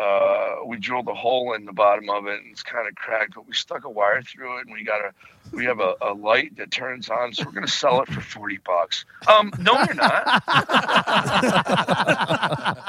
Uh, 0.00 0.58
we 0.64 0.76
drilled 0.76 1.08
a 1.08 1.12
hole 1.12 1.54
in 1.54 1.64
the 1.64 1.72
bottom 1.72 2.08
of 2.08 2.28
it 2.28 2.38
and 2.40 2.52
it's 2.52 2.62
kind 2.62 2.86
of 2.86 2.94
cracked, 2.94 3.34
but 3.34 3.44
we 3.48 3.52
stuck 3.52 3.84
a 3.84 3.90
wire 3.90 4.22
through 4.22 4.58
it 4.58 4.64
and 4.64 4.72
we 4.72 4.84
got 4.84 5.00
a 5.00 5.12
we 5.52 5.64
have 5.64 5.80
a, 5.80 5.94
a 6.00 6.12
light 6.12 6.56
that 6.56 6.70
turns 6.70 7.08
on, 7.10 7.32
so 7.32 7.44
we're 7.44 7.52
gonna 7.52 7.68
sell 7.68 8.02
it 8.02 8.08
for 8.08 8.20
forty 8.20 8.58
bucks. 8.58 9.04
Um, 9.26 9.52
no, 9.58 9.72
you're 9.84 9.94
not. 9.94 10.42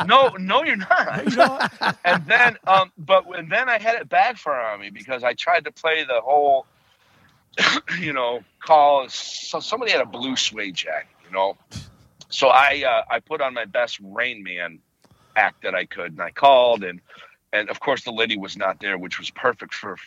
no, 0.07 0.29
no, 0.37 0.63
you're 0.63 0.75
not. 0.75 1.73
and 2.05 2.25
then, 2.25 2.57
um, 2.67 2.91
but 2.97 3.25
and 3.37 3.51
then 3.51 3.69
I 3.69 3.77
had 3.79 3.95
it 3.95 4.09
backfire 4.09 4.59
on 4.59 4.79
me 4.81 4.89
because 4.89 5.23
I 5.23 5.33
tried 5.33 5.65
to 5.65 5.71
play 5.71 6.03
the 6.03 6.21
whole, 6.21 6.65
you 7.99 8.13
know, 8.13 8.43
call. 8.59 9.09
So 9.09 9.59
somebody 9.59 9.91
had 9.91 10.01
a 10.01 10.05
blue 10.05 10.35
suede 10.35 10.75
jacket, 10.75 11.07
you 11.25 11.31
know. 11.31 11.57
So 12.29 12.49
I 12.49 12.83
uh, 12.87 13.03
I 13.13 13.19
put 13.19 13.41
on 13.41 13.53
my 13.53 13.65
best 13.65 13.99
Rain 14.03 14.43
Man 14.43 14.79
act 15.35 15.63
that 15.63 15.75
I 15.75 15.85
could, 15.85 16.11
and 16.11 16.21
I 16.21 16.31
called, 16.31 16.83
and 16.83 17.01
and 17.51 17.69
of 17.69 17.79
course 17.79 18.03
the 18.03 18.11
lady 18.11 18.37
was 18.37 18.57
not 18.57 18.79
there, 18.79 18.97
which 18.97 19.19
was 19.19 19.29
perfect 19.29 19.73
for 19.73 19.97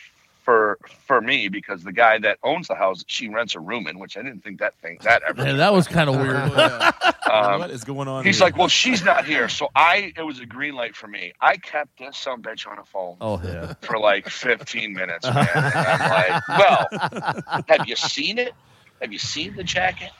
for 0.43 0.77
for 1.07 1.21
me 1.21 1.47
because 1.47 1.83
the 1.83 1.91
guy 1.91 2.19
that 2.19 2.37
owns 2.43 2.67
the 2.67 2.75
house 2.75 3.03
she 3.07 3.27
rents 3.29 3.55
a 3.55 3.59
room 3.59 3.87
in, 3.87 3.97
which 3.99 4.17
I 4.17 4.21
didn't 4.21 4.43
think 4.43 4.59
that 4.59 4.75
thing 4.81 4.97
that 5.03 5.21
ever. 5.27 5.41
Man, 5.43 5.57
that 5.57 5.73
was 5.73 5.87
kind 5.87 6.09
of 6.09 6.17
weird. 6.17 6.35
Um, 7.33 7.61
what 7.61 7.71
is 7.71 7.83
going 7.83 8.07
on? 8.07 8.23
He's 8.25 8.37
here? 8.37 8.45
like, 8.45 8.57
well, 8.57 8.67
she's 8.67 9.03
not 9.03 9.25
here, 9.25 9.49
so 9.49 9.69
I. 9.75 10.13
It 10.15 10.21
was 10.21 10.39
a 10.39 10.45
green 10.45 10.75
light 10.75 10.95
for 10.95 11.07
me. 11.07 11.31
I 11.41 11.57
kept 11.57 11.97
this 11.97 12.15
some 12.15 12.43
bitch 12.43 12.67
on 12.67 12.77
a 12.77 12.83
phone 12.83 13.17
Oh 13.21 13.41
yeah. 13.43 13.73
for 13.81 13.97
like 13.97 14.29
15 14.29 14.93
minutes, 14.93 15.25
man. 15.25 15.47
And 15.55 15.73
I'm 15.75 16.09
like, 16.11 16.47
well, 16.49 17.63
have 17.69 17.87
you 17.87 17.95
seen 17.95 18.37
it? 18.37 18.53
Have 19.01 19.11
you 19.11 19.17
seen 19.17 19.55
the 19.55 19.63
jacket? 19.63 20.11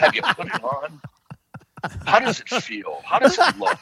Have 0.00 0.14
you 0.14 0.22
put 0.22 0.46
it 0.48 0.64
on? 0.64 1.00
How 2.04 2.18
does 2.18 2.40
it 2.40 2.48
feel? 2.48 3.00
How 3.04 3.18
does 3.18 3.38
it 3.38 3.58
look? 3.58 3.78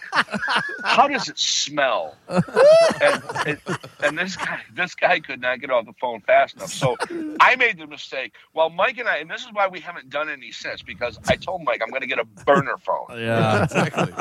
How 0.84 1.08
does 1.08 1.28
it 1.28 1.38
smell? 1.38 2.16
And, 2.28 3.22
and, 3.46 3.58
and 4.02 4.18
this 4.18 4.36
guy, 4.36 4.60
this 4.74 4.94
guy 4.94 5.20
could 5.20 5.40
not 5.40 5.60
get 5.60 5.70
off 5.70 5.86
the 5.86 5.92
phone 6.00 6.20
fast 6.20 6.56
enough. 6.56 6.70
So 6.72 6.96
I 7.40 7.56
made 7.56 7.78
the 7.78 7.86
mistake. 7.86 8.34
Well, 8.52 8.70
Mike 8.70 8.98
and 8.98 9.08
I, 9.08 9.18
and 9.18 9.30
this 9.30 9.42
is 9.42 9.48
why 9.52 9.68
we 9.68 9.80
haven't 9.80 10.10
done 10.10 10.28
any 10.28 10.50
since, 10.52 10.82
because 10.82 11.18
I 11.28 11.36
told 11.36 11.62
Mike 11.64 11.80
I'm 11.82 11.90
going 11.90 12.02
to 12.02 12.06
get 12.06 12.18
a 12.18 12.24
burner 12.24 12.76
phone. 12.78 13.06
Yeah. 13.24 13.62
exactly. 13.64 14.12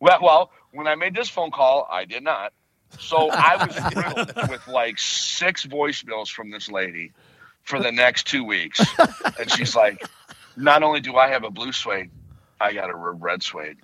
Well, 0.00 0.18
well, 0.20 0.50
when 0.72 0.86
I 0.86 0.94
made 0.94 1.14
this 1.14 1.28
phone 1.28 1.50
call, 1.50 1.88
I 1.90 2.04
did 2.04 2.22
not. 2.22 2.52
So 2.98 3.30
I 3.30 3.64
was 3.64 3.94
riddled 3.96 4.50
with 4.50 4.66
like 4.68 4.98
six 4.98 5.64
voicemails 5.66 6.28
from 6.28 6.50
this 6.50 6.70
lady 6.70 7.12
for 7.62 7.80
the 7.80 7.90
next 7.92 8.26
two 8.26 8.44
weeks. 8.44 8.80
And 9.38 9.50
she's 9.50 9.74
like, 9.74 10.04
not 10.56 10.82
only 10.82 11.00
do 11.00 11.16
I 11.16 11.28
have 11.28 11.44
a 11.44 11.50
blue 11.50 11.72
suede, 11.72 12.10
I 12.60 12.72
got 12.72 12.90
a 12.90 12.94
red 12.96 13.42
suede. 13.42 13.76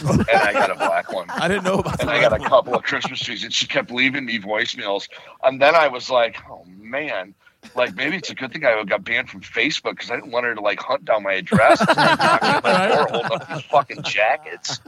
And 0.00 0.22
I 0.30 0.52
got 0.52 0.70
a 0.70 0.74
black 0.76 1.12
one. 1.20 1.28
I 1.28 1.48
didn't 1.48 1.64
know 1.64 1.80
about 1.80 1.98
And 2.00 2.08
that. 2.08 2.16
I 2.16 2.20
got 2.20 2.32
a 2.40 2.48
couple 2.48 2.74
of 2.74 2.82
Christmas 2.84 3.18
trees. 3.20 3.42
And 3.42 3.52
she 3.52 3.66
kept 3.66 3.90
leaving 3.90 4.24
me 4.26 4.38
voicemails. 4.38 5.08
And 5.42 5.60
then 5.60 5.74
I 5.74 5.88
was 5.88 6.08
like, 6.08 6.38
oh, 6.48 6.64
man. 6.66 7.34
Like 7.74 7.96
maybe 7.96 8.16
it's 8.16 8.30
a 8.30 8.36
good 8.36 8.52
thing 8.52 8.64
I 8.64 8.82
got 8.84 9.02
banned 9.02 9.28
from 9.28 9.40
Facebook 9.40 9.90
because 9.96 10.12
I 10.12 10.14
didn't 10.14 10.30
want 10.30 10.46
her 10.46 10.54
to 10.54 10.60
like 10.60 10.78
hunt 10.80 11.04
down 11.04 11.24
my 11.24 11.32
address 11.32 11.80
and 11.80 11.90
start 11.90 12.18
knocking 12.20 12.48
at 12.50 12.62
my 12.62 12.86
door 12.86 13.06
holding 13.10 13.32
up 13.32 13.48
these 13.48 13.62
fucking 13.64 14.02
jackets. 14.04 14.78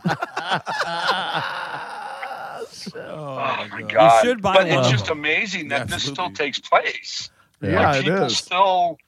Oh, 2.96 3.00
oh 3.04 3.66
my 3.70 3.82
god! 3.88 4.22
should 4.24 4.40
buy 4.40 4.54
but 4.54 4.68
one. 4.68 4.78
it's 4.78 4.88
just 4.88 5.08
amazing 5.10 5.68
that 5.68 5.88
this 5.88 6.04
still 6.04 6.30
takes 6.30 6.58
place. 6.60 7.30
Yeah, 7.60 7.90
Like, 7.90 8.00
it 8.00 8.04
people 8.04 8.24
is. 8.26 8.38
still 8.38 8.98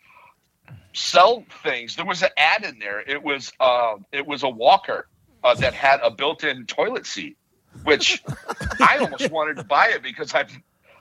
sell 0.93 1.45
things. 1.63 1.97
There 1.97 2.05
was 2.07 2.23
an 2.23 2.31
ad 2.37 2.65
in 2.65 2.79
there. 2.79 3.01
It 3.01 3.23
was 3.23 3.53
uh, 3.61 3.97
it 4.13 4.27
was 4.27 4.43
a 4.43 4.49
walker 4.49 5.09
uh, 5.45 5.55
that 5.55 5.75
had 5.75 6.01
a 6.03 6.11
built-in 6.11 6.67
toilet 6.67 7.07
seat, 7.07 7.37
which 7.85 8.23
I 8.81 8.99
almost 8.99 9.31
wanted 9.31 9.57
to 9.57 9.65
buy 9.65 9.89
it 9.89 10.03
because 10.03 10.35
I 10.35 10.45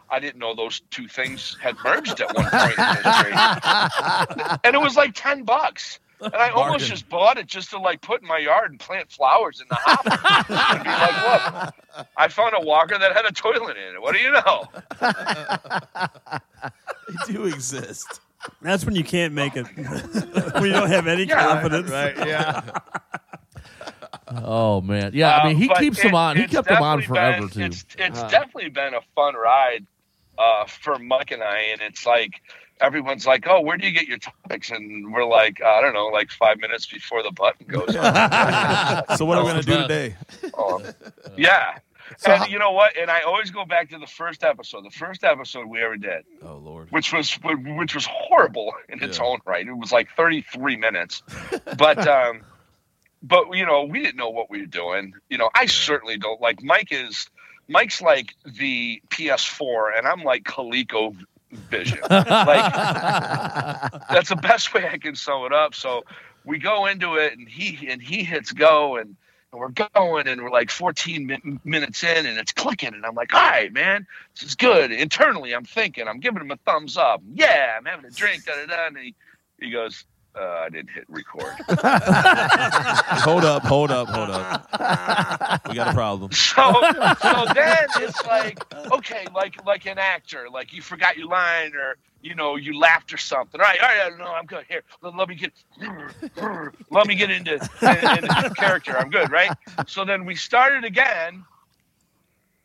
I 0.10 0.20
didn't 0.20 0.40
know 0.40 0.56
those 0.56 0.82
two 0.92 1.08
things 1.08 1.58
had 1.62 1.76
merged 1.84 2.20
at 2.20 2.36
one 2.36 2.50
point 2.50 2.78
and 4.66 4.76
it 4.76 4.82
was 4.82 4.96
like 4.96 5.12
ten 5.14 5.44
bucks. 5.44 6.00
And 6.24 6.36
I 6.36 6.50
almost 6.50 6.70
Bargain. 6.70 6.88
just 6.88 7.10
bought 7.10 7.38
it 7.40 7.48
just 7.48 7.72
to 7.72 7.80
like 7.80 8.02
put 8.02 8.22
in 8.22 8.28
my 8.28 8.38
yard 8.38 8.70
and 8.70 8.80
plant 8.80 9.12
flowers 9.12 9.60
in 9.60 9.66
the 9.70 9.76
hopper 9.76 10.12
and 10.70 10.84
be 10.84 10.90
like, 10.90 11.66
look, 11.96 12.08
I 12.16 12.28
found 12.28 12.54
a 12.56 12.60
walker 12.64 12.96
that 12.96 13.14
had 13.16 13.26
a 13.26 13.32
toilet 13.32 13.76
in 13.76 13.96
it. 13.96 14.02
What 14.02 14.14
do 14.14 14.20
you 14.20 14.32
know? 14.32 14.68
They 17.08 17.34
do 17.34 17.46
exist. 17.46 18.22
That's 18.62 18.86
when 18.86 18.96
you 18.96 19.04
can't 19.04 19.34
make 19.34 19.56
it. 19.56 19.66
when 19.76 20.64
you 20.66 20.72
don't 20.72 20.90
have 20.90 21.08
any 21.08 21.24
Yeah, 21.26 21.46
confidence. 21.48 21.90
Right? 21.90 22.16
Yeah. 22.28 22.62
Oh 24.34 24.80
man, 24.82 25.12
yeah. 25.14 25.38
I 25.38 25.48
mean, 25.48 25.58
he 25.58 25.66
Uh, 25.66 25.74
but 25.74 25.80
keeps 25.80 26.00
it- 26.00 26.04
them 26.04 26.16
on. 26.16 26.38
He 26.38 26.48
kept 26.48 26.68
them 26.68 26.82
on 26.82 27.02
forever 27.02 27.42
been- 27.48 27.50
too. 27.50 27.62
It's 27.64 27.86
it's 27.98 28.20
Huh. 28.20 28.28
definitely 28.30 28.70
been 28.70 28.94
a 28.94 29.02
fun 29.14 29.36
ride 29.36 29.86
uh, 30.38 30.66
for 30.66 30.98
Mike 30.98 31.32
and 31.32 31.44
I, 31.44 31.58
and 31.74 31.82
it's 31.82 32.06
like 32.06 32.42
everyone's 32.80 33.28
like, 33.28 33.46
"Oh, 33.48 33.60
where 33.60 33.76
do 33.78 33.86
you 33.86 33.92
get 33.92 34.08
your 34.08 34.20
topics?" 34.20 34.72
And 34.72 35.12
we're 35.14 35.26
like, 35.26 35.62
"I 35.62 35.82
don't 35.82 35.94
know, 35.94 36.08
like 36.08 36.32
five 36.32 36.60
minutes 36.60 36.86
before 36.86 37.24
the 37.24 37.32
button 37.32 37.68
goes 37.68 37.94
on." 37.98 39.18
So 39.18 39.26
what 39.26 39.38
are 39.38 39.44
we 39.44 39.52
gonna 39.52 39.64
do 39.64 39.82
today? 39.82 40.16
Um, 40.58 40.84
yeah. 41.38 41.80
So 42.18 42.32
and 42.32 42.52
you 42.52 42.60
know 42.60 42.72
what? 42.72 42.98
And 42.98 43.10
I 43.10 43.22
always 43.22 43.52
go 43.52 43.66
back 43.66 43.90
to 43.90 43.98
the 43.98 44.08
first 44.08 44.44
episode, 44.44 44.84
the 44.86 44.90
first 44.92 45.24
episode 45.24 45.68
we 45.68 45.82
ever 45.82 45.98
did, 45.98 46.24
Oh 46.44 46.58
Lord. 46.58 46.88
which 46.92 47.14
was 47.14 47.34
which 47.44 47.96
was 47.96 48.06
horrible 48.10 48.74
in 48.90 49.02
its 49.04 49.20
own 49.20 49.40
right. 49.46 49.66
It 49.68 49.74
was 49.74 49.92
like 49.92 50.10
33 50.16 50.78
minutes, 50.78 51.24
but 51.78 52.08
um, 52.08 52.42
but 53.24 53.52
you 53.56 53.66
know 53.66 53.84
we 53.84 54.02
didn't 54.02 54.18
know 54.18 54.30
what 54.30 54.50
we 54.50 54.60
were 54.62 54.66
doing. 54.68 55.14
You 55.30 55.38
know, 55.38 55.50
I 55.56 55.66
certainly 55.68 56.18
don't. 56.18 56.42
Like 56.42 56.62
Mike 56.64 56.90
is 56.92 57.28
Mike's 57.68 58.02
like 58.02 58.36
the 58.46 59.02
PS4, 59.10 59.98
and 59.98 60.08
I'm 60.08 60.24
like 60.24 60.44
Coleco 60.44 61.16
Vision. 61.70 62.00
like 62.10 62.74
that's 64.10 64.30
the 64.30 64.36
best 64.42 64.74
way 64.74 64.88
I 64.88 64.98
can 64.98 65.16
sum 65.16 65.46
it 65.46 65.54
up. 65.54 65.76
So 65.76 66.04
we 66.46 66.58
go 66.60 66.86
into 66.88 67.16
it, 67.16 67.38
and 67.38 67.48
he 67.48 67.88
and 67.90 68.02
he 68.02 68.24
hits 68.24 68.52
go, 68.52 68.98
and 68.98 69.16
we're 69.54 69.70
going, 69.70 70.28
and 70.28 70.42
we're 70.42 70.50
like 70.50 70.70
14 70.70 71.26
min- 71.26 71.60
minutes 71.64 72.04
in, 72.04 72.26
and 72.26 72.38
it's 72.38 72.52
clicking, 72.54 72.94
and 72.94 73.06
I'm 73.06 73.16
like, 73.16 73.34
all 73.34 73.42
right, 73.42 73.72
man, 73.72 74.08
this 74.36 74.44
is 74.44 74.56
good. 74.56 74.92
Internally, 74.92 75.54
I'm 75.54 75.66
thinking, 75.66 76.08
I'm 76.08 76.20
giving 76.20 76.42
him 76.42 76.52
a 76.52 76.58
thumbs 76.58 76.98
up. 76.98 77.22
Yeah, 77.34 77.76
I'm 77.78 77.86
having 77.86 78.06
a 78.06 78.12
drink, 78.12 78.46
da 78.46 78.54
da 78.56 78.66
da. 78.66 78.88
And 78.88 78.98
he, 78.98 79.16
he 79.60 79.70
goes, 79.72 80.06
uh, 80.40 80.44
I 80.44 80.70
didn't 80.70 80.92
hit 80.92 81.04
record. 81.10 81.54
hold 81.68 83.44
up, 83.44 83.64
hold 83.64 83.92
up, 83.92 84.08
hold 84.08 84.30
up. 84.30 85.68
We 85.68 85.76
got 85.76 85.90
a 85.90 85.94
problem. 85.94 86.32
So, 86.52 86.74
so 87.22 87.46
then 87.54 87.88
it's 87.98 88.26
like, 88.26 88.64
okay, 88.92 89.26
like 89.34 89.66
like 89.66 89.86
an 89.86 89.98
actor, 89.98 90.48
like 90.52 90.74
you 90.74 90.82
forgot 90.82 91.18
your 91.18 91.28
line 91.28 91.74
or 91.76 91.98
you 92.22 92.36
know 92.36 92.56
you 92.56 92.78
laughed 92.78 93.14
or 93.14 93.18
something. 93.18 93.60
All 93.60 93.66
right, 93.68 93.80
all 93.82 93.88
right, 94.10 94.18
no, 94.20 94.26
I'm 94.26 94.46
good. 94.46 94.66
Here, 94.68 94.84
let, 95.02 95.16
let 95.16 95.28
me 95.30 95.36
get, 95.36 95.52
let 96.90 97.08
me 97.08 97.16
get 97.16 97.30
into, 97.32 97.54
into 97.56 98.54
character. 98.56 98.98
I'm 98.98 99.10
good, 99.10 99.32
right? 99.32 99.52
So 99.88 100.06
then 100.06 100.26
we 100.26 100.36
started 100.36 100.84
again, 100.84 101.44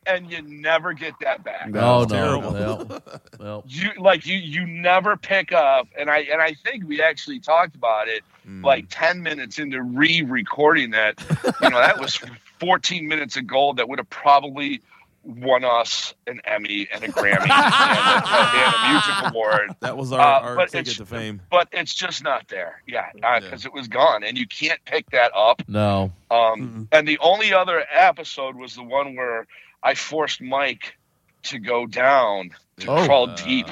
and 0.07 0.31
you 0.31 0.43
never 0.43 0.93
get 0.93 1.15
that 1.20 1.43
back. 1.45 1.69
oh 1.74 2.01
That's 2.01 2.12
no, 2.12 2.41
terrible. 2.41 2.53
well, 2.53 3.03
well, 3.41 3.65
You 3.66 3.91
like 3.99 4.27
you 4.27 4.37
you 4.39 4.66
never 4.66 5.16
pick 5.16 5.53
up, 5.53 5.89
and 5.99 6.11
I 6.11 6.19
and 6.20 6.41
I 6.41 6.55
think 6.55 6.87
we 6.87 7.03
actually 7.03 7.41
talked 7.41 7.74
about 7.74 8.09
it 8.09 8.23
Mm. 8.49 8.62
like 8.65 8.85
10 8.91 9.24
minutes 9.24 9.59
into 9.59 9.83
re-recording 9.83 10.93
that 10.93 11.20
you 11.61 11.69
know 11.69 11.78
that 11.81 11.99
was 11.99 12.20
14 12.61 13.09
minutes 13.09 13.37
of 13.37 13.45
gold 13.49 13.78
that 13.78 13.89
would 13.89 13.99
have 13.99 14.09
probably 14.09 14.81
won 15.28 15.65
us 15.65 16.15
an 16.28 16.40
emmy 16.44 16.86
and 16.94 17.03
a 17.03 17.09
grammy 17.09 17.40
and, 17.43 17.51
a, 17.51 18.57
and 18.57 18.74
a 18.74 18.93
music 18.93 19.32
award 19.32 19.74
that 19.81 19.97
was 19.97 20.12
our, 20.12 20.20
Uh, 20.20 20.40
our 20.40 20.57
but 20.57 20.69
ticket 20.70 20.93
it's- 20.93 20.97
to 20.98 21.05
fame. 21.07 21.43
but 21.51 21.69
it's 21.73 21.93
just 21.94 22.23
not 22.23 22.47
there 22.48 22.81
yeah 22.86 23.07
Yeah. 23.15 23.40
because 23.40 23.66
it 23.66 23.73
was 23.73 23.89
gone 23.89 24.23
and 24.23 24.39
you 24.39 24.47
can't 24.47 24.78
pick 24.85 25.11
that 25.11 25.32
up 25.35 25.62
no. 25.69 26.12
um, 26.31 26.86
and 26.93 27.09
the 27.09 27.19
only 27.19 27.53
other 27.53 27.85
episode 27.90 28.55
was 28.55 28.77
the 28.77 28.85
one 28.85 29.16
where 29.16 29.47
i 29.82 29.94
forced 29.94 30.40
mike 30.40 30.97
to 31.43 31.59
go 31.59 31.86
down 31.86 32.51
to 32.78 32.90
Oh. 32.90 33.05
crawl 33.05 33.31
Uh, 33.31 33.35
deep 33.36 33.66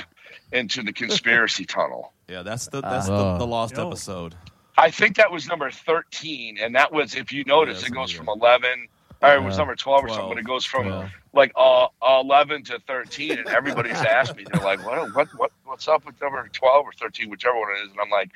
into 0.52 0.82
the 0.82 0.93
conspiracy 0.93 1.64
tunnel 1.76 2.12
Yeah, 2.28 2.43
that's 2.43 2.66
the 2.66 2.81
that's 2.81 3.09
Uh. 3.09 3.16
the, 3.35 3.39
the 3.39 3.47
lost 3.47 3.76
Yo. 3.76 3.86
episode. 3.86 4.35
I 4.76 4.90
think 4.90 5.16
that 5.18 5.31
was 5.31 5.47
number 5.47 5.70
13, 5.70 6.59
and 6.60 6.74
that 6.74 6.90
was, 6.93 7.14
if 7.14 7.32
you 7.32 7.44
notice, 7.44 7.82
Yeah, 7.82 7.89
it 7.89 7.94
goes 7.94 8.10
from 8.10 8.26
like 8.26 8.39
11, 8.39 8.89
or 9.23 9.35
it 9.35 9.43
was 9.43 9.57
number 9.59 9.74
12 9.74 10.05
or 10.05 10.07
12. 10.09 10.16
something, 10.19 10.35
but 10.35 10.41
it 10.41 10.47
goes 10.47 10.65
from 10.65 10.86
Yeah. 10.86 11.09
like 11.32 11.53
uh, 11.57 11.86
11 12.03 12.65
to 12.65 12.78
13, 12.86 13.39
and 13.39 13.49
everybody's 13.49 13.93
asked 13.97 14.36
me, 14.36 14.45
they're 14.53 14.62
like, 14.62 14.85
what, 14.85 15.15
what, 15.15 15.28
what, 15.39 15.51
what's 15.65 15.89
up 15.89 16.05
with 16.07 16.20
number 16.20 16.47
12 16.53 16.86
or 16.86 16.93
13, 16.93 17.31
whichever 17.31 17.59
one 17.59 17.69
it 17.70 17.85
is, 17.86 17.91
and 17.93 18.01
I'm 18.01 18.11
like, 18.11 18.31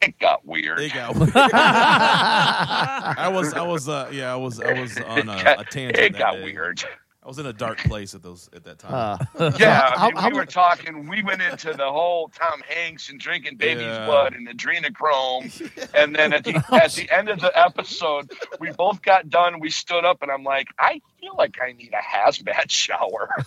it 0.00 0.18
got 0.18 0.44
weird. 0.44 0.78
They 0.78 0.88
got. 0.88 1.14
weird. 1.16 1.30
I 1.34 3.30
was 3.32 3.54
I 3.54 3.62
was 3.62 3.88
uh 3.88 4.10
yeah 4.12 4.32
I 4.32 4.36
was 4.36 4.58
I 4.60 4.72
was 4.80 4.98
on 4.98 5.28
a, 5.28 5.36
it 5.36 5.44
got, 5.44 5.60
a 5.60 5.64
tangent. 5.64 5.98
it 5.98 6.18
got 6.18 6.32
day. 6.34 6.42
weird. 6.44 6.82
I 7.24 7.28
was 7.28 7.38
in 7.38 7.46
a 7.46 7.52
dark 7.52 7.78
place 7.78 8.16
at 8.16 8.22
those 8.24 8.50
at 8.52 8.64
that 8.64 8.80
time. 8.80 9.24
Uh, 9.38 9.52
Yeah, 9.56 9.92
I 9.96 10.08
mean, 10.08 10.16
how 10.16 10.28
we 10.28 10.34
were 10.34 10.44
talking. 10.44 11.08
We 11.08 11.22
went 11.22 11.40
into 11.40 11.72
the 11.72 11.88
whole 11.88 12.28
Tom 12.30 12.60
Hanks 12.68 13.10
and 13.10 13.20
drinking 13.20 13.58
baby's 13.58 13.84
Yeah. 13.86 14.06
blood 14.06 14.34
and 14.34 14.48
adrenochrome, 14.48 15.70
and 15.94 16.16
then 16.16 16.32
at 16.32 16.42
the 16.42 16.56
at 16.72 16.92
the 16.94 17.08
end 17.10 17.28
of 17.28 17.38
the 17.38 17.56
episode, 17.56 18.32
we 18.58 18.72
both 18.72 19.02
got 19.02 19.30
done. 19.30 19.60
We 19.60 19.70
stood 19.70 20.04
up, 20.04 20.22
and 20.22 20.32
I'm 20.32 20.42
like, 20.42 20.66
I 20.80 21.00
feel 21.20 21.36
like 21.38 21.58
I 21.62 21.70
need 21.72 21.92
a 21.94 22.02
hazmat 22.02 22.68
shower. 22.70 23.28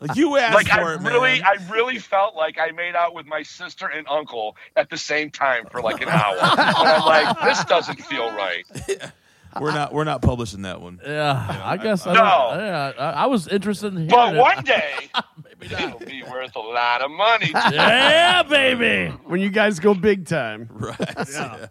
like 0.00 0.16
you 0.16 0.36
asked 0.38 0.54
like 0.54 0.72
I 0.72 0.82
for 0.82 0.94
it, 0.94 1.00
really, 1.02 1.40
man. 1.40 1.42
I 1.44 1.56
really 1.72 1.98
felt 1.98 2.34
like 2.34 2.58
I 2.58 2.70
made 2.70 2.94
out 2.96 3.14
with 3.14 3.26
my 3.26 3.42
sister 3.42 3.86
and 3.88 4.06
uncle 4.08 4.56
at 4.76 4.88
the 4.88 4.96
same 4.96 5.30
time 5.30 5.66
for 5.70 5.82
like 5.82 6.00
an 6.00 6.08
hour, 6.08 6.38
and 6.38 6.60
I'm 6.60 7.04
like, 7.04 7.40
this 7.42 7.62
doesn't 7.64 8.00
feel 8.04 8.30
right. 8.32 8.64
we're 9.60 9.72
not 9.72 9.92
we're 9.92 10.04
not 10.04 10.22
publishing 10.22 10.62
that 10.62 10.80
one. 10.80 11.00
Yeah, 11.04 11.60
I 11.64 11.76
guess. 11.76 12.06
I, 12.06 12.14
No. 12.14 12.20
don't- 12.20 12.58
yeah, 12.64 12.92
I, 12.98 13.10
I 13.10 13.26
was 13.26 13.48
interested 13.48 13.88
in 13.88 13.96
hearing 13.96 14.08
But 14.10 14.34
it. 14.36 14.38
one 14.40 14.64
day, 14.64 14.92
maybe 15.44 15.68
that'll 15.74 15.98
be 16.00 16.22
worth 16.22 16.54
a 16.56 16.60
lot 16.60 17.02
of 17.02 17.10
money. 17.10 17.50
yeah, 17.54 18.42
baby. 18.42 19.10
when 19.24 19.40
you 19.40 19.50
guys 19.50 19.78
go 19.80 19.94
big 19.94 20.26
time. 20.26 20.68
Right. 20.72 20.96
Yeah. 21.32 21.66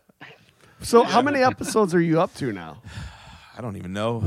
So, 0.82 1.04
how 1.04 1.22
many 1.22 1.42
episodes 1.42 1.94
are 1.96 2.02
you 2.02 2.20
up 2.20 2.34
to 2.36 2.52
now? 2.52 2.82
I 3.58 3.62
don't 3.62 3.78
even 3.78 3.94
know. 3.94 4.24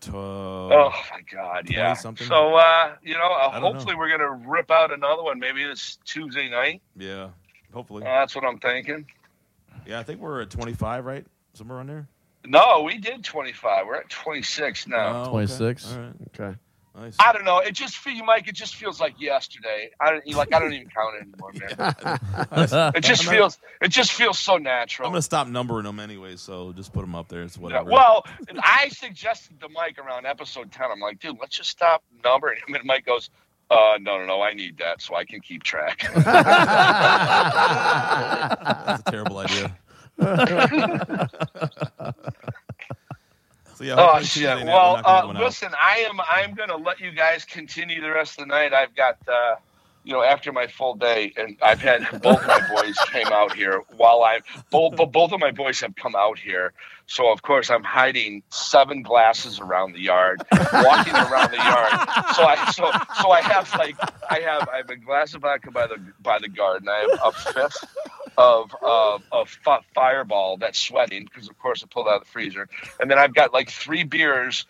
Tw- 0.00 0.14
Oh 0.14 0.92
my 1.12 1.20
God! 1.30 1.68
Yeah. 1.68 1.92
20-something? 1.92 2.26
So 2.26 2.54
uh, 2.54 2.94
you 3.02 3.14
know, 3.14 3.20
uh, 3.32 3.48
I 3.48 3.52
don't 3.54 3.62
know. 3.62 3.72
hopefully 3.72 3.94
we're 3.96 4.08
gonna 4.08 4.30
rip 4.48 4.70
out 4.70 4.92
another 4.92 5.22
one. 5.22 5.38
Maybe 5.38 5.62
this 5.64 5.98
Tuesday 6.04 6.48
night. 6.48 6.80
Yeah. 6.96 7.28
Hopefully. 7.74 8.02
Uh, 8.04 8.06
that's 8.20 8.34
what 8.34 8.44
I'm 8.44 8.58
thinking. 8.58 9.04
yeah, 9.86 10.00
I 10.00 10.02
think 10.02 10.20
we're 10.20 10.40
at 10.42 10.50
25, 10.50 11.04
right? 11.04 11.26
Somewhere 11.54 11.78
around 11.78 11.88
there. 11.88 12.08
No, 12.46 12.82
we 12.84 12.98
did 12.98 13.22
25. 13.24 13.86
We're 13.86 13.96
at 13.96 14.08
26 14.08 14.86
now. 14.88 15.08
Oh, 15.08 15.20
okay. 15.22 15.30
26. 15.30 15.92
All 15.92 15.98
right. 16.00 16.12
Okay. 16.38 16.54
Nice. 16.96 17.14
I 17.20 17.32
don't 17.32 17.44
know. 17.44 17.58
It 17.60 17.70
just 17.72 17.96
feel 17.98 18.24
Mike. 18.24 18.48
It 18.48 18.54
just 18.56 18.74
feels 18.74 19.00
like 19.00 19.20
yesterday. 19.20 19.90
I 20.00 20.10
don't 20.10 20.26
like. 20.34 20.52
I 20.52 20.58
don't 20.58 20.72
even 20.72 20.88
count 20.90 21.14
it 21.14 21.22
anymore, 21.22 21.52
man. 21.54 21.70
It 22.96 23.04
just 23.04 23.22
I'm 23.22 23.26
not- 23.26 23.34
feels. 23.34 23.58
It 23.80 23.88
just 23.88 24.10
feels 24.12 24.38
so 24.40 24.56
natural. 24.56 25.06
I'm 25.06 25.12
gonna 25.12 25.22
stop 25.22 25.46
numbering 25.46 25.84
them 25.84 26.00
anyway, 26.00 26.34
so 26.36 26.72
just 26.72 26.92
put 26.92 27.02
them 27.02 27.14
up 27.14 27.28
there. 27.28 27.42
It's 27.42 27.56
Yeah, 27.56 27.62
whatever. 27.62 27.88
well, 27.90 28.24
I 28.60 28.88
suggested 28.88 29.60
to 29.60 29.68
Mike 29.68 29.98
around 29.98 30.26
episode 30.26 30.72
10. 30.72 30.90
I'm 30.90 30.98
like, 31.00 31.20
dude, 31.20 31.36
let's 31.40 31.56
just 31.56 31.70
stop 31.70 32.02
numbering 32.24 32.58
him. 32.66 32.74
And 32.74 32.84
Mike 32.84 33.06
goes, 33.06 33.30
uh, 33.70 33.96
no, 34.00 34.18
no, 34.18 34.26
no, 34.26 34.42
I 34.42 34.52
need 34.54 34.78
that 34.78 35.00
so 35.00 35.14
I 35.14 35.24
can 35.24 35.38
keep 35.40 35.62
track. 35.62 36.10
That's 36.14 36.26
a 39.06 39.10
terrible 39.10 39.38
idea. 39.38 39.76
so 43.74 43.84
yeah. 43.84 43.94
Oh 43.96 44.20
shit! 44.20 44.44
Well, 44.44 44.56
we'll 44.56 45.02
knock 45.02 45.04
that 45.04 45.24
uh, 45.24 45.44
listen, 45.44 45.70
I 45.80 46.06
am 46.08 46.20
I'm 46.20 46.54
gonna 46.54 46.76
let 46.76 47.00
you 47.00 47.12
guys 47.12 47.46
continue 47.46 48.02
the 48.02 48.10
rest 48.10 48.38
of 48.38 48.46
the 48.46 48.52
night. 48.52 48.74
I've 48.74 48.94
got 48.94 49.16
uh, 49.26 49.56
you 50.04 50.12
know 50.12 50.22
after 50.22 50.52
my 50.52 50.66
full 50.66 50.94
day, 50.94 51.32
and 51.38 51.56
I've 51.62 51.80
had 51.80 52.06
both 52.20 52.46
my 52.46 52.60
boys 52.74 52.98
came 53.12 53.28
out 53.28 53.54
here 53.54 53.82
while 53.96 54.22
I 54.22 54.40
both 54.70 54.96
both 55.10 55.32
of 55.32 55.40
my 55.40 55.52
boys 55.52 55.80
have 55.80 55.96
come 55.96 56.14
out 56.14 56.38
here. 56.38 56.74
So 57.06 57.32
of 57.32 57.40
course 57.40 57.70
I'm 57.70 57.82
hiding 57.82 58.42
seven 58.50 59.02
glasses 59.02 59.58
around 59.58 59.94
the 59.94 60.00
yard, 60.00 60.42
walking 60.52 61.14
around 61.14 61.50
the 61.50 61.56
yard. 61.56 61.92
So 62.34 62.44
I 62.44 62.70
so 62.72 62.90
so 63.22 63.30
I 63.30 63.40
have 63.40 63.74
like 63.78 63.96
I 64.30 64.40
have 64.40 64.68
I 64.68 64.76
have 64.76 64.90
a 64.90 64.96
glass 64.96 65.32
of 65.34 65.40
vodka 65.40 65.70
by 65.70 65.86
the 65.86 65.96
by 66.20 66.38
the 66.38 66.48
garden. 66.48 66.88
I 66.90 67.08
have 67.10 67.20
a 67.24 67.32
fifth 67.52 67.84
of 68.40 69.22
of 69.32 69.48
fi- 69.48 69.80
Fireball 69.94 70.56
that's 70.56 70.78
sweating 70.78 71.24
because 71.24 71.48
of 71.48 71.58
course 71.58 71.82
I 71.82 71.86
pulled 71.86 72.08
out 72.08 72.14
of 72.20 72.24
the 72.24 72.30
freezer, 72.30 72.68
and 72.98 73.10
then 73.10 73.18
I've 73.18 73.34
got 73.34 73.52
like 73.52 73.70
three 73.70 74.04
beers 74.04 74.66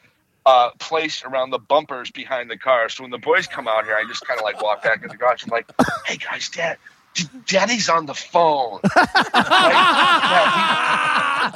uh, 0.46 0.70
placed 0.78 1.24
around 1.24 1.50
the 1.50 1.58
bumpers 1.58 2.10
behind 2.10 2.50
the 2.50 2.56
car. 2.58 2.88
So 2.88 3.02
when 3.04 3.10
the 3.10 3.18
boys 3.18 3.46
come 3.46 3.68
out 3.68 3.84
here, 3.84 3.94
I 3.94 4.04
just 4.08 4.26
kind 4.26 4.38
of 4.40 4.44
like 4.44 4.60
walk 4.62 4.82
back 4.82 5.02
in 5.02 5.08
the 5.08 5.16
garage. 5.16 5.44
I'm 5.44 5.50
like, 5.50 5.70
"Hey 6.06 6.16
guys, 6.16 6.48
Dad, 6.48 6.78
Daddy's 7.46 7.88
on 7.88 8.06
the 8.06 8.14
phone." 8.14 8.80
like, 8.82 9.08
yeah, 10.34 11.50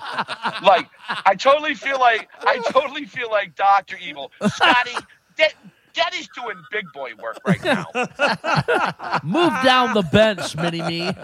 he- 0.61 0.67
like, 0.67 0.89
I 1.27 1.35
totally 1.35 1.75
feel 1.75 1.99
like 1.99 2.29
I 2.41 2.59
totally 2.71 3.07
feel 3.07 3.31
like 3.31 3.55
Doctor 3.57 3.97
Evil, 4.01 4.31
Scotty. 4.47 4.95
Daddy's 5.95 6.29
doing 6.35 6.57
big 6.71 6.85
boy 6.93 7.13
work 7.23 7.39
right 7.47 7.63
now. 7.65 7.87
Move 9.23 9.53
down 9.63 9.95
the 9.95 10.03
bench, 10.13 10.55
Mini 10.57 10.83
Me. 10.83 11.11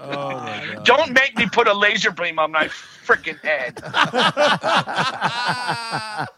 Oh 0.00 0.30
my 0.30 0.74
god. 0.74 0.84
Don't 0.84 1.12
make 1.12 1.36
me 1.36 1.46
put 1.46 1.68
a 1.68 1.74
laser 1.74 2.10
beam 2.10 2.38
on 2.38 2.50
my 2.52 2.68
freaking 3.06 3.38
head. 3.40 3.78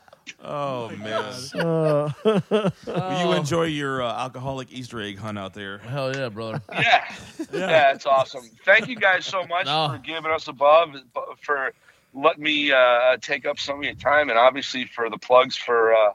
Oh 0.43 0.89
man. 0.97 1.35
Uh, 1.55 2.11
Will 2.87 3.21
you 3.21 3.33
enjoy 3.33 3.65
your 3.65 4.03
uh, 4.03 4.23
alcoholic 4.23 4.73
Easter 4.73 5.01
egg 5.01 5.19
hunt 5.19 5.39
out 5.39 5.53
there? 5.53 5.79
Hell 5.79 6.17
yeah, 6.17 6.31
brother. 6.31 6.63
Yeah, 6.73 7.05
yeah, 7.53 7.93
it's 7.93 8.07
awesome. 8.07 8.45
Thank 8.65 8.89
you 8.89 8.97
guys 8.97 9.27
so 9.27 9.47
much 9.47 9.67
No. 9.67 9.89
for 9.91 9.99
giving 9.99 10.31
us 10.31 10.49
above 10.49 10.95
for 11.43 11.73
letting 12.15 12.43
me 12.43 12.73
uh, 12.73 13.19
take 13.21 13.45
up 13.45 13.59
some 13.59 13.79
of 13.79 13.85
your 13.85 13.95
time, 13.95 14.31
and 14.31 14.39
obviously 14.39 14.87
for 14.87 15.11
the 15.11 15.19
plugs 15.19 15.57
for 15.57 15.95
uh, 15.95 16.13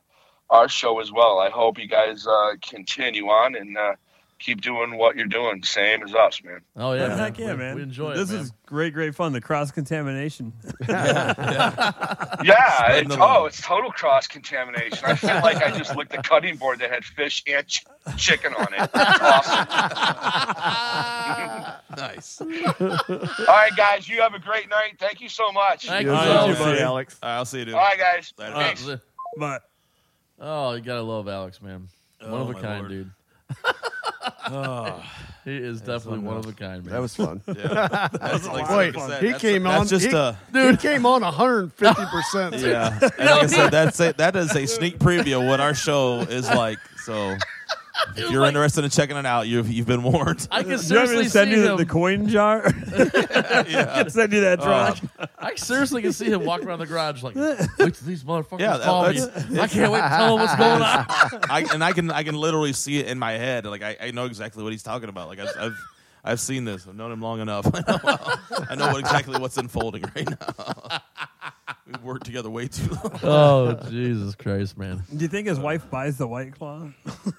our 0.50 0.70
show 0.70 1.00
as 1.00 1.12
well. 1.12 1.40
I 1.40 1.50
hope 1.50 1.78
you 1.80 1.88
guys 1.88 2.26
uh, 2.28 2.52
continue 2.62 3.28
on 3.28 3.56
and 3.56 3.78
uh, 3.78 3.94
keep 4.38 4.62
doing 4.62 4.98
what 4.98 5.16
you're 5.16 5.26
doing, 5.28 5.64
same 5.64 6.04
as 6.04 6.14
us, 6.14 6.44
man. 6.44 6.60
Oh 6.76 6.94
yeah, 6.94 7.08
man. 7.08 7.18
Heck 7.18 7.40
yeah, 7.40 7.52
we, 7.54 7.58
man. 7.58 7.76
We 7.76 7.82
enjoy 7.84 8.14
this 8.16 8.30
it. 8.30 8.34
This 8.34 8.42
is 8.48 8.52
great, 8.66 8.94
great 8.94 9.16
fun. 9.16 9.34
The 9.34 9.42
cross 9.42 9.72
contamination. 9.72 10.54
Yeah, 12.44 12.78
Spreading 12.78 13.12
it's, 13.12 13.18
oh, 13.20 13.46
it's 13.46 13.62
total 13.62 13.92
cross 13.92 14.28
contamination. 14.28 15.00
I 15.04 15.16
feel 15.16 15.36
like 15.36 15.58
I 15.64 15.72
just 15.76 15.96
licked 15.96 16.14
a 16.14 16.22
cutting 16.22 16.58
board 16.58 16.78
that 16.80 16.92
had 16.92 17.04
fish 17.04 17.42
and 17.48 17.66
ch- 17.66 17.84
chicken 18.18 18.54
on 18.54 18.68
it. 18.74 18.82
It's 18.94 19.20
awesome. 19.22 19.66
Nice. 21.98 22.42
All 22.42 22.48
right, 23.48 23.72
guys, 23.78 24.08
you 24.10 24.20
have 24.22 24.34
a 24.34 24.40
great 24.40 24.70
night. 24.70 24.98
Thank 25.00 25.22
you 25.22 25.30
so 25.30 25.52
much. 25.52 25.86
Thank 25.88 26.04
you 26.06 26.12
you, 26.12 26.16
All 26.18 26.24
so 26.26 26.34
much. 26.34 26.48
you 26.50 26.54
buddy, 26.56 26.72
buddy. 26.74 26.82
Alex. 26.82 27.18
All 27.24 27.30
right, 27.30 27.36
I'll 27.38 27.46
see 27.46 27.60
you, 27.60 27.66
dude. 27.66 27.74
All 27.76 27.80
right, 27.82 27.98
guys. 27.98 28.34
Later. 28.38 28.54
Thanks. 28.54 28.88
Uh, 28.88 28.98
But 29.38 29.64
Oh, 30.40 30.74
you 30.74 30.82
gotta 30.82 31.02
love 31.02 31.28
Alex, 31.28 31.62
man. 31.62 31.88
One 32.22 32.32
Oh, 32.32 32.36
of 32.38 32.50
a 32.50 32.54
my 32.54 32.62
kind, 32.62 32.80
Lord. 32.80 32.90
dude. 32.92 33.12
Oh, 34.48 35.04
He 35.46 35.56
is 35.56 35.80
definitely 35.80 36.20
one 36.20 36.38
of 36.38 36.48
a 36.48 36.54
kind, 36.54 36.84
man. 36.84 36.92
that 36.94 37.02
was 37.02 37.16
fun. 37.16 37.40
yeah. 37.48 38.08
That's 38.20 38.48
like, 38.48 38.68
Boy, 38.68 38.92
like 38.94 38.98
I 38.98 39.08
said, 39.10 39.22
he 39.22 39.28
that's- 39.28 39.42
came 39.42 39.62
that's 39.64 39.80
on. 39.82 39.88
Just 39.88 40.08
he, 40.08 40.12
a 40.12 40.38
dude, 40.52 40.72
he 40.82 40.88
came 40.88 41.06
on 41.06 41.22
150 41.22 42.06
percent. 42.06 42.56
yeah. 42.56 42.98
And 43.20 43.30
like 43.30 43.44
I 43.44 43.46
said, 43.46 43.70
that's 43.70 44.00
a, 44.00 44.14
that 44.14 44.36
is 44.36 44.56
a 44.56 44.66
sneak 44.66 44.98
preview 44.98 45.40
of 45.40 45.48
what 45.48 45.60
our 45.60 45.76
show 45.76 46.22
is 46.22 46.48
like. 46.50 46.80
So 47.04 47.36
if 48.16 48.32
you're 48.32 48.46
interested 48.46 48.84
in 48.84 48.90
checking 48.90 49.18
it 49.18 49.26
out, 49.26 49.48
you've 49.48 49.70
you've 49.70 49.88
been 49.88 50.04
warned. 50.04 50.48
I 50.52 50.60
can 50.62 50.70
do 50.70 50.72
you 50.74 50.78
seriously 50.78 51.28
send 51.28 51.50
see 51.52 51.58
you 51.58 51.64
the, 51.64 51.72
him. 51.72 51.78
the 51.78 51.86
coin 51.86 52.28
jar? 52.28 52.64
yeah. 52.98 53.92
I 53.94 54.02
can 54.04 54.10
send 54.10 54.34
you 54.34 54.42
that 54.42 54.60
uh, 54.60 54.94
drop. 54.94 55.30
I 55.38 55.56
seriously 55.56 56.02
can 56.02 56.14
see 56.14 56.26
him 56.26 56.46
walking 56.46 56.68
around 56.68 56.80
the 56.80 56.86
garage 56.86 57.24
like, 57.24 57.36
wait 57.36 57.58
till 57.78 57.90
these 58.08 58.24
motherfuckers 58.24 58.60
Yeah, 58.60 58.78
that- 58.78 58.86
call 58.86 59.10
me. 59.10 59.22
I 59.60 59.68
can't 59.68 59.92
wait 59.92 60.02
to 60.02 60.08
tell 60.10 60.38
them 60.38 60.46
what's 60.46 60.56
going 60.56 60.82
on. 60.82 61.06
I, 61.50 61.68
and 61.74 61.84
I 61.84 61.92
can 61.94 62.12
I 62.12 62.24
can 62.24 62.36
literally 62.36 62.74
see 62.74 63.00
it 63.00 63.08
in 63.08 63.20
my 63.20 63.34
head. 63.34 63.66
Like 63.66 63.84
I, 63.84 63.98
I 64.02 64.12
know 64.12 64.26
exactly 64.26 64.64
what 64.64 64.72
he's 64.72 64.84
talking 64.84 65.10
about. 65.10 65.28
Like 65.28 65.40
I've, 65.40 65.56
I've 65.60 65.78
I've 66.24 66.40
seen 66.40 66.66
this. 66.66 66.88
I've 66.88 66.96
known 66.96 67.12
him 67.12 67.22
long 67.22 67.40
enough. 67.40 67.68
I 67.74 67.80
know, 67.82 68.66
I 68.72 68.76
know 68.76 68.88
what 68.88 69.00
exactly 69.00 69.40
what's 69.40 69.58
unfolding 69.58 70.04
right 70.16 70.28
now. 70.28 71.00
We've 71.88 72.02
worked 72.02 72.26
together 72.26 72.50
way 72.50 72.68
too 72.68 72.90
long. 72.90 73.20
Oh 73.24 73.74
Jesus 73.92 74.34
Christ, 74.34 74.76
man! 74.76 75.04
Do 75.16 75.22
you 75.24 75.28
think 75.28 75.48
his 75.48 75.60
wife 75.60 75.88
buys 75.92 76.18
the 76.18 76.26
white 76.26 76.54
claw? 76.58 76.88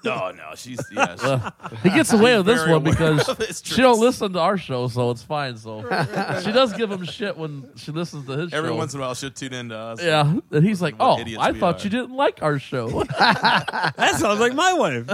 No, 0.05 0.31
no, 0.31 0.51
she's 0.55 0.79
yeah. 0.89 1.15
she- 1.19 1.25
Uh, 1.25 1.51
he 1.83 1.89
gets 1.89 2.13
away 2.13 2.37
with 2.37 2.45
this 2.45 2.59
very 2.63 2.71
one 2.71 2.81
aware 2.87 2.91
because 2.93 3.27
his 3.45 3.61
she 3.63 3.81
don't 3.81 3.95
tricks. 3.95 3.99
listen 3.99 4.31
to 4.33 4.39
our 4.39 4.57
show, 4.57 4.87
so 4.87 5.11
it's 5.11 5.21
fine. 5.21 5.57
So 5.57 5.81
she 6.45 6.53
does 6.53 6.71
give 6.73 6.89
him 6.89 7.03
shit 7.03 7.35
when 7.35 7.69
she 7.75 7.91
listens 7.91 8.25
to 8.27 8.37
his 8.37 8.51
show. 8.51 8.57
every 8.57 8.69
show. 8.69 8.75
once 8.77 8.93
in 8.93 9.01
a 9.01 9.03
while 9.03 9.15
she'll 9.15 9.31
tune 9.31 9.53
into 9.53 9.75
us. 9.77 10.01
yeah, 10.01 10.33
and 10.51 10.63
he's 10.65 10.81
like, 10.81 10.97
What 10.97 11.17
"Oh, 11.17 11.21
idiots 11.21 11.43
I 11.43 11.51
we 11.51 11.59
thought 11.59 11.81
are." 11.81 11.83
you 11.83 11.89
didn't 11.89 12.15
like 12.15 12.41
our 12.41 12.57
show." 12.57 13.03
That 13.03 14.15
sounds 14.17 14.39
like 14.39 14.53
my 14.53 14.71
wife. 14.73 15.05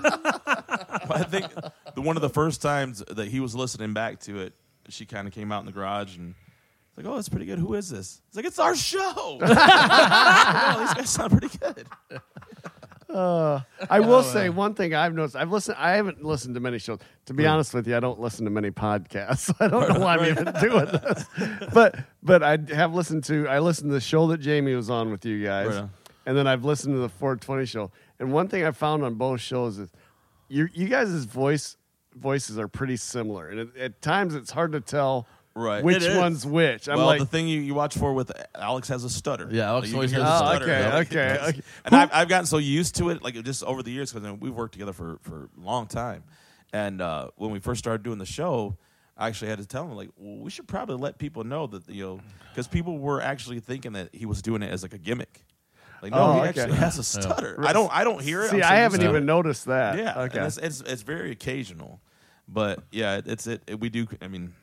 I 0.00 1.24
think 1.28 1.46
the 1.94 2.00
one 2.02 2.16
of 2.16 2.22
the 2.22 2.28
first 2.30 2.60
times 2.62 3.02
that 3.08 3.28
he 3.28 3.38
was 3.40 3.54
listening 3.54 3.92
back 3.92 4.18
to 4.20 4.40
it, 4.40 4.54
she 4.88 5.06
kind 5.06 5.28
of 5.28 5.34
came 5.34 5.52
out 5.52 5.60
in 5.60 5.66
the 5.66 5.72
garage 5.72 6.16
and 6.16 6.28
was 6.28 6.47
like, 6.98 7.06
"Oh, 7.06 7.14
that's 7.14 7.28
pretty 7.28 7.46
good. 7.46 7.58
Who 7.58 7.74
is 7.74 7.88
this?" 7.88 8.20
It's 8.28 8.36
like 8.36 8.44
it's 8.44 8.58
our 8.58 8.74
show. 8.76 9.00
oh, 9.40 10.76
these 10.80 10.94
guys 10.94 11.10
sound 11.10 11.32
pretty 11.32 11.56
good. 11.58 11.86
Uh, 13.08 13.62
I 13.88 14.00
will 14.00 14.22
say 14.22 14.50
one 14.50 14.74
thing 14.74 14.94
I've 14.94 15.14
noticed. 15.14 15.34
I've 15.34 15.50
listened. 15.50 15.78
I 15.80 15.92
haven't 15.92 16.22
listened 16.22 16.54
to 16.56 16.60
many 16.60 16.78
shows. 16.78 16.98
To 17.24 17.32
be 17.32 17.46
honest 17.46 17.72
with 17.72 17.88
you, 17.88 17.96
I 17.96 18.00
don't 18.00 18.20
listen 18.20 18.44
to 18.44 18.50
many 18.50 18.70
podcasts. 18.70 19.50
I 19.58 19.68
don't 19.68 19.88
know 19.88 20.00
why 20.00 20.16
I'm 20.16 20.26
even 20.26 20.52
doing 20.60 20.84
this. 20.84 21.24
But 21.72 22.00
but 22.22 22.42
I 22.42 22.58
have 22.74 22.92
listened 22.92 23.24
to. 23.24 23.48
I 23.48 23.60
listened 23.60 23.88
to 23.88 23.94
the 23.94 24.00
show 24.00 24.26
that 24.26 24.40
Jamie 24.40 24.74
was 24.74 24.90
on 24.90 25.10
with 25.10 25.24
you 25.24 25.42
guys, 25.42 25.68
Right 25.68 25.76
on. 25.76 25.90
and 26.26 26.36
then 26.36 26.46
I've 26.46 26.66
listened 26.66 26.96
to 26.96 26.98
the 27.00 27.08
420 27.08 27.64
show. 27.64 27.90
And 28.20 28.30
one 28.30 28.46
thing 28.46 28.66
I 28.66 28.72
found 28.72 29.02
on 29.02 29.14
both 29.14 29.40
shows 29.40 29.78
is 29.78 29.90
you 30.48 30.68
you 30.74 30.88
guys' 30.88 31.24
voice 31.24 31.78
voices 32.14 32.58
are 32.58 32.68
pretty 32.68 32.98
similar, 32.98 33.48
and 33.48 33.60
it, 33.60 33.76
at 33.78 34.02
times 34.02 34.34
it's 34.34 34.50
hard 34.50 34.72
to 34.72 34.82
tell 34.82 35.26
Right. 35.58 35.82
which 35.82 35.96
It 35.96 36.12
is. 36.12 36.16
one's 36.16 36.46
which. 36.46 36.88
I'm 36.88 36.98
well, 36.98 37.06
like, 37.06 37.18
the 37.18 37.26
thing 37.26 37.48
you, 37.48 37.60
you 37.60 37.74
watch 37.74 37.96
for 37.96 38.12
with 38.14 38.30
Alex 38.54 38.88
has 38.88 39.02
a 39.04 39.10
stutter. 39.10 39.48
Yeah, 39.50 39.68
Alex 39.68 39.92
always 39.92 40.12
has 40.12 40.22
a 40.22 40.24
oh, 40.32 40.36
stutter. 40.38 40.64
okay, 40.64 40.96
okay, 40.98 41.38
okay. 41.48 41.60
And 41.84 41.94
I've, 41.94 42.10
I've 42.12 42.28
gotten 42.28 42.46
so 42.46 42.58
used 42.58 42.94
to 42.96 43.10
it, 43.10 43.22
like 43.22 43.34
just 43.42 43.64
over 43.64 43.82
the 43.82 43.90
years, 43.90 44.12
because 44.12 44.30
we've 44.40 44.54
worked 44.54 44.72
together 44.72 44.92
for 44.92 45.18
for 45.22 45.48
a 45.56 45.60
long 45.60 45.86
time. 45.86 46.22
And 46.72 47.00
uh, 47.00 47.30
when 47.36 47.50
we 47.50 47.58
first 47.58 47.78
started 47.80 48.02
doing 48.02 48.18
the 48.18 48.26
show, 48.26 48.76
I 49.16 49.26
actually 49.28 49.48
had 49.48 49.58
to 49.58 49.66
tell 49.66 49.84
him 49.84 49.96
like, 49.96 50.10
well, 50.16 50.36
we 50.38 50.50
should 50.50 50.68
probably 50.68 50.96
let 50.96 51.18
people 51.18 51.42
know 51.44 51.66
that 51.66 51.88
you 51.88 52.04
know, 52.04 52.20
because 52.50 52.68
people 52.68 52.98
were 52.98 53.20
actually 53.20 53.60
thinking 53.60 53.92
that 53.94 54.10
he 54.14 54.26
was 54.26 54.42
doing 54.42 54.62
it 54.62 54.70
as 54.70 54.82
like 54.82 54.92
a 54.94 54.98
gimmick. 54.98 55.44
Like, 56.00 56.12
no, 56.12 56.18
Oh, 56.18 56.32
he 56.34 56.38
okay. 56.50 56.60
actually 56.60 56.76
has 56.76 56.96
a 56.98 57.02
stutter. 57.16 57.56
I 57.66 57.72
don't, 57.72 57.90
I 57.92 58.04
don't 58.04 58.22
hear 58.22 58.42
it. 58.42 58.50
See, 58.50 58.56
I'm 58.58 58.62
so 58.62 58.68
I 58.68 58.70
used 58.74 58.82
haven't 58.82 59.00
to 59.00 59.08
even 59.08 59.26
noticed 59.26 59.64
that. 59.64 59.98
Yeah, 59.98 60.20
Okay. 60.22 60.38
and 60.38 60.46
it's, 60.46 60.56
it's 60.58 60.80
it's 60.82 61.02
very 61.02 61.32
occasional, 61.32 62.00
but 62.46 62.84
yeah, 62.92 63.20
it's 63.24 63.48
it, 63.48 63.62
it. 63.66 63.80
We 63.80 63.88
do. 63.88 64.06
I 64.22 64.28
mean, 64.28 64.54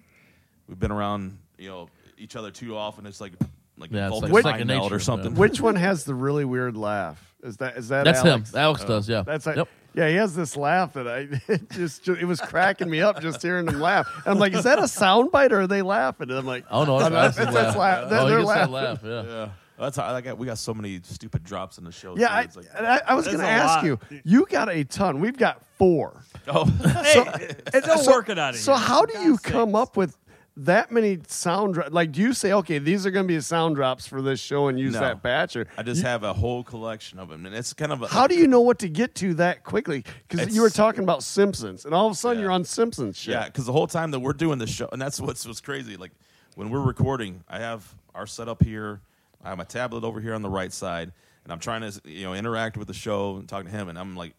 we've 0.67 0.79
been 0.79 0.91
around 0.91 1.37
you 1.57 1.69
know 1.69 1.89
each 2.17 2.35
other 2.35 2.51
too 2.51 2.75
often. 2.75 3.05
It's 3.05 3.21
like 3.21 3.33
like 3.77 3.91
Yeah, 3.91 4.07
it's 4.11 4.21
like 4.21 4.31
mind 4.31 4.43
second 4.45 4.67
meld 4.67 4.83
nature, 4.83 4.95
or 4.95 4.99
something. 4.99 5.31
yeah. 5.33 5.37
Which 5.39 5.61
one 5.61 5.75
has 5.75 6.03
the 6.05 6.13
really 6.15 6.45
weird 6.45 6.77
laugh? 6.77 7.33
Is 7.43 7.57
that 7.57 7.77
is 7.77 7.89
that 7.89 8.05
That's 8.05 8.19
Alex? 8.25 8.53
him. 8.53 8.59
Alex 8.59 8.81
oh. 8.83 8.87
does. 8.87 9.09
Yeah. 9.09 9.21
That's 9.21 9.45
like, 9.45 9.57
yep. 9.57 9.67
yeah, 9.93 10.09
he 10.09 10.15
has 10.15 10.35
this 10.35 10.55
laugh 10.57 10.93
that 10.93 11.07
I 11.07 11.27
it 11.51 11.69
just 11.69 12.07
it 12.07 12.25
was 12.25 12.39
cracking 12.41 12.89
me 12.89 13.01
up 13.01 13.21
just 13.21 13.41
hearing 13.41 13.67
him 13.67 13.79
laugh. 13.79 14.07
And 14.25 14.33
I'm 14.33 14.39
like, 14.39 14.53
is 14.53 14.63
that 14.63 14.79
a 14.79 14.87
sound 14.87 15.31
bite 15.31 15.51
or 15.53 15.61
are 15.61 15.67
they 15.67 15.81
laughing? 15.81 16.29
And 16.29 16.39
I'm 16.39 16.45
like, 16.45 16.65
Oh 16.71 16.85
no, 16.85 16.97
that's, 16.99 17.13
that's, 17.13 17.37
that's, 17.37 17.53
that's 17.53 17.77
laugh. 17.77 18.07
Oh, 18.11 18.23
he 18.25 18.29
they're 18.31 18.39
gets 18.39 18.49
that 18.53 18.69
laughing. 18.71 19.09
laugh. 19.11 19.25
Yeah. 19.27 19.31
Yeah, 19.77 19.83
that's 19.83 19.97
how 19.97 20.05
I 20.05 20.21
got. 20.21 20.37
We 20.37 20.47
got 20.47 20.57
so 20.57 20.73
many 20.73 21.01
stupid 21.03 21.43
drops 21.43 21.77
in 21.77 21.83
the 21.83 21.91
show. 21.91 22.15
Yeah, 22.17 22.29
too. 22.29 22.33
I, 22.33 22.41
It's 22.43 22.55
like, 22.55 22.65
and 22.77 22.87
I, 22.87 23.01
I 23.05 23.13
was 23.13 23.25
That's 23.25 23.35
going 23.35 23.45
to 23.45 23.51
a 23.51 23.55
ask 23.57 23.75
lot. 23.75 23.83
you. 23.85 23.99
You 24.23 24.47
got 24.49 24.69
a 24.69 24.85
ton. 24.85 25.19
We've 25.19 25.37
got 25.37 25.61
four. 25.77 26.23
oh, 26.47 26.63
Hey, 27.03 27.51
it's 27.73 27.87
a 28.07 28.09
working 28.09 28.39
out 28.39 28.53
of 28.53 28.59
So 28.61 28.73
here. 28.73 28.81
how 28.87 29.05
do 29.05 29.19
you 29.19 29.37
come 29.37 29.71
sakes. 29.71 29.77
up 29.81 29.97
with 29.97 30.17
that 30.57 30.91
many 30.91 31.19
sound? 31.27 31.73
Dro- 31.75 31.87
like, 31.91 32.11
do 32.11 32.21
you 32.21 32.33
say, 32.33 32.53
okay, 32.53 32.77
these 32.79 33.05
are 33.05 33.11
going 33.11 33.27
to 33.27 33.33
be 33.33 33.39
sound 33.41 33.75
drops 33.75 34.07
for 34.07 34.21
this 34.21 34.39
show 34.39 34.67
and 34.67 34.79
use 34.79 34.93
No. 34.93 35.01
that 35.01 35.21
batch, 35.21 35.55
or 35.55 35.67
I 35.77 35.83
just 35.83 36.01
have 36.03 36.23
a 36.23 36.33
whole 36.33 36.63
collection 36.63 37.19
of 37.19 37.29
them, 37.29 37.45
and 37.45 37.53
it's 37.53 37.73
kind 37.73 37.91
of 37.91 38.01
a, 38.01 38.07
how 38.07 38.27
do 38.27 38.35
you 38.35 38.47
know 38.47 38.61
what 38.61 38.79
to 38.79 38.89
get 38.89 39.15
to 39.15 39.33
that 39.35 39.63
quickly? 39.63 40.03
Because 40.27 40.55
you 40.55 40.61
were 40.61 40.67
It's- 40.67 40.77
talking 40.77 41.03
about 41.03 41.23
Simpsons, 41.23 41.85
and 41.85 41.93
all 41.93 42.07
of 42.07 42.13
a 42.13 42.15
sudden 42.15 42.37
Yeah. 42.37 42.43
you're 42.43 42.51
on 42.51 42.63
Simpsons 42.63 43.17
shit. 43.17 43.33
Yeah, 43.33 43.45
because 43.45 43.65
the 43.65 43.73
whole 43.73 43.87
time 43.87 44.11
that 44.11 44.19
we're 44.19 44.33
doing 44.33 44.57
the 44.59 44.67
show, 44.67 44.87
and 44.91 45.01
that's 45.01 45.19
what's 45.19 45.45
what's 45.45 45.61
crazy. 45.61 45.97
Like 45.97 46.11
when 46.55 46.69
we're 46.69 46.79
recording, 46.81 47.43
I 47.49 47.59
have 47.59 47.93
our 48.13 48.25
setup 48.27 48.63
here. 48.63 49.01
I 49.43 49.49
have 49.49 49.57
my 49.57 49.63
tablet 49.65 50.03
over 50.03 50.21
here 50.21 50.33
on 50.33 50.41
the 50.41 50.49
right 50.49 50.71
side, 50.71 51.11
and 51.43 51.51
I'm 51.51 51.59
trying 51.59 51.81
to 51.81 52.01
you 52.05 52.23
know 52.23 52.33
interact 52.33 52.77
with 52.77 52.87
the 52.87 52.93
show 52.93 53.35
and 53.37 53.47
talking 53.49 53.69
to 53.69 53.75
him, 53.77 53.89
and 53.89 53.99
I'm 53.99 54.15
like. 54.15 54.33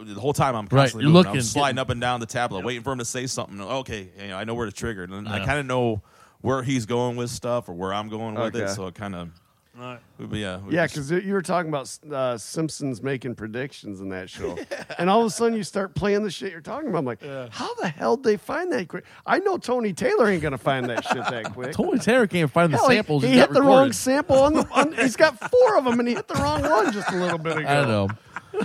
The 0.00 0.20
whole 0.20 0.32
time 0.32 0.54
I'm 0.54 0.64
Right, 0.64 0.70
constantly 0.82 1.04
you're 1.04 1.12
moving. 1.12 1.32
I'm 1.32 1.40
sliding 1.42 1.76
getting- 1.76 1.78
up 1.80 1.90
and 1.90 2.00
down 2.00 2.20
the 2.20 2.26
tablet, 2.26 2.64
waiting 2.64 2.82
for 2.82 2.92
him 2.92 2.98
to 2.98 3.04
say 3.04 3.26
something. 3.26 3.60
Okay, 3.60 4.08
you 4.20 4.28
know, 4.28 4.36
I 4.36 4.44
know 4.44 4.54
where 4.54 4.66
to 4.66 4.72
trigger, 4.72 5.04
and 5.04 5.12
then 5.12 5.26
I 5.28 5.44
kind 5.44 5.58
of 5.58 5.66
know 5.66 6.02
where 6.40 6.62
he's 6.62 6.86
going 6.86 7.16
with 7.16 7.30
stuff 7.30 7.68
or 7.68 7.72
where 7.72 7.92
I'm 7.92 8.08
going 8.08 8.34
with 8.34 8.54
it. 8.56 8.68
So 8.70 8.86
it 8.86 8.94
kind 8.94 9.14
of, 9.14 9.28
All 9.76 9.84
right. 9.84 10.00
yeah, 10.32 10.58
we 10.58 10.74
Yeah, 10.74 10.86
because 10.86 11.10
you 11.10 11.32
were 11.32 11.42
talking 11.42 11.68
about 11.68 11.96
uh, 12.12 12.36
Simpsons 12.38 13.02
making 13.02 13.34
predictions 13.36 14.00
in 14.00 14.08
that 14.10 14.28
show, 14.30 14.56
and 14.98 15.08
all 15.10 15.20
of 15.20 15.26
a 15.26 15.30
sudden 15.30 15.56
you 15.56 15.62
start 15.64 15.94
playing 15.96 16.22
the 16.22 16.30
shit 16.30 16.52
you're 16.52 16.60
talking 16.60 16.88
about. 16.90 16.98
I'm 16.98 17.04
like, 17.04 17.22
how 17.52 17.74
the 17.74 17.88
hell 17.88 18.16
did 18.16 18.24
they 18.24 18.36
find 18.36 18.70
that 18.72 18.86
quick? 18.88 19.04
I 19.26 19.38
know 19.40 19.56
Tony 19.58 19.92
Taylor 19.92 20.28
ain't 20.28 20.42
gonna 20.42 20.58
find 20.58 20.88
that 20.90 21.04
shit 21.04 21.24
that 21.24 21.52
quick. 21.54 21.72
Tony 21.74 21.98
Taylor 21.98 22.26
can't 22.28 22.50
find 22.50 22.72
the 22.72 22.76
Hell, 22.78 22.88
he- 22.88 22.94
samples. 22.96 23.22
He, 23.24 23.28
he's 23.30 23.38
hit 23.38 23.46
got 23.48 23.54
the 23.54 23.60
wrong 23.62 23.70
recorded. 23.88 23.94
sample 23.96 24.38
on 24.40 24.54
the. 24.54 24.68
On, 24.70 24.92
he's 24.92 25.16
got 25.16 25.38
four 25.50 25.76
of 25.76 25.84
them, 25.84 25.98
and 25.98 26.08
he 26.08 26.14
hit 26.14 26.28
the 26.28 26.34
wrong 26.34 26.62
one 26.62 26.92
just 26.92 27.10
a 27.12 27.16
little 27.16 27.38
bit 27.38 27.56
ago. 27.58 27.68
I 27.68 27.84
know. 27.84 28.08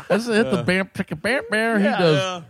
Doesn't 0.09 0.33
hit 0.33 0.51
the 0.51 0.63
bam, 0.63 0.87
pick 0.87 1.11
a 1.11 1.15
bam, 1.15 1.43
bam. 1.49 1.83
Yeah. 1.83 1.97
He 1.97 2.03
does. 2.03 2.43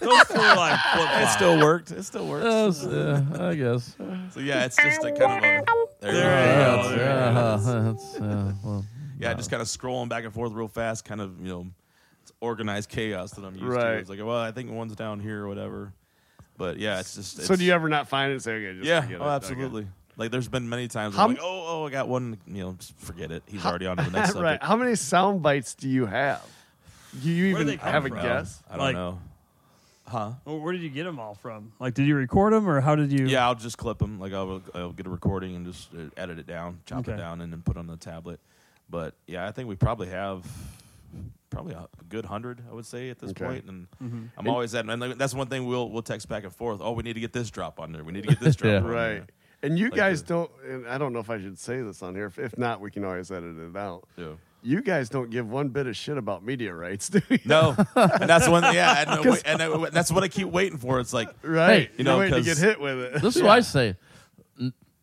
Those 0.00 0.26
two 0.28 0.38
are 0.38 0.56
like 0.56 0.80
flip 0.94 1.08
It 1.22 1.28
still 1.28 1.58
worked. 1.60 1.90
It 1.90 2.02
still 2.04 2.26
works. 2.26 2.44
Yes, 2.82 2.86
yeah, 2.90 3.46
I 3.48 3.54
guess. 3.54 3.94
So 4.32 4.40
yeah, 4.40 4.64
it's 4.64 4.76
just 4.76 5.04
a 5.04 5.12
kind 5.12 5.44
of 5.44 5.44
a. 5.44 5.64
There, 6.00 6.12
There 6.12 6.46
you 6.46 6.60
you 6.60 6.64
go. 6.64 6.82
go. 6.82 6.90
Yeah, 6.90 6.96
There 6.96 7.06
yeah, 7.06 7.30
it 7.30 7.36
uh, 7.36 7.82
that's, 7.92 8.14
yeah, 8.18 8.52
well, 8.64 8.84
Yeah, 9.18 9.34
just 9.34 9.50
kind 9.50 9.60
of 9.60 9.68
scrolling 9.68 10.08
back 10.08 10.24
and 10.24 10.32
forth 10.32 10.52
real 10.52 10.68
fast, 10.68 11.04
kind 11.04 11.20
of 11.20 11.38
you 11.40 11.48
know, 11.48 11.66
it's 12.22 12.32
organized 12.40 12.88
chaos 12.88 13.32
that 13.32 13.44
I'm 13.44 13.54
used 13.54 13.64
to. 13.66 13.70
Right. 13.70 13.94
It's 13.98 14.08
like, 14.10 14.18
well, 14.20 14.36
I 14.36 14.50
think 14.50 14.70
one's 14.70 14.96
down 14.96 15.20
here 15.20 15.44
or 15.44 15.48
whatever. 15.48 15.92
But 16.56 16.78
yeah, 16.78 17.00
it's 17.00 17.14
just. 17.14 17.38
It's, 17.38 17.46
So 17.48 17.56
do 17.56 17.64
you 17.64 17.72
ever 17.72 17.88
not 17.88 18.08
find 18.08 18.30
it? 18.30 18.34
and 18.34 18.42
Say, 18.42 18.52
okay, 18.66 18.78
just 18.78 18.86
Yeah. 18.88 19.02
forget 19.02 19.20
Oh, 19.20 19.24
it. 19.24 19.26
Okay. 19.26 19.34
absolutely. 19.36 19.86
Like, 20.22 20.30
there's 20.30 20.46
been 20.46 20.68
many 20.68 20.86
times 20.86 21.16
How 21.16 21.26
where 21.26 21.30
I'm 21.30 21.34
like, 21.34 21.42
oh, 21.44 21.64
oh, 21.82 21.86
I 21.86 21.90
got 21.90 22.06
one. 22.08 22.38
You 22.46 22.62
know, 22.62 22.72
just 22.78 22.96
forget 22.96 23.32
it. 23.32 23.42
He's 23.46 23.64
already 23.66 23.86
on 23.86 23.96
to 23.96 24.04
the 24.04 24.10
next 24.20 24.36
right. 24.36 24.62
How 24.62 24.76
many 24.76 24.94
sound 24.94 25.42
bites 25.42 25.74
do 25.74 25.88
you 25.88 26.06
have? 26.06 26.40
Do 27.20 27.28
you 27.28 27.54
Where 27.54 27.54
do 27.54 27.60
even 27.62 27.66
they 27.66 27.76
come 27.76 27.92
have 27.92 28.04
a 28.04 28.10
guess? 28.10 28.62
I 28.70 28.76
don't 28.76 28.84
Like- 28.86 28.94
know. 28.94 29.18
Huh? 30.06 30.32
Well, 30.44 30.60
where 30.60 30.72
did 30.72 30.82
you 30.82 30.90
get 30.90 31.04
them 31.04 31.18
all 31.18 31.34
from? 31.34 31.72
Like, 31.80 31.94
did 31.94 32.06
you 32.06 32.14
record 32.14 32.52
them, 32.52 32.68
or 32.68 32.80
how 32.80 32.94
did 32.94 33.10
you? 33.10 33.26
Yeah, 33.26 33.46
I'll 33.46 33.54
just 33.56 33.78
clip 33.78 33.98
them. 33.98 34.20
Like 34.20 34.32
I'll, 34.32 34.60
I'll 34.74 34.92
get 34.92 35.06
a 35.06 35.10
recording 35.10 35.56
and 35.56 35.64
just 35.66 35.88
uh, 35.94 36.02
edit 36.16 36.38
it 36.38 36.46
down, 36.46 36.80
chop 36.86 37.00
Okay. 37.00 37.14
it 37.14 37.16
down, 37.16 37.40
and 37.40 37.52
then 37.52 37.62
put 37.62 37.76
it 37.76 37.78
on 37.80 37.86
the 37.88 37.96
tablet. 37.96 38.38
But 38.90 39.14
yeah, 39.26 39.46
I 39.46 39.52
think 39.52 39.68
we 39.68 39.74
probably 39.74 40.08
have 40.08 40.44
probably 41.50 41.72
a 41.74 41.88
good 42.10 42.24
hundred, 42.26 42.60
I 42.70 42.74
would 42.74 42.84
say, 42.86 43.10
at 43.10 43.18
this 43.18 43.30
Okay. 43.30 43.44
point. 43.44 43.64
And 43.66 43.86
Mm-hmm. 44.02 44.22
I'm 44.36 44.48
always 44.48 44.74
at, 44.74 44.86
and 44.86 45.00
like, 45.00 45.16
that's 45.18 45.34
one 45.34 45.46
thing 45.46 45.66
we'll 45.66 45.88
we'll 45.88 46.02
text 46.02 46.28
back 46.28 46.44
and 46.44 46.52
forth. 46.54 46.80
Oh, 46.82 46.92
we 46.92 47.02
need 47.02 47.14
to 47.14 47.20
get 47.20 47.32
this 47.32 47.50
drop 47.50 47.80
on 47.80 47.92
there. 47.92 48.04
We 48.04 48.12
need 48.12 48.24
to 48.24 48.28
get 48.28 48.40
this 48.40 48.56
drop. 48.56 48.70
Yeah. 48.70 48.76
on 48.78 48.82
there. 48.90 48.92
Right. 49.20 49.30
And 49.62 49.78
you 49.78 49.86
Like 49.90 49.96
guys 49.96 50.22
the- 50.22 50.28
don't. 50.34 50.50
And 50.68 50.86
I 50.88 50.98
don't 50.98 51.12
know 51.12 51.20
if 51.20 51.30
I 51.30 51.38
should 51.40 51.58
say 51.58 51.82
this 51.82 52.02
on 52.02 52.14
here. 52.14 52.26
If, 52.26 52.38
if 52.38 52.58
not, 52.58 52.80
we 52.80 52.90
can 52.90 53.04
always 53.04 53.30
edit 53.30 53.56
it 53.58 53.76
out. 53.76 54.04
Yeah. 54.16 54.32
You 54.64 54.80
guys 54.80 55.08
don't 55.08 55.28
give 55.30 55.48
one 55.50 55.68
bit 55.70 55.86
of 55.88 55.96
shit 55.96 56.16
about 56.16 56.44
media 56.44 56.72
rights, 56.72 57.08
do 57.10 57.20
you? 57.28 57.38
No, 57.44 57.74
and 57.96 58.30
that's 58.30 58.48
one. 58.48 58.62
Yeah, 58.74 59.00
and, 59.00 59.10
uh, 59.10 59.22
wait- 59.32 59.42
and 59.44 59.60
uh, 59.60 59.90
that's 59.92 60.12
what 60.12 60.22
I 60.22 60.28
keep 60.28 60.46
waiting 60.48 60.78
for. 60.78 61.00
It's 61.00 61.12
like, 61.12 61.28
Right. 61.42 61.88
Hey, 61.88 61.90
you 61.98 62.04
know, 62.04 62.12
You're 62.20 62.30
waiting 62.30 62.44
to 62.44 62.50
'cause- 62.50 62.60
get 62.60 62.68
hit 62.68 62.80
with 62.80 62.98
it. 62.98 63.22
this 63.22 63.34
is 63.36 63.42
what 63.42 63.50
I 63.52 63.60
say. 63.60 63.96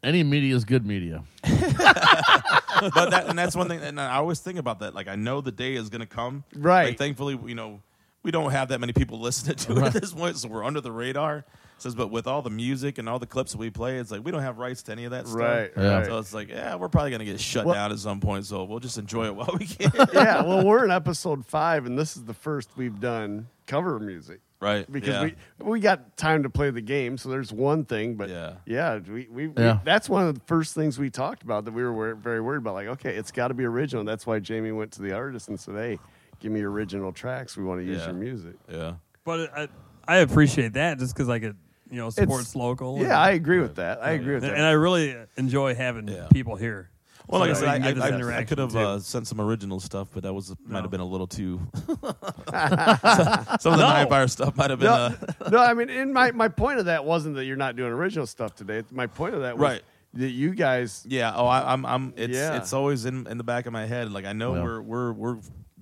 Any 0.02 0.23
media 0.23 0.56
is 0.56 0.64
good 0.64 0.86
media. 0.86 1.23
but 1.44 3.10
that 3.11 3.26
and 3.27 3.38
that's 3.38 3.53
one 3.56 3.68
thing. 3.68 3.81
And 3.81 3.99
I 3.99 4.15
always 4.15 4.40
think 4.40 4.57
about 4.57 4.80
that. 4.80 4.94
Like 4.95 5.07
I 5.10 5.15
know 5.15 5.41
the 5.41 5.52
day 5.52 5.76
is 5.76 5.90
going 5.90 5.99
to 6.02 6.07
come. 6.07 6.44
Right. 6.56 6.88
Like, 6.90 6.98
thankfully, 6.98 7.38
you 7.45 7.56
know, 7.56 7.81
we 8.23 8.31
don't 8.31 8.52
have 8.52 8.69
that 8.69 8.80
many 8.80 8.94
people 8.94 9.19
listening 9.19 9.57
to 9.57 9.77
it 9.77 9.84
at 9.84 9.94
this 9.94 10.14
point, 10.14 10.38
so 10.38 10.48
we're 10.48 10.64
under 10.64 10.80
the 10.81 10.91
radar. 10.91 11.44
Says, 11.81 11.95
but 11.95 12.10
with 12.10 12.27
all 12.27 12.41
the 12.41 12.49
music 12.49 12.97
and 12.97 13.07
all 13.07 13.19
the 13.19 13.26
clips 13.26 13.51
that 13.53 13.57
we 13.57 13.69
play, 13.69 13.97
it's 13.97 14.11
like 14.11 14.23
we 14.26 14.31
don't 14.31 14.41
have 14.41 14.57
rights 14.57 14.84
to 14.84 14.91
any 14.91 15.06
of 15.06 15.11
that 15.11 15.27
stuff. 15.27 15.39
Right, 15.39 15.72
Yeah. 15.77 15.97
right. 15.99 16.06
So 16.06 16.18
it's 16.19 16.34
like, 16.34 16.49
yeah, 16.49 16.76
we're 16.76 16.89
probably 16.89 17.11
going 17.11 17.19
to 17.19 17.26
get 17.26 17.39
shut 17.39 17.65
Well- 17.65 17.76
down 17.76 17.91
at 17.91 17.99
some 17.99 18.19
point. 18.19 18.45
So 18.45 18.64
we'll 18.65 18.80
just 18.80 18.97
enjoy 18.97 19.26
it 19.27 19.35
while 19.35 19.56
we 19.57 19.65
can. 19.68 19.91
yeah, 20.14 20.41
well, 20.43 20.65
we're 20.65 20.84
in 20.85 20.91
episode 20.91 21.45
five, 21.45 21.85
and 21.85 21.97
this 21.97 22.18
is 22.18 22.23
the 22.26 22.34
first 22.34 22.69
we've 22.76 22.99
done 22.99 23.47
cover 23.65 23.99
music 23.99 24.39
right. 24.60 24.91
because 24.91 25.10
yeah. 25.10 25.23
we 25.61 25.72
we 25.72 25.80
got 25.80 26.18
time 26.18 26.41
to 26.43 26.49
play 26.49 26.72
the 26.72 26.81
game. 26.81 27.18
So 27.18 27.30
there's 27.30 27.53
one 27.53 27.85
thing, 27.85 28.15
but 28.15 28.30
Yeah. 28.30 28.53
yeah, 28.65 28.97
we, 28.97 29.27
we, 29.31 29.47
we- 29.47 29.53
that's 29.84 30.10
one 30.10 30.27
of 30.27 30.34
the 30.35 30.41
first 30.47 30.73
things 30.76 30.97
we 30.99 31.10
talked 31.10 31.43
about 31.43 31.65
that 31.65 31.73
we 31.73 31.84
were 31.84 32.15
very 32.15 32.41
worried 32.41 32.57
about. 32.57 32.73
Like, 32.73 32.88
okay, 32.88 33.15
it's 33.15 33.31
got 33.31 33.49
to 33.49 33.53
be 33.53 33.64
original. 33.65 34.03
That's 34.03 34.26
why 34.27 34.39
Jamie 34.39 34.72
went 34.72 34.91
to 34.93 35.01
the 35.01 35.14
artist 35.14 35.47
and 35.49 35.60
said, 35.60 35.76
"Hey, 35.76 35.99
give 36.39 36.51
me 36.51 36.61
original 36.61 37.11
tracks. 37.14 37.56
We 37.56 37.64
want 37.64 37.80
to 37.81 37.85
use 37.85 37.99
Yeah. 37.99 38.06
your 38.07 38.15
music." 38.15 38.56
yeah. 38.69 38.93
But 39.23 39.51
I, 39.56 39.68
I 40.07 40.18
appreciate 40.18 40.73
that 40.73 40.97
just 40.97 41.14
because 41.14 41.30
I 41.30 41.38
could, 41.38 41.56
you 41.90 41.98
know, 41.98 42.10
supports 42.10 42.56
local. 42.56 42.95
and- 42.98 43.06
Yeah, 43.06 43.20
I 43.20 43.32
agree 43.32 43.60
with 43.60 43.76
that. 43.76 44.03
I 44.03 44.11
agree 44.11 44.36
with 44.36 44.44
and, 44.44 44.52
that. 44.53 44.57
and 44.57 44.66
I 44.66 44.72
really 44.72 45.16
enjoy 45.38 45.76
having 45.76 46.07
Yeah. 46.07 46.28
people 46.32 46.56
here. 46.56 46.90
Well, 47.28 47.41
like 47.41 47.56
So 47.56 47.68
I 47.68 47.78
said, 47.80 47.84
get 47.95 48.02
I, 48.02 48.07
I, 48.18 48.38
I, 48.40 48.44
could 48.44 48.57
have 48.57 48.76
uh, 48.76 48.99
sent 48.99 49.28
some 49.28 49.40
original 49.40 49.80
stuff, 49.80 50.07
but 50.11 50.24
that 50.24 50.34
was 50.34 50.56
might 50.66 50.82
have 50.82 50.90
been 50.90 50.99
a 50.99 51.06
little 51.06 51.28
too. 51.28 51.61
some 51.86 51.98
of 52.07 53.61
the 53.61 53.78
No. 53.78 53.86
Nightfire 54.07 54.30
stuff 54.30 54.56
might 54.57 54.70
have 54.72 54.80
been. 54.80 54.88
no, 54.90 55.16
Uh, 55.41 55.49
no, 55.52 55.57
I 55.60 55.74
mean, 55.76 55.90
in 55.90 56.11
my, 56.14 56.32
my 56.32 56.48
point 56.48 56.80
of 56.80 56.86
that 56.86 57.06
wasn't 57.06 57.36
that 57.36 57.45
you're 57.45 57.56
not 57.57 57.76
doing 57.76 57.91
original 57.91 58.26
stuff 58.26 58.56
today. 58.56 58.84
My 58.91 59.06
point 59.07 59.36
of 59.36 59.41
that 59.41 59.57
was 59.57 59.61
Right. 59.61 59.82
that 60.16 60.30
you 60.30 60.56
guys 60.56 61.06
Yeah. 61.07 61.32
Oh, 61.36 61.45
I, 61.45 61.72
I'm. 61.72 61.86
I'm. 61.86 62.14
It's. 62.18 62.36
Yeah. 62.36 62.57
It's 62.57 62.74
always 62.74 63.06
in 63.06 63.28
in 63.28 63.38
the 63.38 63.44
back 63.44 63.68
of 63.68 63.74
my 63.74 63.86
head. 63.86 64.11
Like 64.11 64.26
I 64.26 64.34
know 64.34 64.56
Yeah. 64.56 64.64
we're 64.64 64.82
we're 64.82 65.11
we're 65.14 65.38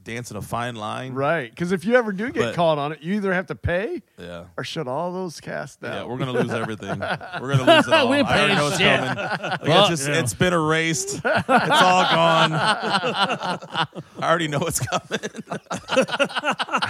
dancing 0.08 0.38
a 0.38 0.42
fine 0.42 0.76
line. 0.76 1.14
right 1.14 1.50
because 1.50 1.72
if 1.72 1.84
you 1.86 1.96
ever 1.96 2.12
do 2.12 2.32
get 2.32 2.42
But- 2.42 2.56
caught 2.56 2.78
on 2.78 2.92
it, 2.94 3.02
you 3.02 3.14
either 3.16 3.34
have 3.34 3.48
to 3.48 3.56
pay 3.56 4.02
Yeah. 4.18 4.46
or 4.58 4.64
shut 4.64 4.88
all 4.88 5.12
those 5.12 5.40
casts 5.42 5.76
down. 5.76 5.94
Yeah, 5.94 6.04
we're 6.06 6.18
gonna 6.18 6.32
lose 6.32 6.52
everything. 6.52 7.00
We're 7.42 7.56
gonna 7.58 7.76
lose 7.76 7.88
it 7.88 7.94
all. 7.94 8.08
We 8.10 8.18
I 8.18 8.22
already 8.22 8.48
paying 8.48 8.58
know 8.58 8.68
it's 8.68 8.78
shit. 8.78 9.00
coming. 9.00 9.16
Like, 9.18 9.62
Well, 9.64 9.80
it's 9.82 9.90
just 9.90 10.08
yeah. 10.10 10.20
it's 10.20 10.34
been 10.34 10.54
erased. 10.54 11.16
It's 11.24 11.26
all 11.50 12.04
gone. 12.04 12.54
I 12.54 13.88
already 14.22 14.48
know 14.48 14.60
it's 14.62 14.80
coming. 14.80 15.20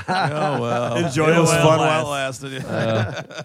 oh 0.10 0.62
well, 0.62 0.96
Enjoy 0.98 1.34
it 1.36 1.40
was 1.40 1.52
it 1.52 1.56
while 1.56 1.68
fun 1.68 1.80
it 1.80 1.82
while 1.82 2.06
it 2.06 2.10
lasted. 2.10 2.52
Yeah. 2.54 2.62
Uh, 2.68 3.44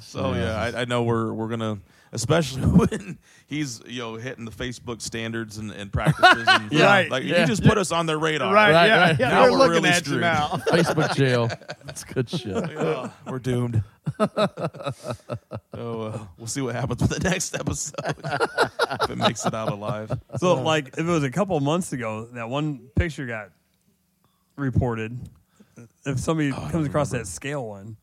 so 0.00 0.32
yeah, 0.34 0.60
I, 0.60 0.80
I 0.80 0.84
know 0.86 1.02
we're 1.02 1.32
we're 1.32 1.48
gonna. 1.48 1.78
Especially 2.12 2.62
when 2.66 3.18
he's 3.46 3.82
you 3.86 4.00
know 4.00 4.14
hitting 4.16 4.44
the 4.44 4.50
Facebook 4.50 5.02
standards 5.02 5.58
and, 5.58 5.70
and 5.70 5.92
practices, 5.92 6.44
and, 6.48 6.72
Yeah. 6.72 6.84
Right. 6.86 7.10
Like 7.10 7.24
Yeah. 7.24 7.40
you 7.40 7.46
just 7.46 7.62
put 7.64 7.76
us 7.78 7.92
on 7.92 8.06
their 8.06 8.18
radar, 8.18 8.52
right, 8.52 8.72
Right, 8.72 8.86
yeah, 8.86 9.00
right. 9.00 9.18
yeah. 9.20 9.28
Now 9.28 9.42
They're 9.42 9.52
we're 9.52 9.58
looking 9.58 9.72
really 9.74 9.88
at 9.90 9.96
you 10.00 10.04
screwed. 10.04 10.20
now. 10.22 10.46
Facebook 10.68 11.14
jail. 11.16 11.48
That's 11.84 12.04
good 12.04 12.28
shit. 12.30 12.54
Oh, 12.56 13.12
we're 13.26 13.38
doomed. 13.38 13.82
oh, 14.18 14.26
uh, 15.74 16.18
we'll 16.38 16.46
see 16.46 16.60
what 16.60 16.74
happens 16.74 17.00
with 17.02 17.10
the 17.10 17.28
next 17.28 17.54
episode 17.54 17.94
if 19.02 19.10
it 19.10 19.16
makes 19.18 19.44
it 19.46 19.54
out 19.54 19.70
alive. 19.70 20.10
So, 20.38 20.54
like, 20.62 20.88
if 20.88 20.98
it 21.00 21.04
was 21.04 21.24
a 21.24 21.30
couple 21.30 21.58
months 21.60 21.92
ago, 21.92 22.26
that 22.32 22.48
one 22.48 22.88
picture 22.96 23.26
got 23.26 23.50
reported. 24.56 25.18
If 26.04 26.18
somebody 26.18 26.50
comes 26.52 26.86
across 26.86 27.10
that 27.10 27.26
scale 27.26 27.66
one, 27.68 27.96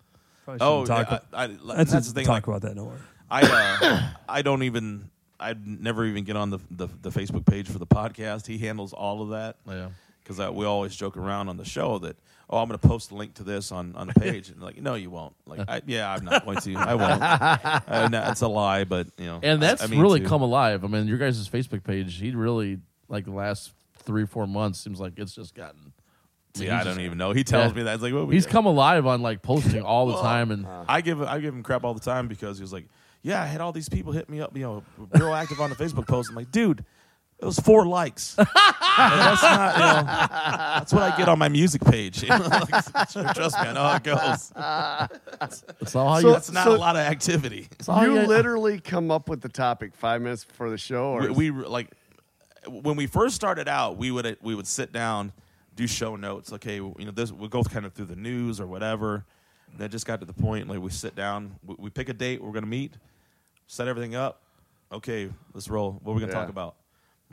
probably 0.45 0.60
Oh, 0.65 0.86
shouldn't 0.86 1.07
talk, 1.07 1.11
yeah, 1.11 1.18
about, 1.18 1.60
I, 1.68 1.72
I, 1.73 1.77
that's, 1.77 1.91
that's, 1.91 2.07
the 2.07 2.14
thing. 2.14 2.26
Talk 2.26 2.34
Like, 2.36 2.48
about 2.48 2.61
that 2.61 2.76
no 2.76 2.86
more. 2.86 2.99
I, 3.44 3.78
uh, 3.82 4.02
I 4.30 4.41
don't 4.41 4.64
even. 4.64 5.10
I'd 5.40 5.68
never 5.68 6.06
even 6.06 6.24
get 6.24 6.38
on 6.38 6.49
the, 6.49 6.60
the 6.72 6.88
the 7.02 7.10
Facebook 7.10 7.45
page 7.45 7.68
for 7.70 7.78
the 7.78 7.86
podcast. 7.88 8.48
He 8.48 8.57
handles 8.57 8.94
all 8.94 9.22
of 9.22 9.30
that 9.30 9.57
Yeah. 9.68 9.90
because 10.24 10.40
we 10.53 10.66
always 10.66 10.95
joke 10.95 11.18
around 11.18 11.49
on 11.49 11.57
the 11.57 11.66
show 11.66 11.98
that 11.99 12.16
oh 12.49 12.60
I'm 12.60 12.70
going 12.70 12.80
to 12.80 12.88
post 12.88 13.12
a 13.12 13.16
link 13.16 13.34
to 13.36 13.44
this 13.44 13.70
on 13.72 13.95
on 13.98 14.07
the 14.07 14.14
page 14.14 14.49
and 14.49 14.62
like 14.62 14.82
no 14.82 14.94
you 14.95 15.10
won't 15.10 15.34
like 15.45 15.60
I, 15.68 15.82
yeah 15.88 16.10
I'm 16.14 16.24
not 16.24 16.45
going 16.45 16.57
to 16.60 16.76
I 16.78 16.95
won't 16.95 17.22
uh, 17.90 18.07
no, 18.07 18.30
it's 18.32 18.41
a 18.41 18.48
lie 18.48 18.86
but 18.86 19.07
you 19.18 19.26
know 19.26 19.40
And 19.44 19.62
that's 19.62 19.84
I 19.84 19.88
mean 19.88 19.99
really 19.99 20.22
to. 20.22 20.26
come 20.26 20.41
alive. 20.41 20.86
I 20.86 20.88
mean, 20.88 21.06
your 21.07 21.18
guys' 21.18 21.49
Facebook 21.49 21.84
page, 21.84 22.18
he 22.18 22.32
really, 22.32 22.80
like 23.10 23.26
the 23.26 23.32
last 23.32 23.74
three, 23.98 24.26
four 24.26 24.48
months, 24.48 24.80
seems 24.80 25.02
like 25.02 25.14
it's 25.18 25.36
just 25.36 25.53
gotten. 25.53 25.91
yeah 26.56 26.76
I 26.80 26.84
don't 26.86 26.94
just- 26.94 26.99
even 27.02 27.18
know 27.18 27.34
he 27.34 27.44
tells 27.44 27.72
Yeah. 27.74 27.78
me 27.78 27.84
that 27.84 27.95
it's 27.95 28.03
like 28.03 28.14
what 28.14 28.28
we 28.28 28.36
He's 28.36 28.45
do? 28.45 28.52
come 28.53 28.68
alive 28.68 29.06
on 29.06 29.22
like 29.22 29.41
posting 29.41 29.82
all 29.82 30.07
the 30.07 30.22
time. 30.22 30.52
And 30.52 30.66
I 30.88 31.02
give 31.02 31.22
I 31.22 31.40
give 31.40 31.53
him 31.53 31.62
crap 31.62 31.84
all 31.84 31.94
the 31.94 31.99
time 31.99 32.30
because 32.30 32.57
he 32.57 32.62
was 32.62 32.72
like, 32.72 32.86
"Yeah, 33.26 33.41
I 33.41 33.45
had 33.47 33.60
all 33.61 33.72
these 33.72 33.89
people 33.89 34.11
hit 34.14 34.30
me 34.30 34.39
up, 34.41 34.56
you 34.56 34.64
know, 34.64 34.84
real 35.14 35.34
active 35.34 35.60
on 35.60 35.69
the 35.69 35.76
Facebook 35.76 36.07
post." 36.07 36.30
I'm 36.30 36.35
like, 36.35 36.52
"Dude, 36.52 36.85
it 37.39 37.45
was 37.45 37.60
four 37.60 37.85
likes. 37.85 38.38
Like, 38.97 39.10
that's 39.11 39.43
not, 39.43 39.73
you 39.76 39.80
know, 39.81 40.03
that's 40.80 40.93
what 40.93 41.03
I 41.03 41.18
get 41.18 41.27
on 41.27 41.38
my 41.38 41.49
music 41.49 41.84
page. 41.84 42.23
Like, 42.30 43.34
trust 43.35 43.60
me, 43.60 43.68
I 43.68 43.73
know 43.73 43.84
how 43.84 43.95
it 43.97 44.03
goes. 44.03 44.53
it's 45.81 45.95
all 45.95 46.22
So- 46.22 46.27
you. 46.27 46.34
That's 46.34 46.49
not 46.52 46.64
so- 46.64 46.76
a 46.76 46.77
lot 46.77 46.95
of 46.95 47.02
activity. 47.02 47.68
You 47.88 48.03
you- 48.03 48.22
literally 48.22 48.80
come 48.80 49.11
up 49.11 49.27
with 49.27 49.41
the 49.41 49.49
topic 49.49 49.95
five 49.95 50.22
minutes 50.22 50.45
before 50.45 50.69
the 50.69 50.77
show, 50.77 51.07
or 51.07 51.30
We, 51.34 51.52
we 51.52 51.65
like 51.65 51.89
when 52.69 52.95
we 52.95 53.06
first 53.06 53.35
started 53.35 53.68
out, 53.68 53.97
we 53.97 54.11
would 54.11 54.38
we 54.41 54.56
would 54.56 54.68
sit 54.68 54.93
down, 54.93 55.34
do 55.76 55.88
show 55.88 56.15
notes. 56.15 56.53
Okay, 56.53 56.76
you 56.77 56.95
know, 56.99 57.11
this 57.11 57.31
we'll 57.34 57.49
go 57.49 57.64
kind 57.64 57.85
of 57.85 57.91
through 57.93 58.06
the 58.06 58.15
news 58.15 58.61
or 58.61 58.68
whatever. 58.68 59.26
And 59.73 59.81
it 59.81 59.89
just 59.89 60.06
got 60.06 60.22
to 60.22 60.26
the 60.26 60.34
point 60.34 60.69
like 60.69 60.80
we 60.80 60.89
sit 60.89 61.15
down, 61.18 61.57
we, 61.65 61.76
we 61.77 61.89
pick 61.89 62.07
a 62.07 62.14
date, 62.14 62.41
we're 62.41 62.53
gonna 62.53 62.65
meet, 62.65 62.93
set 63.68 63.88
everything 63.88 64.16
up. 64.16 64.42
Okay, 64.92 65.30
let's 65.54 65.70
roll. 65.70 66.00
What 66.04 66.12
are 66.12 66.16
we 66.16 66.22
gonna 66.22 66.34
Yeah. 66.34 66.40
talk 66.40 66.50
about? 66.50 66.76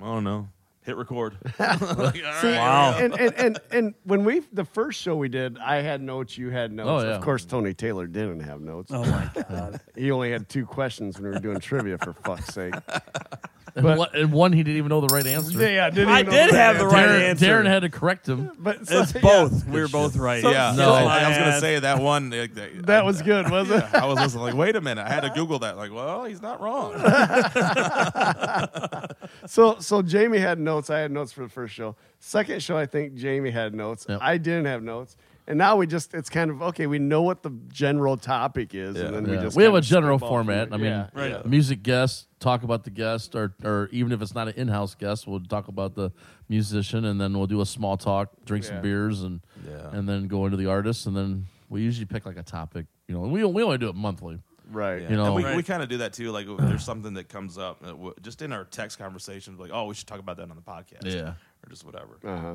I 0.01 0.05
don't 0.07 0.25
know. 0.25 0.49
Hit 0.85 0.97
record. 0.97 1.37
Like, 1.61 1.81
all 1.81 1.97
right. 1.97 2.43
Wow. 2.45 2.97
and, 2.99 3.15
and 3.21 3.35
and 3.37 3.61
and 3.71 3.95
when 4.03 4.25
we 4.25 4.41
the 4.53 4.65
first 4.65 5.01
show 5.01 5.15
we 5.15 5.29
did, 5.29 5.57
I 5.59 5.77
had 5.77 6.01
notes, 6.03 6.37
you 6.37 6.51
had 6.51 6.73
notes. 6.73 7.05
Oh, 7.05 7.07
yeah. 7.09 7.15
Of 7.15 7.23
course, 7.23 7.45
Tony 7.45 7.73
Taylor 7.73 8.09
didn't 8.09 8.41
have 8.41 8.61
notes. 8.61 8.91
Oh 8.93 9.05
my 9.05 9.31
god! 9.49 9.81
He 9.97 10.11
only 10.11 10.33
had 10.33 10.49
two 10.49 10.67
questions 10.67 11.17
when 11.21 11.25
we 11.25 11.31
were 11.31 11.39
doing 11.41 11.61
trivia. 11.61 11.99
For 11.99 12.13
fuck's 12.13 12.47
sake! 12.53 12.75
and, 13.75 13.85
one, 13.85 14.09
and 14.15 14.33
one, 14.33 14.53
he 14.53 14.63
didn't 14.63 14.79
even 14.79 14.89
know 14.91 15.01
the 15.01 15.13
right 15.15 15.27
answer. 15.27 15.59
Yeah, 15.59 15.91
didn't 15.91 16.09
I 16.11 16.21
even 16.21 16.33
know 16.33 16.47
did 16.47 16.55
have 16.55 16.79
the 16.79 16.87
right 16.87 17.09
Darren, 17.09 17.29
answer. 17.31 17.47
Darren 17.47 17.67
had 17.67 17.81
to 17.81 17.89
correct 17.89 18.29
him. 18.29 18.51
But 18.59 18.87
so- 18.87 19.03
It's 19.03 19.15
yeah. 19.15 19.21
both. 19.21 19.67
We 19.67 19.81
were 19.81 19.89
both 19.89 20.17
right. 20.17 20.43
Yeah, 20.43 20.75
No. 20.77 20.93
I 20.93 21.29
was 21.29 21.39
gonna 21.39 21.61
say 21.61 21.79
that 21.79 21.99
one. 22.01 22.31
like, 22.31 22.55
that 22.55 22.87
That 22.87 23.05
was 23.05 23.23
good, 23.23 23.51
wasn't 23.51 23.85
it? 23.85 23.95
I 23.95 24.07
was 24.07 24.19
listening. 24.19 24.45
Like, 24.45 24.55
wait 24.55 24.77
a 24.77 24.81
minute. 24.81 25.05
I 25.07 25.09
had 25.09 25.21
to 25.23 25.31
Google 25.35 25.61
that. 25.61 25.77
Like, 25.77 25.93
well, 25.93 26.25
he's 26.25 26.43
not 26.43 26.61
wrong. 26.61 26.93
So 29.47 29.77
so 29.81 30.03
Jamie 30.03 30.39
had 30.39 30.59
notes. 30.59 30.89
I 30.91 31.01
had 31.01 31.11
notes 31.11 31.33
for 31.33 31.43
the 31.43 31.49
first 31.49 31.75
show. 31.75 31.97
Second 32.21 32.63
show, 32.63 32.77
I 32.77 32.87
think 32.87 33.15
Jamie 33.15 33.51
had 33.51 33.75
notes. 33.75 34.07
Yep. 34.09 34.21
I 34.23 34.39
didn't 34.39 34.67
have 34.67 34.83
notes. 34.83 35.17
And 35.49 35.59
now 35.59 35.77
we 35.77 35.87
just 35.89 36.15
it's 36.15 36.31
kind 36.31 36.51
of 36.51 36.63
okay. 36.63 36.87
We 36.87 36.99
know 37.01 37.23
what 37.23 37.43
the 37.43 37.51
general 37.69 38.17
topic 38.17 38.75
is, 38.75 38.97
Yeah. 38.97 39.07
and 39.07 39.15
then 39.17 39.25
we 39.25 39.35
Yeah. 39.35 39.43
just 39.43 39.57
we 39.57 39.65
have 39.65 39.71
kind 39.73 39.77
a 39.77 39.79
of 39.79 39.85
general 39.85 40.19
spitball 40.19 40.39
from 40.39 40.47
format. 40.47 40.69
it. 40.69 40.75
I 40.75 40.77
mean, 40.77 40.87
Yeah. 40.87 41.07
Right. 41.13 41.31
Yeah. 41.33 41.43
music 41.45 41.83
guest, 41.83 42.29
talk 42.43 42.63
about 42.65 42.85
the 42.85 42.91
guest, 42.91 43.35
or 43.35 43.55
or 43.65 43.89
even 43.93 44.13
if 44.13 44.21
it's 44.21 44.35
not 44.35 44.49
an 44.49 44.55
in-house 44.57 44.95
guest, 44.95 45.27
we'll 45.27 45.41
talk 45.41 45.69
about 45.69 45.95
the 45.95 46.11
musician, 46.49 47.05
and 47.05 47.21
then 47.21 47.37
we'll 47.39 47.47
do 47.47 47.61
a 47.61 47.67
small 47.67 47.97
talk, 47.97 48.31
drink 48.45 48.65
Yeah. 48.65 48.71
some 48.73 48.83
beers, 48.83 49.23
and 49.23 49.41
Yeah. 49.67 49.91
and 49.97 50.09
then 50.09 50.27
go 50.29 50.45
into 50.47 50.57
the 50.57 50.67
artist, 50.67 51.07
and 51.07 51.17
then 51.17 51.47
We 51.71 51.81
usually 51.81 52.05
pick 52.05 52.27
like 52.27 52.37
a 52.37 52.43
topic, 52.43 52.85
you 53.09 53.15
know, 53.15 53.23
and 53.25 53.33
we 53.33 53.43
we 53.47 53.63
only 53.63 53.79
do 53.79 53.89
it 53.89 53.95
monthly. 53.95 54.39
Right. 54.71 55.01
Yeah. 55.03 55.11
You 55.11 55.17
know- 55.17 55.25
and 55.27 55.35
we, 55.35 55.43
Right. 55.45 55.57
we 55.57 55.63
kind 55.63 55.83
of 55.83 55.89
do 55.89 55.99
that 55.99 56.13
too. 56.13 56.31
Like 56.31 56.47
if 56.47 56.59
there's 56.59 56.85
something 56.85 57.15
that 57.15 57.31
comes 57.31 57.57
up, 57.57 57.79
uh, 57.83 57.87
w- 57.93 58.15
just 58.21 58.43
in 58.43 58.53
our 58.53 58.65
text 58.65 58.99
conversations, 58.99 59.59
like, 59.59 59.71
oh, 59.73 59.87
we 59.87 59.95
should 59.95 60.07
talk 60.07 60.19
about 60.21 60.37
that 60.37 60.51
on 60.51 60.57
the 60.57 60.63
podcast, 60.63 61.05
Yeah. 61.07 61.33
or 61.65 61.71
just 61.71 61.85
whatever. 61.87 62.19
Uh 62.23 62.41
huh. 62.41 62.55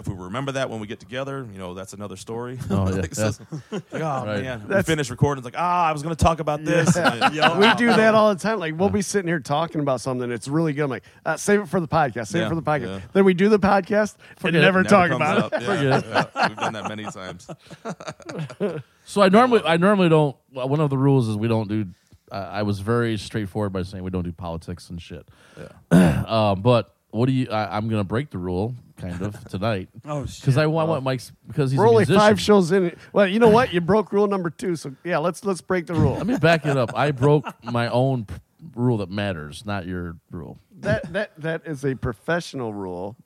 If 0.00 0.08
we 0.08 0.14
remember 0.14 0.52
that 0.52 0.68
when 0.70 0.80
we 0.80 0.86
get 0.86 0.98
together, 0.98 1.46
you 1.52 1.58
know, 1.58 1.74
that's 1.74 1.92
another 1.92 2.16
story. 2.16 2.58
Oh, 2.70 2.88
yeah. 2.88 2.94
Like, 3.00 3.14
so- 3.14 3.30
like, 3.70 3.82
oh 3.94 3.98
Right. 4.00 4.42
man, 4.42 4.60
we 4.62 4.66
That's- 4.68 4.86
finish 4.86 5.10
recording. 5.10 5.40
It's 5.40 5.44
like, 5.44 5.60
ah, 5.62 5.86
I 5.88 5.92
was 5.92 6.02
going 6.02 6.14
to 6.14 6.24
talk 6.24 6.40
about 6.40 6.64
this. 6.64 6.96
And- 6.96 7.34
Yeah. 7.34 7.56
We 7.58 7.72
do 7.74 7.86
that 7.86 8.14
all 8.14 8.34
the 8.34 8.40
time. 8.40 8.58
Like 8.58 8.76
we'll 8.78 8.88
be 8.90 9.02
sitting 9.02 9.28
here 9.28 9.38
talking 9.40 9.80
about 9.80 10.00
something. 10.00 10.30
It's 10.32 10.48
really 10.48 10.72
good. 10.72 10.84
I'm 10.84 10.90
like, 10.90 11.04
uh, 11.24 11.36
save 11.36 11.60
it 11.60 11.68
for 11.68 11.80
the 11.80 11.88
podcast. 11.88 12.28
Save 12.28 12.46
it 12.46 12.48
for 12.48 12.54
the 12.56 12.62
podcast. 12.62 12.86
yeah. 12.86 13.00
Then 13.12 13.24
we 13.24 13.34
do 13.34 13.48
the 13.48 13.58
podcast 13.58 14.16
and 14.30 14.38
Forget 14.38 14.56
it. 14.56 14.64
never 14.64 14.82
Never 14.82 14.88
talk 14.88 15.08
comes 15.10 15.16
about 15.20 15.38
it. 15.38 15.44
up. 15.54 15.62
Yeah, 15.62 16.26
yeah. 16.34 16.48
We've 16.48 16.56
done 16.56 16.72
that 16.72 16.88
many 16.88 17.04
times. 17.04 17.48
So 19.04 19.22
I 19.22 19.28
normally 19.28 19.62
I 19.64 19.76
normally 19.76 20.08
don't. 20.08 20.36
well, 20.52 20.68
One 20.68 20.80
of 20.80 20.90
the 20.90 20.98
rules 20.98 21.28
is 21.28 21.36
we 21.36 21.48
don't 21.48 21.68
do. 21.68 21.86
Uh, 22.30 22.48
I 22.52 22.62
was 22.62 22.78
very 22.80 23.16
straightforward 23.18 23.72
by 23.72 23.82
saying 23.82 24.04
we 24.04 24.10
don't 24.10 24.22
do 24.22 24.32
politics 24.32 24.88
and 24.90 25.00
shit. 25.00 25.28
Yeah. 25.92 26.16
Um, 26.30 26.62
but 26.62 26.94
what 27.10 27.26
do 27.26 27.32
you? 27.32 27.48
I, 27.50 27.76
I'm 27.76 27.88
gonna 27.88 28.04
break 28.04 28.30
the 28.30 28.38
rule 28.38 28.74
kind 29.00 29.22
of 29.22 29.42
tonight 29.48 29.88
Oh 30.04 30.26
shit. 30.26 30.40
because 30.42 30.56
I 30.58 30.66
want 30.66 30.88
what 30.88 31.02
Mike's 31.02 31.32
because 31.46 31.70
he's 31.70 31.78
We're 31.78 31.86
a 31.86 31.88
only 31.88 32.00
musician. 32.02 32.20
five 32.20 32.40
shows 32.40 32.70
in. 32.72 32.94
Well, 33.12 33.26
you 33.26 33.38
know 33.38 33.48
what? 33.48 33.72
You 33.72 33.80
broke 33.80 34.12
rule 34.12 34.26
number 34.26 34.50
two. 34.50 34.76
So 34.76 34.94
yeah, 35.04 35.18
let's 35.18 35.44
let's 35.44 35.60
break 35.60 35.86
the 35.86 35.94
rule. 35.94 36.14
Let 36.14 36.26
me 36.26 36.36
back 36.38 36.66
it 36.66 36.76
up. 36.76 36.92
I 36.94 37.10
broke 37.10 37.46
my 37.64 37.88
own 37.88 38.26
p- 38.26 38.34
rule 38.74 38.98
that 38.98 39.10
matters, 39.10 39.64
not 39.64 39.86
your 39.86 40.16
rule. 40.30 40.58
that 40.80 41.12
that 41.12 41.32
that 41.40 41.62
is 41.66 41.84
a 41.84 41.94
professional 41.94 42.72
rule 42.74 43.16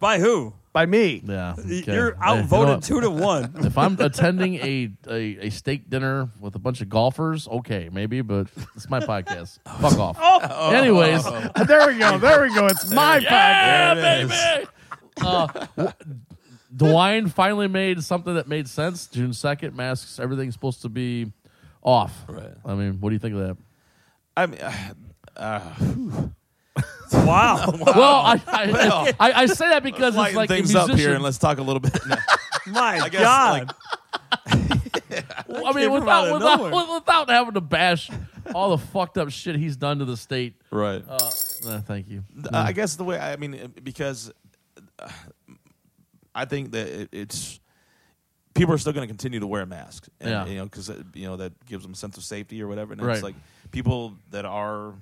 By 0.00 0.18
who? 0.18 0.54
by 0.72 0.86
me. 0.86 1.22
Yeah, 1.26 1.54
okay. 1.58 1.82
You're 1.92 2.14
Hey, 2.14 2.30
you 2.30 2.36
know 2.36 2.42
outvoted 2.42 2.82
two 2.84 3.00
to 3.00 3.10
one. 3.10 3.52
If 3.66 3.76
I'm 3.76 3.98
attending 4.00 4.54
a, 4.56 4.90
a 5.10 5.46
a 5.46 5.50
steak 5.50 5.90
dinner 5.90 6.28
with 6.40 6.54
a 6.54 6.58
bunch 6.60 6.80
of 6.82 6.88
golfers, 6.88 7.48
okay, 7.48 7.88
maybe, 7.92 8.20
but 8.20 8.46
it's 8.76 8.88
my 8.88 9.00
podcast. 9.00 9.58
Oh. 9.66 9.88
Fuck 9.88 9.98
off. 9.98 10.16
Oh. 10.20 10.70
Anyways, 10.70 11.24
there 11.66 11.86
we 11.88 11.98
go. 11.98 12.18
There 12.18 12.42
we 12.42 12.54
go. 12.54 12.66
It's 12.66 12.90
my 12.92 13.18
podcast. 13.18 13.22
yeah, 13.22 13.94
There 13.94 14.20
it 14.24 14.28
baby. 14.28 14.68
Uh, 15.20 15.46
w- 15.76 15.92
DeWine 16.74 17.30
finally 17.32 17.68
made 17.68 18.02
something 18.04 18.34
that 18.34 18.46
made 18.48 18.68
sense. 18.68 19.06
June 19.06 19.32
second, 19.32 19.74
masks, 19.76 20.18
everything's 20.18 20.54
supposed 20.54 20.82
to 20.82 20.88
be 20.88 21.32
off. 21.82 22.24
Right. 22.28 22.52
I 22.64 22.74
mean, 22.74 23.00
what 23.00 23.10
do 23.10 23.14
you 23.14 23.18
think 23.18 23.34
of 23.34 23.40
that? 23.40 23.56
I 24.36 24.46
mean, 24.46 24.60
uh, 25.36 25.60
Wow. 27.12 27.72
Well, 27.80 27.96
I 27.96 28.40
I, 28.46 29.12
I, 29.18 29.32
I 29.42 29.46
say 29.46 29.68
that 29.70 29.82
because 29.82 30.08
it's 30.08 30.16
lighten 30.18 30.36
like 30.36 30.50
a 30.50 30.54
things 30.54 30.74
up 30.74 30.86
here 30.88 30.94
musician- 30.96 31.14
and 31.16 31.24
let's 31.24 31.38
talk 31.38 31.58
a 31.58 31.62
little 31.62 31.80
bit. 31.80 31.98
My 32.66 32.98
I 33.00 33.08
guess, 33.08 33.22
God. 33.22 33.74
I 34.46 34.54
mean, 34.56 35.72
came 35.72 35.72
from 35.90 35.92
without 35.94 36.26
of 36.28 36.32
without, 36.34 36.60
nowhere. 36.60 36.94
without 36.98 37.30
having 37.30 37.54
to 37.54 37.60
bash 37.62 38.10
all 38.54 38.70
the 38.76 38.78
fucked 38.78 39.16
up 39.16 39.30
shit 39.30 39.56
he's 39.56 39.76
done 39.76 39.98
to 40.00 40.04
the 40.04 40.16
state. 40.18 40.54
right. 40.70 41.02
Uh, 41.08 41.16
uh, 41.66 41.80
thank 41.80 42.08
you. 42.08 42.24
Uh, 42.44 42.48
I 42.52 42.72
guess 42.72 42.96
the 42.96 43.04
way 43.04 43.18
I 43.18 43.36
mean 43.36 43.72
because 43.82 44.28
uh, 44.28 44.32
I 46.34 46.44
think 46.44 46.72
that 46.72 46.86
it, 46.88 47.08
it's 47.12 47.60
people 48.54 48.74
are 48.74 48.78
still 48.78 48.92
going 48.92 49.06
to 49.06 49.12
continue 49.12 49.40
to 49.40 49.46
wear 49.46 49.66
masks, 49.66 50.08
and, 50.20 50.30
Yeah. 50.30 50.46
you 50.46 50.56
know, 50.56 50.64
because 50.64 50.90
uh, 50.90 51.02
you 51.14 51.26
know 51.26 51.36
that 51.36 51.52
gives 51.66 51.82
them 51.84 51.92
a 51.92 51.96
sense 51.96 52.16
of 52.16 52.24
safety 52.24 52.62
or 52.62 52.68
whatever. 52.68 52.92
And 52.92 53.02
Right. 53.02 53.14
it's 53.14 53.22
like 53.24 53.36
people 53.70 54.14
that 54.30 54.44
are 54.44 54.94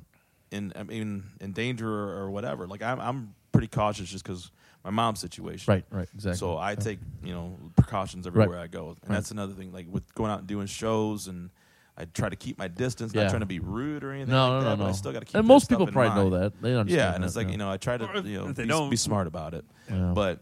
in 0.50 0.72
I 0.76 0.82
mean 0.84 1.24
in 1.40 1.52
danger 1.52 1.88
or, 1.88 2.22
or 2.24 2.30
whatever. 2.30 2.66
Like 2.66 2.82
I'm 2.82 3.00
I'm 3.00 3.34
pretty 3.52 3.68
cautious 3.68 4.08
just 4.08 4.24
because 4.24 4.50
my 4.84 4.90
mom's 4.90 5.20
situation. 5.20 5.70
Right, 5.72 5.84
right, 5.90 6.08
exactly. 6.14 6.38
So 6.38 6.58
I 6.58 6.74
take 6.74 7.00
you 7.22 7.32
know 7.34 7.58
precautions 7.76 8.26
everywhere 8.26 8.58
I 8.60 8.66
go, 8.68 8.96
and 9.04 9.14
that's 9.14 9.30
another 9.30 9.52
thing. 9.54 9.72
Like 9.72 9.86
with 9.90 10.14
going 10.14 10.30
out 10.30 10.38
and 10.40 10.48
doing 10.48 10.66
shows 10.66 11.26
and. 11.28 11.50
I 11.98 12.04
try 12.04 12.28
to 12.28 12.36
keep 12.36 12.58
my 12.58 12.68
distance, 12.68 13.14
Yeah. 13.14 13.22
not 13.22 13.30
trying 13.30 13.40
to 13.40 13.46
be 13.46 13.58
rude 13.58 14.04
or 14.04 14.12
anything. 14.12 14.30
No, 14.32 14.50
like 14.50 14.50
no, 14.52 14.60
that, 14.60 14.70
no, 14.70 14.76
but 14.76 14.84
no. 14.84 14.88
I 14.90 14.92
still 14.92 15.12
got 15.12 15.20
to 15.20 15.24
keep. 15.24 15.34
and 15.36 15.46
most 15.46 15.68
people 15.70 15.86
in 15.86 15.92
probably 15.94 16.14
know 16.22 16.30
that. 16.38 16.60
They 16.60 16.74
understand. 16.74 16.90
Yeah, 16.90 17.14
and 17.14 17.22
that, 17.22 17.28
it's 17.28 17.36
like 17.36 17.46
yeah. 17.46 17.52
you 17.52 17.58
know, 17.58 17.70
I 17.70 17.76
try 17.78 17.96
to 17.96 18.22
you 18.24 18.38
know 18.38 18.52
they 18.52 18.64
be, 18.64 18.68
don't- 18.68 18.90
be 18.90 18.96
smart 18.96 19.26
about 19.26 19.54
it. 19.54 19.64
Yeah. 19.90 20.12
But 20.14 20.40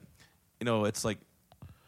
you 0.60 0.64
know, 0.64 0.84
it's 0.84 1.04
like 1.04 1.18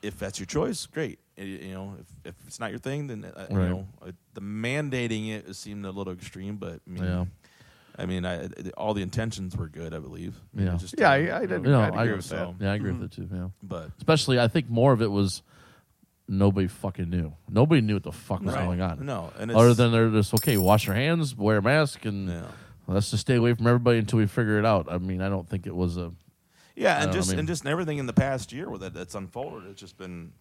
if 0.02 0.18
that's 0.18 0.38
your 0.38 0.46
choice, 0.46 0.86
great. 0.86 1.18
You 1.36 1.72
know, 1.74 1.96
if, 2.00 2.06
if 2.32 2.34
it's 2.46 2.58
not 2.60 2.70
your 2.70 2.78
thing, 2.78 3.08
then 3.08 3.24
uh, 3.24 3.46
you 3.50 3.56
know 3.56 3.86
uh, 4.02 4.12
the 4.34 4.40
mandating 4.40 5.30
it 5.30 5.54
seemed 5.56 5.84
a 5.84 5.90
little 5.90 6.12
extreme. 6.12 6.56
But 6.56 6.80
I 6.86 6.90
mean, 6.90 7.04
Yeah. 7.04 7.24
I 7.98 8.04
mean, 8.06 8.24
I, 8.26 8.48
all 8.76 8.92
the 8.94 9.00
intentions 9.02 9.56
were 9.56 9.68
good, 9.68 9.94
I 9.94 9.98
believe. 9.98 10.34
I 10.54 10.58
mean, 10.58 10.66
Yeah. 10.66 10.76
just, 10.76 10.94
Yeah, 10.98 11.10
I, 11.10 11.36
I 11.38 11.40
didn't. 11.40 11.64
You 11.64 11.70
know, 11.72 11.80
I'd 11.80 11.94
agree 11.94 12.12
with 12.16 12.28
that. 12.28 12.36
so- 12.36 12.54
yeah, 12.60 12.72
I 12.72 12.74
agree 12.74 12.92
with 12.92 13.02
it 13.04 13.12
too. 13.12 13.28
Yeah, 13.32 13.48
But 13.62 13.90
especially 13.98 14.38
I 14.38 14.48
think 14.48 14.68
more 14.70 14.92
of 14.92 15.00
it 15.02 15.10
was 15.10 15.42
nobody 16.28 16.66
fucking 16.68 17.08
knew. 17.10 17.32
Nobody 17.48 17.80
knew 17.80 17.94
what 17.94 18.02
the 18.02 18.12
fuck 18.12 18.42
was 18.42 18.54
no, 18.54 18.64
going 18.64 18.80
on. 18.80 19.04
no, 19.06 19.32
and 19.38 19.50
it's, 19.50 19.58
Other 19.58 19.74
than 19.74 19.92
they're 19.92 20.10
just 20.10 20.34
okay, 20.34 20.56
wash 20.56 20.86
your 20.86 20.96
hands, 20.96 21.36
wear 21.36 21.58
a 21.58 21.62
mask, 21.62 22.04
and 22.04 22.28
yeah. 22.28 22.42
let's 22.86 23.10
just 23.10 23.20
stay 23.22 23.36
away 23.36 23.54
from 23.54 23.66
everybody 23.66 23.98
until 23.98 24.18
we 24.18 24.26
figure 24.26 24.58
it 24.58 24.64
out. 24.66 24.86
I 24.90 24.98
mean, 24.98 25.20
I 25.22 25.28
don't 25.28 25.48
think 25.48 25.66
it 25.66 25.74
was 25.74 25.96
a 25.96 26.12
Yeah, 26.74 26.96
I 26.96 27.02
and 27.02 27.04
don't 27.06 27.12
just 27.14 27.28
I 27.28 27.32
mean- 27.32 27.38
and 27.40 27.48
just 27.48 27.66
everything 27.66 27.98
in 27.98 28.06
the 28.06 28.12
past 28.12 28.52
year 28.52 28.68
with 28.70 28.82
it 28.82 28.92
that's 28.94 29.14
unfolded, 29.14 29.68
it's 29.70 29.80
just 29.80 29.96
been 29.98 30.32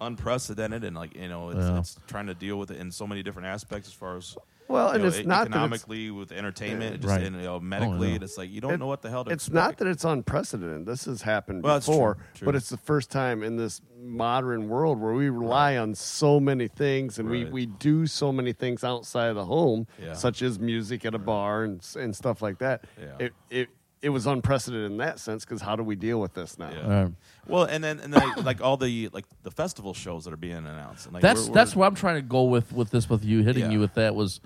unprecedented, 0.00 0.84
and 0.84 0.96
like 0.96 1.14
you 1.16 1.28
know, 1.28 1.50
it's, 1.50 1.58
Yeah. 1.60 1.78
it's 1.78 1.96
trying 2.06 2.26
to 2.26 2.34
deal 2.34 2.58
with 2.58 2.70
it 2.70 2.78
in 2.78 2.90
so 2.90 3.06
many 3.06 3.22
different 3.22 3.46
aspects 3.48 3.88
as 3.88 3.94
far 3.94 4.16
as 4.16 4.36
Well, 4.68 4.88
you 4.88 4.94
and 4.94 5.02
know, 5.02 5.08
it's 5.08 5.26
not 5.26 5.36
that 5.36 5.42
it's 5.46 5.50
economically 5.50 6.10
with 6.10 6.32
entertainment, 6.32 6.96
just 7.02 7.08
Right. 7.08 7.22
and, 7.22 7.36
you 7.36 7.42
know, 7.42 7.56
oh, 7.56 7.60
medically. 7.60 8.08
yeah. 8.08 8.14
and 8.14 8.22
It's 8.24 8.38
like 8.38 8.50
you 8.50 8.60
don't 8.60 8.72
It- 8.74 8.80
know 8.80 8.86
what 8.86 9.02
the 9.02 9.10
hell 9.10 9.24
to 9.24 9.30
It's 9.30 9.44
expect. 9.48 9.54
not 9.54 9.76
that 9.78 9.86
it's 9.88 10.04
unprecedented. 10.04 10.86
This 10.86 11.04
has 11.04 11.22
happened 11.22 11.62
Well, 11.62 11.78
before, 11.78 12.14
true, 12.14 12.24
true. 12.34 12.46
but 12.46 12.54
it's 12.54 12.70
the 12.70 12.76
first 12.78 13.10
time 13.10 13.42
in 13.42 13.56
this 13.56 13.80
modern 14.02 14.68
world 14.68 15.00
where 15.00 15.12
we 15.14 15.28
rely 15.28 15.76
on 15.76 15.94
so 15.94 16.40
many 16.40 16.68
things 16.68 17.18
and 17.18 17.28
we, 17.28 17.44
Right. 17.44 17.52
we 17.52 17.66
do 17.66 18.06
so 18.06 18.32
many 18.32 18.52
things 18.52 18.84
outside 18.84 19.26
of 19.28 19.36
the 19.36 19.44
home, 19.46 19.86
Yeah. 20.02 20.14
such 20.14 20.42
as 20.42 20.58
music 20.58 21.04
at 21.04 21.14
a 21.14 21.18
bar 21.18 21.64
and 21.64 21.80
and 21.98 22.14
stuff 22.16 22.40
like 22.42 22.58
that. 22.58 22.84
Yeah. 23.00 23.26
It 23.26 23.32
it 23.50 23.68
it 24.04 24.10
was 24.10 24.26
unprecedented 24.26 24.90
in 24.92 24.96
that 24.98 25.18
sense 25.18 25.44
because 25.44 25.60
how 25.62 25.74
do 25.76 25.82
we 25.82 25.96
deal 25.96 26.20
with 26.20 26.34
this 26.34 26.58
now? 26.58 26.70
Yeah. 26.70 27.08
Well, 27.48 27.64
and 27.64 27.82
then 27.82 27.98
and 28.00 28.12
then 28.12 28.20
like, 28.28 28.44
like 28.44 28.60
all 28.60 28.76
the 28.76 29.08
like 29.12 29.24
the 29.42 29.50
festival 29.50 29.94
shows 29.94 30.24
that 30.24 30.32
are 30.32 30.36
being 30.36 30.54
announced. 30.56 31.06
And 31.06 31.14
like 31.14 31.22
that's 31.22 31.40
we're- 31.40 31.48
we're- 31.50 31.54
that's 31.54 31.74
where 31.76 31.88
I'm 31.88 31.94
trying 31.94 32.16
to 32.16 32.22
go 32.22 32.44
with 32.44 32.72
with 32.72 32.90
this 32.90 33.08
with 33.10 33.24
you 33.24 33.42
hitting 33.42 33.64
Yeah. 33.64 33.70
you 33.70 33.80
with 33.80 33.94
that 33.94 34.14
was. 34.14 34.40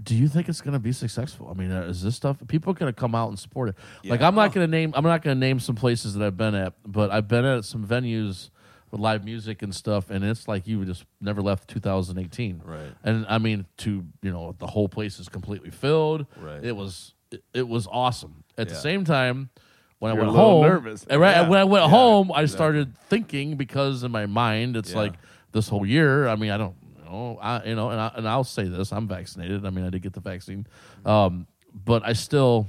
Do 0.00 0.14
you 0.14 0.28
think 0.28 0.48
it's 0.48 0.60
going 0.60 0.74
to 0.74 0.78
be 0.78 0.92
successful? 0.92 1.48
I 1.50 1.54
mean, 1.58 1.72
uh, 1.72 1.80
is 1.82 2.02
this 2.04 2.14
stuff 2.14 2.36
people 2.46 2.72
going 2.72 2.92
to 2.92 2.98
come 2.98 3.16
out 3.16 3.30
and 3.30 3.38
support 3.38 3.70
it? 3.70 3.74
Like, 4.04 4.20
I'm 4.22 4.36
not 4.36 4.52
going 4.52 4.64
to 4.64 4.70
name 4.70 4.92
I'm 4.94 5.02
not 5.02 5.22
going 5.22 5.34
to 5.34 5.40
name 5.40 5.58
some 5.58 5.74
places 5.74 6.14
that 6.14 6.24
I've 6.24 6.36
been 6.36 6.54
at, 6.54 6.74
but 6.86 7.10
I've 7.10 7.26
been 7.26 7.44
at 7.44 7.64
some 7.64 7.84
venues 7.84 8.50
with 8.92 9.00
live 9.00 9.24
music 9.24 9.60
and 9.60 9.74
stuff, 9.74 10.08
and 10.08 10.24
it's 10.24 10.46
like 10.46 10.66
you 10.68 10.84
just 10.84 11.04
never 11.20 11.42
left 11.42 11.68
2018. 11.68 12.62
Right. 12.64 12.92
And 13.02 13.26
I 13.28 13.38
mean, 13.38 13.66
to 13.78 14.04
you 14.22 14.30
know, 14.32 14.54
the 14.58 14.68
whole 14.68 14.88
place 14.88 15.18
is 15.18 15.28
completely 15.28 15.70
filled. 15.70 16.26
Right. 16.40 16.64
It 16.64 16.76
was 16.76 17.14
it, 17.30 17.42
it 17.54 17.68
was 17.68 17.86
awesome. 17.90 18.44
At 18.56 18.68
the 18.68 18.74
Yeah. 18.74 18.80
same 18.80 19.04
time, 19.04 19.50
when 19.98 20.14
You're 20.14 20.22
I 20.24 20.26
a 20.26 20.30
went 20.30 20.36
little 20.36 20.50
home, 20.60 20.62
nervous. 20.66 21.04
and 21.08 21.20
right, 21.20 21.36
Yeah. 21.36 21.48
when 21.48 21.58
I 21.58 21.64
went 21.64 21.84
Yeah, 21.84 21.90
home, 21.90 22.32
I 22.32 22.46
started 22.46 22.96
thinking 23.08 23.56
because 23.56 24.02
in 24.04 24.10
my 24.12 24.26
mind 24.26 24.76
it's 24.76 24.92
Yeah. 24.92 24.98
like 24.98 25.14
this 25.52 25.68
whole 25.68 25.84
year. 25.86 26.28
I 26.28 26.36
mean, 26.36 26.50
I 26.50 26.56
don't 26.56 26.76
know, 27.04 27.38
I 27.42 27.64
you 27.64 27.74
know, 27.74 27.90
and 27.90 28.00
I, 28.00 28.12
and 28.16 28.28
I'll 28.28 28.44
say 28.44 28.64
this: 28.64 28.92
I'm 28.92 29.08
vaccinated. 29.08 29.64
I 29.66 29.70
mean, 29.70 29.84
I 29.84 29.90
did 29.90 30.02
get 30.02 30.12
the 30.12 30.20
vaccine, 30.20 30.66
um, 31.04 31.46
but 31.74 32.02
I 32.06 32.12
still. 32.12 32.68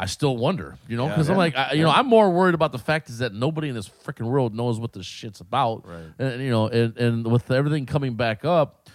I 0.00 0.06
still 0.06 0.36
wonder, 0.36 0.78
you 0.86 0.96
know, 0.96 1.06
Yeah. 1.06 1.14
because 1.14 1.28
I'm 1.28 1.34
Yeah. 1.34 1.38
like, 1.38 1.56
I, 1.56 1.72
you 1.72 1.82
know, 1.82 1.90
I'm 1.90 2.06
more 2.06 2.30
worried 2.30 2.54
about 2.54 2.70
the 2.70 2.78
fact 2.78 3.10
is 3.10 3.18
that 3.18 3.34
nobody 3.34 3.68
in 3.68 3.74
this 3.74 3.88
freaking 3.88 4.26
world 4.26 4.54
knows 4.54 4.78
what 4.78 4.92
this 4.92 5.04
shit's 5.06 5.40
about, 5.40 5.84
Right. 5.84 6.04
And 6.20 6.40
you 6.40 6.50
know, 6.50 6.68
and, 6.68 6.96
and 6.96 7.26
with 7.26 7.50
everything 7.50 7.84
coming 7.84 8.14
back 8.14 8.44
up, 8.44 8.88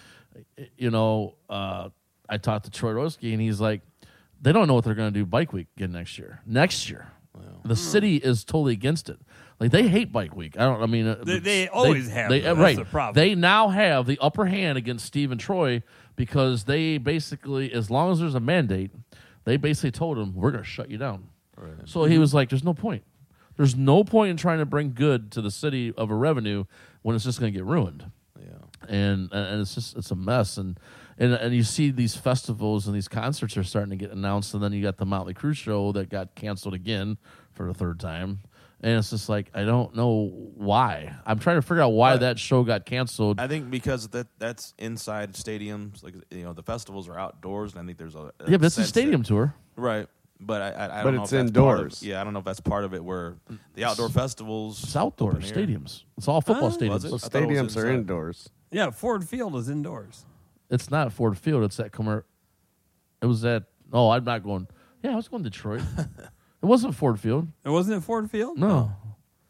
you 0.78 0.90
know, 0.90 1.34
uh, 1.50 1.90
I 2.26 2.38
talked 2.38 2.64
to 2.64 2.70
Troy 2.70 2.92
Roski, 2.92 3.32
and 3.34 3.42
he's 3.42 3.60
like, 3.60 3.82
they 4.44 4.52
don't 4.52 4.68
know 4.68 4.74
what 4.74 4.84
they're 4.84 4.94
going 4.94 5.12
to 5.12 5.18
do 5.18 5.26
bike 5.26 5.52
week 5.52 5.66
again 5.76 5.92
next 5.92 6.18
year. 6.18 6.40
Next 6.46 6.88
year, 6.90 7.08
the 7.64 7.74
city 7.76 8.16
is 8.16 8.44
totally 8.44 8.74
against 8.74 9.08
it. 9.08 9.18
Like 9.58 9.70
they 9.70 9.88
hate 9.88 10.12
bike 10.12 10.36
week. 10.36 10.56
I 10.58 10.64
don't. 10.64 10.82
I 10.82 10.86
mean, 10.86 11.06
uh, 11.06 11.16
They- 11.24 11.38
they 11.38 11.68
always 11.68 12.10
have, 12.10 12.28
They. 12.30 12.40
That's 12.40 12.58
right. 12.58 12.76
the 12.76 12.84
problem. 12.84 13.14
They 13.20 13.34
now 13.34 13.68
have 13.68 14.06
the 14.06 14.18
upper 14.20 14.46
hand 14.46 14.76
against 14.78 15.04
Steve 15.06 15.30
and 15.30 15.40
Troy 15.40 15.82
because 16.16 16.64
they 16.64 16.98
basically, 16.98 17.72
as 17.72 17.90
long 17.90 18.12
as 18.12 18.20
there's 18.20 18.34
a 18.34 18.40
mandate, 18.40 18.90
they 19.44 19.56
basically 19.56 19.90
told 19.92 20.18
him 20.18 20.34
we're 20.34 20.50
going 20.50 20.62
to 20.62 20.68
shut 20.68 20.90
you 20.90 20.98
down. 20.98 21.28
So 21.86 22.04
he 22.04 22.18
was 22.18 22.34
like, 22.34 22.48
"There's 22.50 22.64
no 22.64 22.74
point. 22.74 23.04
There's 23.56 23.76
no 23.76 24.02
point 24.04 24.30
in 24.32 24.36
trying 24.36 24.58
to 24.58 24.66
bring 24.66 24.92
good 24.92 25.30
to 25.32 25.40
the 25.40 25.50
city 25.52 25.94
of 25.96 26.10
a 26.10 26.14
revenue 26.14 26.64
when 27.02 27.14
it's 27.14 27.24
just 27.24 27.38
going 27.40 27.52
to 27.52 27.56
get 27.56 27.64
ruined." 27.64 28.10
Yeah. 28.88 28.94
and 28.96 29.32
and 29.32 29.60
it's 29.60 29.74
just 29.74 29.96
it's 29.96 30.10
a 30.10 30.16
mess 30.16 30.56
and 30.56 30.78
and 31.18 31.32
and 31.34 31.54
you 31.54 31.62
see 31.62 31.90
these 31.90 32.14
festivals 32.16 32.86
and 32.86 32.94
these 32.96 33.08
concerts 33.08 33.56
are 33.56 33.64
starting 33.64 33.90
to 33.90 33.96
get 33.96 34.10
announced 34.10 34.54
and 34.54 34.62
then 34.62 34.72
you 34.72 34.82
got 34.82 34.96
the 34.98 35.06
Motley 35.06 35.34
Crue 35.34 35.54
show 35.56 35.92
that 35.92 36.08
got 36.10 36.34
canceled 36.34 36.74
again 36.74 37.18
for 37.52 37.66
the 37.66 37.74
third 37.74 38.00
time 38.00 38.40
and 38.80 38.98
it's 38.98 39.10
just 39.10 39.28
like 39.28 39.50
I 39.54 39.64
don't 39.64 39.94
know 39.94 40.30
why 40.56 41.14
I'm 41.24 41.38
trying 41.38 41.56
to 41.56 41.62
figure 41.62 41.82
out 41.82 41.90
why 41.92 42.14
But- 42.14 42.20
that 42.20 42.38
show 42.38 42.64
got 42.64 42.84
canceled 42.84 43.40
I 43.40 43.46
think 43.48 43.70
because 43.70 44.08
that 44.08 44.26
that's 44.38 44.74
inside 44.78 45.32
stadiums, 45.34 46.02
like 46.02 46.14
you 46.30 46.42
know, 46.44 46.52
the 46.52 46.62
festivals 46.62 47.08
are 47.08 47.18
outdoors, 47.18 47.72
and 47.72 47.80
I 47.82 47.86
think 47.86 47.98
there's 47.98 48.14
a, 48.16 48.32
a 48.40 48.50
yeah 48.50 48.56
but 48.58 48.64
it's 48.66 48.78
a 48.78 48.84
stadium 48.84 49.22
that- 49.22 49.28
tour 49.28 49.54
right? 49.76 50.06
But 50.40 50.60
I, 50.62 50.70
I, 50.72 51.00
I 51.00 51.02
don't 51.04 51.14
know 51.14 51.22
it's 51.22 51.32
if 51.32 51.38
that's 51.46 51.52
part 51.52 51.74
of- 51.78 51.80
indoors. 51.84 52.02
yeah, 52.02 52.20
I 52.20 52.24
don't 52.24 52.32
know 52.34 52.40
if 52.40 52.44
that's 52.44 52.60
part 52.60 52.84
of 52.84 52.92
it. 52.92 53.02
Where 53.02 53.36
the 53.74 53.84
outdoor 53.84 54.08
festivals, 54.10 54.82
It's 54.82 54.96
outdoor 54.96 55.34
stadiums. 55.34 56.02
It's 56.18 56.26
all 56.28 56.40
football 56.42 56.68
Oh. 56.74 56.76
stadiums. 56.76 56.90
Was 56.90 57.04
it? 57.04 57.08
So 57.10 57.14
I 57.14 57.26
it 57.26 57.30
stadiums 57.48 57.76
are 57.82 57.88
indoors. 57.88 58.50
Yeah, 58.74 58.90
Ford 58.90 59.22
Field 59.24 59.54
is 59.54 59.68
indoors. 59.68 60.24
It's 60.68 60.90
not 60.90 61.12
Ford 61.12 61.38
Field. 61.38 61.62
It's 61.62 61.78
at 61.78 61.92
Commer. 61.92 62.24
It 63.22 63.26
was 63.26 63.44
at. 63.44 63.64
Oh, 63.92 64.10
I'm 64.10 64.24
not 64.24 64.42
going. 64.42 64.66
Yeah, 65.02 65.12
I 65.12 65.16
was 65.16 65.28
going 65.28 65.44
to 65.44 65.50
Detroit. 65.50 65.82
it 65.98 66.66
wasn't 66.66 66.96
Ford 66.96 67.20
Field. 67.20 67.46
It 67.64 67.68
wasn't 67.70 67.98
at 67.98 68.02
Ford 68.02 68.28
Field. 68.28 68.58
No, 68.58 68.90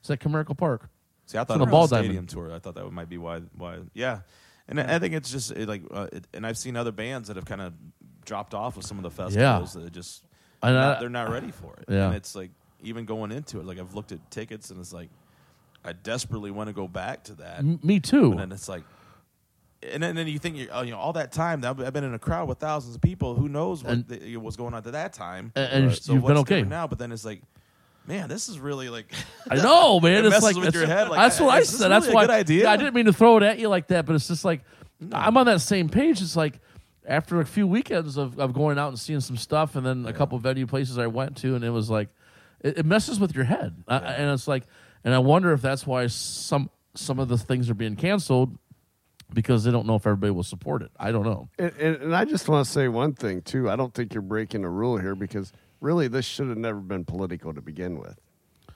it's 0.01 0.11
at 0.11 0.21
Comerica 0.21 0.55
Park. 0.55 0.91
See, 1.25 1.39
I 1.39 1.45
thought 1.45 1.55
on 1.55 1.61
the 1.61 1.67
ball 1.67 1.83
was 1.83 1.93
a 1.93 1.95
diamond. 1.95 2.09
stadium 2.09 2.27
tour. 2.27 2.55
I 2.55 2.59
thought 2.59 2.75
that 2.75 2.91
might 2.91 3.09
be 3.09 3.17
why. 3.17 3.39
Why? 3.57 3.79
Yeah, 3.95 4.21
and 4.69 4.79
I 4.79 4.97
I 4.97 4.99
think 4.99 5.15
it's 5.15 5.31
just 5.31 5.53
it, 5.53 5.67
like, 5.67 5.83
uh, 5.91 6.09
it, 6.13 6.27
and 6.35 6.47
I've 6.47 6.59
seen 6.59 6.77
other 6.77 6.93
bands 6.93 7.29
that 7.29 7.37
have 7.37 7.47
kind 7.47 7.63
of 7.63 7.73
dropped 8.27 8.53
off 8.53 8.77
of 8.77 8.85
some 8.85 8.99
of 8.99 9.05
the 9.05 9.11
festivals 9.11 9.75
yeah. 9.75 9.83
that 9.85 9.91
just 9.93 10.23
And 10.63 10.75
not- 10.75 10.97
I- 10.99 11.01
they're 11.01 11.09
not 11.09 11.31
ready 11.31 11.51
for 11.51 11.75
it. 11.79 11.87
Yeah. 11.89 12.09
and 12.09 12.15
it's 12.17 12.35
like 12.35 12.51
even 12.83 13.07
going 13.07 13.33
into 13.33 13.59
it, 13.59 13.65
like 13.65 13.79
I've 13.79 13.95
looked 13.95 14.13
at 14.13 14.31
tickets 14.31 14.71
and 14.71 14.79
it's 14.81 14.93
like 14.93 15.09
I 15.83 15.93
desperately 15.95 16.51
want 16.51 16.69
to 16.69 16.75
go 16.75 16.87
back 16.89 17.25
to 17.25 17.35
that, 17.37 17.61
M- 17.61 17.81
me 17.83 18.01
too. 18.01 18.33
and 18.33 18.41
then 18.41 18.53
it's 18.53 18.69
like. 18.69 18.83
And 19.93 20.03
then, 20.03 20.11
and 20.11 20.19
then 20.19 20.27
you 20.29 20.39
think, 20.39 20.57
you 20.57 20.69
oh, 20.73 20.83
you 20.83 20.91
know, 20.93 20.99
all 20.99 21.13
that 21.15 21.31
time 21.33 21.65
I've 21.65 21.81
I've 21.81 21.93
been 21.93 22.05
in 22.05 22.15
a 22.15 22.19
crowd 22.19 22.49
with 22.49 22.59
thousands 22.59 22.95
of 22.95 23.01
people. 23.03 23.35
Who 23.35 23.49
knows 23.49 23.85
what 23.85 23.93
And- 23.93 24.09
the, 24.09 24.37
was 24.39 24.57
going 24.57 24.75
on 24.75 24.79
at 24.87 24.93
that 24.93 25.13
time? 25.13 25.53
And- 25.55 25.85
and 25.87 25.95
so 25.95 26.15
you've 26.15 26.27
been 26.27 26.39
okay. 26.39 26.63
now. 26.63 26.87
But 26.87 26.99
then 26.99 27.13
it's 27.13 27.25
like, 27.25 27.43
man, 28.07 28.29
this 28.29 28.49
is 28.49 28.59
really 28.59 28.89
like 28.89 29.13
I 29.51 29.57
know, 29.57 30.01
man. 30.03 30.25
It 30.25 30.33
it's 30.33 30.43
like 30.43 30.57
with 30.57 30.75
your 30.75 30.87
head, 30.87 31.09
like, 31.09 31.19
that's 31.19 31.39
what 31.41 31.51
I 31.55 31.63
said. 31.63 31.89
That's 31.91 32.07
really 32.07 32.13
a 32.13 32.17
why. 32.17 32.23
good 32.27 32.31
idea? 32.35 32.63
Yeah, 32.65 32.73
I 32.73 32.77
didn't 32.77 32.95
mean 32.95 33.07
to 33.07 33.13
throw 33.13 33.37
it 33.37 33.43
at 33.43 33.59
you 33.59 33.69
like 33.69 33.89
that, 33.89 34.07
but 34.07 34.15
it's 34.15 34.29
just 34.29 34.45
like 34.45 34.63
I'm 35.13 35.37
on 35.37 35.47
that 35.47 35.61
same 35.61 35.89
page. 35.89 36.23
It's 36.23 36.37
like 36.37 36.61
after 37.07 37.41
a 37.41 37.45
few 37.45 37.67
weekends 37.67 38.17
of, 38.17 38.39
of 38.39 38.55
going 38.55 38.79
out 38.79 38.89
and 38.89 38.99
seeing 38.99 39.21
some 39.21 39.37
stuff, 39.37 39.77
and 39.77 39.85
then 39.85 40.07
a 40.07 40.13
couple 40.13 40.39
venue 40.39 40.67
places 40.67 40.97
I 40.99 41.09
went 41.09 41.37
to, 41.39 41.55
and 41.55 41.63
it 41.65 41.71
was 41.71 41.91
like 41.91 42.09
it, 42.61 42.79
it 42.79 42.87
messes 42.87 43.21
with 43.21 43.35
your 43.35 43.45
head, 43.45 43.85
I- 43.87 43.99
and 43.99 44.31
it's 44.33 44.49
like, 44.49 44.65
and 45.05 45.13
I 45.13 45.19
wonder 45.19 45.53
if 45.53 45.61
that's 45.61 45.87
why 45.87 46.07
some 46.07 46.71
some 46.95 47.19
of 47.19 47.29
the 47.29 47.37
things 47.37 47.69
are 47.69 47.75
being 47.75 47.97
canceled 47.97 48.57
because 49.35 49.65
they 49.65 49.71
don't 49.71 49.87
know 49.87 49.97
if 49.97 50.07
everybody 50.07 50.31
will 50.31 50.43
support 50.43 50.83
it. 50.83 50.91
I 50.99 51.13
don't 51.13 51.25
know. 51.25 51.49
And, 51.59 51.73
and, 51.79 51.97
and 51.97 52.17
I 52.17 52.25
just 52.25 52.49
want 52.49 52.65
to 52.65 52.71
say 52.73 52.89
one 52.89 53.13
thing 53.13 53.43
too. 53.43 53.69
I 53.69 53.77
don't 53.77 53.93
think 53.93 54.15
you're 54.15 54.23
breaking 54.23 54.65
a 54.65 54.71
rule 54.71 54.97
here 54.97 55.15
because 55.15 55.53
really 55.81 56.09
this 56.09 56.25
should 56.25 56.49
have 56.49 56.57
never 56.59 56.81
been 56.81 57.05
political 57.05 57.53
to 57.53 57.61
begin 57.61 57.99
with. 57.99 58.19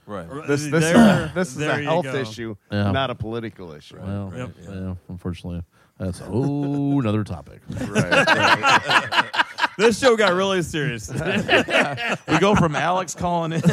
right. 0.07 0.29
This 0.47 0.63
this, 0.69 0.85
There- 0.93 1.27
is, 1.27 1.33
this 1.35 1.57
is 1.57 1.63
a 1.63 1.83
health 1.83 2.05
go. 2.05 2.15
issue, 2.15 2.57
Yeah. 2.71 2.91
not 2.93 3.11
a 3.11 3.15
political 3.15 3.73
issue. 3.73 3.99
Well, 4.01 4.33
Yep. 4.37 4.51
yeah, 4.69 4.95
unfortunately, 5.09 5.63
that's 5.99 6.21
oh 6.27 7.01
another 7.01 7.25
topic. 7.25 7.61
Right, 7.71 8.27
right. 8.27 9.45
This 9.79 9.97
show 10.01 10.17
got 10.17 10.33
really 10.35 10.61
serious. 10.63 11.09
we 12.29 12.39
go 12.41 12.57
from 12.57 12.75
Alex 12.75 13.15
calling 13.15 13.53
in. 13.53 13.61
to, 13.61 13.69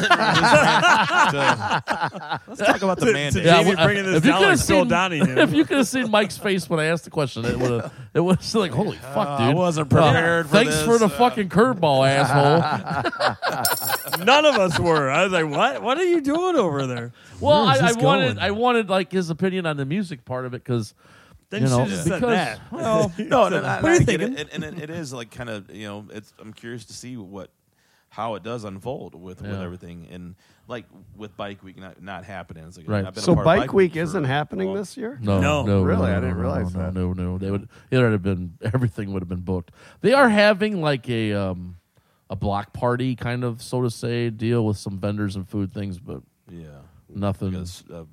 let's 2.48 2.61
talk 2.61 2.82
about 2.84 2.99
the 2.99 3.07
to, 3.07 3.14
mandate. 3.14 3.44
to 3.44 3.49
Jamie 3.49 3.76
well, 3.76 3.86
bringing 3.88 4.06
this 4.06 4.18
if 4.18 4.26
you 4.26 4.32
could 4.34 4.40
like 4.40 4.49
have 4.49 4.60
seen, 4.60 4.88
Donahue. 4.88 5.23
if 5.40 5.52
you 5.52 5.65
could 5.65 5.77
have 5.77 5.88
seen 5.88 6.11
Mike's 6.11 6.38
face 6.38 6.69
when 6.69 6.80
I 6.80 6.86
asked 6.86 7.06
the 7.06 7.10
question, 7.10 7.44
it 7.45 7.57
would 7.57 7.72
have. 7.72 7.91
It 8.14 8.19
was 8.19 8.53
like, 8.53 8.69
holy 8.72 8.98
fuck, 8.98 9.27
Uh, 9.27 9.38
dude! 9.40 9.48
I 9.48 9.53
wasn't 9.56 9.90
prepared 9.90 10.45
Uh, 10.45 10.49
for 10.49 10.56
Thanks 10.56 10.76
this. 10.76 10.86
for 10.86 10.98
the 10.99 11.06
Uh, 11.06 11.10
fucking 11.10 11.49
curveball, 11.49 12.07
asshole. 12.07 12.61
None 14.26 14.45
of 14.45 14.56
us 14.57 14.80
were. 14.80 15.10
I 15.10 15.23
was 15.23 15.34
like, 15.34 15.49
"What? 15.49 15.82
What 15.82 15.98
are 15.98 16.03
you 16.06 16.22
doing 16.22 16.56
over 16.56 16.86
there?" 16.86 17.14
well, 17.40 17.65
Where 17.65 17.76
is 17.76 17.82
I, 17.82 17.86
I 17.86 17.88
this 17.94 17.98
wanted, 18.03 18.26
going? 18.36 18.40
I 18.40 18.52
wanted 18.52 18.90
like 18.91 19.11
his 19.11 19.32
opinion 19.32 19.65
on 19.65 19.77
the 19.77 19.86
music 19.86 20.23
part 20.23 20.45
of 20.45 20.53
it 20.53 20.64
because 20.64 20.94
Then 21.49 21.61
you 21.63 21.67
you 21.67 21.73
know 21.77 21.84
should 21.85 21.91
have 21.93 22.03
said 22.07 22.13
because 22.22 22.35
that. 22.35 22.59
well, 22.72 23.11
No, 23.17 23.26
no, 23.49 23.49
no, 23.49 23.61
What 23.61 23.85
are 23.85 23.93
you 23.93 23.99
thinking? 23.99 24.38
it. 24.38 24.49
And, 24.53 24.63
and 24.63 24.80
it 24.81 24.89
is 24.89 25.13
like 25.13 25.31
kind 25.31 25.49
of 25.49 25.73
you 25.73 25.88
know, 25.88 26.05
it's. 26.11 26.34
I'm 26.39 26.53
curious 26.53 26.85
to 26.85 26.93
see 26.93 27.17
what 27.17 27.49
how 28.09 28.35
it 28.35 28.43
does 28.43 28.63
unfold 28.63 29.13
with 29.13 29.41
with 29.41 29.59
everything 29.61 30.07
and 30.09 30.35
like 30.69 30.85
with 31.17 31.35
Bike 31.35 31.61
Week 31.63 31.77
not 31.77 32.01
not 32.01 32.23
happening. 32.23 32.63
It's 32.65 32.77
like, 32.77 32.88
Right. 32.88 33.05
I've 33.05 33.13
been 33.13 33.22
a 33.22 33.26
So 33.26 33.35
part 33.35 33.45
Bike 33.45 33.73
Week 33.73 33.93
for- 33.93 33.99
isn't 33.99 34.23
happening 34.23 34.73
this 34.73 34.95
year. 34.95 35.19
no, 35.22 35.39
No. 35.41 35.65
no, 35.65 35.84
Really? 35.84 36.07
no, 36.07 36.17
I 36.17 36.19
didn't 36.22 36.38
realize 36.38 36.73
no, 36.73 36.81
that. 36.81 36.93
No, 36.93 37.11
no, 37.13 37.38
they 37.38 37.51
would. 37.51 37.67
It 37.91 37.97
would 37.97 38.11
have 38.13 38.23
been 38.23 38.57
everything 38.73 39.11
would 39.13 39.22
have 39.22 39.27
been 39.30 39.41
booked. 39.41 39.72
They 40.01 40.13
are 40.13 40.30
having 40.30 40.81
like 40.81 41.09
a 41.09 41.34
um 41.34 41.77
a 42.30 42.35
block 42.35 42.72
party 42.73 43.15
kind 43.15 43.43
of 43.43 43.61
so 43.61 43.81
to 43.81 43.89
say 43.91 44.30
deal 44.30 44.65
with 44.65 44.77
some 44.77 44.97
vendors 44.97 45.35
and 45.35 45.47
food 45.47 45.73
things, 45.73 45.99
but 45.99 46.22
Yeah, 46.49 46.67
nothing. 47.09 47.51
because 47.51 47.84
uh, 47.93 48.03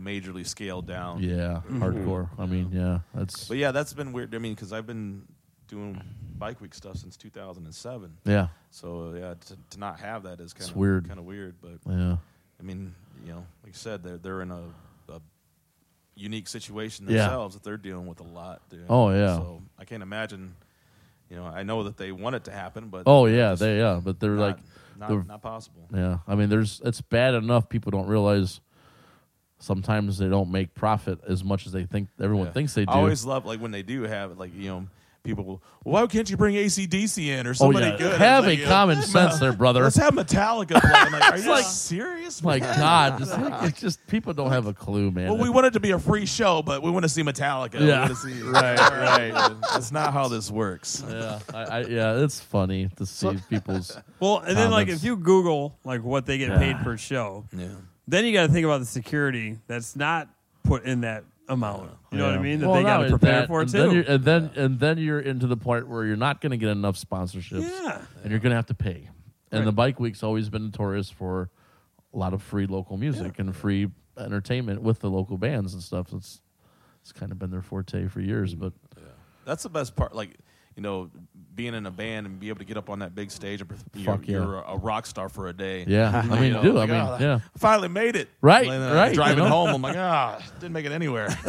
majorly 0.00 0.46
scaled 0.46 0.86
down. 0.86 1.22
Yeah, 1.22 1.60
mm-hmm. 1.66 1.82
hardcore. 1.82 2.28
I 2.38 2.46
mean, 2.46 2.70
yeah, 2.72 3.00
that's 3.14 3.48
But 3.48 3.56
yeah, 3.58 3.72
that's 3.72 3.92
been 3.92 4.12
weird. 4.12 4.34
I 4.34 4.38
mean, 4.38 4.54
because 4.54 4.72
I've 4.72 4.86
been 4.86 5.22
doing 5.68 6.00
Bike 6.36 6.60
Week 6.60 6.74
stuff 6.74 6.96
since 6.96 7.16
2007. 7.16 8.16
yeah, 8.24 8.48
So 8.70 9.14
yeah, 9.14 9.34
to, 9.34 9.56
to 9.70 9.78
not 9.78 10.00
have 10.00 10.24
that 10.24 10.40
is 10.40 10.52
kind 10.52 10.68
of 10.70 10.76
weird. 10.76 11.06
Kind 11.06 11.18
of 11.20 11.24
weird, 11.24 11.54
but 11.60 11.78
yeah. 11.88 12.16
I 12.58 12.62
mean, 12.62 12.94
you 13.24 13.32
know, 13.32 13.44
like 13.62 13.72
you 13.72 13.72
said, 13.74 14.02
they're 14.02 14.18
they're 14.18 14.42
in 14.42 14.50
a, 14.50 14.62
a 15.08 15.20
unique 16.16 16.48
situation 16.48 17.06
Yeah. 17.08 17.18
themselves 17.22 17.54
that 17.54 17.62
they're 17.62 17.76
dealing 17.76 18.06
with 18.06 18.20
a 18.20 18.24
lot. 18.24 18.62
Dude. 18.68 18.84
Oh, 18.88 19.10
yeah. 19.10 19.36
So 19.36 19.62
I 19.78 19.84
can't 19.84 20.02
imagine. 20.02 20.54
You 21.30 21.36
know, 21.36 21.44
I 21.44 21.62
know 21.62 21.84
that 21.84 21.96
they 21.96 22.10
want 22.10 22.34
it 22.34 22.44
to 22.44 22.50
happen, 22.50 22.88
but 22.88 23.04
Oh 23.06 23.26
yeah, 23.26 23.50
just 23.50 23.60
they 23.60 23.78
yeah, 23.78 24.00
but 24.02 24.18
they're 24.18 24.30
not, 24.32 24.40
like 24.42 24.56
not, 24.98 25.08
they're- 25.08 25.22
not 25.24 25.40
possible. 25.40 25.86
yeah. 25.94 26.18
I 26.26 26.34
mean, 26.34 26.48
there's 26.48 26.80
it's 26.84 27.00
bad 27.00 27.34
enough 27.34 27.68
people 27.68 27.92
don't 27.92 28.08
realize. 28.08 28.60
Sometimes 29.60 30.18
they 30.18 30.28
don't 30.28 30.50
make 30.50 30.74
profit 30.74 31.20
as 31.28 31.44
much 31.44 31.66
as 31.66 31.72
they 31.72 31.84
think 31.84 32.08
everyone 32.20 32.46
Yeah. 32.46 32.52
thinks 32.52 32.74
they 32.74 32.84
do. 32.86 32.90
I 32.92 32.96
always 32.96 33.24
love 33.24 33.44
like 33.46 33.60
when 33.60 33.70
they 33.70 33.82
do 33.82 34.02
have 34.02 34.32
it, 34.32 34.38
like 34.38 34.50
you 34.56 34.68
know. 34.68 34.86
People 35.22 35.44
will. 35.44 35.62
Well, 35.84 36.00
why 36.02 36.06
can't 36.06 36.30
you 36.30 36.38
bring 36.38 36.54
ACDC 36.54 37.26
in 37.26 37.46
or 37.46 37.50
oh 37.50 37.52
somebody 37.52 37.84
yeah, 37.88 37.96
good? 37.98 38.18
have 38.18 38.44
It's 38.44 38.46
a 38.46 38.50
like, 38.52 38.58
you 38.60 38.64
know, 38.64 38.70
common 38.70 39.02
sense 39.02 39.38
there, 39.38 39.52
brother. 39.52 39.82
Let's 39.82 39.96
have 39.96 40.14
Metallica 40.14 40.80
play. 40.80 40.90
I'm 40.94 41.12
like, 41.12 41.32
are 41.32 41.36
you 41.44 41.50
like- 41.50 41.62
serious? 41.66 42.42
My 42.42 42.58
God, 42.58 43.18
just, 43.18 43.38
like, 43.38 43.62
it's 43.68 43.80
just 43.82 44.06
people 44.06 44.32
don't 44.32 44.50
have 44.50 44.64
a 44.66 44.72
clue, 44.72 45.10
man. 45.10 45.28
Well, 45.28 45.36
we 45.36 45.50
want 45.50 45.66
it 45.66 45.74
to 45.74 45.80
be 45.80 45.90
a 45.90 45.98
free 45.98 46.24
show, 46.24 46.62
but 46.62 46.82
we 46.82 46.90
want 46.90 47.02
to 47.02 47.08
see 47.10 47.22
Metallica. 47.22 47.80
We 47.80 47.88
Yeah. 47.88 48.06
want 48.06 48.16
see, 48.16 48.40
Right, 48.44 48.78
right. 48.78 49.54
That's 49.70 49.92
not 49.92 50.14
how 50.14 50.26
this 50.28 50.50
works. 50.50 51.04
yeah, 51.06 51.38
I, 51.52 51.58
I, 51.64 51.80
yeah, 51.84 52.24
it's 52.24 52.40
funny 52.40 52.88
to 52.96 53.04
see 53.04 53.36
people's. 53.50 53.94
Well, 54.20 54.38
and 54.38 54.56
then 54.56 54.70
like 54.70 54.88
if 54.88 55.04
you 55.04 55.18
Google 55.18 55.78
like 55.84 56.02
what 56.02 56.24
they 56.24 56.38
get 56.38 56.48
Yeah. 56.48 56.58
paid 56.58 56.78
per 56.78 56.96
show, 56.96 57.44
Yeah. 57.54 57.66
Then 58.08 58.24
you 58.24 58.32
got 58.32 58.46
to 58.46 58.52
think 58.52 58.64
about 58.64 58.78
the 58.80 58.86
security 58.86 59.58
that's 59.66 59.94
not 59.96 60.28
put 60.64 60.84
in 60.84 61.02
that 61.02 61.24
amount. 61.48 61.90
You 62.12 62.18
know 62.18 62.26
what 62.26 62.34
I 62.34 62.38
mean? 62.42 62.60
That 62.60 62.66
Well, 62.68 62.76
they 62.76 62.82
got 62.82 62.98
to 63.02 63.08
prepare 63.10 63.40
that, 63.40 63.46
for 63.48 63.60
and 63.60 63.68
it 63.68 63.72
Then 63.72 63.88
too. 63.90 63.94
you're, 63.96 64.04
and 64.04 64.24
then 64.24 64.50
and 64.56 64.80
then 64.80 64.98
you're 64.98 65.20
into 65.20 65.46
the 65.46 65.56
point 65.56 65.88
where 65.88 66.04
you're 66.04 66.16
not 66.16 66.40
going 66.40 66.50
to 66.50 66.56
get 66.56 66.68
enough 66.70 66.96
sponsorships. 66.96 67.62
Yeah. 67.68 68.00
and 68.22 68.30
you're 68.30 68.40
going 68.40 68.50
to 68.50 68.56
have 68.56 68.66
to 68.66 68.74
pay. 68.74 69.08
And 69.52 69.60
Right. 69.60 69.64
the 69.64 69.72
Bike 69.72 69.98
Week's 70.00 70.22
always 70.22 70.48
been 70.48 70.64
notorious 70.66 71.10
for 71.10 71.50
a 72.14 72.18
lot 72.18 72.34
of 72.34 72.42
free 72.42 72.66
local 72.66 72.96
music 72.96 73.38
and 73.38 73.54
free 73.54 73.88
entertainment 74.16 74.82
with 74.82 75.00
the 75.00 75.10
local 75.10 75.38
bands 75.38 75.72
and 75.74 75.82
stuff. 75.82 76.12
It's 76.12 76.40
it's 77.02 77.12
kind 77.12 77.32
of 77.32 77.38
been 77.38 77.50
their 77.50 77.62
forte 77.62 78.06
for 78.08 78.20
years, 78.20 78.54
but 78.54 78.72
That's 79.46 79.62
the 79.62 79.70
best 79.70 79.96
part. 79.96 80.14
Like, 80.14 80.36
you 80.76 80.82
know, 80.82 81.10
being 81.54 81.74
in 81.74 81.84
a 81.84 81.90
band 81.90 82.26
and 82.26 82.40
be 82.40 82.48
able 82.48 82.58
to 82.60 82.64
get 82.64 82.76
up 82.76 82.88
on 82.88 83.00
that 83.00 83.14
big 83.14 83.30
stage 83.30 83.60
and 83.60 83.70
you're, 83.94 84.04
Fuck 84.16 84.26
yeah. 84.26 84.36
you're 84.38 84.56
a, 84.58 84.72
a 84.72 84.76
rock 84.78 85.04
star 85.04 85.28
for 85.28 85.48
a 85.48 85.52
day. 85.52 85.84
yeah, 85.86 86.22
I 86.30 86.32
mean, 86.40 86.44
You 86.44 86.50
know, 86.52 86.62
do 86.62 86.70
I 86.78 86.80
like, 86.80 86.90
mean, 86.90 87.00
oh, 87.00 87.16
yeah, 87.20 87.40
I 87.54 87.58
finally 87.58 87.88
made 87.88 88.16
it. 88.16 88.28
Right, 88.40 88.66
And 88.66 88.82
then 88.82 88.94
right, 88.94 89.12
Driving 89.14 89.38
you 89.38 89.44
know? 89.44 89.50
home, 89.50 89.70
I'm 89.74 89.82
like, 89.82 89.96
ah, 89.96 90.40
didn't 90.60 90.72
make 90.72 90.86
it 90.86 90.92
anywhere. 90.92 91.28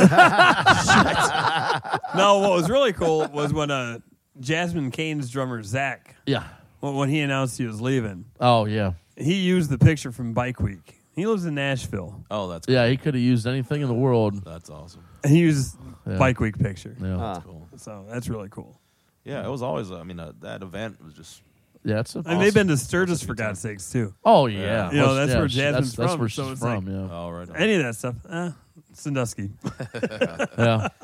No, 2.15 2.39
what 2.39 2.51
was 2.51 2.69
really 2.69 2.93
cool 2.93 3.27
was 3.27 3.53
when 3.53 3.71
uh, 3.71 3.99
Jasmine 4.39 4.91
Kane's 4.91 5.29
drummer 5.29 5.63
Zach, 5.63 6.15
yeah. 6.25 6.43
when 6.81 6.95
when 6.95 7.09
he 7.09 7.21
announced 7.21 7.57
he 7.57 7.65
was 7.65 7.79
leaving, 7.79 8.25
Oh 8.39 8.65
yeah, 8.65 8.93
he 9.15 9.35
used 9.35 9.69
the 9.69 9.77
picture 9.77 10.11
from 10.11 10.33
Bike 10.33 10.59
Week. 10.59 10.97
He 11.13 11.25
lives 11.25 11.45
in 11.45 11.55
Nashville. 11.55 12.23
oh, 12.31 12.47
that's 12.49 12.65
cool. 12.65 12.75
yeah. 12.75 12.87
He 12.87 12.97
could 12.97 13.13
have 13.13 13.23
used 13.23 13.45
anything 13.47 13.81
in 13.81 13.87
the 13.87 13.93
world. 13.93 14.43
that's 14.43 14.69
awesome. 14.69 15.03
He 15.25 15.39
used 15.39 15.77
Yeah. 16.07 16.17
Bike 16.17 16.39
Week 16.39 16.57
picture. 16.57 16.95
Yeah, 17.01 17.17
Ah. 17.19 17.41
Cool. 17.45 17.67
So 17.77 18.05
that's 18.09 18.27
really 18.27 18.49
cool. 18.49 18.79
Yeah, 19.23 19.45
it 19.45 19.49
was 19.49 19.61
always. 19.61 19.91
I 19.91 20.03
mean, 20.03 20.19
uh, 20.19 20.31
that 20.41 20.61
event 20.63 21.03
was 21.03 21.13
just. 21.13 21.41
yeah. 21.83 21.99
It's 21.99 22.15
a, 22.15 22.23
And 22.25 22.41
they've 22.41 22.53
been 22.53 22.67
to 22.69 22.77
Sturgis 22.77 23.21
for 23.23 23.33
God's 23.35 23.59
sakes 23.59 23.91
too. 23.91 24.13
Oh 24.25 24.47
yeah, 24.47 24.89
You 24.91 24.97
know, 24.97 25.05
Well, 25.07 25.15
that's 25.15 25.31
yeah, 25.31 25.39
where 25.39 25.49
she- 25.49 25.57
Jasmine's 25.57 25.85
that's, 25.87 25.95
that's 25.97 26.11
from, 26.13 26.19
where 26.21 26.29
so 26.29 26.43
she's 26.43 26.51
it's 26.53 26.61
from. 26.61 26.85
like- 26.85 26.93
yeah, 27.09 27.15
Oh, 27.15 27.29
right. 27.29 27.49
on. 27.49 27.55
Any 27.55 27.75
of 27.75 27.83
that 27.83 27.95
stuff, 27.95 28.15
eh, 28.29 28.51
Sandusky. 28.93 29.51
yeah. 30.57 30.87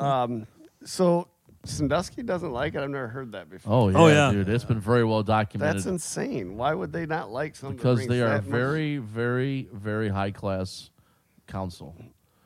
Um, 0.00 0.46
so 0.84 1.28
Sandusky 1.64 2.22
doesn't 2.22 2.52
like 2.52 2.74
it. 2.74 2.80
I've 2.80 2.90
never 2.90 3.08
heard 3.08 3.32
that 3.32 3.48
before. 3.50 3.72
Oh 3.72 3.88
yeah, 3.88 3.98
Oh, 3.98 4.06
yeah. 4.08 4.32
dude. 4.32 4.48
It's 4.48 4.64
been 4.64 4.80
very 4.80 5.04
well 5.04 5.22
documented. 5.22 5.76
That's 5.76 5.86
insane. 5.86 6.56
Why 6.56 6.74
would 6.74 6.92
they 6.92 7.06
not 7.06 7.30
like 7.30 7.54
something? 7.56 7.76
that 7.76 7.82
because 7.82 7.96
brings 7.98 8.08
they 8.10 8.20
are 8.22 8.28
that 8.30 8.42
much- 8.44 8.50
very, 8.50 8.98
very, 8.98 9.68
very 9.72 10.08
high 10.08 10.30
class 10.30 10.90
council, 11.46 11.94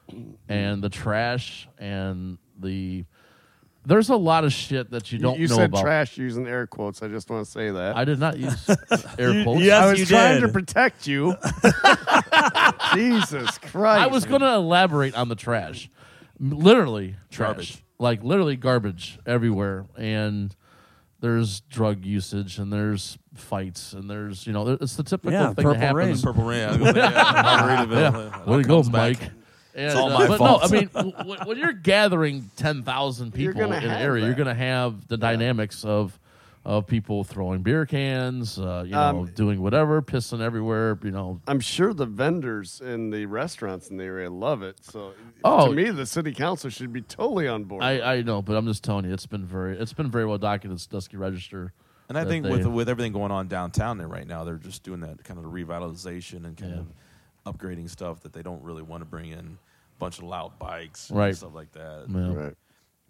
and 0.49 0.83
the 0.83 0.89
trash 0.89 1.69
and 1.79 2.39
the 2.61 3.05
there's 3.89 4.09
a 4.11 4.17
lot 4.17 4.45
of 4.45 4.53
shit 4.53 4.91
that 4.91 5.11
you 5.11 5.17
You, 5.19 5.23
don't 5.23 5.39
you 5.39 5.49
know 5.49 5.57
said 5.57 5.71
about. 5.71 5.83
trash 5.83 6.17
using 6.19 6.47
air 6.47 6.67
quotes. 6.67 7.03
I 7.03 7.09
just 7.09 7.29
want 7.31 7.45
to 7.45 7.51
say 7.51 7.71
that. 7.71 7.97
I 7.97 8.05
did 8.05 8.19
not 8.21 8.39
use 8.39 8.69
air 9.19 9.33
You- 9.33 9.43
quotes. 9.45 9.63
yes, 9.63 9.83
I 9.83 9.91
was 9.91 10.01
you 10.01 10.07
trying 10.07 10.41
did. 10.41 10.47
to 10.47 10.53
protect 10.53 11.07
you. 11.07 11.35
Jesus 12.95 13.59
Christ! 13.59 14.01
I 14.03 14.07
was 14.07 14.25
going 14.25 14.41
to 14.43 14.53
elaborate 14.55 15.15
on 15.15 15.29
the 15.29 15.35
trash. 15.35 15.91
Literally 16.39 17.17
trash. 17.31 17.49
Garbage. 17.49 17.85
Like 17.99 18.23
literally 18.23 18.57
garbage 18.57 19.19
everywhere 19.27 19.87
and 19.97 20.55
there's 21.21 21.61
drug 21.63 22.05
usage 22.05 22.59
and 22.61 22.73
there's 22.73 23.19
fights 23.35 23.93
and 23.93 24.09
there's 24.09 24.47
you 24.47 24.53
know 24.53 24.69
it's 24.81 24.95
the 24.95 25.03
typical 25.03 25.33
Yeah, 25.33 25.47
thing 25.47 25.65
Purple 25.65 25.73
that 25.73 25.81
happens. 25.81 26.25
Rain. 26.25 26.33
Purple 26.35 26.49
Rain. 26.49 26.81
Yeah, 26.81 27.13
Margaritaville. 27.33 27.91
Yeah. 28.31 28.41
It 28.43 28.47
Way 28.47 28.55
all 28.55 28.63
to 28.63 28.69
go, 28.69 28.77
comes 28.83 28.89
back. 28.91 29.17
Mike. 29.79 29.91
And, 29.91 29.99
all 29.99 30.11
uh, 30.13 30.19
my 30.19 30.27
but 30.29 30.39
fault. 30.39 30.63
no, 30.63 30.69
I 30.69 30.81
mean, 30.81 30.91
w- 30.93 31.13
w- 31.17 31.41
when 31.45 31.59
you're 31.59 31.73
gathering 31.73 32.51
ten 32.57 32.83
thousand 32.83 33.33
people 33.33 33.61
in 33.63 33.73
an 33.73 33.83
have 33.83 34.01
area, 34.01 34.25
you're 34.25 34.35
going 34.35 34.49
to 34.49 34.55
have 34.55 35.07
the 35.09 35.17
dynamics 35.17 35.85
of 35.85 36.19
of 36.65 36.87
people 36.87 37.25
throwing 37.25 37.63
beer 37.63 37.87
cans, 37.87 38.59
uh, 38.59 38.83
you 38.85 38.93
know, 38.93 39.21
Um, 39.21 39.27
doing 39.35 39.63
whatever, 39.63 40.03
pissing 40.03 40.41
everywhere, 40.41 40.99
you 41.03 41.11
know. 41.13 41.41
I'm 41.47 41.61
sure 41.61 41.95
the 41.95 42.05
vendors 42.05 42.83
in 42.83 43.09
the 43.09 43.25
restaurants 43.25 43.89
in 43.89 43.97
the 43.97 44.05
area 44.05 44.29
love 44.29 44.63
it. 44.63 44.85
So 44.85 45.13
Oh. 45.45 45.69
to 45.69 45.73
me, 45.75 45.89
the 45.91 46.05
city 46.05 46.33
council 46.35 46.69
should 46.69 46.93
be 46.93 47.01
totally 47.01 47.49
on 47.49 47.65
board. 47.65 47.83
I, 47.83 48.17
I 48.17 48.23
know, 48.23 48.43
but 48.43 48.55
I'm 48.55 48.67
just 48.67 48.85
telling 48.85 49.07
you, 49.07 49.15
it's 49.15 49.25
been 49.25 49.47
very, 49.47 49.79
it's 49.79 49.95
been 49.95 50.11
very 50.11 50.27
well 50.27 50.37
documented. 50.37 50.77
It's 50.79 50.87
Dusky 50.87 51.17
Register, 51.17 51.73
And 52.11 52.19
I 52.19 52.27
think 52.27 52.45
they- 52.45 52.51
with 52.51 52.67
with 52.67 52.89
everything 52.91 53.13
going 53.15 53.31
on 53.31 53.49
downtown 53.49 53.97
there 53.97 54.09
right 54.09 54.27
now, 54.27 54.45
they're 54.45 54.57
just 54.57 54.83
doing 54.83 55.01
that 55.01 55.25
kind 55.25 55.39
of 55.39 55.47
revitalization 55.47 56.45
and 56.45 56.55
kind 56.55 56.75
Yeah. 56.75 56.81
of 57.47 57.57
upgrading 57.57 57.89
stuff 57.89 58.21
that 58.25 58.35
they 58.35 58.43
don't 58.43 58.63
really 58.63 58.83
want 58.83 59.01
to 59.01 59.07
bring 59.07 59.31
in 59.31 59.39
a 59.39 59.59
bunch 59.99 60.19
of 60.19 60.25
loud 60.25 60.59
bikes 60.59 61.11
Right. 61.11 61.29
and 61.29 61.37
stuff 61.37 61.55
like 61.55 61.73
that. 61.73 62.07
Yeah. 62.09 62.35
right. 62.35 62.55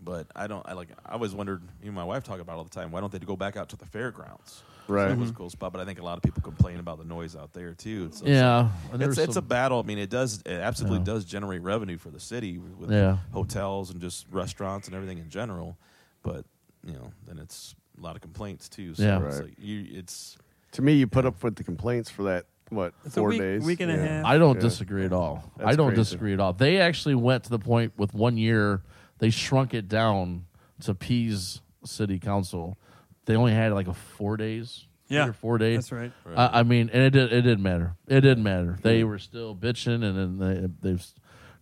But 0.01 0.29
I 0.37 0.47
don't. 0.47 0.65
I 0.69 0.75
like. 0.75 0.89
I 1.05 1.15
always 1.15 1.35
wondered. 1.35 1.61
Even 1.83 1.95
my 1.95 2.05
wife 2.05 2.23
talk 2.23 2.39
about 2.41 2.53
it 2.55 2.59
all 2.59 2.65
the 2.65 2.71
time. 2.71 2.93
Why 2.93 3.01
don't 3.01 3.11
they 3.11 3.19
go 3.19 3.37
back 3.37 3.57
out 3.57 3.69
to 3.71 3.77
the 3.77 3.87
fairgrounds? 3.87 4.63
Right. 4.87 5.09
That 5.09 5.19
was 5.19 5.31
a 5.31 5.33
mm-hmm. 5.33 5.39
cool 5.43 5.51
spot. 5.51 5.73
But 5.73 5.81
I 5.81 5.85
think 5.85 5.99
a 5.99 6.05
lot 6.05 6.17
of 6.17 6.23
people 6.23 6.41
complain 6.41 6.79
about 6.79 6.99
the 6.99 7.05
noise 7.05 7.35
out 7.35 7.53
there 7.53 7.75
too. 7.75 8.11
So 8.13 8.25
yeah, 8.25 8.69
and 8.93 9.03
it's, 9.03 9.17
there's 9.17 9.19
it's 9.19 9.31
a 9.31 9.33
some- 9.35 9.47
battle. 9.47 9.81
I 9.81 9.83
mean, 9.83 9.99
it 9.99 10.09
does 10.09 10.41
it 10.47 10.53
absolutely 10.53 10.99
Yeah. 10.99 11.05
does 11.05 11.25
generate 11.25 11.63
revenue 11.63 11.99
for 11.99 12.11
the 12.11 12.21
city 12.21 12.59
with 12.59 12.93
Yeah. 12.93 13.19
hotels 13.33 13.91
and 13.91 14.01
just 14.01 14.27
restaurants 14.31 14.87
and 14.87 14.95
everything 14.95 15.19
in 15.19 15.31
general. 15.31 15.77
But 16.23 16.47
you 16.87 16.93
know, 16.93 17.13
then 17.27 17.39
it's 17.39 17.75
a 17.99 18.01
lot 18.01 18.15
of 18.15 18.23
complaints 18.23 18.69
too. 18.69 18.95
So 18.95 19.03
Yeah. 19.03 19.27
it's 19.27 19.37
Right. 19.39 19.45
like 19.47 19.59
you, 19.59 19.85
it's 19.91 20.39
To 20.73 20.83
me, 20.83 20.93
you 20.93 21.09
put 21.09 21.27
up 21.27 21.43
with 21.43 21.57
the 21.57 21.65
complaints 21.65 22.09
for 22.09 22.23
that 22.23 22.47
what 22.71 22.95
It's 23.05 23.17
a 23.17 23.21
four 23.21 23.29
week- 23.31 23.41
days, 23.41 23.65
week 23.65 23.81
and 23.81 23.91
a 23.91 23.97
half. 23.97 24.25
I 24.25 24.39
don't 24.39 24.57
Yeah. 24.57 24.63
disagree 24.63 25.05
at 25.05 25.13
all. 25.13 25.51
That's 25.57 25.71
I 25.71 25.77
don't 25.77 25.89
crazy. 25.89 26.03
disagree 26.03 26.33
at 26.35 26.41
all. 26.41 26.53
They 26.53 26.79
actually 26.81 27.15
went 27.15 27.45
to 27.45 27.51
the 27.51 27.59
point 27.59 27.93
with 27.97 28.15
one 28.15 28.37
year 28.37 28.83
they 29.19 29.31
shrunk 29.31 29.75
it 29.75 29.89
down 29.89 30.45
to 30.83 30.93
appease 30.93 31.61
city 31.85 32.19
council. 32.19 32.79
They 33.25 33.35
only 33.37 33.53
had 33.53 33.73
like 33.73 33.89
a 33.89 33.95
four 33.95 34.37
days, 34.37 34.87
three 35.09 35.17
Yeah, 35.17 35.29
or 35.29 35.33
four 35.33 35.59
days. 35.59 35.89
That's 35.89 35.93
right. 35.93 36.13
I, 36.37 36.61
I 36.61 36.63
mean, 36.63 36.89
and 36.93 37.03
it 37.03 37.11
did, 37.11 37.33
it 37.33 37.43
didn't 37.43 37.63
matter. 37.63 37.95
It 38.07 38.21
didn't 38.21 38.45
matter. 38.45 38.79
They 38.83 39.03
were 39.05 39.19
still 39.19 39.55
bitching, 39.57 40.05
and 40.05 40.17
then 40.17 40.39
they 40.39 40.91
they've 40.91 41.05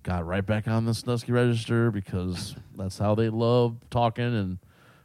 got 0.02 0.26
right 0.26 0.44
back 0.44 0.68
on 0.68 0.84
the 0.84 0.94
Sandusky 0.94 1.32
Register 1.32 1.90
because 1.90 2.54
that's 2.76 2.98
how 2.98 3.14
they 3.14 3.28
love 3.30 3.76
talking, 3.90 4.24
and 4.24 4.58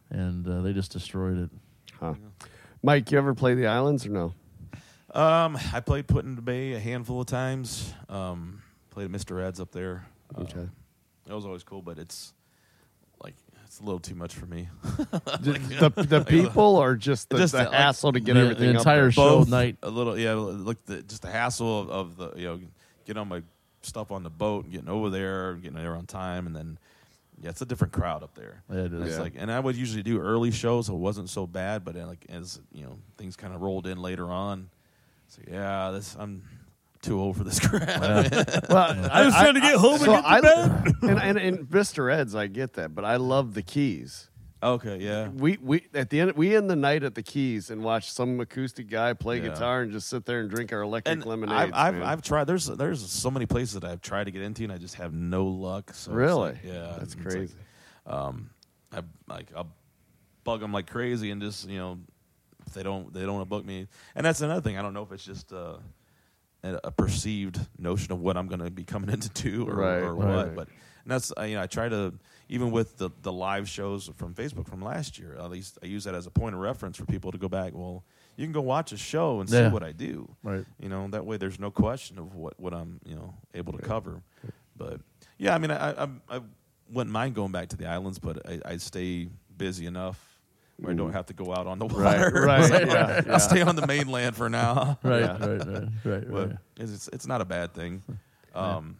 and 0.09 0.45
uh, 0.47 0.61
they 0.61 0.73
just 0.73 0.91
destroyed 0.91 1.37
it. 1.39 1.49
Huh. 1.99 2.15
Mike, 2.83 3.11
you 3.11 3.17
ever 3.17 3.33
play 3.33 3.53
the 3.53 3.67
islands 3.67 4.05
or 4.05 4.09
no? 4.09 4.33
Um, 5.13 5.57
I 5.73 5.79
played 5.81 6.07
Put 6.07 6.23
the 6.35 6.41
Bay 6.41 6.73
a 6.73 6.79
handful 6.79 7.19
of 7.21 7.27
times. 7.27 7.93
Um, 8.09 8.61
played 8.91 9.05
at 9.05 9.11
Mr. 9.11 9.43
Ed's 9.43 9.59
up 9.59 9.71
there. 9.71 10.05
Um, 10.35 10.45
That 11.25 11.35
was 11.35 11.45
always 11.45 11.63
cool, 11.63 11.81
but 11.81 11.97
it's 11.99 12.33
like 13.23 13.35
it's 13.65 13.79
a 13.79 13.83
little 13.83 13.99
too 13.99 14.15
much 14.15 14.33
for 14.35 14.45
me. 14.45 14.69
the, 14.83 15.93
the 16.07 16.23
people 16.27 16.77
or 16.77 16.95
just 16.95 17.29
the, 17.29 17.37
Just 17.37 17.51
the 17.53 17.59
the- 17.59 17.63
like, 17.65 17.73
hassle 17.73 18.13
to 18.13 18.19
get 18.19 18.33
the- 18.35 18.39
everything 18.39 18.71
the 18.73 18.77
entire 18.79 19.01
there? 19.03 19.11
show 19.11 19.39
Both 19.39 19.49
night. 19.49 19.77
a 19.83 19.89
little, 19.89 20.17
yeah. 20.17 20.33
like 20.33 20.83
the, 20.85 21.01
just 21.03 21.21
the 21.21 21.29
hassle 21.31 21.81
of, 21.81 21.89
of 21.89 22.17
the 22.17 22.31
you 22.39 22.47
know 22.47 22.59
getting 23.05 23.19
all 23.19 23.25
my 23.25 23.41
stuff 23.83 24.11
on 24.11 24.23
the 24.23 24.29
boat, 24.29 24.63
and 24.65 24.73
getting 24.73 24.89
over 24.89 25.09
there, 25.09 25.55
getting 25.55 25.77
there 25.77 25.95
on 25.95 26.05
time, 26.05 26.47
and 26.47 26.55
then 26.55 26.77
yeah, 27.41 27.49
it's 27.49 27.61
a 27.61 27.65
different 27.65 27.91
crowd 27.93 28.23
up 28.23 28.35
there. 28.35 28.61
Yeah, 28.69 28.77
it 28.77 28.91
And. 28.93 29.03
It's 29.07 29.15
Yeah. 29.15 29.21
like, 29.21 29.33
and 29.35 29.51
I 29.51 29.59
would 29.59 29.75
usually 29.75 30.03
do 30.03 30.19
early 30.19 30.51
shows, 30.51 30.85
so 30.87 30.93
it 30.93 30.99
wasn't 30.99 31.29
so 31.29 31.45
bad. 31.47 31.83
But 31.83 31.95
then, 31.95 32.07
like 32.07 32.25
as 32.29 32.59
you 32.71 32.83
know, 32.83 32.97
things 33.17 33.35
kind 33.35 33.53
of 33.53 33.61
rolled 33.61 33.87
in 33.87 34.01
later 34.01 34.29
on. 34.31 34.69
So 35.31 35.41
yeah, 35.49 35.91
this 35.91 36.15
I'm 36.19 36.43
too 37.01 37.19
old 37.19 37.37
for 37.37 37.43
this 37.43 37.59
crap. 37.67 37.87
Well, 38.69 39.09
I 39.11 39.25
was 39.25 39.33
trying 39.33 39.53
to 39.55 39.61
get 39.61 39.75
home 39.75 39.93
and 39.93 40.01
so 40.01 40.11
get 40.11 40.21
to 40.21 40.27
I, 40.29 40.41
bed. 40.41 40.93
and, 41.03 41.19
and, 41.19 41.37
and 41.37 41.59
Mr. 41.69 42.13
Ed's, 42.13 42.35
I 42.35 42.47
get 42.47 42.73
that, 42.73 42.93
but 42.93 43.05
I 43.05 43.15
love 43.15 43.53
the 43.53 43.61
Keys. 43.63 44.29
okay, 44.61 44.97
yeah. 44.97 45.29
We 45.29 45.57
we 45.61 45.87
at 45.93 46.09
the 46.09 46.19
end 46.19 46.33
we 46.33 46.53
end 46.55 46.69
the 46.69 46.75
night 46.75 47.03
at 47.03 47.15
the 47.15 47.23
Keys 47.23 47.69
and 47.71 47.81
watch 47.81 48.11
some 48.11 48.39
acoustic 48.41 48.89
guy 48.89 49.13
play 49.13 49.37
Yeah. 49.41 49.47
guitar 49.49 49.81
and 49.83 49.91
just 49.93 50.09
sit 50.09 50.25
there 50.25 50.41
and 50.41 50.49
drink 50.49 50.73
our 50.73 50.81
electric 50.81 51.13
and 51.13 51.25
lemonade. 51.25 51.55
I've, 51.55 51.95
I've, 51.95 52.01
I've 52.03 52.21
tried. 52.21 52.43
There's 52.43 52.65
there's 52.67 53.09
so 53.09 53.31
many 53.31 53.45
places 53.45 53.75
that 53.79 53.85
I've 53.85 54.01
tried 54.01 54.25
to 54.25 54.31
get 54.31 54.41
into, 54.43 54.63
and 54.63 54.71
I 54.73 54.77
just 54.77 54.95
have 54.95 55.13
no 55.13 55.45
luck. 55.45 55.93
So 55.93 56.11
Really? 56.11 56.51
like, 56.51 56.57
yeah, 56.63 56.95
That's 56.99 57.13
it's 57.13 57.15
like, 57.15 57.25
crazy. 57.25 57.55
um, 58.05 58.49
I 58.93 59.01
like 59.27 59.47
I'll 59.55 59.71
bug 60.43 60.59
them 60.59 60.73
like 60.73 60.87
crazy, 60.87 61.31
and 61.31 61.41
just 61.41 61.67
you 61.69 61.77
know, 61.79 61.97
if 62.71 62.75
they 62.75 62.83
don't 62.83 63.13
they 63.13 63.21
don't 63.21 63.33
want 63.35 63.41
to 63.41 63.49
book 63.49 63.65
me, 63.65 63.87
and 64.15 64.25
that's 64.25 64.41
another 64.41 64.61
thing. 64.61 64.77
I 64.77 64.81
don't 64.81 64.93
know 64.93 65.03
if 65.03 65.11
it's 65.11 65.25
just 65.25 65.51
uh, 65.51 65.77
a, 66.63 66.79
a 66.85 66.91
perceived 66.91 67.59
notion 67.77 68.11
of 68.13 68.21
what 68.21 68.37
I'm 68.37 68.47
going 68.47 68.61
to 68.61 68.71
be 68.71 68.83
coming 68.83 69.09
into 69.13 69.29
too, 69.29 69.67
or, 69.69 69.75
Right, 69.75 69.97
or 70.01 70.15
right. 70.15 70.35
what. 70.35 70.55
But 70.55 70.67
and 71.03 71.11
that's 71.11 71.33
you 71.39 71.55
know 71.55 71.61
I 71.61 71.67
try 71.67 71.89
to 71.89 72.13
even 72.47 72.71
with 72.71 72.97
the 72.97 73.09
the 73.21 73.31
live 73.31 73.67
shows 73.67 74.09
from 74.15 74.33
Facebook 74.33 74.67
from 74.67 74.81
last 74.81 75.19
year. 75.19 75.35
At 75.37 75.49
least 75.49 75.77
I 75.83 75.87
use 75.87 76.05
that 76.05 76.15
as 76.15 76.27
a 76.27 76.31
point 76.31 76.55
of 76.55 76.61
reference 76.61 76.97
for 76.97 77.05
people 77.05 77.31
to 77.31 77.37
go 77.37 77.49
back. 77.49 77.73
Well, 77.75 78.03
you 78.37 78.45
can 78.45 78.53
go 78.53 78.61
watch 78.61 78.91
a 78.93 78.97
show 78.97 79.41
and 79.41 79.49
see 79.49 79.67
what 79.67 79.83
I 79.83 79.91
do. 79.91 80.33
Right. 80.43 80.65
You 80.79 80.89
know 80.89 81.07
that 81.09 81.25
way 81.25 81.37
there's 81.37 81.59
no 81.59 81.71
question 81.71 82.17
of 82.17 82.35
what 82.35 82.57
what 82.59 82.73
I'm 82.73 83.01
you 83.05 83.15
know 83.15 83.33
able 83.53 83.73
to 83.73 83.79
cover. 83.79 84.21
But 84.77 85.01
yeah, 85.37 85.53
I 85.55 85.57
mean 85.57 85.71
I 85.71 86.03
I, 86.03 86.07
I 86.29 86.41
wouldn't 86.89 87.11
mind 87.11 87.35
going 87.35 87.51
back 87.51 87.69
to 87.69 87.77
the 87.77 87.87
islands, 87.87 88.19
but 88.19 88.47
I, 88.47 88.59
I 88.65 88.77
stay 88.77 89.27
busy 89.57 89.85
enough. 89.85 90.30
Where 90.81 90.91
I 90.91 90.95
don't 90.95 91.13
have 91.13 91.27
to 91.27 91.33
go 91.33 91.53
out 91.53 91.67
on 91.67 91.77
the 91.79 91.85
Right, 91.87 92.19
water. 92.19 92.43
right, 92.45 92.65
So 92.67 92.79
yeah, 92.79 93.21
yeah. 93.25 93.33
I'll 93.33 93.39
stay 93.39 93.61
on 93.61 93.75
the 93.75 93.85
mainland 93.87 94.35
for 94.35 94.49
now. 94.49 94.97
Right, 95.03 95.21
Yeah. 95.21 95.37
right, 95.45 95.67
right, 95.67 95.87
right, 96.03 96.29
But 96.31 96.47
right. 96.49 96.57
it's, 96.77 96.91
it's 96.91 97.07
it's 97.13 97.27
not 97.27 97.39
a 97.41 97.45
bad 97.45 97.73
thing. 97.73 98.01
Um, 98.55 98.97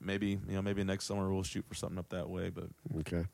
maybe 0.00 0.38
you 0.48 0.54
know 0.54 0.62
maybe 0.62 0.84
next 0.84 1.06
summer 1.06 1.32
we'll 1.32 1.42
shoot 1.42 1.64
for 1.68 1.74
something 1.74 1.98
up 1.98 2.08
that 2.10 2.28
way. 2.28 2.50
But 2.50 2.64
okay. 3.00 3.24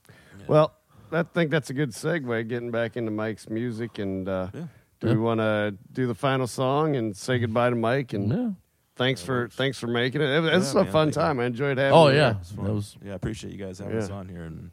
Well, 0.46 0.72
I 1.12 1.22
think 1.24 1.50
that's 1.50 1.70
a 1.70 1.74
good 1.74 1.90
segue 1.90 2.48
getting 2.48 2.70
back 2.70 2.96
into 2.96 3.10
Mike's 3.10 3.48
music. 3.48 3.98
And 3.98 4.28
uh, 4.28 4.48
Yeah. 4.54 4.66
do 5.00 5.08
we 5.08 5.16
want 5.16 5.40
to 5.40 5.74
do 5.92 6.06
the 6.06 6.14
final 6.14 6.46
song 6.46 6.96
and 6.96 7.16
say 7.16 7.38
goodbye 7.38 7.70
to 7.70 7.76
Mike? 7.76 8.12
And 8.12 8.30
Yeah. 8.32 8.50
thanks 8.96 9.20
for 9.22 9.48
thanks 9.48 9.78
for 9.78 9.88
making 9.88 10.20
it. 10.22 10.28
It 10.28 10.40
was 10.40 10.74
Yeah, 10.74 10.80
a 10.80 10.84
man, 10.84 10.92
fun 10.92 11.06
thank 11.08 11.14
time. 11.14 11.40
I 11.40 11.44
enjoyed 11.46 11.78
having. 11.78 11.92
Oh 11.92 12.08
you 12.08 12.16
yeah, 12.16 12.30
here. 12.30 12.38
it's 12.40 12.52
fun. 12.52 12.64
that 12.66 12.72
was 12.72 12.96
yeah, 13.04 13.12
I 13.12 13.16
appreciate 13.16 13.52
you 13.52 13.58
guys 13.64 13.78
having 13.80 13.96
Yeah. 13.96 14.04
us 14.04 14.10
on 14.10 14.28
here 14.28 14.44
and 14.44 14.70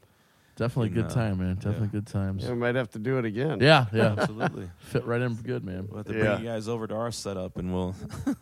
definitely 0.56 0.90
a 0.90 0.92
And, 0.92 0.96
good 1.10 1.12
uh, 1.12 1.14
time, 1.22 1.38
man. 1.40 1.56
Definitely 1.56 1.88
good 1.88 2.08
times. 2.08 2.44
Yeah, 2.44 2.50
we 2.52 2.56
might 2.58 2.76
have 2.76 2.90
to 2.92 3.00
do 3.00 3.18
it 3.18 3.26
again. 3.26 3.60
Yeah, 3.62 3.86
yeah. 3.94 4.16
absolutely. 4.18 4.70
Fit 4.80 5.06
right 5.06 5.22
in 5.22 5.34
good, 5.36 5.64
man. 5.66 5.88
We'll 5.88 5.98
have 5.98 6.06
to 6.08 6.14
Yeah. 6.18 6.24
bring 6.36 6.42
you 6.46 6.50
guys 6.50 6.68
over 6.68 6.88
to 6.88 6.96
our 6.96 7.12
setup 7.12 7.58
and 7.58 7.74
we'll 7.74 7.94
see 8.26 8.36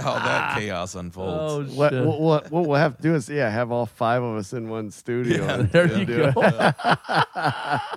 how 0.00 0.14
that 0.18 0.56
chaos 0.58 0.94
unfolds. 0.94 1.72
Oh, 1.72 1.76
What, 1.76 1.92
shit. 1.92 2.04
what, 2.04 2.20
what, 2.20 2.50
what 2.50 2.66
we'll 2.66 2.78
have 2.78 2.96
to 2.96 3.02
do 3.02 3.14
is, 3.14 3.28
yeah, 3.28 3.48
have 3.50 3.70
all 3.70 3.86
five 3.86 4.22
of 4.22 4.36
us 4.36 4.52
in 4.52 4.68
one 4.68 4.90
studio. 4.90 5.44
Yeah, 5.46 5.56
there 5.62 5.86
you 5.98 6.04
go. 6.04 6.32
it. 6.36 6.74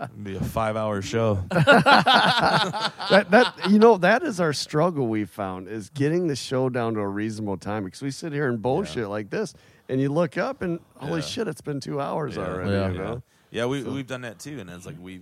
It'll 0.02 0.08
be 0.24 0.36
a 0.36 0.42
five-hour 0.42 1.02
show. 1.02 1.44
That, 1.50 3.28
that, 3.32 3.54
you 3.70 3.80
know, 3.80 3.98
that 3.98 4.24
is 4.24 4.40
our 4.40 4.54
struggle 4.54 5.08
we 5.08 5.26
found 5.26 5.68
is 5.68 5.90
getting 5.90 6.28
the 6.28 6.36
show 6.36 6.70
down 6.70 6.94
to 6.96 7.00
a 7.00 7.08
reasonable 7.08 7.58
time 7.58 7.84
because 7.86 8.02
we 8.02 8.12
sit 8.12 8.34
here 8.34 8.48
and 8.50 8.62
bullshit 8.62 9.08
like 9.10 9.30
this, 9.30 9.54
and 9.90 10.00
you 10.00 10.10
look 10.10 10.38
up 10.38 10.62
and 10.62 10.80
holy 10.98 11.20
Yeah. 11.22 11.26
shit, 11.28 11.48
it's 11.48 11.62
been 11.62 11.80
two 11.80 12.00
hours 12.00 12.36
Yeah. 12.38 12.44
already. 12.48 12.72
Yeah. 12.72 12.88
You 12.90 12.94
Yeah, 12.98 13.04
know? 13.04 13.24
yeah, 13.52 13.66
we 13.66 13.84
we've 13.84 14.08
done 14.08 14.22
that 14.22 14.40
too, 14.40 14.60
and 14.60 14.70
it's 14.70 14.86
like 14.86 14.98
we 15.00 15.22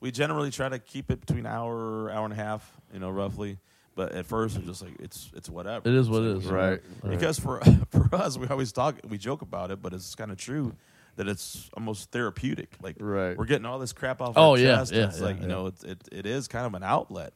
we 0.00 0.10
generally 0.10 0.50
try 0.50 0.68
to 0.68 0.78
keep 0.78 1.10
it 1.10 1.20
between 1.20 1.46
an 1.46 1.52
hour, 1.52 2.10
hour 2.10 2.24
and 2.24 2.32
a 2.32 2.36
half, 2.36 2.80
you 2.92 3.00
know, 3.00 3.10
roughly. 3.10 3.58
But 3.94 4.12
at 4.12 4.26
first, 4.26 4.58
we're 4.58 4.64
just 4.66 4.82
like 4.82 4.96
it's 5.00 5.30
it's 5.34 5.48
whatever. 5.50 5.88
It 5.88 5.94
is 5.94 6.06
It's 6.06 6.12
what 6.12 6.22
it 6.22 6.34
like, 6.34 6.44
is. 6.44 6.50
Right. 6.50 6.80
Because 7.08 7.38
for 7.38 7.60
for 7.90 8.14
us, 8.14 8.38
we 8.38 8.46
always 8.48 8.72
talk, 8.72 8.96
we 9.08 9.18
joke 9.18 9.42
about 9.42 9.70
it, 9.70 9.82
but 9.82 9.92
it's 9.92 10.14
kind 10.14 10.30
of 10.30 10.36
true 10.38 10.74
that 11.16 11.26
it's 11.28 11.70
almost 11.74 12.10
therapeutic. 12.10 12.76
Like 12.82 12.96
Right. 13.00 13.36
we're 13.38 13.46
getting 13.46 13.64
all 13.64 13.78
this 13.78 13.94
crap 13.94 14.20
off 14.20 14.34
Oh, 14.36 14.50
our 14.50 14.58
yeah, 14.58 14.76
chest. 14.76 14.92
yeah, 14.92 15.06
it's 15.08 15.18
yeah, 15.18 15.24
like 15.24 15.40
you 15.40 15.48
know, 15.48 15.66
it, 15.68 15.82
it 15.82 16.08
it 16.12 16.26
is 16.26 16.46
kind 16.46 16.66
of 16.66 16.74
an 16.74 16.82
outlet, 16.82 17.32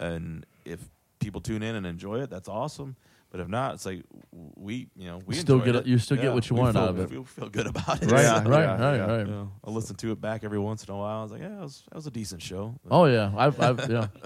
and 0.00 0.46
if 0.64 0.80
people 1.20 1.40
tune 1.42 1.62
in 1.62 1.74
and 1.74 1.86
enjoy 1.86 2.20
it, 2.22 2.30
that's 2.30 2.48
awesome. 2.48 2.96
But 3.30 3.40
if 3.40 3.48
not, 3.48 3.74
it's 3.74 3.84
like 3.84 4.04
we, 4.32 4.88
you 4.96 5.06
know, 5.08 5.20
we 5.26 5.34
Still 5.34 5.58
get- 5.60 5.76
it. 5.76 5.86
you 5.86 5.98
still 5.98 6.16
get 6.16 6.32
what 6.32 6.48
you 6.48 6.56
we 6.56 6.62
want 6.62 6.74
feel- 6.74 6.82
out 6.84 6.88
of 6.90 6.98
it. 7.00 7.10
We 7.10 7.22
feel 7.24 7.48
good 7.50 7.66
about 7.66 8.02
it. 8.02 8.10
Right, 8.10 8.22
Yeah, 8.22 8.36
right, 8.38 8.44
yeah, 8.46 8.80
right, 8.80 8.96
yeah. 8.96 9.06
right. 9.06 9.26
You 9.26 9.32
know, 9.32 9.52
I'll 9.62 9.74
listen 9.74 9.96
to 9.96 10.12
it 10.12 10.20
back 10.20 10.44
every 10.44 10.58
once 10.58 10.82
in 10.84 10.94
a 10.94 10.96
while. 10.96 11.20
I 11.20 11.22
was 11.24 11.32
like, 11.32 11.42
yeah, 11.42 11.48
that 11.48 11.60
was, 11.60 11.82
that 11.90 11.94
was 11.96 12.06
a 12.06 12.10
decent 12.10 12.40
show. 12.40 12.74
Oh 12.90 13.04
yeah, 13.04 13.30
I've, 13.36 13.60
I've 13.60 13.90
yeah. 13.90 14.06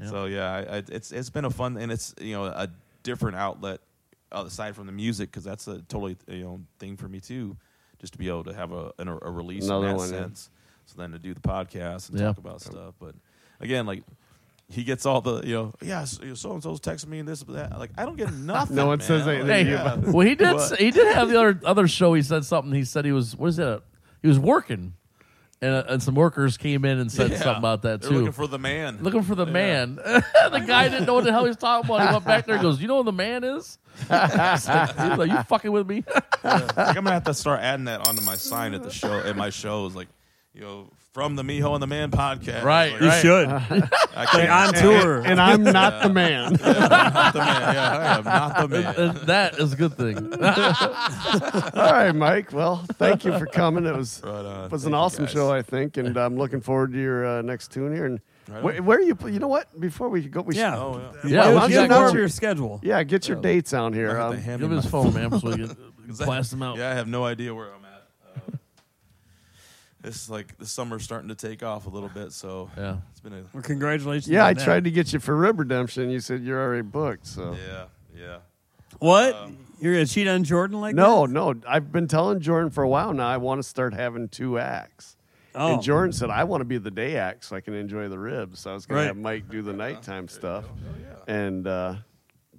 Yeah. 0.00 0.10
So 0.10 0.26
yeah, 0.26 0.48
I, 0.52 0.76
I, 0.76 0.82
it's 0.90 1.10
it's 1.10 1.28
been 1.30 1.44
a 1.44 1.50
fun 1.50 1.76
and 1.76 1.90
it's 1.90 2.14
you 2.20 2.34
know 2.34 2.44
a 2.44 2.68
different 3.02 3.36
outlet 3.36 3.80
aside 4.30 4.76
from 4.76 4.86
the 4.86 4.92
music 4.92 5.28
because 5.32 5.42
that's 5.42 5.66
a 5.66 5.80
totally 5.82 6.16
you 6.28 6.44
know 6.44 6.60
thing 6.78 6.96
for 6.96 7.08
me 7.08 7.18
too, 7.18 7.56
just 7.98 8.12
to 8.12 8.18
be 8.20 8.28
able 8.28 8.44
to 8.44 8.54
have 8.54 8.70
a 8.70 8.92
an, 9.00 9.08
a 9.08 9.14
release 9.28 9.64
Another 9.64 9.88
in 9.88 9.92
that 9.94 9.98
one, 9.98 10.10
yeah. 10.12 10.18
sense. 10.20 10.50
So 10.86 10.94
then 10.98 11.10
to 11.10 11.18
do 11.18 11.34
the 11.34 11.40
podcast 11.40 12.10
and 12.10 12.20
Yeah. 12.20 12.26
talk 12.26 12.38
about 12.38 12.60
stuff, 12.60 12.94
but 13.00 13.16
again, 13.58 13.86
like. 13.86 14.04
He 14.70 14.84
gets 14.84 15.06
all 15.06 15.22
the 15.22 15.40
you 15.46 15.54
know 15.54 15.72
yeah 15.80 16.04
so 16.04 16.20
and 16.22 16.36
so's 16.62 16.80
texting 16.80 17.08
me 17.08 17.20
and 17.20 17.28
this 17.28 17.42
but 17.42 17.54
that 17.54 17.78
like 17.78 17.90
I 17.96 18.04
don't 18.04 18.16
get 18.16 18.32
nothing. 18.34 18.76
No 18.76 18.86
one 18.86 18.98
man. 18.98 19.06
says 19.06 19.26
anything 19.26 19.46
Hey, 19.46 19.70
Yeah. 19.70 19.96
well, 19.96 20.26
he 20.26 20.34
did. 20.34 20.52
What? 20.54 20.60
Say, 20.68 20.76
he 20.84 20.90
did 20.90 21.14
have 21.14 21.30
the 21.30 21.38
other 21.38 21.60
other 21.64 21.88
show. 21.88 22.12
He 22.14 22.20
said 22.22 22.44
something. 22.44 22.72
He 22.74 22.84
said 22.84 23.04
he 23.06 23.12
was. 23.12 23.34
What 23.34 23.46
is 23.48 23.56
that? 23.56 23.82
He 24.20 24.28
was 24.28 24.38
working, 24.38 24.92
and, 25.62 25.74
uh, 25.74 25.84
and 25.88 26.02
some 26.02 26.14
workers 26.14 26.58
came 26.58 26.84
in 26.84 26.98
and 26.98 27.10
said 27.10 27.30
Yeah. 27.30 27.38
something 27.38 27.56
about 27.60 27.82
that 27.82 28.02
They're 28.02 28.10
too. 28.10 28.16
looking 28.16 28.32
for 28.32 28.46
the 28.46 28.58
man. 28.58 28.98
Looking 29.00 29.22
for 29.22 29.34
the 29.36 29.46
man. 29.46 29.94
the 30.04 30.64
guy 30.66 30.88
didn't 30.88 31.06
know 31.06 31.14
what 31.14 31.24
the 31.24 31.32
hell 31.32 31.44
he 31.44 31.48
was 31.48 31.56
talking 31.56 31.88
about. 31.88 32.06
He 32.06 32.12
went 32.12 32.24
back 32.26 32.44
there 32.44 32.56
and 32.56 32.62
goes, 32.62 32.78
"You 32.80 32.88
know 32.88 32.98
who 32.98 33.04
the 33.04 33.12
man 33.12 33.44
is?" 33.44 33.78
He's 34.00 34.10
like, 34.10 34.98
like, 35.18 35.30
"You 35.30 35.42
fucking 35.44 35.72
with 35.72 35.88
me?" 35.88 36.04
Like, 36.44 36.76
I'm 36.76 36.94
gonna 36.94 37.12
have 37.12 37.24
to 37.24 37.32
start 37.34 37.60
adding 37.60 37.86
that 37.86 38.06
onto 38.06 38.22
my 38.22 38.34
sign 38.36 38.74
at 38.74 38.82
the 38.82 38.90
show 38.90 39.18
at 39.20 39.34
my 39.36 39.48
shows, 39.50 39.94
like 39.94 40.08
you 40.58 40.64
know, 40.64 40.90
from 41.12 41.36
the 41.36 41.42
Miho 41.42 41.72
and 41.74 41.82
the 41.82 41.86
Man 41.86 42.10
podcast. 42.10 42.62
Right, 42.64 42.92
Like, 42.92 43.00
You 43.00 43.08
right. 43.08 43.22
should. 43.22 43.48
I 44.16 44.26
can't, 44.26 44.50
on 44.50 44.74
tour. 44.74 45.22
And 45.24 45.40
I'm 45.40 45.62
not 45.62 46.02
the 46.02 46.08
man. 46.12 46.52
not 46.52 46.60
the 47.32 47.38
man. 47.38 47.74
Yeah, 47.74 47.98
I 47.98 48.18
am 48.18 48.24
not 48.24 48.58
the 48.58 48.68
man. 48.68 49.20
That 49.26 49.58
is 49.58 49.72
a 49.72 49.76
good 49.76 49.94
thing. 49.94 50.16
All 50.42 51.92
right, 51.92 52.12
Mike. 52.12 52.52
Well, 52.52 52.84
thank 52.94 53.24
you 53.24 53.36
for 53.38 53.46
coming. 53.46 53.86
It 53.86 53.94
was 53.96 54.20
Right 54.24 54.64
it 54.64 54.70
was 54.72 54.84
an 54.84 54.92
Thank 54.92 54.92
you, 54.92 54.96
awesome 54.96 55.26
show, 55.28 55.50
I 55.52 55.62
think, 55.62 55.96
and 55.96 56.16
I'm 56.16 56.36
looking 56.36 56.60
forward 56.60 56.92
to 56.92 56.98
your 57.00 57.24
uh, 57.26 57.42
next 57.42 57.70
tune 57.72 57.94
here. 57.94 58.06
And 58.06 58.20
Right 58.48 58.62
where, 58.62 58.82
where 58.82 58.98
are 58.98 59.02
you? 59.02 59.16
You 59.26 59.38
know 59.40 59.48
what? 59.48 59.78
Before 59.78 60.08
we 60.08 60.22
go, 60.22 60.40
we 60.40 60.56
Yeah. 60.56 60.72
should, 60.74 60.80
Oh 60.80 61.12
yeah. 61.24 61.30
Yeah, 61.30 61.46
Why 61.48 61.52
let's 61.52 61.68
get 61.68 61.74
you 61.74 61.80
Get 61.88 61.90
know- 61.90 62.06
out 62.06 62.14
your 62.14 62.28
schedule. 62.28 62.80
yeah, 62.82 63.02
get 63.02 63.28
your 63.28 63.38
dates 63.40 63.72
on 63.74 63.92
here. 63.92 64.18
Um, 64.18 64.36
Give 64.36 64.46
me 64.60 64.66
him 64.66 64.70
his 64.72 64.86
phone, 64.86 65.12
man, 65.14 65.38
so 65.38 65.48
we 65.50 65.56
can 65.66 65.76
blast 66.24 66.50
them 66.52 66.62
out. 66.62 66.78
Yeah, 66.78 66.90
I 66.90 66.94
have 66.94 67.06
no 67.08 67.24
idea 67.26 67.54
where 67.54 67.66
I'm 67.66 67.72
at. 67.74 67.77
It's 70.08 70.28
like 70.28 70.58
the 70.58 70.66
summer's 70.66 71.04
starting 71.04 71.28
to 71.28 71.34
take 71.36 71.62
off 71.62 71.86
a 71.86 71.90
little 71.90 72.08
bit, 72.08 72.32
so 72.32 72.70
Yeah. 72.76 72.96
it's 73.12 73.20
been 73.20 73.32
a 73.34 73.42
Well, 73.52 73.62
congratulations. 73.62 74.28
yeah, 74.28 74.42
on 74.42 74.48
I 74.50 74.52
that. 74.54 74.64
tried 74.64 74.84
to 74.84 74.90
get 74.90 75.12
you 75.12 75.20
for 75.20 75.36
Rib 75.36 75.58
Redemption. 75.60 76.10
You 76.10 76.20
said 76.20 76.42
you're 76.42 76.60
already 76.60 76.82
booked. 76.82 77.26
So 77.26 77.52
yeah, 77.68 77.84
yeah. 78.16 78.38
What? 78.98 79.50
You're 79.80 79.92
gonna 79.94 80.06
cheat 80.06 80.26
on 80.26 80.42
Jordan 80.44 80.80
like 80.80 80.94
no, 80.96 81.26
that? 81.26 81.32
no. 81.32 81.54
I've 81.68 81.92
been 81.92 82.08
telling 82.08 82.40
Jordan 82.40 82.70
for 82.70 82.82
a 82.82 82.88
while 82.88 83.12
now. 83.12 83.28
I 83.28 83.36
want 83.36 83.60
to 83.60 83.68
start 83.68 83.94
having 83.94 84.28
two 84.28 84.58
acts. 84.58 85.16
Oh. 85.54 85.74
And 85.74 85.82
Jordan 85.82 86.12
said, 86.12 86.30
I 86.30 86.44
want 86.44 86.60
to 86.60 86.64
be 86.64 86.78
the 86.78 86.90
day 86.90 87.16
act 87.16 87.44
so 87.44 87.56
I 87.56 87.60
can 87.60 87.74
enjoy 87.74 88.08
the 88.08 88.18
ribs. 88.18 88.60
So 88.60 88.70
I 88.70 88.74
was 88.74 88.86
going 88.86 88.96
Right. 88.98 89.02
to 89.04 89.08
have 89.08 89.16
Mike 89.16 89.48
do 89.48 89.62
the 89.62 89.72
nighttime 89.72 90.28
stuff. 90.28 90.64
And 91.26 91.66
uh, 91.66 91.96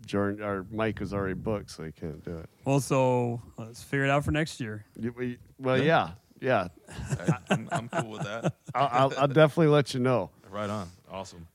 Jordan 0.06 0.44
or 0.44 0.66
Mike 0.72 1.00
was 1.00 1.14
already 1.14 1.34
booked, 1.36 1.72
so 1.72 1.84
he 1.84 1.92
can't 1.92 2.24
do 2.24 2.38
it. 2.38 2.50
Well, 2.66 2.80
so 2.80 3.42
let's 3.58 3.82
figure 3.84 4.06
it 4.06 4.10
out 4.10 4.26
for 4.26 4.32
next 4.32 4.60
year. 4.60 4.86
We- 4.98 5.38
Well, 5.60 5.82
yeah, 5.82 6.12
yeah. 6.42 6.68
I, 6.90 7.38
I'm, 7.50 7.70
I'm 7.72 7.90
cool 7.90 8.12
with 8.12 8.24
that. 8.24 8.54
I'll, 8.76 8.90
I'll, 8.92 9.14
I'll 9.20 9.28
definitely 9.28 9.68
let 9.68 9.94
you 9.94 10.00
know. 10.00 10.30
Right 10.50 10.70
on. 10.70 10.90
Awesome. 11.12 11.48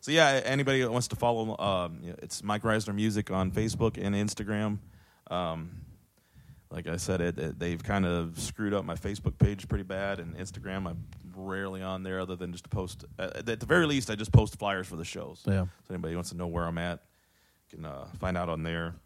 So 0.00 0.12
yeah, 0.12 0.42
anybody 0.44 0.82
that 0.82 0.90
wants 0.92 1.08
to 1.08 1.16
follow, 1.16 1.56
um, 1.58 2.00
it's 2.18 2.42
Mike 2.42 2.62
Reisner 2.62 2.94
Music 2.94 3.30
on 3.30 3.50
Facebook 3.50 3.96
and 3.98 4.14
Instagram. 4.14 4.78
Um, 5.30 5.70
like 6.70 6.86
I 6.86 6.96
said, 6.96 7.20
it, 7.20 7.38
it, 7.38 7.58
they've 7.58 7.82
kind 7.82 8.04
of 8.04 8.38
screwed 8.38 8.74
up 8.74 8.84
my 8.84 8.96
Facebook 8.96 9.38
page 9.38 9.68
pretty 9.68 9.84
bad, 9.84 10.18
and 10.20 10.36
Instagram 10.36 10.88
I'm 10.88 11.06
rarely 11.34 11.82
on 11.82 12.02
there 12.02 12.20
other 12.20 12.36
than 12.36 12.52
just 12.52 12.64
to 12.64 12.70
post. 12.70 13.04
Uh, 13.18 13.30
at 13.34 13.60
the 13.60 13.66
very 13.66 13.86
least, 13.86 14.10
I 14.10 14.14
just 14.14 14.32
post 14.32 14.58
flyers 14.58 14.86
for 14.86 14.96
the 14.96 15.04
shows. 15.04 15.42
Yeah. 15.46 15.64
So 15.86 15.94
anybody 15.94 16.14
wants 16.14 16.30
to 16.30 16.36
know 16.36 16.48
where 16.48 16.64
I'm 16.64 16.78
at, 16.78 17.00
can 17.70 17.86
uh, 17.86 18.06
find 18.18 18.36
out 18.36 18.48
on 18.48 18.62
there. 18.62 18.96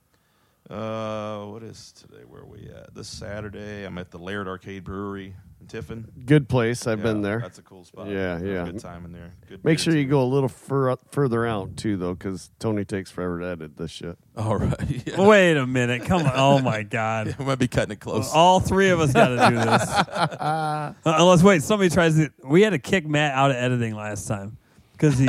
Uh, 0.70 1.46
what 1.46 1.62
is 1.62 1.92
today? 1.92 2.24
Where 2.28 2.42
are 2.42 2.46
we 2.46 2.68
at? 2.68 2.94
This 2.94 3.08
Saturday, 3.08 3.84
I'm 3.84 3.96
at 3.96 4.10
the 4.10 4.18
Laird 4.18 4.46
Arcade 4.46 4.84
Brewery 4.84 5.34
in 5.62 5.66
Tiffin. 5.66 6.06
Good 6.26 6.46
place. 6.46 6.86
I've 6.86 7.02
been 7.02 7.22
there. 7.22 7.38
That's 7.40 7.58
a 7.58 7.62
cool 7.62 7.84
spot. 7.84 8.08
Yeah, 8.08 8.34
Have 8.34 8.42
a 8.42 8.46
yeah. 8.46 8.64
Good 8.66 8.78
time 8.80 9.06
in 9.06 9.12
there. 9.12 9.32
Good 9.48 9.64
Make 9.64 9.78
beer, 9.78 9.84
sure 9.84 9.96
you 9.96 10.04
too. 10.04 10.10
go 10.10 10.22
a 10.22 10.28
little 10.28 10.50
fur, 10.50 10.94
further 11.10 11.46
out, 11.46 11.74
too, 11.78 11.96
though, 11.96 12.12
because 12.12 12.50
Tony 12.58 12.84
takes 12.84 13.10
forever 13.10 13.40
to 13.40 13.46
edit 13.46 13.78
this 13.78 13.90
shit. 13.90 14.18
All 14.36 14.56
right. 14.58 14.74
Yeah. 15.06 15.26
Wait 15.26 15.56
a 15.56 15.66
minute. 15.66 16.04
Come 16.04 16.26
on. 16.26 16.32
Oh 16.34 16.58
my 16.58 16.82
God. 16.82 17.34
we 17.38 17.44
might 17.46 17.58
be 17.58 17.68
cutting 17.68 17.92
it 17.92 18.00
close. 18.00 18.30
All 18.34 18.60
three 18.60 18.90
of 18.90 19.00
us 19.00 19.12
got 19.14 19.28
to 19.28 19.48
do 19.48 19.56
this. 19.56 19.88
Uh, 20.38 20.92
unless 21.04 21.42
wait, 21.42 21.62
somebody 21.62 21.88
tries 21.88 22.16
to. 22.16 22.30
We 22.44 22.60
had 22.62 22.70
to 22.70 22.78
kick 22.78 23.06
Matt 23.06 23.32
out 23.34 23.50
of 23.50 23.56
editing 23.56 23.94
last 23.94 24.28
time 24.28 24.58
because 24.92 25.18
he. 25.18 25.28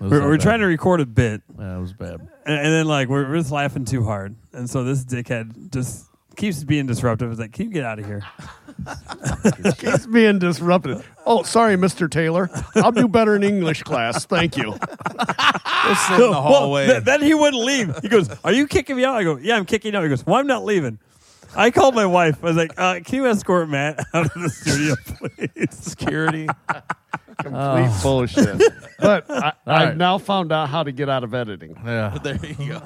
We're 0.00 0.28
we're 0.28 0.36
trying 0.38 0.60
to 0.60 0.66
record 0.66 1.00
a 1.00 1.06
bit, 1.06 1.42
Yeah, 1.58 1.78
was 1.78 1.92
bad. 1.92 2.28
And, 2.48 2.56
and 2.58 2.72
then 2.72 2.86
like 2.86 3.08
we're, 3.08 3.28
we're 3.28 3.38
just 3.38 3.52
laughing 3.52 3.84
too 3.84 4.02
hard, 4.04 4.34
and 4.52 4.68
so 4.68 4.82
this 4.82 5.04
dickhead 5.04 5.70
just 5.72 6.06
keeps 6.36 6.64
being 6.64 6.86
disruptive. 6.86 7.30
It's 7.30 7.40
like, 7.40 7.52
can 7.52 7.66
you 7.66 7.72
get 7.72 7.84
out 7.84 7.98
of 7.98 8.06
here? 8.06 8.22
Keeps 9.78 10.06
being 10.06 10.38
disrupted. 10.38 11.02
Oh, 11.26 11.42
sorry, 11.42 11.74
Mr. 11.76 12.08
Taylor. 12.10 12.48
I'll 12.76 12.92
do 12.92 13.08
better 13.08 13.34
in 13.34 13.42
English 13.42 13.82
class. 13.82 14.24
Thank 14.24 14.56
you. 14.56 14.76
Just 14.78 16.06
sit 16.06 16.14
in 16.14 16.20
the 16.20 16.28
Well, 16.30 16.42
hallway. 16.42 16.86
th- 16.86 17.02
then 17.04 17.20
he 17.22 17.34
wouldn't 17.34 17.62
leave. 17.64 17.96
He 18.02 18.08
goes, 18.08 18.28
"Are 18.44 18.52
you 18.52 18.66
kicking 18.68 18.96
me 18.96 19.04
out?" 19.04 19.16
I 19.16 19.24
go, 19.24 19.36
"Yeah, 19.36 19.56
I'm 19.56 19.64
kicking 19.66 19.92
you 19.92 19.98
out." 19.98 20.02
He 20.04 20.08
goes, 20.08 20.24
"Well, 20.24 20.36
I'm 20.36 20.46
not 20.46 20.64
leaving." 20.64 20.98
I 21.56 21.70
called 21.72 21.94
my 21.96 22.06
wife. 22.06 22.38
I 22.44 22.46
was 22.46 22.56
like, 22.56 22.72
uh, 22.78 23.00
"Can 23.04 23.16
you 23.16 23.26
escort 23.26 23.68
Matt 23.68 23.98
out 24.14 24.26
of 24.34 24.40
the 24.42 24.48
studio, 24.48 24.94
please?" 25.06 25.74
Security. 25.76 26.46
Complete 27.42 27.88
oh. 27.88 28.00
bullshit. 28.02 28.62
But 29.00 29.30
I, 29.30 29.52
I've 29.64 29.88
right. 29.90 29.96
now 29.96 30.18
found 30.18 30.50
out 30.50 30.68
how 30.70 30.82
to 30.82 30.90
get 30.90 31.08
out 31.08 31.22
of 31.22 31.32
editing. 31.32 31.80
Yeah. 31.84 32.18
there 32.22 32.34
you 32.44 32.54
go. 32.70 32.82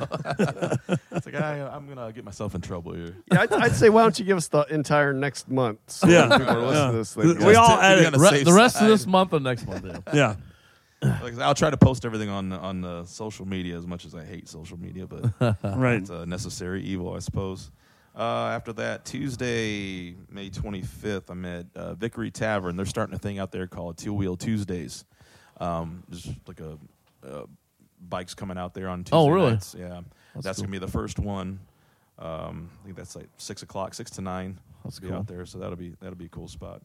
it's 1.10 1.24
like 1.24 1.34
I, 1.36 1.66
I'm 1.72 1.88
gonna 1.88 2.12
get 2.12 2.22
myself 2.22 2.54
in 2.54 2.60
trouble 2.60 2.92
here. 2.92 3.16
Yeah, 3.32 3.40
I'd, 3.40 3.52
I'd 3.54 3.74
say, 3.74 3.88
why 3.88 4.02
don't 4.02 4.18
you 4.18 4.26
give 4.26 4.36
us 4.36 4.48
the 4.48 4.60
entire 4.64 5.14
next 5.14 5.48
month? 5.48 5.78
So 5.86 6.06
Yeah. 6.06 6.28
when 6.28 6.40
people 6.40 6.54
are 6.54 6.60
listening 6.60 6.74
Yeah. 6.84 6.90
to 6.90 6.96
this. 6.98 7.14
They 7.14 7.46
We 7.46 7.54
go, 7.54 7.60
all 7.62 7.76
to 7.76 7.80
be 7.80 7.86
edit. 7.86 8.06
on 8.06 8.12
the 8.12 8.18
Re- 8.18 8.28
safe 8.28 8.44
the 8.44 8.52
rest 8.52 8.76
of 8.76 8.80
side. 8.80 8.90
this 8.90 9.06
month 9.06 9.32
and 9.32 9.42
next 9.42 9.66
month. 9.66 9.86
Yeah. 10.12 10.36
yeah, 11.02 11.18
Like, 11.22 11.38
I'll 11.38 11.54
try 11.54 11.70
to 11.70 11.78
post 11.78 12.04
everything 12.04 12.28
on 12.28 12.52
on 12.52 12.82
the 12.82 13.06
social 13.06 13.48
media 13.48 13.78
as 13.78 13.86
much 13.86 14.04
as 14.04 14.14
I 14.14 14.22
hate 14.22 14.48
social 14.48 14.78
media, 14.78 15.06
but 15.06 15.32
right. 15.64 15.94
it's 16.02 16.10
a 16.10 16.26
necessary 16.26 16.82
evil, 16.82 17.14
I 17.14 17.20
suppose. 17.20 17.70
Uh, 18.14 18.48
after 18.48 18.72
that, 18.74 19.04
Tuesday, 19.06 20.14
May 20.30 20.50
25th, 20.50 21.30
I'm 21.30 21.44
at 21.46 21.66
uh, 21.74 21.94
Vickery 21.94 22.30
Tavern. 22.30 22.76
They're 22.76 22.84
starting 22.84 23.14
a 23.14 23.18
thing 23.18 23.38
out 23.38 23.52
there 23.52 23.66
called 23.66 23.96
Two 23.96 24.12
Wheel 24.12 24.36
Tuesdays. 24.36 25.04
Um, 25.58 26.02
just 26.10 26.30
like 26.46 26.60
a 26.60 26.78
uh, 27.26 27.44
bikes 28.08 28.34
coming 28.34 28.58
out 28.58 28.74
there 28.74 28.88
on 28.88 29.04
Tuesday 29.04 29.16
Oh, 29.16 29.28
really? 29.30 29.52
nights. 29.52 29.74
Yeah, 29.78 30.00
that's, 30.34 30.58
cool. 30.58 30.64
gonna 30.64 30.72
be 30.72 30.78
the 30.78 30.88
first 30.90 31.18
one. 31.18 31.60
Um, 32.18 32.68
I 32.80 32.84
think 32.84 32.96
that's 32.96 33.16
like 33.16 33.28
six 33.38 33.62
o'clock, 33.62 33.94
six 33.94 34.10
to 34.12 34.20
nine. 34.20 34.58
That's 34.84 34.98
be 34.98 35.08
cool. 35.08 35.16
out 35.18 35.26
there, 35.26 35.46
so 35.46 35.58
that'll 35.58 35.76
be 35.76 35.94
that'll 36.00 36.16
be 36.16 36.26
a 36.26 36.30
cool 36.30 36.48
spot. 36.48 36.82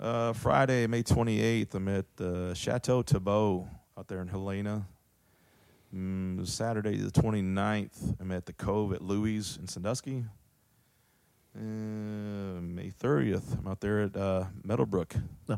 Uh, 0.00 0.32
Friday, 0.32 0.86
May 0.86 1.02
28th, 1.02 1.74
I'm 1.74 1.88
at 1.88 2.04
uh, 2.20 2.54
Chateau 2.54 3.02
Tebeau 3.02 3.68
out 3.96 4.08
there 4.08 4.20
in 4.20 4.28
Helena. 4.28 4.86
Mm, 5.94 6.46
Saturday, 6.46 6.96
the 6.98 7.10
29th, 7.10 8.16
I'm 8.20 8.32
at 8.32 8.44
the 8.46 8.52
Cove 8.52 8.92
at 8.92 9.00
Louis 9.00 9.56
in 9.56 9.66
Sandusky. 9.68 10.24
Uh, 11.56 12.60
May 12.60 12.90
30th, 12.90 13.58
I'm 13.58 13.66
out 13.68 13.80
there 13.80 14.00
at 14.02 14.16
uh, 14.16 14.44
Meadowbrook. 14.64 15.14
Yeah. 15.48 15.56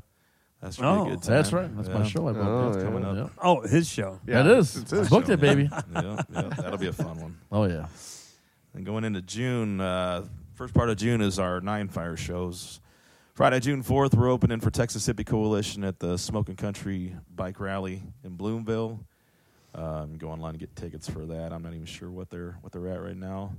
That's 0.61 0.77
gonna 0.77 1.05
be 1.05 1.11
Oh. 1.11 1.13
a 1.13 1.17
good 1.17 1.23
time. 1.23 1.35
That's 1.35 1.53
right. 1.53 1.77
That's 1.77 1.89
my 1.89 1.99
Yeah. 1.99 2.05
show. 2.05 2.29
I 2.29 2.33
booked 2.33 2.45
Oh, 2.47 2.69
it. 2.69 2.73
That's 2.73 2.85
coming 2.85 3.03
Yeah. 3.03 3.23
up. 3.25 3.31
Oh, 3.43 3.61
his 3.67 3.89
show. 3.89 4.21
Yeah, 4.27 4.41
it 4.41 4.47
is. 4.59 4.77
it's 4.77 4.91
his 4.91 5.07
I 5.07 5.11
booked 5.11 5.27
show. 5.29 5.33
it, 5.35 5.41
baby. 5.41 5.69
yeah, 5.93 6.23
yeah, 6.33 6.43
that'll 6.57 6.79
be 6.79 6.89
a 6.89 6.93
fun 6.93 7.21
one. 7.21 7.37
Oh 7.51 7.65
yeah. 7.65 7.87
And 8.75 8.85
going 8.87 9.05
into 9.05 9.23
June, 9.23 9.81
uh, 9.81 10.25
first 10.55 10.75
part 10.75 10.89
of 10.91 10.97
June 10.97 11.21
is 11.21 11.39
our 11.39 11.61
Nine 11.61 11.89
Fire 11.89 12.17
shows. 12.17 12.81
Friday, 13.35 13.61
June 13.61 13.83
4th, 13.85 14.15
we're 14.15 14.29
opening 14.29 14.59
for 14.61 14.71
Texas 14.71 15.07
Hippie 15.07 15.25
Coalition 15.27 15.85
at 15.85 16.01
the 16.01 16.17
Smoking 16.17 16.57
Country 16.57 17.15
Bike 17.35 17.61
Rally 17.61 18.03
in 18.25 18.37
Bloomville. 18.37 18.99
Um, 19.77 20.17
go 20.19 20.31
online 20.31 20.51
and 20.51 20.59
get 20.59 20.75
tickets 20.75 21.09
for 21.09 21.25
that. 21.27 21.53
I'm 21.53 21.63
not 21.63 21.73
even 21.73 21.87
sure 21.87 22.11
what 22.11 22.31
they're 22.31 22.57
what 22.63 22.73
they're 22.73 22.89
at 22.89 23.01
right 23.01 23.17
now. 23.17 23.53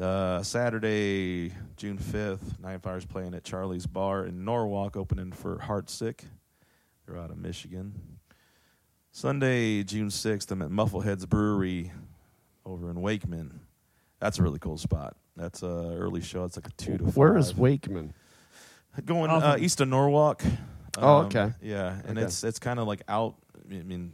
Uh, 0.00 0.42
Saturday, 0.42 1.52
June 1.76 1.96
5th, 1.96 2.60
Nine 2.60 2.80
Fire's 2.80 3.06
playing 3.06 3.32
at 3.34 3.44
Charlie's 3.44 3.86
Bar 3.86 4.26
in 4.26 4.44
Norwalk, 4.44 4.94
opening 4.96 5.32
for 5.32 5.58
Heart 5.58 5.88
Sick. 5.88 6.24
They're 7.06 7.16
out 7.16 7.30
of 7.30 7.38
Michigan. 7.38 7.94
Sunday, 9.10 9.82
June 9.84 10.08
6th, 10.08 10.50
I'm 10.50 10.60
at 10.60 10.68
Muffleheads 10.68 11.26
Brewery 11.26 11.92
over 12.66 12.90
in 12.90 13.00
Wakeman. 13.00 13.60
That's 14.20 14.38
a 14.38 14.42
really 14.42 14.58
cool 14.58 14.76
spot. 14.76 15.16
That's 15.34 15.62
a 15.62 15.96
early 15.98 16.20
show. 16.20 16.44
It's 16.44 16.56
like 16.56 16.66
a 16.68 16.72
two 16.72 16.98
to 16.98 17.04
five. 17.04 17.16
Where 17.16 17.36
is 17.38 17.54
Wakeman? 17.56 18.12
Going 19.04 19.30
Off 19.30 19.42
uh, 19.42 19.46
of- 19.54 19.62
east 19.62 19.80
of 19.80 19.88
Norwalk. 19.88 20.42
Oh, 20.98 21.18
Um, 21.20 21.26
okay. 21.26 21.52
Yeah, 21.62 21.98
and 22.06 22.16
Okay. 22.18 22.26
it's 22.26 22.42
it's 22.44 22.58
kind 22.58 22.78
of 22.80 22.86
like 22.86 23.02
out. 23.08 23.34
I 23.70 23.82
mean, 23.82 24.12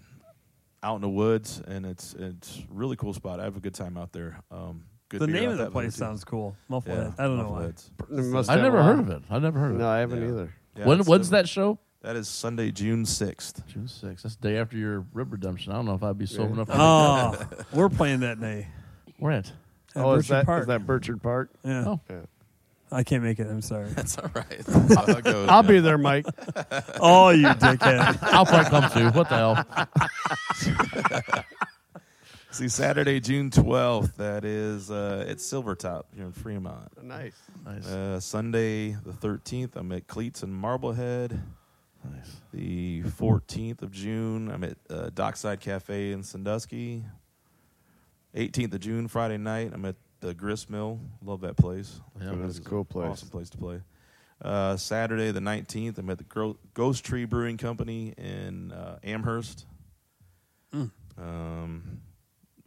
out 0.82 0.96
in 0.96 1.00
the 1.02 1.08
woods, 1.08 1.62
and 1.64 1.86
it's 1.86 2.14
it's 2.14 2.60
really 2.68 2.96
cool 2.96 3.14
spot. 3.14 3.38
I 3.38 3.44
have 3.44 3.56
a 3.56 3.60
good 3.60 3.74
time 3.74 3.96
out 3.96 4.12
there. 4.12 4.40
Um, 4.50 4.84
good 5.18 5.20
The 5.20 5.26
name 5.28 5.50
of 5.50 5.58
the 5.58 5.70
place 5.70 5.94
sounds 5.94 6.24
cool. 6.24 6.56
Yeah, 6.70 7.12
I 7.18 7.22
don't 7.24 7.36
know 7.38 7.50
why. 7.50 7.62
Muffleheads. 7.62 8.24
Must 8.30 8.50
I 8.50 8.54
have 8.54 8.62
never 8.62 8.78
a 8.78 8.82
heard 8.82 8.96
lot. 8.96 9.04
of 9.04 9.10
it. 9.10 9.22
I've 9.30 9.42
never 9.42 9.58
heard 9.58 9.70
of 9.72 9.76
it. 9.76 9.78
No. 9.80 9.88
I 9.88 9.98
haven't 9.98 10.22
Yeah. 10.22 10.28
either. 10.28 10.54
Yeah, 10.76 10.86
when 10.86 11.00
it's 11.00 11.08
when's 11.08 11.28
different. 11.28 11.44
that 11.44 11.48
show? 11.50 11.78
That 12.02 12.16
is 12.16 12.28
Sunday, 12.28 12.70
June 12.72 13.04
sixth. 13.06 13.62
June 13.68 13.84
6th. 13.86 14.22
That's 14.22 14.34
the 14.36 14.48
day 14.48 14.56
after 14.58 14.76
your 14.76 15.04
rib 15.12 15.30
redemption. 15.32 15.70
I 15.72 15.76
don't 15.76 15.84
know 15.86 15.94
if 15.94 16.02
I'd 16.02 16.18
be 16.18 16.26
sober 16.26 16.48
Yeah. 16.48 16.52
enough. 16.54 16.68
to 16.68 16.74
Oh, 16.76 17.64
we're 17.72 17.88
playing 17.90 18.20
that 18.20 18.40
day. 18.40 18.66
Where 19.18 19.32
at? 19.32 19.46
At 19.94 20.02
Oh, 20.04 20.14
is 20.14 20.26
Burchard 20.26 20.36
that, 20.40 20.46
Park. 20.46 20.60
is 20.62 20.66
that 20.68 20.86
Burchard 20.86 21.22
Park? 21.22 21.50
Yeah. 21.64 21.84
Oh. 21.86 22.00
Yeah. 22.10 22.16
I 22.90 23.04
can't 23.04 23.22
make 23.22 23.38
it. 23.38 23.46
I'm 23.46 23.62
sorry. 23.62 23.88
That's 23.94 24.18
all 24.18 24.30
right. 24.34 24.62
I'll, 24.98 25.06
go 25.22 25.42
with 25.42 25.50
I'll 25.50 25.62
that. 25.62 25.68
be 25.68 25.78
there, 25.80 25.96
Mike. 25.96 26.26
oh, 27.00 27.30
you 27.30 27.46
dickhead. 27.46 28.18
I'll 28.22 28.44
probably 28.46 28.68
come 28.70 28.90
too. 28.90 29.10
What 29.16 29.28
the 29.28 29.36
hell? 29.36 29.64
See, 32.52 32.68
Saturday, 32.68 33.18
June 33.18 33.48
12th, 33.50 34.16
that 34.16 34.44
is 34.44 34.90
uh, 34.90 35.24
at 35.26 35.38
Silvertop 35.38 36.02
here 36.14 36.26
in 36.26 36.32
Fremont. 36.32 37.02
Nice. 37.02 37.32
Nice. 37.64 37.86
Uh, 37.86 38.20
Sunday, 38.20 38.90
the 38.90 39.12
13th, 39.12 39.70
I'm 39.74 39.90
at 39.92 40.06
Cleats 40.06 40.42
and 40.42 40.54
Marblehead. 40.54 41.40
nice. 42.04 42.36
The 42.52 43.02
14th 43.04 43.80
of 43.80 43.90
June, 43.90 44.50
I'm 44.50 44.64
at 44.64 44.76
uh, 44.90 45.08
Dockside 45.14 45.60
Cafe 45.60 46.12
in 46.12 46.22
Sandusky. 46.22 47.02
18th 48.36 48.74
of 48.74 48.80
June, 48.80 49.08
Friday 49.08 49.38
night, 49.38 49.70
I'm 49.72 49.86
at 49.86 49.96
the 50.20 50.34
Grist 50.34 50.68
Mill. 50.68 51.00
Love 51.24 51.40
that 51.40 51.56
place. 51.56 52.00
Yeah, 52.20 52.34
That's 52.36 52.58
a 52.58 52.62
cool 52.62 52.84
place. 52.84 53.12
Awesome 53.12 53.30
place 53.30 53.48
to 53.50 53.56
play. 53.58 53.80
Uh, 54.42 54.76
Saturday, 54.76 55.30
the 55.30 55.40
19th, 55.40 55.96
I'm 55.96 56.10
at 56.10 56.18
the 56.18 56.24
Gro- 56.24 56.58
Ghost 56.74 57.02
Tree 57.02 57.24
Brewing 57.24 57.56
Company 57.56 58.12
in 58.18 58.72
uh, 58.72 58.98
Amherst. 59.02 59.64
Um, 61.18 62.00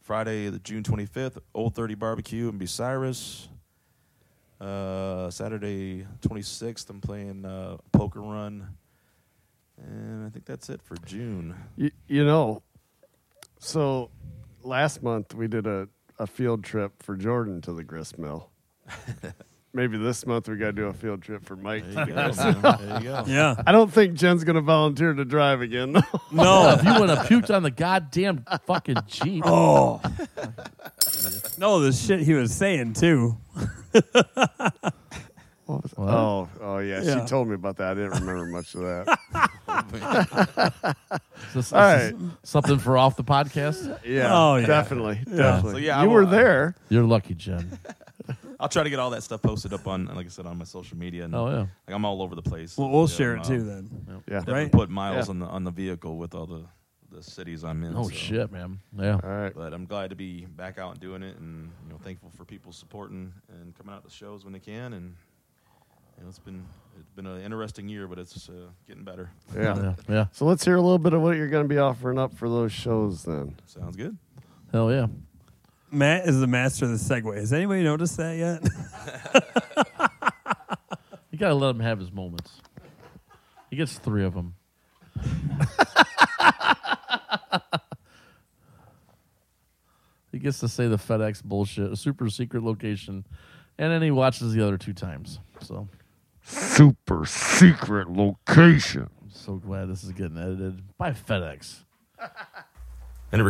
Friday, 0.05 0.49
the 0.49 0.59
June 0.59 0.83
25th, 0.83 1.39
Old 1.55 1.73
30 1.73 1.95
Barbecue 1.95 2.47
in 2.47 2.59
Bucyrus. 2.59 3.47
Uh, 4.61 5.31
Saturday, 5.31 6.05
26th, 6.21 6.87
I'm 6.91 7.01
playing 7.01 7.43
uh, 7.43 7.77
Poker 7.91 8.21
Run. 8.21 8.67
And 9.81 10.23
I 10.23 10.29
think 10.29 10.45
that's 10.45 10.69
it 10.69 10.83
for 10.83 10.95
June. 11.07 11.55
You, 11.75 11.89
you 12.07 12.23
know, 12.23 12.61
so 13.57 14.11
last 14.61 15.01
month 15.01 15.33
we 15.33 15.47
did 15.47 15.65
a, 15.65 15.87
a 16.19 16.27
field 16.27 16.63
trip 16.63 17.01
for 17.01 17.15
Jordan 17.15 17.59
to 17.61 17.73
the 17.73 17.83
grist 17.83 18.19
mill. 18.19 18.51
Maybe 19.75 19.97
this 19.97 20.25
month 20.25 20.47
we 20.47 20.55
got 20.55 20.67
to 20.67 20.71
do 20.71 20.85
a 20.85 20.93
field 20.93 21.21
trip 21.21 21.43
for 21.43 21.57
Mike. 21.57 21.83
There 21.91 22.07
you 22.07 22.13
go. 22.13 22.31
There 22.31 22.97
you 22.97 23.03
go. 23.03 23.23
Yeah. 23.27 23.61
I 23.67 23.73
don't 23.73 23.91
think 23.91 24.13
Jen's 24.13 24.45
going 24.45 24.55
to 24.55 24.61
volunteer 24.61 25.13
to 25.13 25.25
drive 25.25 25.59
again. 25.59 25.91
though. 25.91 26.01
No. 26.31 26.69
if 26.71 26.83
you 26.85 26.97
would 26.97 27.09
have 27.09 27.27
puked 27.27 27.53
on 27.53 27.61
the 27.63 27.71
goddamn 27.71 28.45
fucking 28.65 28.95
Jeep. 29.07 29.43
Oh. 29.45 30.01
no, 31.57 31.81
the 31.81 31.91
shit 31.91 32.21
he 32.21 32.33
was 32.33 32.53
saying 32.53 32.93
too. 32.93 33.35
oh, 35.67 36.47
oh 36.61 36.77
yeah, 36.77 37.01
Yeah. 37.03 37.21
She 37.21 37.27
told 37.27 37.47
me 37.49 37.55
about 37.55 37.75
that. 37.77 37.91
I 37.91 37.93
didn't 37.95 38.11
remember 38.25 38.45
much 38.45 38.75
of 38.75 38.81
that. 38.81 39.19
this- 39.91 40.01
All 40.01 40.93
this 41.53 41.65
is 41.67 41.71
right. 41.73 42.13
Something 42.43 42.77
for 42.79 42.97
off 42.97 43.17
the 43.17 43.23
podcast? 43.23 43.99
Yeah. 44.05 44.29
Oh, 44.31 44.55
yeah. 44.55 44.67
Definitely. 44.67 45.19
Definitely. 45.25 45.71
So, 45.71 45.77
yeah, 45.79 45.99
I 45.99 46.03
you 46.03 46.07
will- 46.09 46.15
were 46.15 46.25
there. 46.25 46.75
You're 46.89 47.03
lucky, 47.03 47.33
Jen. 47.33 47.77
I'll 48.59 48.69
try 48.69 48.83
to 48.83 48.89
get 48.89 48.99
all 48.99 49.09
that 49.11 49.23
stuff 49.23 49.41
posted 49.41 49.73
up 49.73 49.87
on, 49.87 50.05
like 50.05 50.25
I 50.25 50.29
said, 50.29 50.45
on 50.45 50.57
my 50.57 50.63
social 50.65 50.97
media. 50.97 51.25
And 51.25 51.35
Oh, 51.35 51.47
yeah. 51.49 51.57
Like 51.87 51.95
I'm 51.95 52.05
all 52.05 52.21
over 52.21 52.35
the 52.35 52.41
place. 52.41 52.77
Well, 52.77 52.89
we'll 52.89 53.01
Yeah, 53.09 53.15
share 53.15 53.35
it 53.35 53.41
uh, 53.41 53.43
too 53.43 53.63
then. 53.63 53.89
Yeah. 54.07 54.39
Definitely 54.39 54.53
Right? 54.63 54.71
put 54.71 54.89
miles 54.89 55.27
Yeah. 55.27 55.31
on 55.31 55.39
the 55.39 55.45
on 55.47 55.63
the 55.63 55.71
vehicle 55.71 56.17
with 56.17 56.33
all 56.35 56.45
the 56.45 56.63
the 57.11 57.21
cities 57.23 57.63
I'm 57.63 57.83
in. 57.83 57.95
Oh, 57.95 58.03
so. 58.03 58.09
shit, 58.09 58.51
man. 58.51 58.79
Yeah. 58.97 59.19
All 59.23 59.29
right. 59.29 59.53
But 59.55 59.73
I'm 59.73 59.85
glad 59.85 60.09
to 60.09 60.15
be 60.17 60.45
back 60.45 60.77
out 60.77 60.91
and 60.91 60.99
doing 60.99 61.23
it, 61.23 61.37
and 61.37 61.69
you 61.85 61.89
know, 61.91 61.97
thankful 62.03 62.29
for 62.35 62.43
people 62.45 62.71
supporting 62.73 63.31
and 63.49 63.73
coming 63.75 63.93
out 63.93 64.03
to 64.03 64.09
shows 64.09 64.43
when 64.43 64.51
they 64.51 64.59
can. 64.59 64.91
And 64.93 65.15
you 66.17 66.23
know, 66.23 66.29
it's 66.29 66.39
been 66.39 66.65
it's 66.99 67.09
been 67.11 67.25
an 67.25 67.41
interesting 67.41 67.87
year, 67.87 68.07
but 68.07 68.19
it's 68.19 68.49
uh, 68.49 68.67
getting 68.87 69.03
better. 69.03 69.29
Yeah. 69.55 69.75
Yeah. 69.81 69.93
Yeah. 70.09 70.25
So 70.31 70.45
let's 70.45 70.65
hear 70.65 70.75
a 70.75 70.81
little 70.81 70.97
bit 70.99 71.13
of 71.13 71.21
what 71.21 71.37
you're 71.37 71.47
going 71.49 71.63
to 71.63 71.69
be 71.69 71.77
offering 71.77 72.17
up 72.17 72.33
for 72.33 72.49
those 72.49 72.71
shows 72.73 73.23
then. 73.23 73.55
Sounds 73.65 73.95
good. 73.95 74.17
Hell 74.73 74.91
yeah. 74.91 75.07
Matt 75.95 76.27
is 76.27 76.39
the 76.39 76.47
master 76.47 76.85
of 76.85 76.91
the 76.91 76.97
segue. 76.97 77.35
Has 77.35 77.53
anybody 77.53 77.83
noticed 77.83 78.17
that 78.17 78.37
yet? 78.37 78.61
You 81.35 81.39
got 81.39 81.49
to 81.49 81.55
let 81.55 81.71
him 81.71 81.81
have 81.81 81.99
his 81.99 82.13
moments. 82.13 82.61
He 83.69 83.75
gets 83.75 83.97
three 83.97 84.23
of 84.23 84.33
them. 84.33 84.55
he 90.31 90.39
gets 90.39 90.61
to 90.61 90.69
say 90.69 90.87
the 90.87 90.95
FedEx 90.95 91.43
bullshit, 91.43 91.91
a 91.91 91.97
super 91.97 92.29
secret 92.29 92.63
location, 92.63 93.25
and 93.77 93.91
then 93.91 94.01
he 94.01 94.11
watches 94.11 94.53
the 94.53 94.65
other 94.65 94.77
two 94.77 94.93
times. 94.93 95.41
So 95.59 95.89
Super 96.41 97.25
secret 97.25 98.09
location. 98.09 99.09
I'm 99.21 99.29
so 99.29 99.55
glad 99.55 99.89
this 99.89 100.05
is 100.05 100.13
getting 100.13 100.37
edited 100.37 100.83
by 100.97 101.11
FedEx. 101.11 101.79
Any 103.33 103.43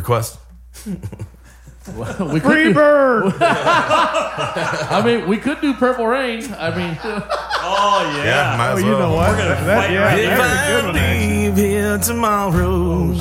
request? 1.88 2.20
we 2.20 2.40
Free 2.40 2.40
could 2.40 2.64
do, 2.70 2.74
bird. 2.74 3.34
I 3.42 5.02
mean, 5.06 5.28
we 5.28 5.38
could 5.38 5.62
do 5.62 5.74
Purple 5.74 6.08
Rain. 6.08 6.44
I 6.54 6.76
mean, 6.76 6.98
oh 7.04 8.22
Yeah, 8.24 8.56
might 8.58 8.72
oh, 8.72 8.78
as 8.78 8.84
you 8.84 8.90
well. 8.92 9.00
know 9.00 9.16
what? 9.16 9.30
We're 9.32 9.38
gonna 9.38 9.66
That, 9.66 9.92
yeah, 9.92 10.16
If 10.16 10.38
that's 10.38 10.54
a 10.54 10.72
good 10.72 10.84
I 10.84 10.88
one. 10.88 10.96
actually. 10.98 11.28
leave 11.38 11.56
here 11.58 11.98
tomorrow. 12.00 13.14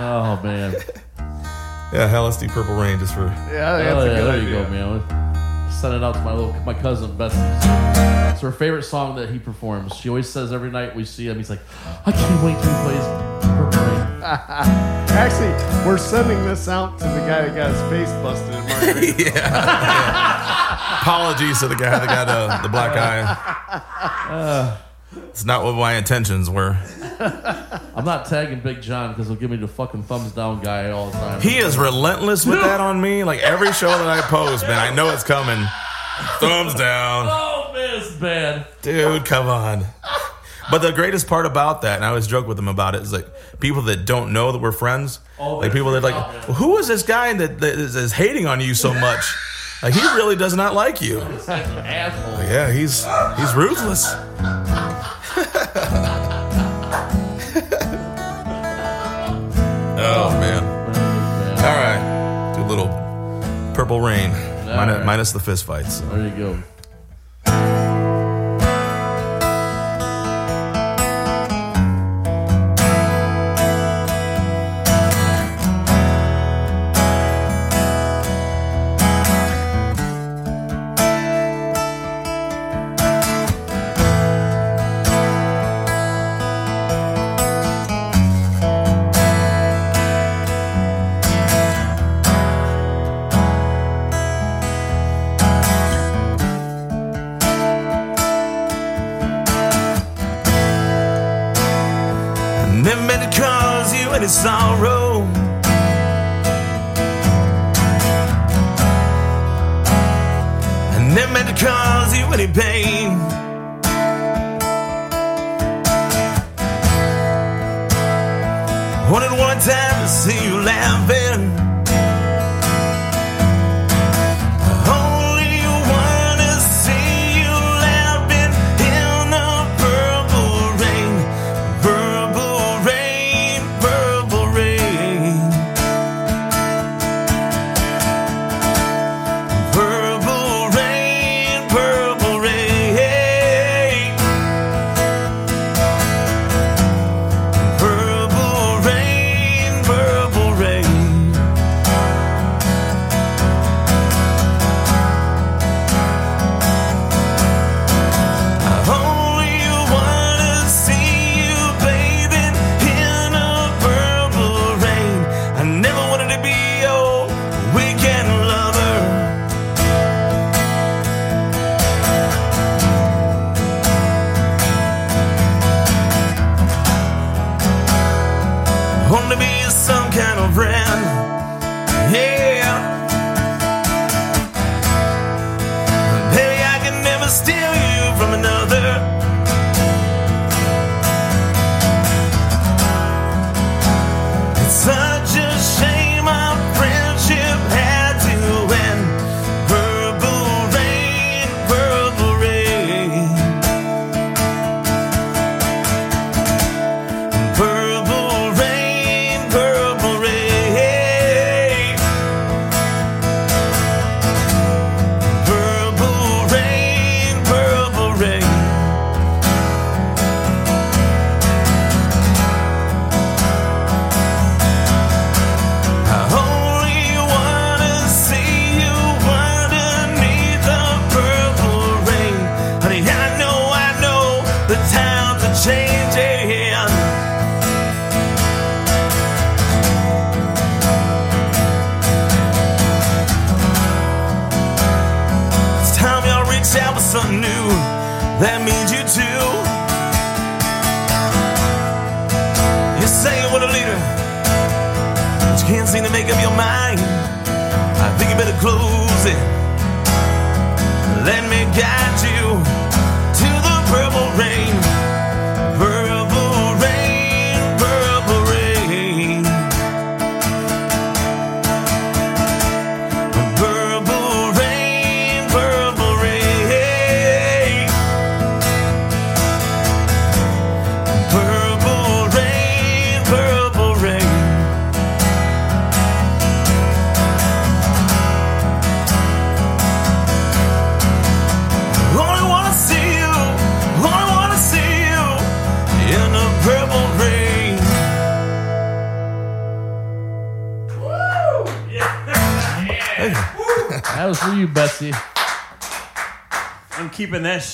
oh 0.00 0.40
man. 0.42 0.74
Yeah, 1.92 2.06
hell, 2.06 2.24
let's 2.24 2.36
do 2.36 2.48
Purple 2.48 2.74
Rain 2.74 2.98
just 2.98 3.14
for. 3.14 3.26
Yeah, 3.52 3.78
that's 3.78 3.94
Oh, 3.96 4.00
a 4.00 4.06
yeah, 4.06 4.14
good 4.16 4.24
there 4.26 4.32
idea. 4.34 4.48
you 4.48 4.54
go, 4.64 4.68
man. 4.70 5.70
Send 5.70 5.94
it 5.94 6.02
out 6.02 6.14
to 6.14 6.20
my 6.22 6.32
little 6.34 6.52
my 6.64 6.74
cousin 6.74 7.16
Betsy. 7.16 7.38
It's 8.32 8.40
her 8.42 8.52
favorite 8.52 8.82
song 8.82 9.16
that 9.16 9.30
he 9.30 9.38
performs. 9.38 9.94
She 9.96 10.08
always 10.08 10.28
says 10.28 10.52
every 10.52 10.70
night 10.70 10.94
we 10.94 11.04
see 11.04 11.28
him, 11.28 11.36
he's 11.38 11.48
like, 11.50 11.60
I 12.04 12.12
can't 12.12 12.44
wait 12.44 12.60
till 12.60 12.70
he 12.70 12.82
plays 12.84 13.04
Purple 13.42 13.80
Rain. 13.80 13.87
Actually, 14.22 15.52
we're 15.86 15.98
sending 15.98 16.44
this 16.44 16.68
out 16.68 16.98
to 16.98 17.04
the 17.04 17.20
guy 17.20 17.46
that 17.46 17.54
got 17.54 17.70
his 17.70 17.80
face 17.90 18.10
busted 18.22 18.54
in 18.54 18.68
Margaret. 18.68 19.18
yeah. 19.34 20.98
Apologies 21.02 21.60
to 21.60 21.68
the 21.68 21.76
guy 21.76 21.98
that 21.98 22.06
got 22.06 22.28
uh, 22.28 22.60
the 22.62 22.68
black 22.68 22.96
eye. 22.96 24.78
it's 25.28 25.44
not 25.44 25.62
what 25.62 25.74
my 25.74 25.94
intentions 25.94 26.50
were. 26.50 26.76
I'm 27.94 28.04
not 28.04 28.26
tagging 28.26 28.60
Big 28.60 28.82
John 28.82 29.12
because 29.12 29.28
he'll 29.28 29.36
give 29.36 29.50
me 29.50 29.56
the 29.56 29.68
fucking 29.68 30.02
thumbs 30.02 30.32
down 30.32 30.60
guy 30.60 30.90
all 30.90 31.06
the 31.10 31.18
time. 31.18 31.40
He 31.40 31.58
is 31.58 31.78
relentless 31.78 32.44
with 32.44 32.60
that 32.60 32.80
on 32.80 33.00
me. 33.00 33.22
Like 33.24 33.40
every 33.40 33.72
show 33.72 33.88
that 33.88 34.08
I 34.08 34.20
post, 34.22 34.64
man, 34.66 34.78
I 34.78 34.94
know 34.94 35.10
it's 35.10 35.24
coming. 35.24 35.64
Thumbs 36.40 36.74
down. 36.74 37.28
oh 37.30 37.70
man, 37.72 37.98
it's 38.00 38.12
bad. 38.16 38.66
Dude, 38.82 39.24
come 39.24 39.46
on. 39.46 39.84
But 40.70 40.78
the 40.82 40.92
greatest 40.92 41.26
part 41.26 41.46
about 41.46 41.82
that, 41.82 41.96
and 41.96 42.04
I 42.04 42.08
always 42.08 42.26
joke 42.26 42.46
with 42.46 42.56
them 42.56 42.68
about 42.68 42.94
it, 42.94 43.02
is 43.02 43.12
like 43.12 43.26
people 43.60 43.82
that 43.82 44.04
don't 44.04 44.32
know 44.32 44.52
that 44.52 44.58
we're 44.58 44.72
friends. 44.72 45.20
Oh, 45.38 45.58
like 45.58 45.72
people 45.72 45.92
that 45.92 45.98
are 45.98 46.10
like, 46.10 46.48
well, 46.48 46.56
who 46.56 46.76
is 46.78 46.88
this 46.88 47.02
guy 47.02 47.32
that, 47.32 47.60
that 47.60 47.78
is, 47.78 47.96
is 47.96 48.12
hating 48.12 48.46
on 48.46 48.60
you 48.60 48.74
so 48.74 48.92
much? 48.94 49.24
Like 49.80 49.94
he 49.94 50.00
really 50.00 50.34
does 50.34 50.56
not 50.56 50.74
like 50.74 51.00
you. 51.00 51.18
Yeah, 51.46 52.72
he's 52.72 53.04
he's 53.04 53.54
ruthless. 53.54 54.06
oh 60.00 60.30
man. 60.40 60.64
All 61.58 61.76
right, 61.76 62.54
do 62.56 62.62
a 62.62 62.66
little 62.66 62.88
purple 63.72 64.00
rain, 64.00 64.32
minus, 64.66 64.96
right. 64.96 65.06
minus 65.06 65.30
the 65.30 65.38
fist 65.38 65.62
fights. 65.62 66.00
There 66.00 66.24
you 66.24 66.36
go. 67.44 67.87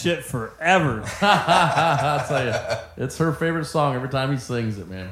shit 0.04 0.22
forever. 0.24 1.02
I'll 1.22 2.26
tell 2.28 2.44
you, 2.44 3.04
it's 3.04 3.16
her 3.18 3.32
favorite 3.32 3.64
song 3.64 3.96
every 3.96 4.10
time 4.10 4.30
he 4.30 4.36
sings 4.38 4.78
it, 4.78 4.88
man. 4.88 5.10